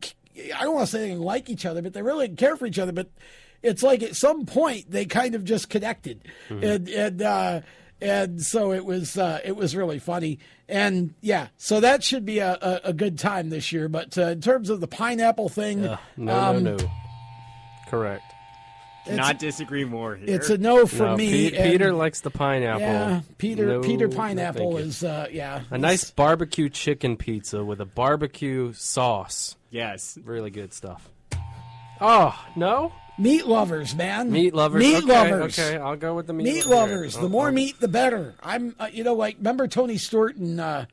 I 0.54 0.62
don't 0.62 0.74
want 0.74 0.86
to 0.86 0.92
say 0.92 1.00
they 1.00 1.08
didn't 1.08 1.22
like 1.22 1.50
each 1.50 1.66
other, 1.66 1.82
but 1.82 1.92
they 1.92 2.02
really 2.02 2.28
didn't 2.28 2.38
care 2.38 2.56
for 2.56 2.66
each 2.66 2.78
other. 2.78 2.92
But 2.92 3.10
it's 3.62 3.82
like 3.82 4.02
at 4.02 4.16
some 4.16 4.46
point 4.46 4.90
they 4.90 5.04
kind 5.04 5.34
of 5.34 5.44
just 5.44 5.68
connected, 5.68 6.22
and 6.48 6.88
and 6.88 7.22
uh, 7.22 7.60
and 8.00 8.40
so 8.40 8.72
it 8.72 8.84
was 8.84 9.18
uh, 9.18 9.40
it 9.44 9.56
was 9.56 9.74
really 9.74 9.98
funny. 9.98 10.38
And 10.68 11.14
yeah, 11.20 11.48
so 11.56 11.80
that 11.80 12.04
should 12.04 12.24
be 12.24 12.38
a, 12.38 12.52
a, 12.60 12.80
a 12.84 12.92
good 12.92 13.18
time 13.18 13.50
this 13.50 13.72
year. 13.72 13.88
But 13.88 14.16
uh, 14.16 14.28
in 14.28 14.40
terms 14.40 14.70
of 14.70 14.80
the 14.80 14.86
pineapple 14.86 15.48
thing, 15.48 15.84
Ugh, 15.86 15.98
no, 16.16 16.38
um, 16.38 16.62
no, 16.64 16.76
no. 16.76 16.90
Correct. 17.88 18.22
Not 19.16 19.38
disagree 19.38 19.84
more 19.84 20.16
here. 20.16 20.34
It's 20.36 20.50
a 20.50 20.58
no 20.58 20.86
for 20.86 21.04
No, 21.04 21.16
me. 21.16 21.50
Pe- 21.50 21.70
Peter 21.70 21.92
likes 21.92 22.20
the 22.20 22.30
pineapple. 22.30 22.80
Yeah, 22.80 23.20
Peter 23.38 23.66
No, 23.66 23.80
Peter 23.80 24.08
pineapple 24.08 24.72
thank 24.72 24.82
you. 24.84 24.88
is 24.88 25.04
uh, 25.04 25.26
yeah 25.30 25.62
A 25.70 25.78
nice 25.78 26.10
barbecue 26.10 26.68
chicken 26.68 27.16
pizza 27.16 27.64
with 27.64 27.80
a 27.80 27.84
barbecue 27.86 28.72
sauce. 28.72 29.56
Yes. 29.70 30.18
Really 30.24 30.50
good 30.50 30.72
stuff. 30.72 31.08
Oh, 32.00 32.38
no? 32.56 32.92
Meat 33.18 33.46
lovers, 33.46 33.96
man. 33.96 34.30
Meat 34.30 34.54
lovers. 34.54 34.80
Meat 34.80 34.98
okay, 34.98 35.06
lovers. 35.06 35.58
Okay, 35.58 35.76
I'll 35.76 35.96
go 35.96 36.14
with 36.14 36.28
the 36.28 36.32
meat, 36.32 36.44
Meat 36.44 36.66
lo- 36.66 36.76
lovers. 36.76 37.16
All 37.16 37.22
The 37.22 37.26
right. 37.26 37.32
more 37.32 37.46
I'll- 37.48 37.52
meat, 37.52 37.80
the 37.80 37.88
better. 37.88 38.34
I'm, 38.42 38.76
uh, 38.78 38.88
you 38.92 39.02
know, 39.02 39.14
like 39.14 39.36
remember 39.38 39.66
Tony 39.66 39.96
Stewart 39.96 40.36
and 40.36 40.60
uh, 40.60 40.84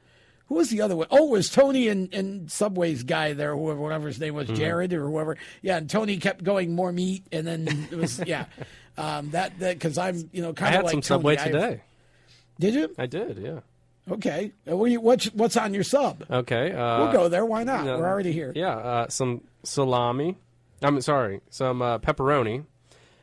who 0.47 0.55
was 0.55 0.69
the 0.69 0.81
other 0.81 0.95
one? 0.95 1.07
Oh, 1.11 1.27
it 1.27 1.31
was 1.31 1.49
Tony 1.49 1.87
and, 1.87 2.13
and 2.13 2.51
Subway's 2.51 3.03
guy 3.03 3.33
there, 3.33 3.55
whoever, 3.55 3.79
whatever 3.79 4.07
his 4.07 4.19
name 4.19 4.35
was, 4.35 4.47
Mhm. 4.47 4.55
Jared 4.57 4.93
or 4.93 5.05
whoever. 5.09 5.37
Yeah, 5.61 5.77
and 5.77 5.89
Tony 5.89 6.17
kept 6.17 6.43
going 6.43 6.73
more 6.75 6.91
meat, 6.91 7.23
and 7.31 7.45
then 7.47 7.87
it 7.91 7.95
was 7.97 8.19
yeah, 8.25 8.45
um, 8.97 9.31
that 9.31 9.57
that 9.59 9.75
because 9.79 9.97
I'm 9.97 10.29
you 10.33 10.41
know 10.41 10.49
I 10.49 10.53
kind 10.53 10.75
of 10.75 10.75
had 10.75 10.83
like 10.85 10.91
some 10.91 11.01
Tony. 11.01 11.17
Subway 11.19 11.37
I've- 11.37 11.51
today. 11.51 11.81
Did 12.59 12.73
you? 12.73 12.95
I 12.97 13.05
did, 13.05 13.37
yeah. 13.37 13.59
Okay. 14.09 14.51
Uh, 14.69 14.77
what 14.77 14.85
do 14.85 14.91
you, 14.93 15.01
what's 15.01 15.25
what's 15.33 15.57
on 15.57 15.73
your 15.73 15.83
sub? 15.83 16.23
Okay. 16.29 16.71
Uh, 16.71 16.99
We'll 17.03 17.11
go 17.11 17.27
there. 17.27 17.43
Why 17.45 17.63
not? 17.63 17.83
no, 17.85 17.97
We're 17.97 18.05
already 18.07 18.31
here. 18.31 18.53
Yeah, 18.55 18.75
uh, 18.77 19.07
some 19.09 19.41
salami. 19.63 20.37
I'm 20.81 21.01
sorry, 21.01 21.41
some 21.49 21.81
uh, 21.81 21.97
pepperoni. 21.99 22.63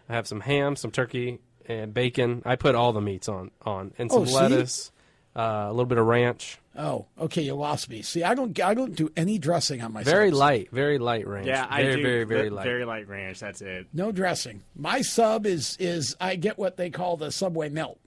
I 0.09 0.15
have 0.15 0.27
some 0.27 0.41
ham, 0.41 0.75
some 0.77 0.91
turkey, 0.91 1.39
and 1.67 1.95
bacon. 1.95 2.43
I 2.45 2.57
put 2.57 2.75
all 2.75 2.93
the 2.93 3.01
meats 3.01 3.29
on 3.29 3.53
on, 3.63 3.93
and 3.97 4.11
some 4.11 4.23
Oh, 4.23 4.25
see? 4.25 4.35
lettuce, 4.35 4.91
uh, 5.37 5.67
a 5.67 5.71
little 5.71 5.87
bit 5.87 5.99
of 5.99 6.07
ranch. 6.07 6.59
Oh, 6.77 7.07
okay. 7.21 7.43
You 7.43 7.55
lost 7.55 7.91
me. 7.91 8.01
See, 8.03 8.23
I 8.25 8.35
don't 8.35 8.59
I 8.61 8.73
don't 8.75 8.95
do 8.97 9.11
any 9.17 9.39
dressing 9.39 9.83
on 9.83 9.93
my 9.93 10.03
Very 10.03 10.29
subs. 10.31 10.39
light, 10.39 10.71
very 10.71 10.99
light 10.99 11.27
ranch. 11.27 11.47
Yeah, 11.47 11.67
I 11.69 11.83
do. 11.83 12.03
very, 12.03 12.25
very 12.25 12.49
the- 12.49 12.55
light. 12.55 12.65
Very 12.65 12.85
light 12.85 13.09
ranch. 13.09 13.41
That's 13.41 13.61
it. 13.61 13.87
No 13.93 14.11
dressing. 14.13 14.63
My 14.75 15.03
sub 15.03 15.45
is 15.47 15.77
is 15.79 16.17
I 16.21 16.37
get 16.37 16.59
what 16.59 16.77
they 16.79 16.89
call 16.91 17.17
the 17.17 17.31
Subway 17.31 17.69
melt. 17.69 17.99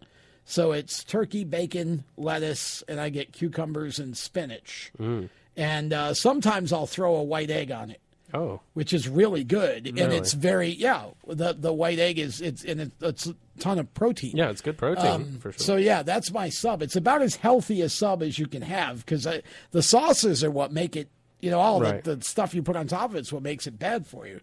So 0.46 0.74
it's 0.74 1.04
turkey, 1.04 1.44
bacon, 1.44 2.04
lettuce, 2.18 2.84
and 2.88 3.00
I 3.00 3.10
get 3.10 3.32
cucumbers 3.34 3.98
and 4.00 4.16
spinach. 4.16 4.92
Mm. 5.00 5.30
And 5.58 5.94
uh, 5.94 6.14
sometimes 6.14 6.72
I'll 6.74 6.86
throw 6.86 7.16
a 7.16 7.24
white 7.24 7.50
egg 7.50 7.72
on 7.72 7.90
it, 7.90 8.00
Oh, 8.36 8.62
which 8.74 8.94
is 8.94 9.08
really 9.08 9.44
good. 9.44 9.88
And 9.88 10.12
it's 10.14 10.34
very 10.34 10.70
yeah. 10.70 11.06
The 11.28 11.54
the 11.54 11.72
white 11.74 12.00
egg 12.00 12.20
is 12.20 12.42
it's 12.42 12.64
and 12.64 12.82
it, 12.82 12.92
it's 13.02 13.28
a 13.28 13.36
ton 13.60 13.80
of 13.80 13.94
protein. 13.94 14.36
yeah, 14.36 14.50
it's 14.50 14.62
good 14.62 14.78
protein 14.78 15.06
Um, 15.06 15.26
for 15.40 15.52
sure. 15.54 15.60
So 15.60 15.76
yeah, 15.78 16.04
that's 16.04 16.32
my 16.32 16.50
sub. 16.50 16.82
It's 16.82 16.96
about 16.96 17.22
as 17.22 17.36
healthy 17.38 17.82
a 17.82 17.90
sub 17.90 18.22
as 18.22 18.38
you 18.38 18.48
can 18.48 18.62
have 18.62 19.06
because 19.06 19.28
the 19.72 19.82
sauces 19.82 20.44
are 20.44 20.52
what 20.52 20.72
make 20.72 20.96
it. 20.96 21.10
You 21.42 21.52
know, 21.52 21.60
all 21.60 21.80
Right. 21.82 22.04
the, 22.04 22.16
the 22.16 22.24
stuff 22.24 22.56
you 22.56 22.64
put 22.64 22.76
on 22.76 22.88
top 22.88 23.12
of 23.12 23.16
it's 23.18 23.32
what 23.32 23.44
makes 23.44 23.68
it 23.68 23.78
bad 23.78 24.08
for 24.08 24.26
you. 24.26 24.40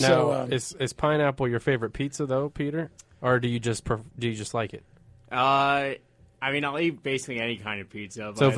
now, 0.00 0.06
so 0.08 0.32
um, 0.32 0.52
is 0.52 0.74
is 0.78 0.92
pineapple 0.92 1.48
your 1.48 1.60
favorite 1.60 1.92
pizza 1.94 2.26
though, 2.26 2.48
Peter, 2.50 2.90
or 3.22 3.38
do 3.40 3.48
you 3.48 3.58
just 3.58 3.84
pref- 3.84 4.04
do 4.18 4.28
you 4.28 4.34
just 4.34 4.52
like 4.52 4.74
it? 4.74 4.84
Uh, 5.30 5.94
I 6.42 6.52
mean, 6.52 6.64
I'll 6.64 6.78
eat 6.78 7.02
basically 7.02 7.40
any 7.40 7.56
kind 7.56 7.80
of 7.80 7.88
pizza. 7.88 8.32
So 8.36 8.48
but- 8.48 8.54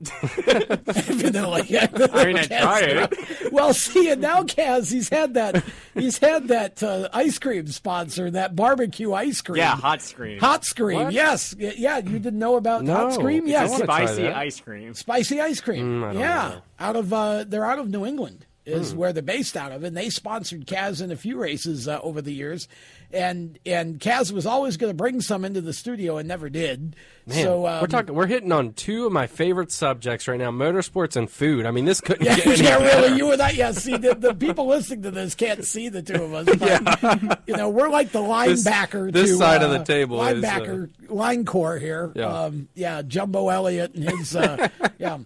vanilla. 0.00 0.78
vanilla. 0.84 1.62
Yeah. 1.68 1.86
I 2.12 2.24
mean, 2.26 2.38
I 2.38 2.44
tried. 2.44 3.14
Well, 3.52 3.74
see, 3.74 4.10
and 4.10 4.20
now 4.20 4.42
Kaz, 4.42 4.92
he's 4.92 5.08
had 5.08 5.34
that, 5.34 5.64
he's 5.94 6.18
had 6.18 6.48
that 6.48 6.82
uh, 6.82 7.08
ice 7.12 7.38
cream 7.38 7.66
sponsor, 7.68 8.30
that 8.30 8.54
barbecue 8.56 9.12
ice 9.12 9.40
cream. 9.40 9.58
Yeah, 9.58 9.76
hot 9.76 10.02
scream. 10.02 10.38
Hot 10.40 10.64
scream. 10.64 11.04
What? 11.04 11.12
Yes. 11.12 11.54
Yeah. 11.58 11.98
You 11.98 12.18
didn't 12.18 12.38
know 12.38 12.56
about 12.56 12.84
No. 12.84 12.94
hot 12.94 13.14
scream? 13.14 13.44
I 13.46 13.50
Yes. 13.50 13.76
Spicy 13.76 14.28
ice 14.28 14.60
cream. 14.60 14.94
Spicy 14.94 15.40
ice 15.40 15.60
cream. 15.60 16.00
Mm, 16.00 16.04
I 16.04 16.12
don't 16.12 16.20
yeah. 16.20 16.48
know. 16.48 16.62
Out 16.80 16.96
of 16.96 17.12
uh, 17.12 17.44
they're 17.44 17.66
out 17.66 17.78
of 17.78 17.88
New 17.88 18.04
England 18.06 18.44
is 18.64 18.92
Mm. 18.92 18.96
where 18.98 19.12
they're 19.14 19.22
based 19.22 19.56
out 19.56 19.72
of, 19.72 19.82
and 19.82 19.96
they 19.96 20.10
sponsored 20.10 20.66
Kaz 20.66 21.00
in 21.02 21.10
a 21.10 21.16
few 21.16 21.38
races 21.38 21.88
uh, 21.88 21.98
over 22.02 22.20
the 22.20 22.34
years, 22.34 22.68
and 23.10 23.58
and 23.64 23.98
Kaz 23.98 24.30
was 24.30 24.44
always 24.44 24.76
going 24.76 24.90
to 24.90 24.94
bring 24.96 25.22
some 25.22 25.44
into 25.44 25.62
the 25.62 25.72
studio 25.72 26.18
and 26.18 26.28
never 26.28 26.50
did. 26.50 26.94
Man, 27.28 27.44
so 27.44 27.66
um, 27.66 27.80
we're 27.80 27.86
talking. 27.86 28.14
We're 28.14 28.26
hitting 28.26 28.52
on 28.52 28.72
two 28.72 29.06
of 29.06 29.12
my 29.12 29.26
favorite 29.26 29.70
subjects 29.70 30.26
right 30.28 30.38
now: 30.38 30.50
motorsports 30.50 31.14
and 31.16 31.30
food. 31.30 31.66
I 31.66 31.70
mean, 31.70 31.84
this 31.84 32.00
couldn't 32.00 32.24
Yeah, 32.24 32.36
get 32.36 32.46
any 32.46 32.62
yeah, 32.62 32.76
really. 32.78 33.16
You 33.18 33.30
and 33.32 33.42
I, 33.42 33.50
yeah. 33.50 33.70
See, 33.72 33.96
the, 33.96 34.14
the 34.14 34.34
people 34.34 34.66
listening 34.66 35.02
to 35.02 35.10
this 35.10 35.34
can't 35.34 35.64
see 35.64 35.88
the 35.88 36.02
two 36.02 36.22
of 36.22 36.32
us. 36.34 36.46
But, 36.56 37.40
You 37.46 37.56
know, 37.56 37.68
we're 37.68 37.90
like 37.90 38.12
the 38.12 38.22
This- 38.22 38.64
linebacker. 38.64 39.12
this 39.12 39.30
to, 39.30 39.36
side 39.36 39.62
of 39.62 39.70
the 39.70 39.80
uh, 39.80 39.84
table 39.84 40.24
is, 40.24 40.42
uh, 40.42 40.46
linebacker 40.48 40.90
line 41.10 41.44
core 41.44 41.78
here. 41.78 42.12
Yeah. 42.14 42.26
Um, 42.26 42.68
yeah, 42.74 43.02
Jumbo 43.02 43.48
Elliott 43.50 43.94
and 43.94 44.08
his. 44.08 44.34
Uh, 44.34 44.68
yeah, 44.98 45.18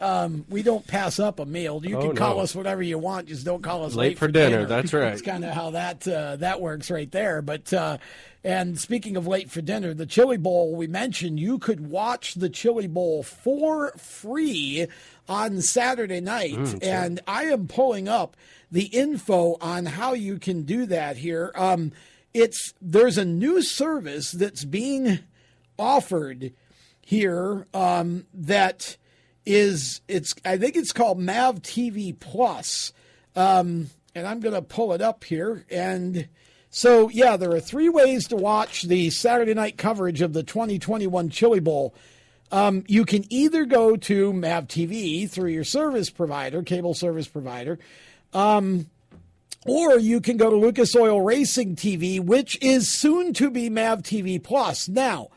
um, 0.00 0.44
we 0.50 0.62
don't 0.62 0.86
pass 0.86 1.18
up 1.18 1.38
a 1.40 1.46
meal. 1.46 1.80
You 1.84 1.96
Oh, 1.96 2.02
can 2.08 2.16
call 2.16 2.36
no. 2.36 2.42
us 2.42 2.54
whatever 2.54 2.82
you 2.82 2.98
want. 2.98 3.28
Just 3.28 3.44
don't 3.46 3.62
call 3.62 3.84
us 3.84 3.94
Late 3.94 4.18
for 4.18 4.28
dinner, 4.28 4.66
that's 4.66 4.92
right. 4.92 5.10
That's 5.10 5.22
kind 5.22 5.44
of 5.44 5.54
how 5.54 5.70
that 5.70 6.06
uh, 6.06 6.36
that 6.36 6.60
works 6.60 6.90
right 6.90 7.10
there. 7.10 7.40
But 7.40 7.72
uh, 7.72 7.96
and 8.46 8.78
speaking 8.78 9.16
of 9.16 9.26
late 9.26 9.50
for 9.50 9.60
dinner, 9.60 9.92
the 9.92 10.06
Chili 10.06 10.36
Bowl 10.36 10.76
we 10.76 10.86
mentioned 10.86 11.40
you 11.40 11.58
could 11.58 11.90
watch 11.90 12.34
the 12.34 12.48
Chili 12.48 12.86
Bowl 12.86 13.24
for 13.24 13.90
free 13.98 14.86
on 15.28 15.60
Saturday 15.60 16.20
night, 16.20 16.54
Mm, 16.54 16.78
and 16.80 17.20
I 17.26 17.46
am 17.46 17.66
pulling 17.66 18.06
up 18.08 18.36
the 18.70 18.84
info 18.84 19.56
on 19.60 19.86
how 19.86 20.12
you 20.12 20.38
can 20.38 20.62
do 20.62 20.86
that 20.86 21.16
here. 21.16 21.50
Um, 21.56 21.90
it's 22.32 22.72
there's 22.80 23.18
a 23.18 23.24
new 23.24 23.62
service 23.62 24.30
that's 24.30 24.64
being 24.64 25.18
offered 25.76 26.52
here 27.00 27.66
um, 27.74 28.26
that 28.32 28.96
is 29.44 30.02
it's 30.06 30.34
I 30.44 30.56
think 30.56 30.76
it's 30.76 30.92
called 30.92 31.18
Mav 31.18 31.62
TV 31.62 32.16
Plus, 32.16 32.92
um, 33.34 33.90
and 34.14 34.24
I'm 34.24 34.38
going 34.38 34.54
to 34.54 34.62
pull 34.62 34.92
it 34.92 35.00
up 35.00 35.24
here. 35.24 35.64
And 35.68 36.28
so 36.70 37.08
yeah, 37.08 37.36
there 37.36 37.52
are 37.52 37.60
three 37.60 37.88
ways 37.88 38.28
to 38.28 38.36
watch 38.36 38.82
the 38.82 39.10
Saturday 39.10 39.54
night 39.54 39.78
coverage 39.78 40.20
of 40.20 40.32
the 40.32 40.42
2021 40.42 41.30
Chili 41.30 41.60
Bowl. 41.60 41.94
Um, 42.52 42.84
you 42.86 43.04
can 43.04 43.24
either 43.32 43.64
go 43.64 43.96
to 43.96 44.32
Mav 44.32 44.68
TV 44.68 45.28
through 45.28 45.50
your 45.50 45.64
service 45.64 46.10
provider, 46.10 46.62
cable 46.62 46.94
service 46.94 47.26
provider. 47.26 47.78
Um, 48.32 48.86
or 49.66 49.98
you 49.98 50.20
can 50.20 50.36
go 50.36 50.48
to 50.48 50.56
Lucas 50.56 50.94
Oil 50.94 51.20
Racing 51.20 51.74
TV, 51.74 52.20
which 52.20 52.56
is 52.62 52.88
soon 52.88 53.32
to 53.34 53.50
be 53.50 53.68
Mav 53.68 54.02
TV 54.02 54.42
Plus. 54.42 54.88
Now, 54.88 55.28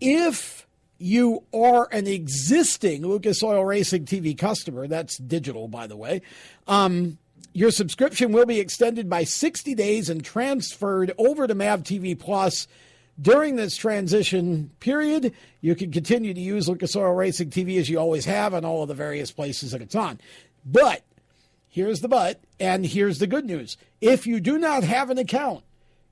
if 0.00 0.66
you 0.98 1.44
are 1.54 1.88
an 1.90 2.06
existing 2.06 3.02
Lucas 3.02 3.42
Oil 3.42 3.64
Racing 3.64 4.04
TV 4.04 4.36
customer, 4.36 4.86
that's 4.86 5.16
digital, 5.16 5.68
by 5.68 5.86
the 5.86 5.96
way, 5.96 6.20
um, 6.68 7.16
your 7.52 7.70
subscription 7.70 8.32
will 8.32 8.46
be 8.46 8.60
extended 8.60 9.08
by 9.08 9.24
60 9.24 9.74
days 9.74 10.08
and 10.08 10.24
transferred 10.24 11.12
over 11.18 11.46
to 11.46 11.54
Mav 11.54 11.82
TV 11.82 12.18
Plus. 12.18 12.66
During 13.20 13.56
this 13.56 13.76
transition 13.76 14.70
period, 14.80 15.34
you 15.60 15.74
can 15.74 15.92
continue 15.92 16.32
to 16.32 16.40
use 16.40 16.68
Lucas 16.68 16.96
Oil 16.96 17.12
Racing 17.12 17.50
TV 17.50 17.78
as 17.78 17.90
you 17.90 17.98
always 17.98 18.24
have 18.24 18.54
on 18.54 18.64
all 18.64 18.82
of 18.82 18.88
the 18.88 18.94
various 18.94 19.30
places 19.30 19.72
that 19.72 19.82
it's 19.82 19.94
on. 19.94 20.18
But 20.64 21.02
here's 21.68 22.00
the 22.00 22.08
but, 22.08 22.40
and 22.58 22.86
here's 22.86 23.18
the 23.18 23.26
good 23.26 23.44
news. 23.44 23.76
If 24.00 24.26
you 24.26 24.40
do 24.40 24.58
not 24.58 24.84
have 24.84 25.10
an 25.10 25.18
account, 25.18 25.64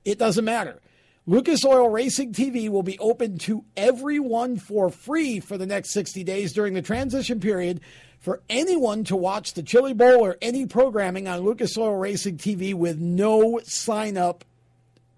it 0.05 0.19
doesn't 0.19 0.45
matter. 0.45 0.81
Lucas 1.25 1.63
Oil 1.65 1.89
Racing 1.89 2.33
TV 2.33 2.69
will 2.69 2.83
be 2.83 2.99
open 2.99 3.37
to 3.39 3.63
everyone 3.77 4.57
for 4.57 4.89
free 4.89 5.39
for 5.39 5.57
the 5.57 5.65
next 5.65 5.91
60 5.91 6.23
days 6.23 6.53
during 6.53 6.73
the 6.73 6.81
transition 6.81 7.39
period 7.39 7.81
for 8.19 8.41
anyone 8.49 9.03
to 9.05 9.15
watch 9.15 9.53
the 9.53 9.63
Chili 9.63 9.93
Bowl 9.93 10.25
or 10.25 10.37
any 10.41 10.65
programming 10.65 11.27
on 11.27 11.39
Lucas 11.39 11.77
Oil 11.77 11.95
Racing 11.95 12.37
TV 12.37 12.73
with 12.73 12.99
no 12.99 13.59
sign 13.63 14.17
up 14.17 14.43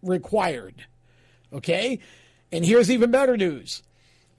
required. 0.04 0.86
Okay? 1.52 2.00
And 2.52 2.66
here's 2.66 2.92
even 2.92 3.12
better 3.12 3.36
news 3.38 3.82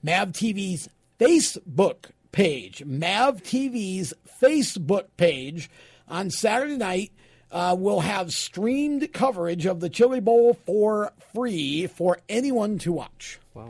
Mav 0.01 0.29
TV's 0.29 0.89
Facebook 1.19 2.11
page, 2.31 2.83
Mav 2.85 3.43
TV's 3.43 4.13
Facebook 4.41 5.05
page 5.17 5.69
on 6.07 6.29
Saturday 6.29 6.77
night 6.77 7.11
uh, 7.51 7.75
will 7.77 8.01
have 8.01 8.31
streamed 8.31 9.13
coverage 9.13 9.65
of 9.65 9.79
the 9.79 9.89
Chili 9.89 10.19
Bowl 10.19 10.53
for 10.65 11.11
free 11.33 11.87
for 11.87 12.19
anyone 12.27 12.77
to 12.79 12.91
watch. 12.91 13.39
Wow. 13.53 13.67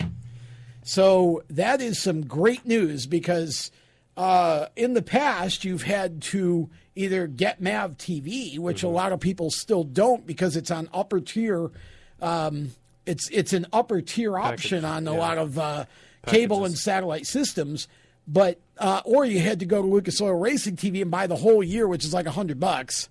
So 0.84 1.44
that 1.49 1.82
is 1.82 1.99
some 1.99 2.26
great 2.26 2.65
news 2.65 3.06
because 3.06 3.72
uh, 4.15 4.68
in 4.76 4.94
the 4.94 5.02
past 5.02 5.64
you've 5.65 5.84
had 5.84 6.22
to 6.22 6.69
either 6.95 7.27
get 7.27 7.61
Mav 7.61 7.98
TV, 7.98 8.60
which 8.60 8.84
a 8.84 8.88
lot 8.88 9.11
of 9.11 9.19
people 9.19 9.49
still 9.49 9.84
don't 9.84 10.26
because 10.27 10.56
it's 10.56 10.69
on 10.72 10.90
upper 10.94 11.19
tier. 11.19 11.72
Um, 12.22 12.72
it's 13.06 13.30
it's 13.30 13.53
an 13.53 13.65
upper 13.73 14.02
tier 14.02 14.38
option 14.38 14.85
on 14.85 15.07
a 15.07 15.14
yeah. 15.14 15.18
lot 15.18 15.38
of 15.38 15.57
uh, 15.57 15.85
cable 16.27 16.65
and 16.65 16.77
satellite 16.77 17.26
systems. 17.26 17.88
But 18.27 18.60
uh, 18.77 19.02
or 19.03 19.26
you 19.26 19.40
had 19.40 19.60
to 19.60 19.65
go 19.65 19.81
to 19.81 19.88
Lucas 19.88 20.22
Oil 20.22 20.35
Racing 20.35 20.77
TV 20.77 21.02
and 21.02 21.11
buy 21.11 21.27
the 21.27 21.35
whole 21.35 21.64
year, 21.64 21.88
which 21.88 22.06
is 22.06 22.14
like 22.14 22.26
a 22.26 22.31
hundred 22.31 22.60
bucks. 22.60 23.10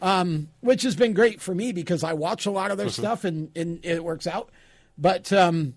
Um, 0.00 0.48
which 0.60 0.82
has 0.82 0.96
been 0.96 1.12
great 1.12 1.40
for 1.40 1.54
me 1.54 1.70
because 1.70 2.02
I 2.02 2.14
watch 2.14 2.46
a 2.46 2.50
lot 2.50 2.70
of 2.70 2.78
their 2.78 2.86
Mhm. 2.86 2.92
stuff 2.92 3.24
and, 3.24 3.50
and 3.54 3.84
it 3.84 4.02
works 4.02 4.26
out. 4.26 4.48
But 4.96 5.30
um, 5.34 5.74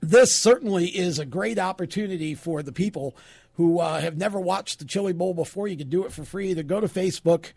this 0.00 0.34
certainly 0.34 0.86
is 0.86 1.18
a 1.18 1.26
great 1.26 1.58
opportunity 1.58 2.34
for 2.34 2.62
the 2.62 2.72
people 2.72 3.14
who 3.58 3.80
uh, 3.80 4.00
have 4.00 4.16
never 4.16 4.38
watched 4.38 4.78
the 4.78 4.84
Chili 4.84 5.12
Bowl 5.12 5.34
before. 5.34 5.66
You 5.66 5.76
can 5.76 5.88
do 5.88 6.04
it 6.06 6.12
for 6.12 6.24
free. 6.24 6.50
Either 6.50 6.62
go 6.62 6.80
to 6.80 6.86
Facebook 6.86 7.52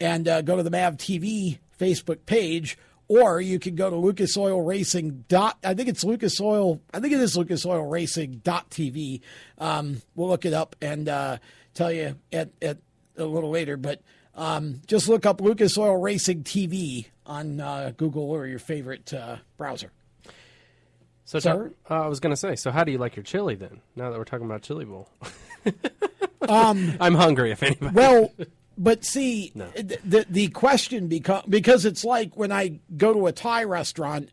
and 0.00 0.26
uh, 0.26 0.40
go 0.40 0.56
to 0.56 0.62
the 0.62 0.70
Mav 0.70 0.96
TV 0.96 1.58
Facebook 1.78 2.24
page, 2.24 2.78
or 3.06 3.38
you 3.38 3.58
can 3.58 3.74
go 3.74 3.90
to 3.90 3.96
Lucas 3.96 4.34
Oil 4.38 4.62
Racing. 4.62 5.26
Dot, 5.28 5.58
I 5.62 5.74
think 5.74 5.90
it's 5.90 6.04
Lucas 6.04 6.40
Oil. 6.40 6.80
I 6.94 7.00
think 7.00 7.12
it 7.12 7.20
is 7.20 7.36
Lucas 7.36 7.66
Oil 7.66 7.84
Racing 7.84 8.40
dot 8.42 8.70
TV. 8.70 9.20
Um, 9.58 10.00
we'll 10.14 10.28
look 10.28 10.46
it 10.46 10.54
up 10.54 10.74
and 10.80 11.06
uh, 11.06 11.36
tell 11.74 11.92
you 11.92 12.16
at, 12.32 12.48
at 12.62 12.78
a 13.18 13.24
little 13.26 13.50
later. 13.50 13.76
But 13.76 14.00
um, 14.34 14.80
just 14.86 15.06
look 15.06 15.26
up 15.26 15.42
Lucas 15.42 15.76
Oil 15.76 15.98
Racing 15.98 16.44
TV 16.44 17.08
on 17.26 17.60
uh, 17.60 17.92
Google 17.94 18.30
or 18.30 18.46
your 18.46 18.58
favorite 18.58 19.12
uh, 19.12 19.36
browser. 19.58 19.92
So, 21.24 21.38
Sir? 21.38 21.72
uh, 21.90 22.02
I 22.02 22.06
was 22.08 22.20
going 22.20 22.32
to 22.32 22.36
say, 22.36 22.56
so 22.56 22.70
how 22.70 22.84
do 22.84 22.92
you 22.92 22.98
like 22.98 23.14
your 23.16 23.22
chili 23.22 23.54
then? 23.54 23.80
Now 23.96 24.10
that 24.10 24.18
we're 24.18 24.24
talking 24.24 24.46
about 24.46 24.62
chili 24.62 24.84
bowl, 24.84 25.08
Um, 26.48 26.96
I'm 27.00 27.14
hungry. 27.14 27.52
If 27.52 27.62
anybody, 27.62 27.94
Well, 27.94 28.32
but 28.76 29.04
see, 29.04 29.52
No. 29.54 29.68
th- 29.70 30.00
the 30.04 30.26
the 30.28 30.48
question 30.48 31.06
becomes 31.06 31.44
because 31.48 31.84
it's 31.84 32.04
like 32.04 32.36
when 32.36 32.50
I 32.50 32.80
go 32.96 33.12
to 33.12 33.26
a 33.28 33.32
Thai 33.32 33.62
restaurant 33.64 34.30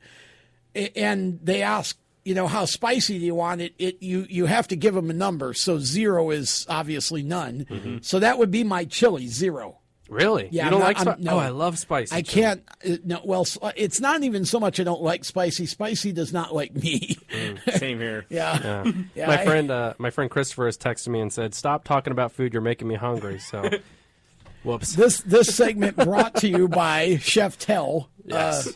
and 0.73 1.39
they 1.43 1.61
ask, 1.61 1.97
you 2.25 2.33
know, 2.33 2.47
how 2.47 2.65
spicy 2.65 3.19
do 3.19 3.25
you 3.25 3.35
want 3.35 3.61
it? 3.61 3.73
It 3.77 4.01
you 4.01 4.25
you 4.29 4.47
have 4.47 4.67
to 4.69 4.75
give 4.75 4.95
them 4.95 5.09
a 5.11 5.13
number. 5.13 5.53
So 5.53 5.77
zero 5.77 6.31
is 6.31 6.65
obviously 6.69 7.21
none. 7.21 7.65
Mhm. 7.69 8.03
So 8.03 8.19
that 8.19 8.39
would 8.39 8.49
be 8.51 8.63
my 8.63 8.85
chili 8.85 9.27
zero. 9.27 9.78
Really, 10.09 10.49
Yeah, 10.51 10.65
you 10.65 10.71
don't 10.71 10.81
I'm 10.81 10.87
like? 10.87 11.05
not- 11.05 11.17
Spi- 11.17 11.23
no. 11.23 11.31
Oh, 11.35 11.37
I 11.39 11.49
love 11.49 11.77
spicy. 11.79 12.15
I 12.15 12.21
chili. 12.21 12.41
can't. 12.43 12.63
uh, 12.85 12.97
No, 13.05 13.21
well, 13.23 13.45
it's 13.75 13.99
not 14.01 14.23
even 14.23 14.45
so 14.45 14.59
much 14.59 14.79
I 14.79 14.83
don't 14.83 15.01
like 15.01 15.23
spicy. 15.23 15.65
Spicy 15.65 16.11
does 16.11 16.33
not 16.33 16.53
like 16.53 16.73
me. 16.75 17.17
Same 17.75 17.99
here. 17.99 18.25
Yeah. 18.29 18.59
Yeah. 18.85 18.91
Yeah, 19.15 19.27
my 19.27 19.41
I- 19.41 19.45
friend, 19.45 19.71
uh, 19.71 19.93
my 19.97 20.09
friend 20.09 20.29
Christopher 20.29 20.65
has 20.65 20.77
texted 20.77 21.09
me 21.09 21.19
and 21.21 21.31
said, 21.31 21.53
"Stop 21.55 21.83
talking 21.83 22.11
about 22.11 22.31
food. 22.31 22.53
You're 22.53 22.61
making 22.61 22.87
me 22.87 22.95
hungry." 22.95 23.39
So, 23.39 23.69
whoops. 24.63 24.95
This 24.95 25.21
this 25.21 25.55
segment 25.55 25.95
brought 25.97 26.35
to 26.37 26.47
you 26.47 26.67
by 26.67 27.17
Chef 27.17 27.57
Tell. 27.57 28.09
Yes. 28.25 28.67
Uh, 28.67 28.71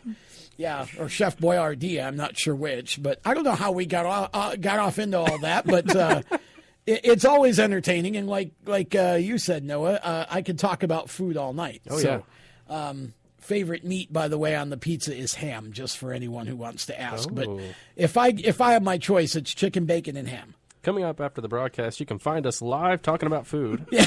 yeah, 0.55 0.85
or 0.99 1.09
Chef 1.09 1.37
Boyardee. 1.37 2.03
I'm 2.03 2.15
not 2.15 2.37
sure 2.37 2.55
which, 2.55 3.01
but 3.01 3.19
I 3.25 3.33
don't 3.33 3.43
know 3.43 3.55
how 3.55 3.71
we 3.71 3.85
got 3.87 4.05
off, 4.05 4.29
uh, 4.33 4.55
got 4.55 4.77
off 4.79 4.99
into 4.99 5.17
all 5.17 5.39
that. 5.39 5.65
But 5.65 5.95
uh, 5.95 6.21
it, 6.31 6.41
it's 6.85 7.25
always 7.25 7.59
entertaining, 7.59 8.17
and 8.17 8.27
like 8.27 8.51
like 8.65 8.93
uh, 8.95 9.17
you 9.19 9.37
said, 9.37 9.63
Noah, 9.63 9.93
uh, 9.93 10.25
I 10.29 10.41
could 10.41 10.59
talk 10.59 10.83
about 10.83 11.09
food 11.09 11.37
all 11.37 11.53
night. 11.53 11.81
Oh, 11.89 11.97
so, 11.99 12.23
Um, 12.69 13.13
favorite 13.39 13.83
meat, 13.83 14.11
by 14.11 14.27
the 14.27 14.37
way, 14.37 14.55
on 14.55 14.69
the 14.69 14.77
pizza 14.77 15.15
is 15.15 15.33
ham. 15.35 15.71
Just 15.71 15.97
for 15.97 16.13
anyone 16.13 16.47
who 16.47 16.55
wants 16.55 16.85
to 16.87 16.99
ask. 16.99 17.29
But 17.31 17.47
Oh. 17.47 17.61
if 17.95 18.17
I 18.17 18.29
if 18.29 18.61
I 18.61 18.73
have 18.73 18.83
my 18.83 18.97
choice, 18.97 19.35
it's 19.35 19.53
chicken, 19.53 19.85
bacon, 19.85 20.17
and 20.17 20.27
ham. 20.27 20.55
Coming 20.81 21.05
up 21.05 21.21
after 21.21 21.39
the 21.39 21.47
broadcast, 21.47 22.01
you 22.01 22.05
can 22.05 22.19
find 22.19 22.45
us 22.45 22.61
live 22.61 23.01
talking 23.01 23.27
about 23.27 23.47
food 23.47 23.79
on 23.93 23.97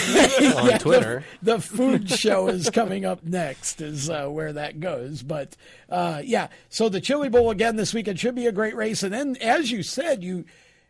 Yeah, 0.67 0.77
Twitter. 0.77 1.25
The, 1.43 1.55
the 1.55 1.61
food 1.63 2.11
show 2.11 2.49
is 2.49 2.69
coming 2.69 3.07
up 3.07 3.25
next, 3.25 3.81
is 3.81 4.11
uh, 4.11 4.27
where 4.27 4.53
that 4.53 4.79
goes. 4.79 5.23
But 5.23 5.57
uh, 5.89 6.21
yeah, 6.23 6.49
so 6.69 6.91
the 6.91 7.01
Chili 7.01 7.31
Bowl 7.31 7.51
again 7.51 7.77
this 7.77 7.95
weekend 7.95 8.21
should 8.21 8.35
be 8.35 8.47
a 8.47 8.53
great 8.53 8.77
race. 8.77 9.03
And 9.03 9.15
then, 9.15 9.37
as 9.41 9.71
you 9.71 9.83
said, 9.83 10.23
you 10.23 10.45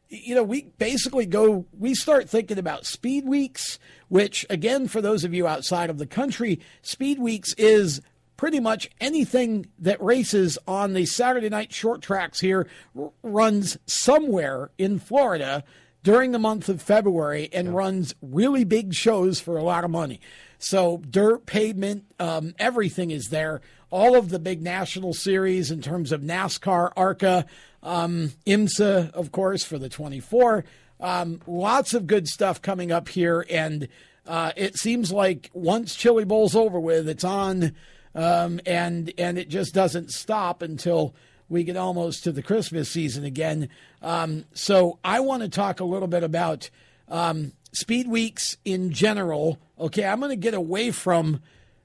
you 0.08 0.34
know 0.34 0.42
we 0.42 0.62
basically 0.78 1.26
go 1.26 1.66
we 1.78 1.94
start 1.94 2.28
thinking 2.28 2.58
about 2.58 2.86
speed 2.86 3.26
weeks, 3.26 3.78
which 4.08 4.46
again 4.50 4.88
for 4.88 5.00
those 5.00 5.24
of 5.24 5.34
you 5.34 5.46
outside 5.46 5.90
of 5.90 5.98
the 5.98 6.06
country, 6.06 6.60
speed 6.82 7.18
weeks 7.18 7.52
is 7.54 8.00
pretty 8.36 8.60
much 8.60 8.90
anything 9.00 9.66
that 9.78 10.02
races 10.02 10.58
on 10.68 10.92
the 10.92 11.06
Saturday 11.06 11.48
night 11.48 11.72
short 11.72 12.02
tracks 12.02 12.40
here 12.40 12.68
r- 12.98 13.10
runs 13.22 13.78
somewhere 13.86 14.70
in 14.78 14.98
Florida 14.98 15.64
during 16.02 16.30
the 16.30 16.38
month 16.38 16.68
of 16.68 16.80
February 16.80 17.48
and 17.52 17.74
runs 17.74 18.14
really 18.22 18.62
big 18.62 18.94
shows 18.94 19.40
for 19.40 19.56
a 19.56 19.62
lot 19.62 19.84
of 19.84 19.90
money. 19.90 20.20
So, 20.58 21.02
dirt, 21.10 21.46
pavement, 21.46 22.04
um, 22.20 22.54
everything 22.58 23.10
is 23.10 23.28
there. 23.30 23.60
All 23.90 24.16
of 24.16 24.28
the 24.28 24.38
big 24.38 24.62
national 24.62 25.14
series 25.14 25.70
in 25.70 25.82
terms 25.82 26.12
of 26.12 26.20
NASCAR, 26.20 26.92
ARCA, 26.96 27.46
um, 27.86 28.32
IMSA, 28.46 29.12
of 29.12 29.32
course, 29.32 29.64
for 29.64 29.78
the 29.78 29.88
24. 29.88 30.64
Um, 31.00 31.40
lots 31.46 31.94
of 31.94 32.06
good 32.06 32.26
stuff 32.26 32.60
coming 32.60 32.90
up 32.90 33.08
here. 33.08 33.46
And 33.48 33.88
uh, 34.26 34.52
it 34.56 34.76
seems 34.76 35.12
like 35.12 35.50
once 35.54 35.94
Chili 35.94 36.24
Bowl's 36.24 36.56
over 36.56 36.80
with, 36.80 37.08
it's 37.08 37.24
on 37.24 37.74
um, 38.14 38.60
and 38.66 39.12
and 39.18 39.38
it 39.38 39.48
just 39.48 39.74
doesn't 39.74 40.10
stop 40.10 40.62
until 40.62 41.14
we 41.48 41.62
get 41.62 41.76
almost 41.76 42.24
to 42.24 42.32
the 42.32 42.42
Christmas 42.42 42.90
season 42.90 43.24
again. 43.24 43.68
Um, 44.02 44.46
so 44.52 44.98
I 45.04 45.20
want 45.20 45.42
to 45.42 45.48
talk 45.48 45.78
a 45.78 45.84
little 45.84 46.08
bit 46.08 46.24
about 46.24 46.70
um, 47.08 47.52
speed 47.72 48.08
weeks 48.08 48.56
in 48.64 48.90
general. 48.90 49.58
Okay, 49.78 50.04
I'm 50.04 50.18
going 50.18 50.30
to 50.30 50.36
get 50.36 50.54
away 50.54 50.90
from 50.90 51.40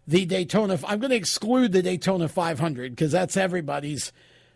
the 0.07 0.26
Daytona. 0.26 0.80
I'm 0.88 0.99
going 0.99 1.11
to 1.11 1.15
exclude 1.15 1.73
the 1.73 1.84
Daytona 1.84 2.28
500 2.28 2.95
because 2.95 3.11
that's 3.11 3.38
everybody's. 3.38 4.11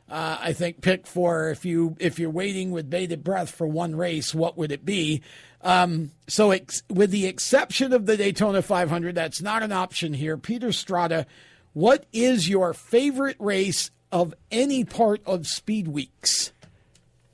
Uh, 0.10 0.38
I 0.40 0.54
think 0.54 0.82
pick 0.82 1.08
for 1.08 1.50
if 1.50 1.66
you 1.66 1.96
if 2.00 2.20
you're 2.20 2.30
waiting 2.30 2.70
with 2.72 2.90
bated 2.90 3.24
breath 3.24 3.50
for 3.50 3.66
one 3.66 3.96
race, 3.96 4.36
what 4.36 4.56
would 4.58 4.72
it 4.72 4.86
be? 4.86 5.22
Um, 5.62 6.12
so, 6.28 6.52
ex- 6.52 6.84
with 6.92 7.10
the 7.10 7.26
exception 7.26 7.92
of 7.92 8.06
the 8.06 8.16
Daytona 8.16 8.62
500, 8.62 9.16
that's 9.16 9.42
not 9.42 9.64
an 9.64 9.72
option 9.72 10.14
here. 10.14 10.38
Peter 10.38 10.72
Strada, 10.72 11.26
what 11.74 12.06
is 12.14 12.48
your 12.48 12.74
favorite 12.76 13.38
race 13.40 13.90
of 14.12 14.36
any 14.52 14.84
part 14.84 15.22
of 15.26 15.48
Speed 15.48 15.88
Weeks? 15.88 16.52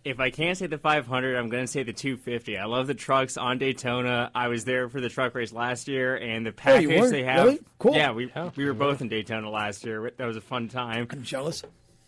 If 0.06 0.20
I 0.22 0.30
can't 0.32 0.58
say 0.58 0.66
the 0.68 0.78
500, 0.80 1.36
I'm 1.36 1.50
going 1.50 1.64
to 1.64 1.68
say 1.68 1.84
the 1.84 1.94
250. 1.94 2.58
I 2.58 2.66
love 2.66 2.88
the 2.88 2.96
trucks 2.96 3.36
on 3.38 3.58
Daytona. 3.60 4.32
I 4.34 4.48
was 4.48 4.64
there 4.66 4.88
for 4.90 5.00
the 5.02 5.10
truck 5.10 5.36
race 5.36 5.52
last 5.54 5.88
year, 5.90 6.16
and 6.16 6.46
the 6.46 6.50
Oh, 6.52 6.54
package 6.54 7.00
were? 7.02 7.10
they 7.10 7.24
have. 7.24 7.46
Really? 7.46 7.60
Cool. 7.80 7.96
Yeah, 7.96 8.14
we 8.14 8.32
we 8.56 8.66
were 8.66 8.74
both 8.74 9.02
in 9.02 9.10
Daytona 9.10 9.50
last 9.50 9.84
year. 9.86 10.12
That 10.18 10.26
was 10.26 10.38
a 10.38 10.42
fun 10.42 10.70
time. 10.70 11.06
I'm 11.12 11.22
jealous. 11.24 11.64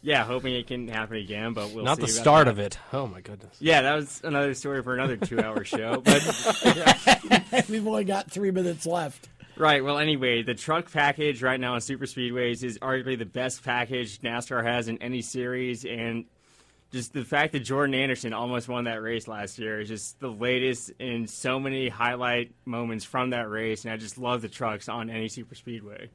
Yeah, 0.06 0.26
hoping 0.26 0.54
it 0.54 0.68
can 0.68 0.88
happen 0.90 1.16
again, 1.16 1.54
but 1.54 1.72
we'll 1.72 1.86
Not 1.86 1.96
see 1.96 2.02
the 2.08 2.12
about 2.12 2.22
start 2.22 2.46
that. 2.48 2.52
of 2.52 2.60
it. 2.60 2.78
Oh 2.92 3.08
my 3.08 3.22
goodness. 3.22 3.56
Yeah, 3.60 3.82
that 3.84 3.96
was 3.96 4.20
another 4.26 4.54
story 4.54 4.84
for 4.84 4.94
another 4.94 5.16
two-hour 5.16 5.64
show. 5.64 6.02
But 6.02 6.22
We've 7.70 7.88
only 7.88 8.04
got 8.04 8.30
three 8.30 8.52
minutes 8.52 8.86
left. 8.86 9.30
Right. 9.56 9.84
Well, 9.84 10.00
anyway, 10.00 10.42
the 10.44 10.56
truck 10.56 10.92
package 10.92 11.42
right 11.42 11.60
now 11.60 11.76
on 11.76 11.82
super 11.82 12.06
speedways 12.06 12.64
is 12.64 12.80
arguably 12.80 13.18
the 13.18 13.26
best 13.26 13.64
package 13.64 14.20
NASCAR 14.20 14.64
has 14.64 14.88
in 14.90 14.98
any 15.02 15.22
series, 15.22 15.86
and 15.86 16.26
just 16.92 17.14
the 17.14 17.24
fact 17.24 17.54
that 17.54 17.62
Jordan 17.62 17.96
Anderson 17.96 18.34
almost 18.34 18.68
won 18.68 18.84
that 18.86 19.02
race 19.02 19.28
last 19.28 19.58
year 19.58 19.80
is 19.80 19.88
just 19.88 20.20
the 20.20 20.30
latest 20.32 20.92
in 21.00 21.28
so 21.28 21.60
many 21.60 21.88
highlight 21.88 22.52
moments 22.66 23.06
from 23.06 23.30
that 23.30 23.50
race, 23.50 23.86
and 23.86 23.94
I 23.94 23.98
just 23.98 24.18
love 24.18 24.42
the 24.42 24.50
trucks 24.50 24.90
on 24.90 25.10
any 25.10 25.28
super 25.30 25.56
speedway. 25.56 26.10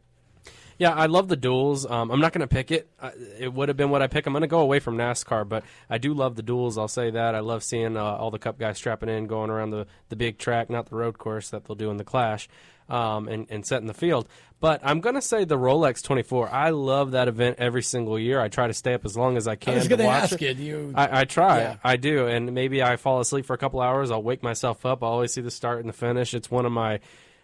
Yeah, 0.78 0.92
I 0.92 1.06
love 1.06 1.26
the 1.28 1.36
duels. 1.36 1.84
Um, 1.84 2.10
I'm 2.12 2.20
not 2.20 2.32
going 2.32 2.42
to 2.42 2.46
pick 2.46 2.70
it. 2.70 2.88
Uh, 3.00 3.10
it 3.38 3.52
would 3.52 3.68
have 3.68 3.76
been 3.76 3.90
what 3.90 4.00
I 4.00 4.06
pick. 4.06 4.26
I'm 4.26 4.32
going 4.32 4.42
to 4.42 4.46
go 4.46 4.60
away 4.60 4.78
from 4.78 4.96
NASCAR, 4.96 5.48
but 5.48 5.64
I 5.90 5.98
do 5.98 6.14
love 6.14 6.36
the 6.36 6.42
duels. 6.42 6.78
I'll 6.78 6.86
say 6.86 7.10
that. 7.10 7.34
I 7.34 7.40
love 7.40 7.64
seeing 7.64 7.96
uh, 7.96 8.02
all 8.02 8.30
the 8.30 8.38
Cup 8.38 8.58
guys 8.60 8.76
strapping 8.78 9.08
in, 9.08 9.26
going 9.26 9.50
around 9.50 9.70
the, 9.70 9.86
the 10.08 10.14
big 10.16 10.38
track, 10.38 10.70
not 10.70 10.86
the 10.88 10.94
road 10.96 11.18
course 11.18 11.50
that 11.50 11.64
they'll 11.64 11.74
do 11.74 11.90
in 11.90 11.96
the 11.96 12.04
Clash, 12.04 12.48
um, 12.88 13.26
and, 13.26 13.48
and 13.50 13.66
setting 13.66 13.88
the 13.88 13.94
field. 13.94 14.28
But 14.60 14.80
I'm 14.84 15.00
going 15.00 15.14
to 15.16 15.22
say 15.22 15.44
the 15.44 15.58
Rolex 15.58 16.00
24. 16.02 16.48
I 16.52 16.70
love 16.70 17.10
that 17.12 17.26
event 17.28 17.56
every 17.58 17.82
single 17.82 18.16
year. 18.18 18.40
I 18.40 18.46
try 18.48 18.68
to 18.68 18.72
stay 18.74 18.94
up 18.94 19.04
as 19.04 19.16
long 19.16 19.36
as 19.36 19.46
I 19.48 19.56
can. 19.56 19.74
was 19.74 19.84
to 19.84 19.90
gonna 19.90 20.04
watch 20.04 20.32
ask 20.32 20.42
it. 20.42 20.58
you- 20.58 20.92
I, 20.96 21.20
I 21.20 21.24
try. 21.24 21.58
Yeah. 21.60 21.76
I 21.82 21.96
do. 21.96 22.26
And 22.28 22.52
maybe 22.54 22.82
I 22.84 22.96
fall 22.96 23.18
asleep 23.20 23.46
for 23.46 23.54
a 23.54 23.58
couple 23.58 23.80
hours. 23.80 24.10
I'll 24.12 24.22
wake 24.22 24.42
myself 24.44 24.86
up. 24.86 25.02
I 25.02 25.06
always 25.06 25.32
see 25.32 25.40
the 25.42 25.50
start 25.50 25.80
and 25.80 25.88
the 25.88 25.92
finish. 25.92 26.34
It's 26.34 26.50
one 26.50 26.66
of 26.66 26.72
my 26.72 26.98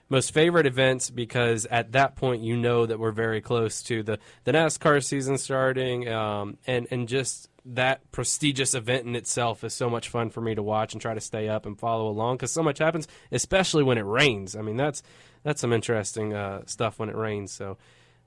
most 0.09 0.33
favorite 0.33 0.67
events 0.67 1.11
because 1.11 1.67
at 1.67 1.93
that 1.93 2.17
point 2.17 2.43
you 2.43 2.57
know 2.57 2.87
that 2.87 2.99
we're 2.99 3.11
very 3.13 3.41
close 3.41 3.83
to 3.85 4.03
the, 4.03 4.19
the 4.45 4.53
NASCAR 4.53 5.03
season 5.03 5.39
starting, 5.39 6.09
um, 6.09 6.59
and 6.67 6.87
and 6.91 7.09
just 7.09 7.49
that 7.67 8.11
prestigious 8.13 8.75
event 8.75 9.07
in 9.07 9.17
itself 9.17 9.65
is 9.65 9.73
so 9.73 9.89
much 9.89 10.09
fun 10.09 10.29
for 10.29 10.41
me 10.41 10.55
to 10.55 10.63
watch 10.63 10.93
and 10.93 11.01
try 11.01 11.15
to 11.15 11.21
stay 11.21 11.49
up 11.49 11.65
and 11.65 11.79
follow 11.79 12.09
along 12.09 12.37
because 12.37 12.53
so 12.53 12.63
much 12.63 12.79
happens, 12.79 13.09
especially 13.33 13.83
when 13.83 13.99
it 13.99 14.05
rains. 14.05 14.55
I 14.55 14.63
mean 14.63 14.77
that's 14.77 15.03
that's 15.43 15.61
some 15.61 15.73
interesting 15.73 16.35
uh, 16.35 16.63
stuff 16.67 16.99
when 16.99 17.09
it 17.09 17.17
rains. 17.17 17.53
So 17.53 17.79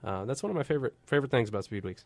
uh, 0.03 0.25
that's 0.25 0.41
one 0.41 0.49
of 0.49 0.55
my 0.55 0.63
favorite 0.63 0.95
favorite 1.05 1.31
things 1.31 1.49
about 1.49 1.65
Speed 1.65 1.83
Weeks. 1.83 2.05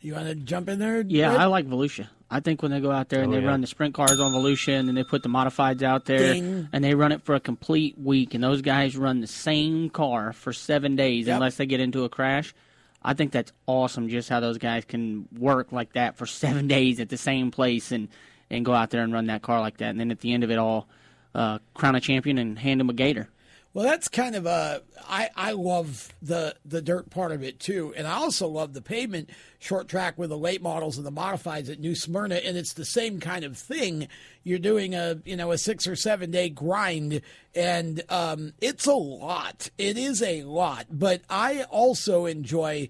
You 0.00 0.14
want 0.14 0.26
to 0.28 0.34
jump 0.34 0.68
in 0.68 0.78
there? 0.78 1.02
Yeah, 1.06 1.30
Red? 1.32 1.40
I 1.40 1.44
like 1.46 1.66
Volusia. 1.66 2.08
I 2.30 2.40
think 2.40 2.62
when 2.62 2.70
they 2.70 2.80
go 2.80 2.90
out 2.90 3.08
there 3.08 3.22
and 3.22 3.32
Oh, 3.32 3.36
they 3.36 3.42
yeah. 3.42 3.48
run 3.48 3.60
the 3.60 3.66
sprint 3.66 3.92
cars 3.94 4.20
on 4.20 4.32
Volusia 4.32 4.78
and 4.78 4.86
then 4.88 4.94
they 4.94 5.02
put 5.04 5.22
the 5.22 5.28
modifieds 5.28 5.82
out 5.82 6.04
there 6.06 6.34
Ding. 6.34 6.68
and 6.72 6.82
they 6.84 6.94
run 6.94 7.10
it 7.12 7.22
for 7.22 7.34
a 7.34 7.40
complete 7.40 7.98
week 7.98 8.34
and 8.34 8.42
those 8.42 8.62
guys 8.62 8.96
run 8.96 9.20
the 9.20 9.26
same 9.26 9.90
car 9.90 10.32
for 10.32 10.52
seven 10.52 10.94
days 10.96 11.26
Yep. 11.26 11.34
unless 11.34 11.56
they 11.56 11.66
get 11.66 11.80
into 11.80 12.04
a 12.04 12.08
crash. 12.08 12.54
I 13.02 13.14
think 13.14 13.32
that's 13.32 13.52
awesome 13.66 14.08
just 14.08 14.28
how 14.28 14.40
those 14.40 14.58
guys 14.58 14.84
can 14.84 15.26
work 15.36 15.72
like 15.72 15.94
that 15.94 16.16
for 16.16 16.24
seven 16.44 16.68
days 16.68 17.00
at 17.00 17.08
the 17.08 17.16
same 17.18 17.50
place 17.50 17.90
and, 17.92 18.08
and 18.48 18.64
go 18.64 18.72
out 18.72 18.90
there 18.90 19.02
and 19.02 19.12
run 19.12 19.26
that 19.26 19.42
car 19.42 19.60
like 19.60 19.78
that. 19.78 19.90
And 19.90 19.98
then 20.00 20.10
at 20.12 20.20
the 20.20 20.32
end 20.32 20.44
of 20.44 20.50
it 20.50 20.58
all, 20.58 20.86
uh, 21.34 21.58
crown 21.74 21.94
a 21.96 22.00
champion 22.00 22.38
and 22.38 22.58
hand 22.58 22.78
them 22.80 22.90
a 22.90 22.92
gator. 22.94 23.28
Well, 23.72 23.84
that's 23.84 24.08
kind 24.08 24.34
of 24.34 24.46
a. 24.46 24.82
I 25.08 25.30
I 25.36 25.52
love 25.52 26.12
the 26.20 26.56
the 26.64 26.82
dirt 26.82 27.08
part 27.08 27.30
of 27.30 27.44
it 27.44 27.60
too, 27.60 27.94
and 27.96 28.04
I 28.04 28.14
also 28.14 28.48
love 28.48 28.74
the 28.74 28.82
pavement 28.82 29.30
short 29.60 29.86
track 29.86 30.18
with 30.18 30.30
the 30.30 30.38
late 30.38 30.60
models 30.60 30.96
and 30.96 31.06
the 31.06 31.12
modifieds 31.12 31.70
at 31.70 31.78
New 31.78 31.94
Smyrna, 31.94 32.36
and 32.36 32.56
it's 32.56 32.74
the 32.74 32.84
same 32.84 33.20
kind 33.20 33.44
of 33.44 33.56
thing. 33.56 34.08
You're 34.42 34.58
doing 34.58 34.96
a 34.96 35.20
you 35.24 35.36
know 35.36 35.52
a 35.52 35.58
six 35.58 35.86
or 35.86 35.94
seven 35.94 36.32
day 36.32 36.48
grind, 36.48 37.22
and 37.54 38.02
um, 38.08 38.54
it's 38.60 38.86
a 38.86 38.94
lot. 38.94 39.70
It 39.78 39.96
is 39.96 40.20
a 40.20 40.42
lot, 40.42 40.86
but 40.90 41.22
I 41.30 41.62
also 41.70 42.26
enjoy 42.26 42.88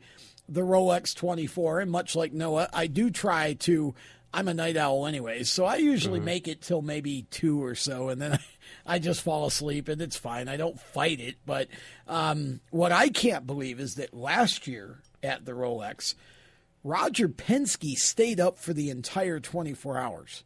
the 0.49 0.63
Rolex 0.63 1.15
24, 1.15 1.81
and 1.81 1.91
much 1.91 2.17
like 2.17 2.33
Noah, 2.33 2.71
I 2.73 2.87
do 2.87 3.11
try 3.11 3.53
to. 3.53 3.95
I'm 4.33 4.47
a 4.47 4.55
night 4.55 4.77
owl 4.77 5.07
anyway, 5.07 5.43
so 5.43 5.65
I 5.65 5.77
usually 5.77 6.21
make 6.21 6.47
it 6.47 6.63
till 6.63 6.83
maybe 6.83 7.27
two 7.31 7.63
or 7.63 7.75
so, 7.75 8.11
and 8.11 8.23
then 8.23 8.35
I, 8.35 8.39
I 8.91 8.99
just 8.99 9.23
fall 9.23 9.47
asleep, 9.47 9.89
and 9.89 10.03
it's 10.03 10.17
fine. 10.17 10.49
I 10.49 10.57
don't 10.57 10.79
fight 10.81 11.21
it, 11.21 11.37
but 11.47 11.69
um, 12.09 12.61
what 12.71 12.93
I 12.93 13.09
can't 13.09 13.47
believe 13.47 13.79
is 13.81 13.95
that 13.95 14.13
last 14.13 14.67
year 14.67 14.99
at 15.23 15.45
the 15.45 15.53
Rolex, 15.53 16.15
Roger 16.83 17.29
Penske 17.29 17.93
stayed 17.95 18.41
up 18.41 18.59
for 18.59 18.73
the 18.73 18.91
entire 18.91 19.39
24 19.39 19.99
hours. 19.99 20.45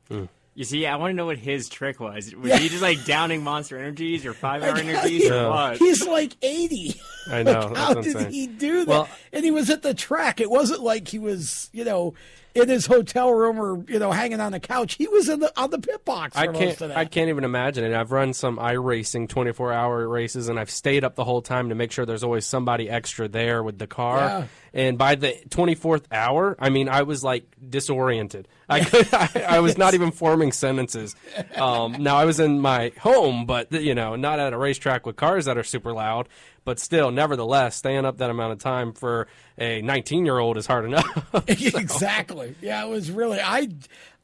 You 0.56 0.64
see, 0.64 0.86
I 0.86 0.96
want 0.96 1.10
to 1.10 1.14
know 1.14 1.26
what 1.26 1.38
his 1.38 1.68
trick 1.68 1.98
was. 2.00 2.34
Was 2.34 2.52
he 2.58 2.68
just 2.68 2.82
like 2.82 3.04
downing 3.04 3.42
Monster 3.42 3.78
Energies 3.78 4.24
or 4.26 4.34
Five 4.34 4.62
Hour 4.62 4.76
Energies 4.76 5.30
or 5.30 5.48
what? 5.50 5.78
He's 5.78 6.06
like 6.06 6.36
80. 6.42 7.00
I 7.30 7.42
know, 7.42 7.52
Like, 7.68 7.76
how 7.76 7.94
did 7.94 8.30
he 8.32 8.46
do 8.46 8.80
that? 8.84 8.86
Well- 8.88 9.08
and 9.32 9.44
he 9.44 9.50
was 9.50 9.70
at 9.70 9.82
the 9.82 9.94
track. 9.94 10.40
It 10.40 10.50
wasn't 10.50 10.82
like 10.82 11.08
he 11.08 11.18
was, 11.18 11.70
you 11.72 11.84
know, 11.84 12.14
in 12.55 12.68
his 12.68 12.86
hotel 12.86 13.32
room 13.32 13.59
or 13.59 13.85
you 13.90 13.98
know 13.98 14.12
hanging 14.12 14.40
on 14.40 14.52
the 14.52 14.60
couch. 14.60 14.94
He 14.94 15.09
was 15.09 15.28
in 15.28 15.40
the 15.40 15.52
on 15.60 15.70
the 15.70 15.78
pit 15.78 16.05
box 16.05 16.35
for 16.35 16.40
I 16.40 16.47
can't. 16.47 16.81
of 16.81 16.89
that. 16.89 16.97
I 16.97 17.05
can't 17.05 17.28
even 17.28 17.44
imagine 17.44 17.85
it. 17.85 17.94
I've 17.94 18.12
run 18.12 18.32
some 18.32 18.59
iRacing 18.59 19.28
24 19.28 19.72
hour 19.72 20.09
races, 20.09 20.48
and 20.48 20.59
I've 20.59 20.70
stayed 20.70 21.05
up 21.05 21.16
the 21.16 21.24
whole 21.24 21.43
time 21.43 21.68
to 21.70 21.74
make 21.74 21.93
sure 21.93 22.06
there's 22.06 22.24
always 22.24 22.47
somebody 22.47 22.89
extra 22.89 23.28
there 23.28 23.62
with 23.62 23.78
the 23.78 23.86
car. 23.86 24.18
Yeah. 24.18 24.47
And 24.72 24.98
by 24.98 25.14
the 25.14 25.36
24th 25.51 26.05
hour, 26.10 26.56
I 26.59 26.70
mean 26.70 26.89
I 26.89 27.02
was 27.02 27.24
like 27.24 27.44
disoriented. 27.68 28.48
I 28.68 28.81
could, 28.81 29.09
I, 29.12 29.28
I 29.48 29.60
was 29.60 29.76
not 29.76 29.94
even 29.94 30.10
forming 30.10 30.52
sentences. 30.52 31.14
Um, 31.56 32.02
now 32.02 32.16
I 32.16 32.24
was 32.24 32.40
in 32.40 32.60
my 32.60 32.93
home, 33.01 33.47
but 33.47 33.72
you 33.72 33.94
know, 33.94 34.16
not 34.16 34.39
at 34.39 34.52
a 34.52 34.59
racetrack 34.59 35.06
with 35.06 35.16
cars 35.16 35.44
that 35.47 35.59
are 35.59 35.64
super 35.64 35.93
loud. 35.93 36.28
But 36.65 36.78
still, 36.78 37.11
nevertheless, 37.11 37.77
staying 37.77 38.05
up 38.05 38.19
that 38.19 38.31
amount 38.31 38.53
of 38.53 38.59
time 38.59 38.93
for 38.93 39.27
a 39.59 39.82
19 39.82 40.24
year 40.24 40.39
old 40.39 40.57
is 40.57 40.66
hard 40.66 40.85
enough. 40.86 41.35
exactly. 41.49 42.55
Yeah, 42.61 42.85
it 42.85 42.89
was 42.89 43.11
really 43.11 43.41
I 43.41 43.69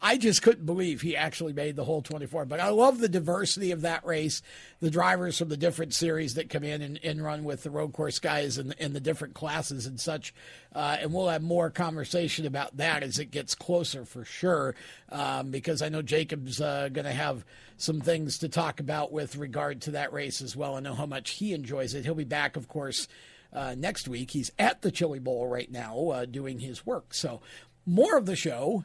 I 0.02 0.16
just 0.16 0.40
couldn't 0.40 0.64
believe 0.64 1.02
he 1.02 1.14
actually 1.14 1.52
made 1.52 1.76
the 1.76 1.84
whole 1.84 2.00
24. 2.00 2.46
But 2.46 2.60
I 2.60 2.70
love 2.70 2.98
the 2.98 3.08
diversity 3.08 3.70
of 3.70 3.82
that 3.82 4.04
race, 4.06 4.40
the 4.80 4.90
drivers 4.90 5.36
from 5.36 5.50
the 5.50 5.58
different 5.58 5.92
series 5.92 6.34
that 6.34 6.48
come 6.48 6.64
in 6.64 6.80
and, 6.80 6.98
and 7.04 7.22
run 7.22 7.44
with 7.44 7.62
the 7.62 7.70
road 7.70 7.92
course 7.92 8.18
guys 8.18 8.56
and, 8.56 8.74
and 8.78 8.94
the 8.94 9.00
different 9.00 9.34
classes 9.34 9.84
and 9.84 10.00
such. 10.00 10.32
Uh, 10.74 10.96
and 11.00 11.12
we'll 11.12 11.28
have 11.28 11.42
more 11.42 11.68
conversation 11.68 12.46
about 12.46 12.78
that 12.78 13.02
as 13.02 13.18
it 13.18 13.30
gets 13.30 13.54
closer 13.54 14.06
for 14.06 14.24
sure, 14.24 14.74
um, 15.10 15.50
because 15.50 15.82
I 15.82 15.90
know 15.90 16.00
Jacob's 16.00 16.60
uh, 16.60 16.88
going 16.90 17.04
to 17.04 17.12
have 17.12 17.44
some 17.76 18.00
things 18.00 18.38
to 18.38 18.48
talk 18.48 18.80
about 18.80 19.12
with 19.12 19.36
regard 19.36 19.82
to 19.82 19.90
that 19.92 20.12
race 20.14 20.40
as 20.40 20.56
well. 20.56 20.76
I 20.76 20.80
know 20.80 20.94
how 20.94 21.06
much 21.06 21.30
he 21.30 21.52
enjoys 21.52 21.94
it. 21.94 22.04
He'll 22.04 22.14
be 22.14 22.24
back, 22.24 22.56
of 22.56 22.68
course. 22.68 23.06
Uh, 23.52 23.74
next 23.76 24.08
week, 24.08 24.30
he's 24.30 24.50
at 24.58 24.80
the 24.80 24.92
Chili 24.92 25.18
Bowl 25.18 25.46
right 25.48 25.70
now 25.70 26.08
uh, 26.08 26.24
doing 26.24 26.60
his 26.60 26.86
work. 26.86 27.12
So, 27.12 27.40
more 27.84 28.16
of 28.16 28.26
the 28.26 28.36
show 28.36 28.84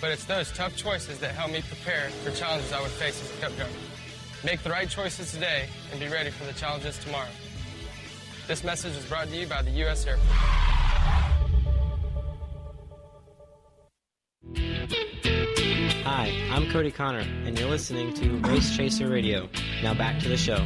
But 0.00 0.10
it's 0.10 0.24
those 0.24 0.52
tough 0.52 0.76
choices 0.76 1.18
that 1.18 1.32
help 1.34 1.50
me 1.50 1.62
prepare 1.62 2.10
for 2.22 2.30
challenges 2.30 2.72
I 2.72 2.80
would 2.80 2.90
face 2.90 3.22
as 3.22 3.36
a 3.36 3.40
cup 3.40 3.56
driver. 3.56 3.72
Make 4.44 4.62
the 4.62 4.70
right 4.70 4.88
choices 4.88 5.32
today 5.32 5.68
and 5.90 5.98
be 5.98 6.08
ready 6.08 6.30
for 6.30 6.44
the 6.44 6.52
challenges 6.52 6.98
tomorrow. 6.98 7.28
This 8.46 8.62
message 8.62 8.96
is 8.96 9.04
brought 9.06 9.28
to 9.28 9.36
you 9.36 9.46
by 9.46 9.62
the 9.62 9.70
U.S. 9.70 10.06
Air 10.06 10.16
Force. 10.16 10.68
Hi, 16.04 16.32
I'm 16.50 16.70
Cody 16.70 16.90
Connor, 16.90 17.18
and 17.18 17.58
you're 17.58 17.68
listening 17.68 18.14
to 18.14 18.38
Race 18.48 18.74
Chaser 18.76 19.08
Radio. 19.08 19.48
Now 19.82 19.94
back 19.94 20.20
to 20.20 20.28
the 20.28 20.36
show. 20.36 20.64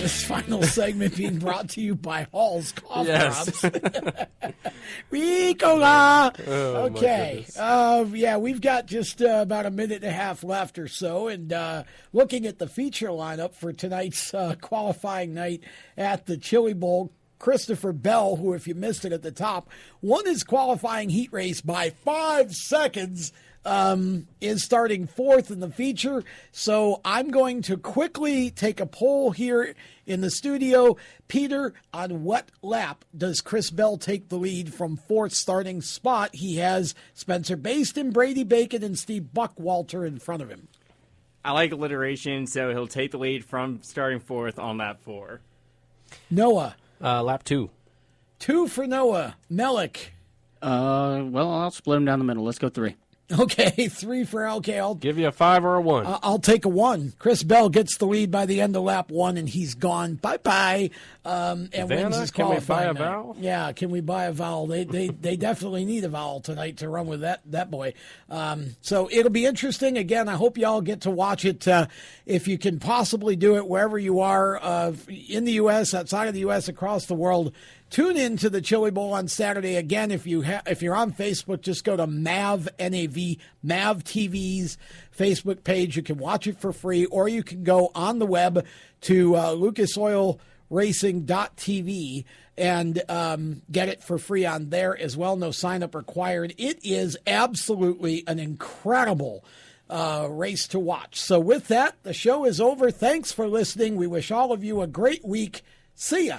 This 0.00 0.24
final 0.24 0.62
segment 0.62 1.14
being 1.14 1.38
brought 1.38 1.68
to 1.70 1.80
you 1.82 1.94
by 1.94 2.26
Hall's 2.32 2.72
Cough 2.72 3.06
Yes. 3.06 3.60
Drops. 3.60 3.76
Ricola! 5.12 6.34
Oh, 6.46 6.74
okay. 6.86 7.44
Uh, 7.58 8.06
yeah, 8.12 8.38
we've 8.38 8.62
got 8.62 8.86
just 8.86 9.20
uh, 9.20 9.40
about 9.42 9.66
a 9.66 9.70
minute 9.70 10.02
and 10.02 10.06
a 10.06 10.12
half 10.12 10.42
left 10.42 10.78
or 10.78 10.88
so. 10.88 11.28
And 11.28 11.52
uh, 11.52 11.84
looking 12.14 12.46
at 12.46 12.58
the 12.58 12.66
feature 12.66 13.08
lineup 13.08 13.54
for 13.54 13.74
tonight's 13.74 14.32
uh, 14.32 14.54
qualifying 14.60 15.34
night 15.34 15.64
at 15.98 16.24
the 16.24 16.38
Chili 16.38 16.72
Bowl, 16.72 17.12
Christopher 17.38 17.92
Bell, 17.92 18.36
who, 18.36 18.54
if 18.54 18.66
you 18.66 18.74
missed 18.74 19.04
it 19.04 19.12
at 19.12 19.20
the 19.22 19.32
top, 19.32 19.68
won 20.00 20.24
his 20.24 20.44
qualifying 20.44 21.10
heat 21.10 21.30
race 21.30 21.60
by 21.60 21.90
five 21.90 22.52
seconds 22.54 23.32
um, 23.64 24.26
is 24.40 24.64
starting 24.64 25.06
fourth 25.06 25.50
in 25.50 25.60
the 25.60 25.70
feature. 25.70 26.24
So 26.52 27.00
I'm 27.04 27.30
going 27.30 27.62
to 27.62 27.76
quickly 27.76 28.50
take 28.50 28.80
a 28.80 28.86
poll 28.86 29.30
here 29.30 29.74
in 30.06 30.20
the 30.20 30.30
studio. 30.30 30.96
Peter, 31.28 31.74
on 31.92 32.24
what 32.24 32.50
lap 32.62 33.04
does 33.16 33.40
Chris 33.40 33.70
Bell 33.70 33.96
take 33.96 34.28
the 34.28 34.38
lead 34.38 34.72
from 34.72 34.96
fourth 34.96 35.32
starting 35.32 35.82
spot? 35.82 36.34
He 36.34 36.56
has 36.56 36.94
Spencer 37.14 37.56
Bayston, 37.56 38.12
Brady 38.12 38.44
Bacon, 38.44 38.82
and 38.82 38.98
Steve 38.98 39.28
Buckwalter 39.34 40.06
in 40.06 40.18
front 40.18 40.42
of 40.42 40.48
him. 40.48 40.68
I 41.44 41.52
like 41.52 41.72
alliteration, 41.72 42.46
so 42.46 42.70
he'll 42.70 42.86
take 42.86 43.12
the 43.12 43.18
lead 43.18 43.44
from 43.44 43.80
starting 43.82 44.20
fourth 44.20 44.58
on 44.58 44.78
lap 44.78 45.00
four. 45.02 45.40
Noah. 46.30 46.76
Uh, 47.02 47.22
lap 47.22 47.44
two. 47.44 47.70
Two 48.38 48.68
for 48.68 48.86
Noah. 48.86 49.36
Melick. 49.50 50.08
Uh, 50.60 51.22
well, 51.24 51.50
I'll 51.50 51.70
split 51.70 51.96
them 51.96 52.04
down 52.04 52.18
the 52.18 52.24
middle. 52.26 52.44
Let's 52.44 52.58
go 52.58 52.68
three. 52.68 52.96
Okay, 53.40 53.88
three 53.88 54.24
for 54.24 54.42
LK. 54.42 54.76
I'll 54.78 54.94
give 54.94 55.16
you 55.16 55.28
a 55.28 55.32
five 55.32 55.64
or 55.64 55.76
a 55.76 55.80
one. 55.80 56.04
Uh, 56.04 56.18
I'll 56.22 56.40
take 56.40 56.64
a 56.64 56.68
one. 56.68 57.12
Chris 57.18 57.42
Bell 57.42 57.68
gets 57.68 57.96
the 57.96 58.06
lead 58.06 58.30
by 58.30 58.44
the 58.44 58.60
end 58.60 58.74
of 58.74 58.82
lap 58.82 59.10
one, 59.10 59.36
and 59.36 59.48
he's 59.48 59.74
gone. 59.74 60.14
Bye 60.14 60.38
bye. 60.38 60.90
Um, 61.24 61.68
and 61.72 61.88
Vanna, 61.88 62.02
wins 62.04 62.16
his 62.16 62.30
can 62.30 62.48
we 62.48 62.58
buy 62.58 62.84
a 62.84 62.94
qualifying 62.94 62.96
vowel? 62.96 63.36
Yeah, 63.38 63.72
can 63.72 63.90
we 63.90 64.00
buy 64.00 64.24
a 64.24 64.32
vowel? 64.32 64.66
They 64.66 64.84
they 64.84 65.08
they 65.08 65.36
definitely 65.36 65.84
need 65.84 66.04
a 66.04 66.08
vowel 66.08 66.40
tonight 66.40 66.78
to 66.78 66.88
run 66.88 67.06
with 67.06 67.20
that 67.20 67.40
that 67.46 67.70
boy. 67.70 67.94
Um, 68.28 68.76
so 68.80 69.08
it'll 69.12 69.30
be 69.30 69.46
interesting. 69.46 69.96
Again, 69.96 70.28
I 70.28 70.34
hope 70.34 70.58
y'all 70.58 70.80
get 70.80 71.02
to 71.02 71.10
watch 71.10 71.44
it 71.44 71.68
uh, 71.68 71.86
if 72.26 72.48
you 72.48 72.58
can 72.58 72.80
possibly 72.80 73.36
do 73.36 73.56
it 73.56 73.66
wherever 73.66 73.98
you 73.98 74.20
are 74.20 74.58
uh, 74.62 74.92
in 75.28 75.44
the 75.44 75.52
U.S., 75.52 75.94
outside 75.94 76.26
of 76.26 76.34
the 76.34 76.40
U.S., 76.40 76.68
across 76.68 77.06
the 77.06 77.14
world. 77.14 77.52
Tune 77.90 78.16
in 78.16 78.36
to 78.36 78.48
the 78.48 78.60
Chili 78.60 78.92
Bowl 78.92 79.12
on 79.12 79.26
Saturday. 79.26 79.74
Again, 79.74 80.12
if 80.12 80.24
you 80.24 80.44
if 80.64 80.80
you're 80.80 80.94
on 80.94 81.12
Facebook, 81.12 81.60
just 81.60 81.82
go 81.82 81.96
to 81.96 82.06
Mav 82.06 82.68
NAV 82.78 83.16
Mav 83.64 84.04
TV's 84.04 84.78
Facebook 85.16 85.64
page. 85.64 85.96
You 85.96 86.04
can 86.04 86.16
watch 86.16 86.46
it 86.46 86.60
for 86.60 86.72
free, 86.72 87.06
or 87.06 87.28
you 87.28 87.42
can 87.42 87.64
go 87.64 87.90
on 87.96 88.20
the 88.20 88.26
web 88.26 88.64
to 89.02 89.34
uh, 89.34 89.56
lucasoilracing.tv 89.56 92.24
and 92.56 93.02
um, 93.08 93.62
get 93.72 93.88
it 93.88 94.04
for 94.04 94.18
free 94.18 94.46
on 94.46 94.70
there 94.70 94.96
as 94.96 95.16
well. 95.16 95.34
No 95.34 95.50
sign 95.50 95.82
up 95.82 95.96
required. 95.96 96.54
It 96.58 96.78
is 96.84 97.16
absolutely 97.26 98.22
an 98.28 98.38
incredible 98.38 99.44
uh, 99.88 100.28
race 100.30 100.68
to 100.68 100.78
watch. 100.78 101.20
So, 101.20 101.40
with 101.40 101.66
that, 101.66 101.96
the 102.04 102.14
show 102.14 102.44
is 102.44 102.60
over. 102.60 102.92
Thanks 102.92 103.32
for 103.32 103.48
listening. 103.48 103.96
We 103.96 104.06
wish 104.06 104.30
all 104.30 104.52
of 104.52 104.62
you 104.62 104.80
a 104.80 104.86
great 104.86 105.24
week. 105.24 105.62
See 105.96 106.28
ya. 106.28 106.38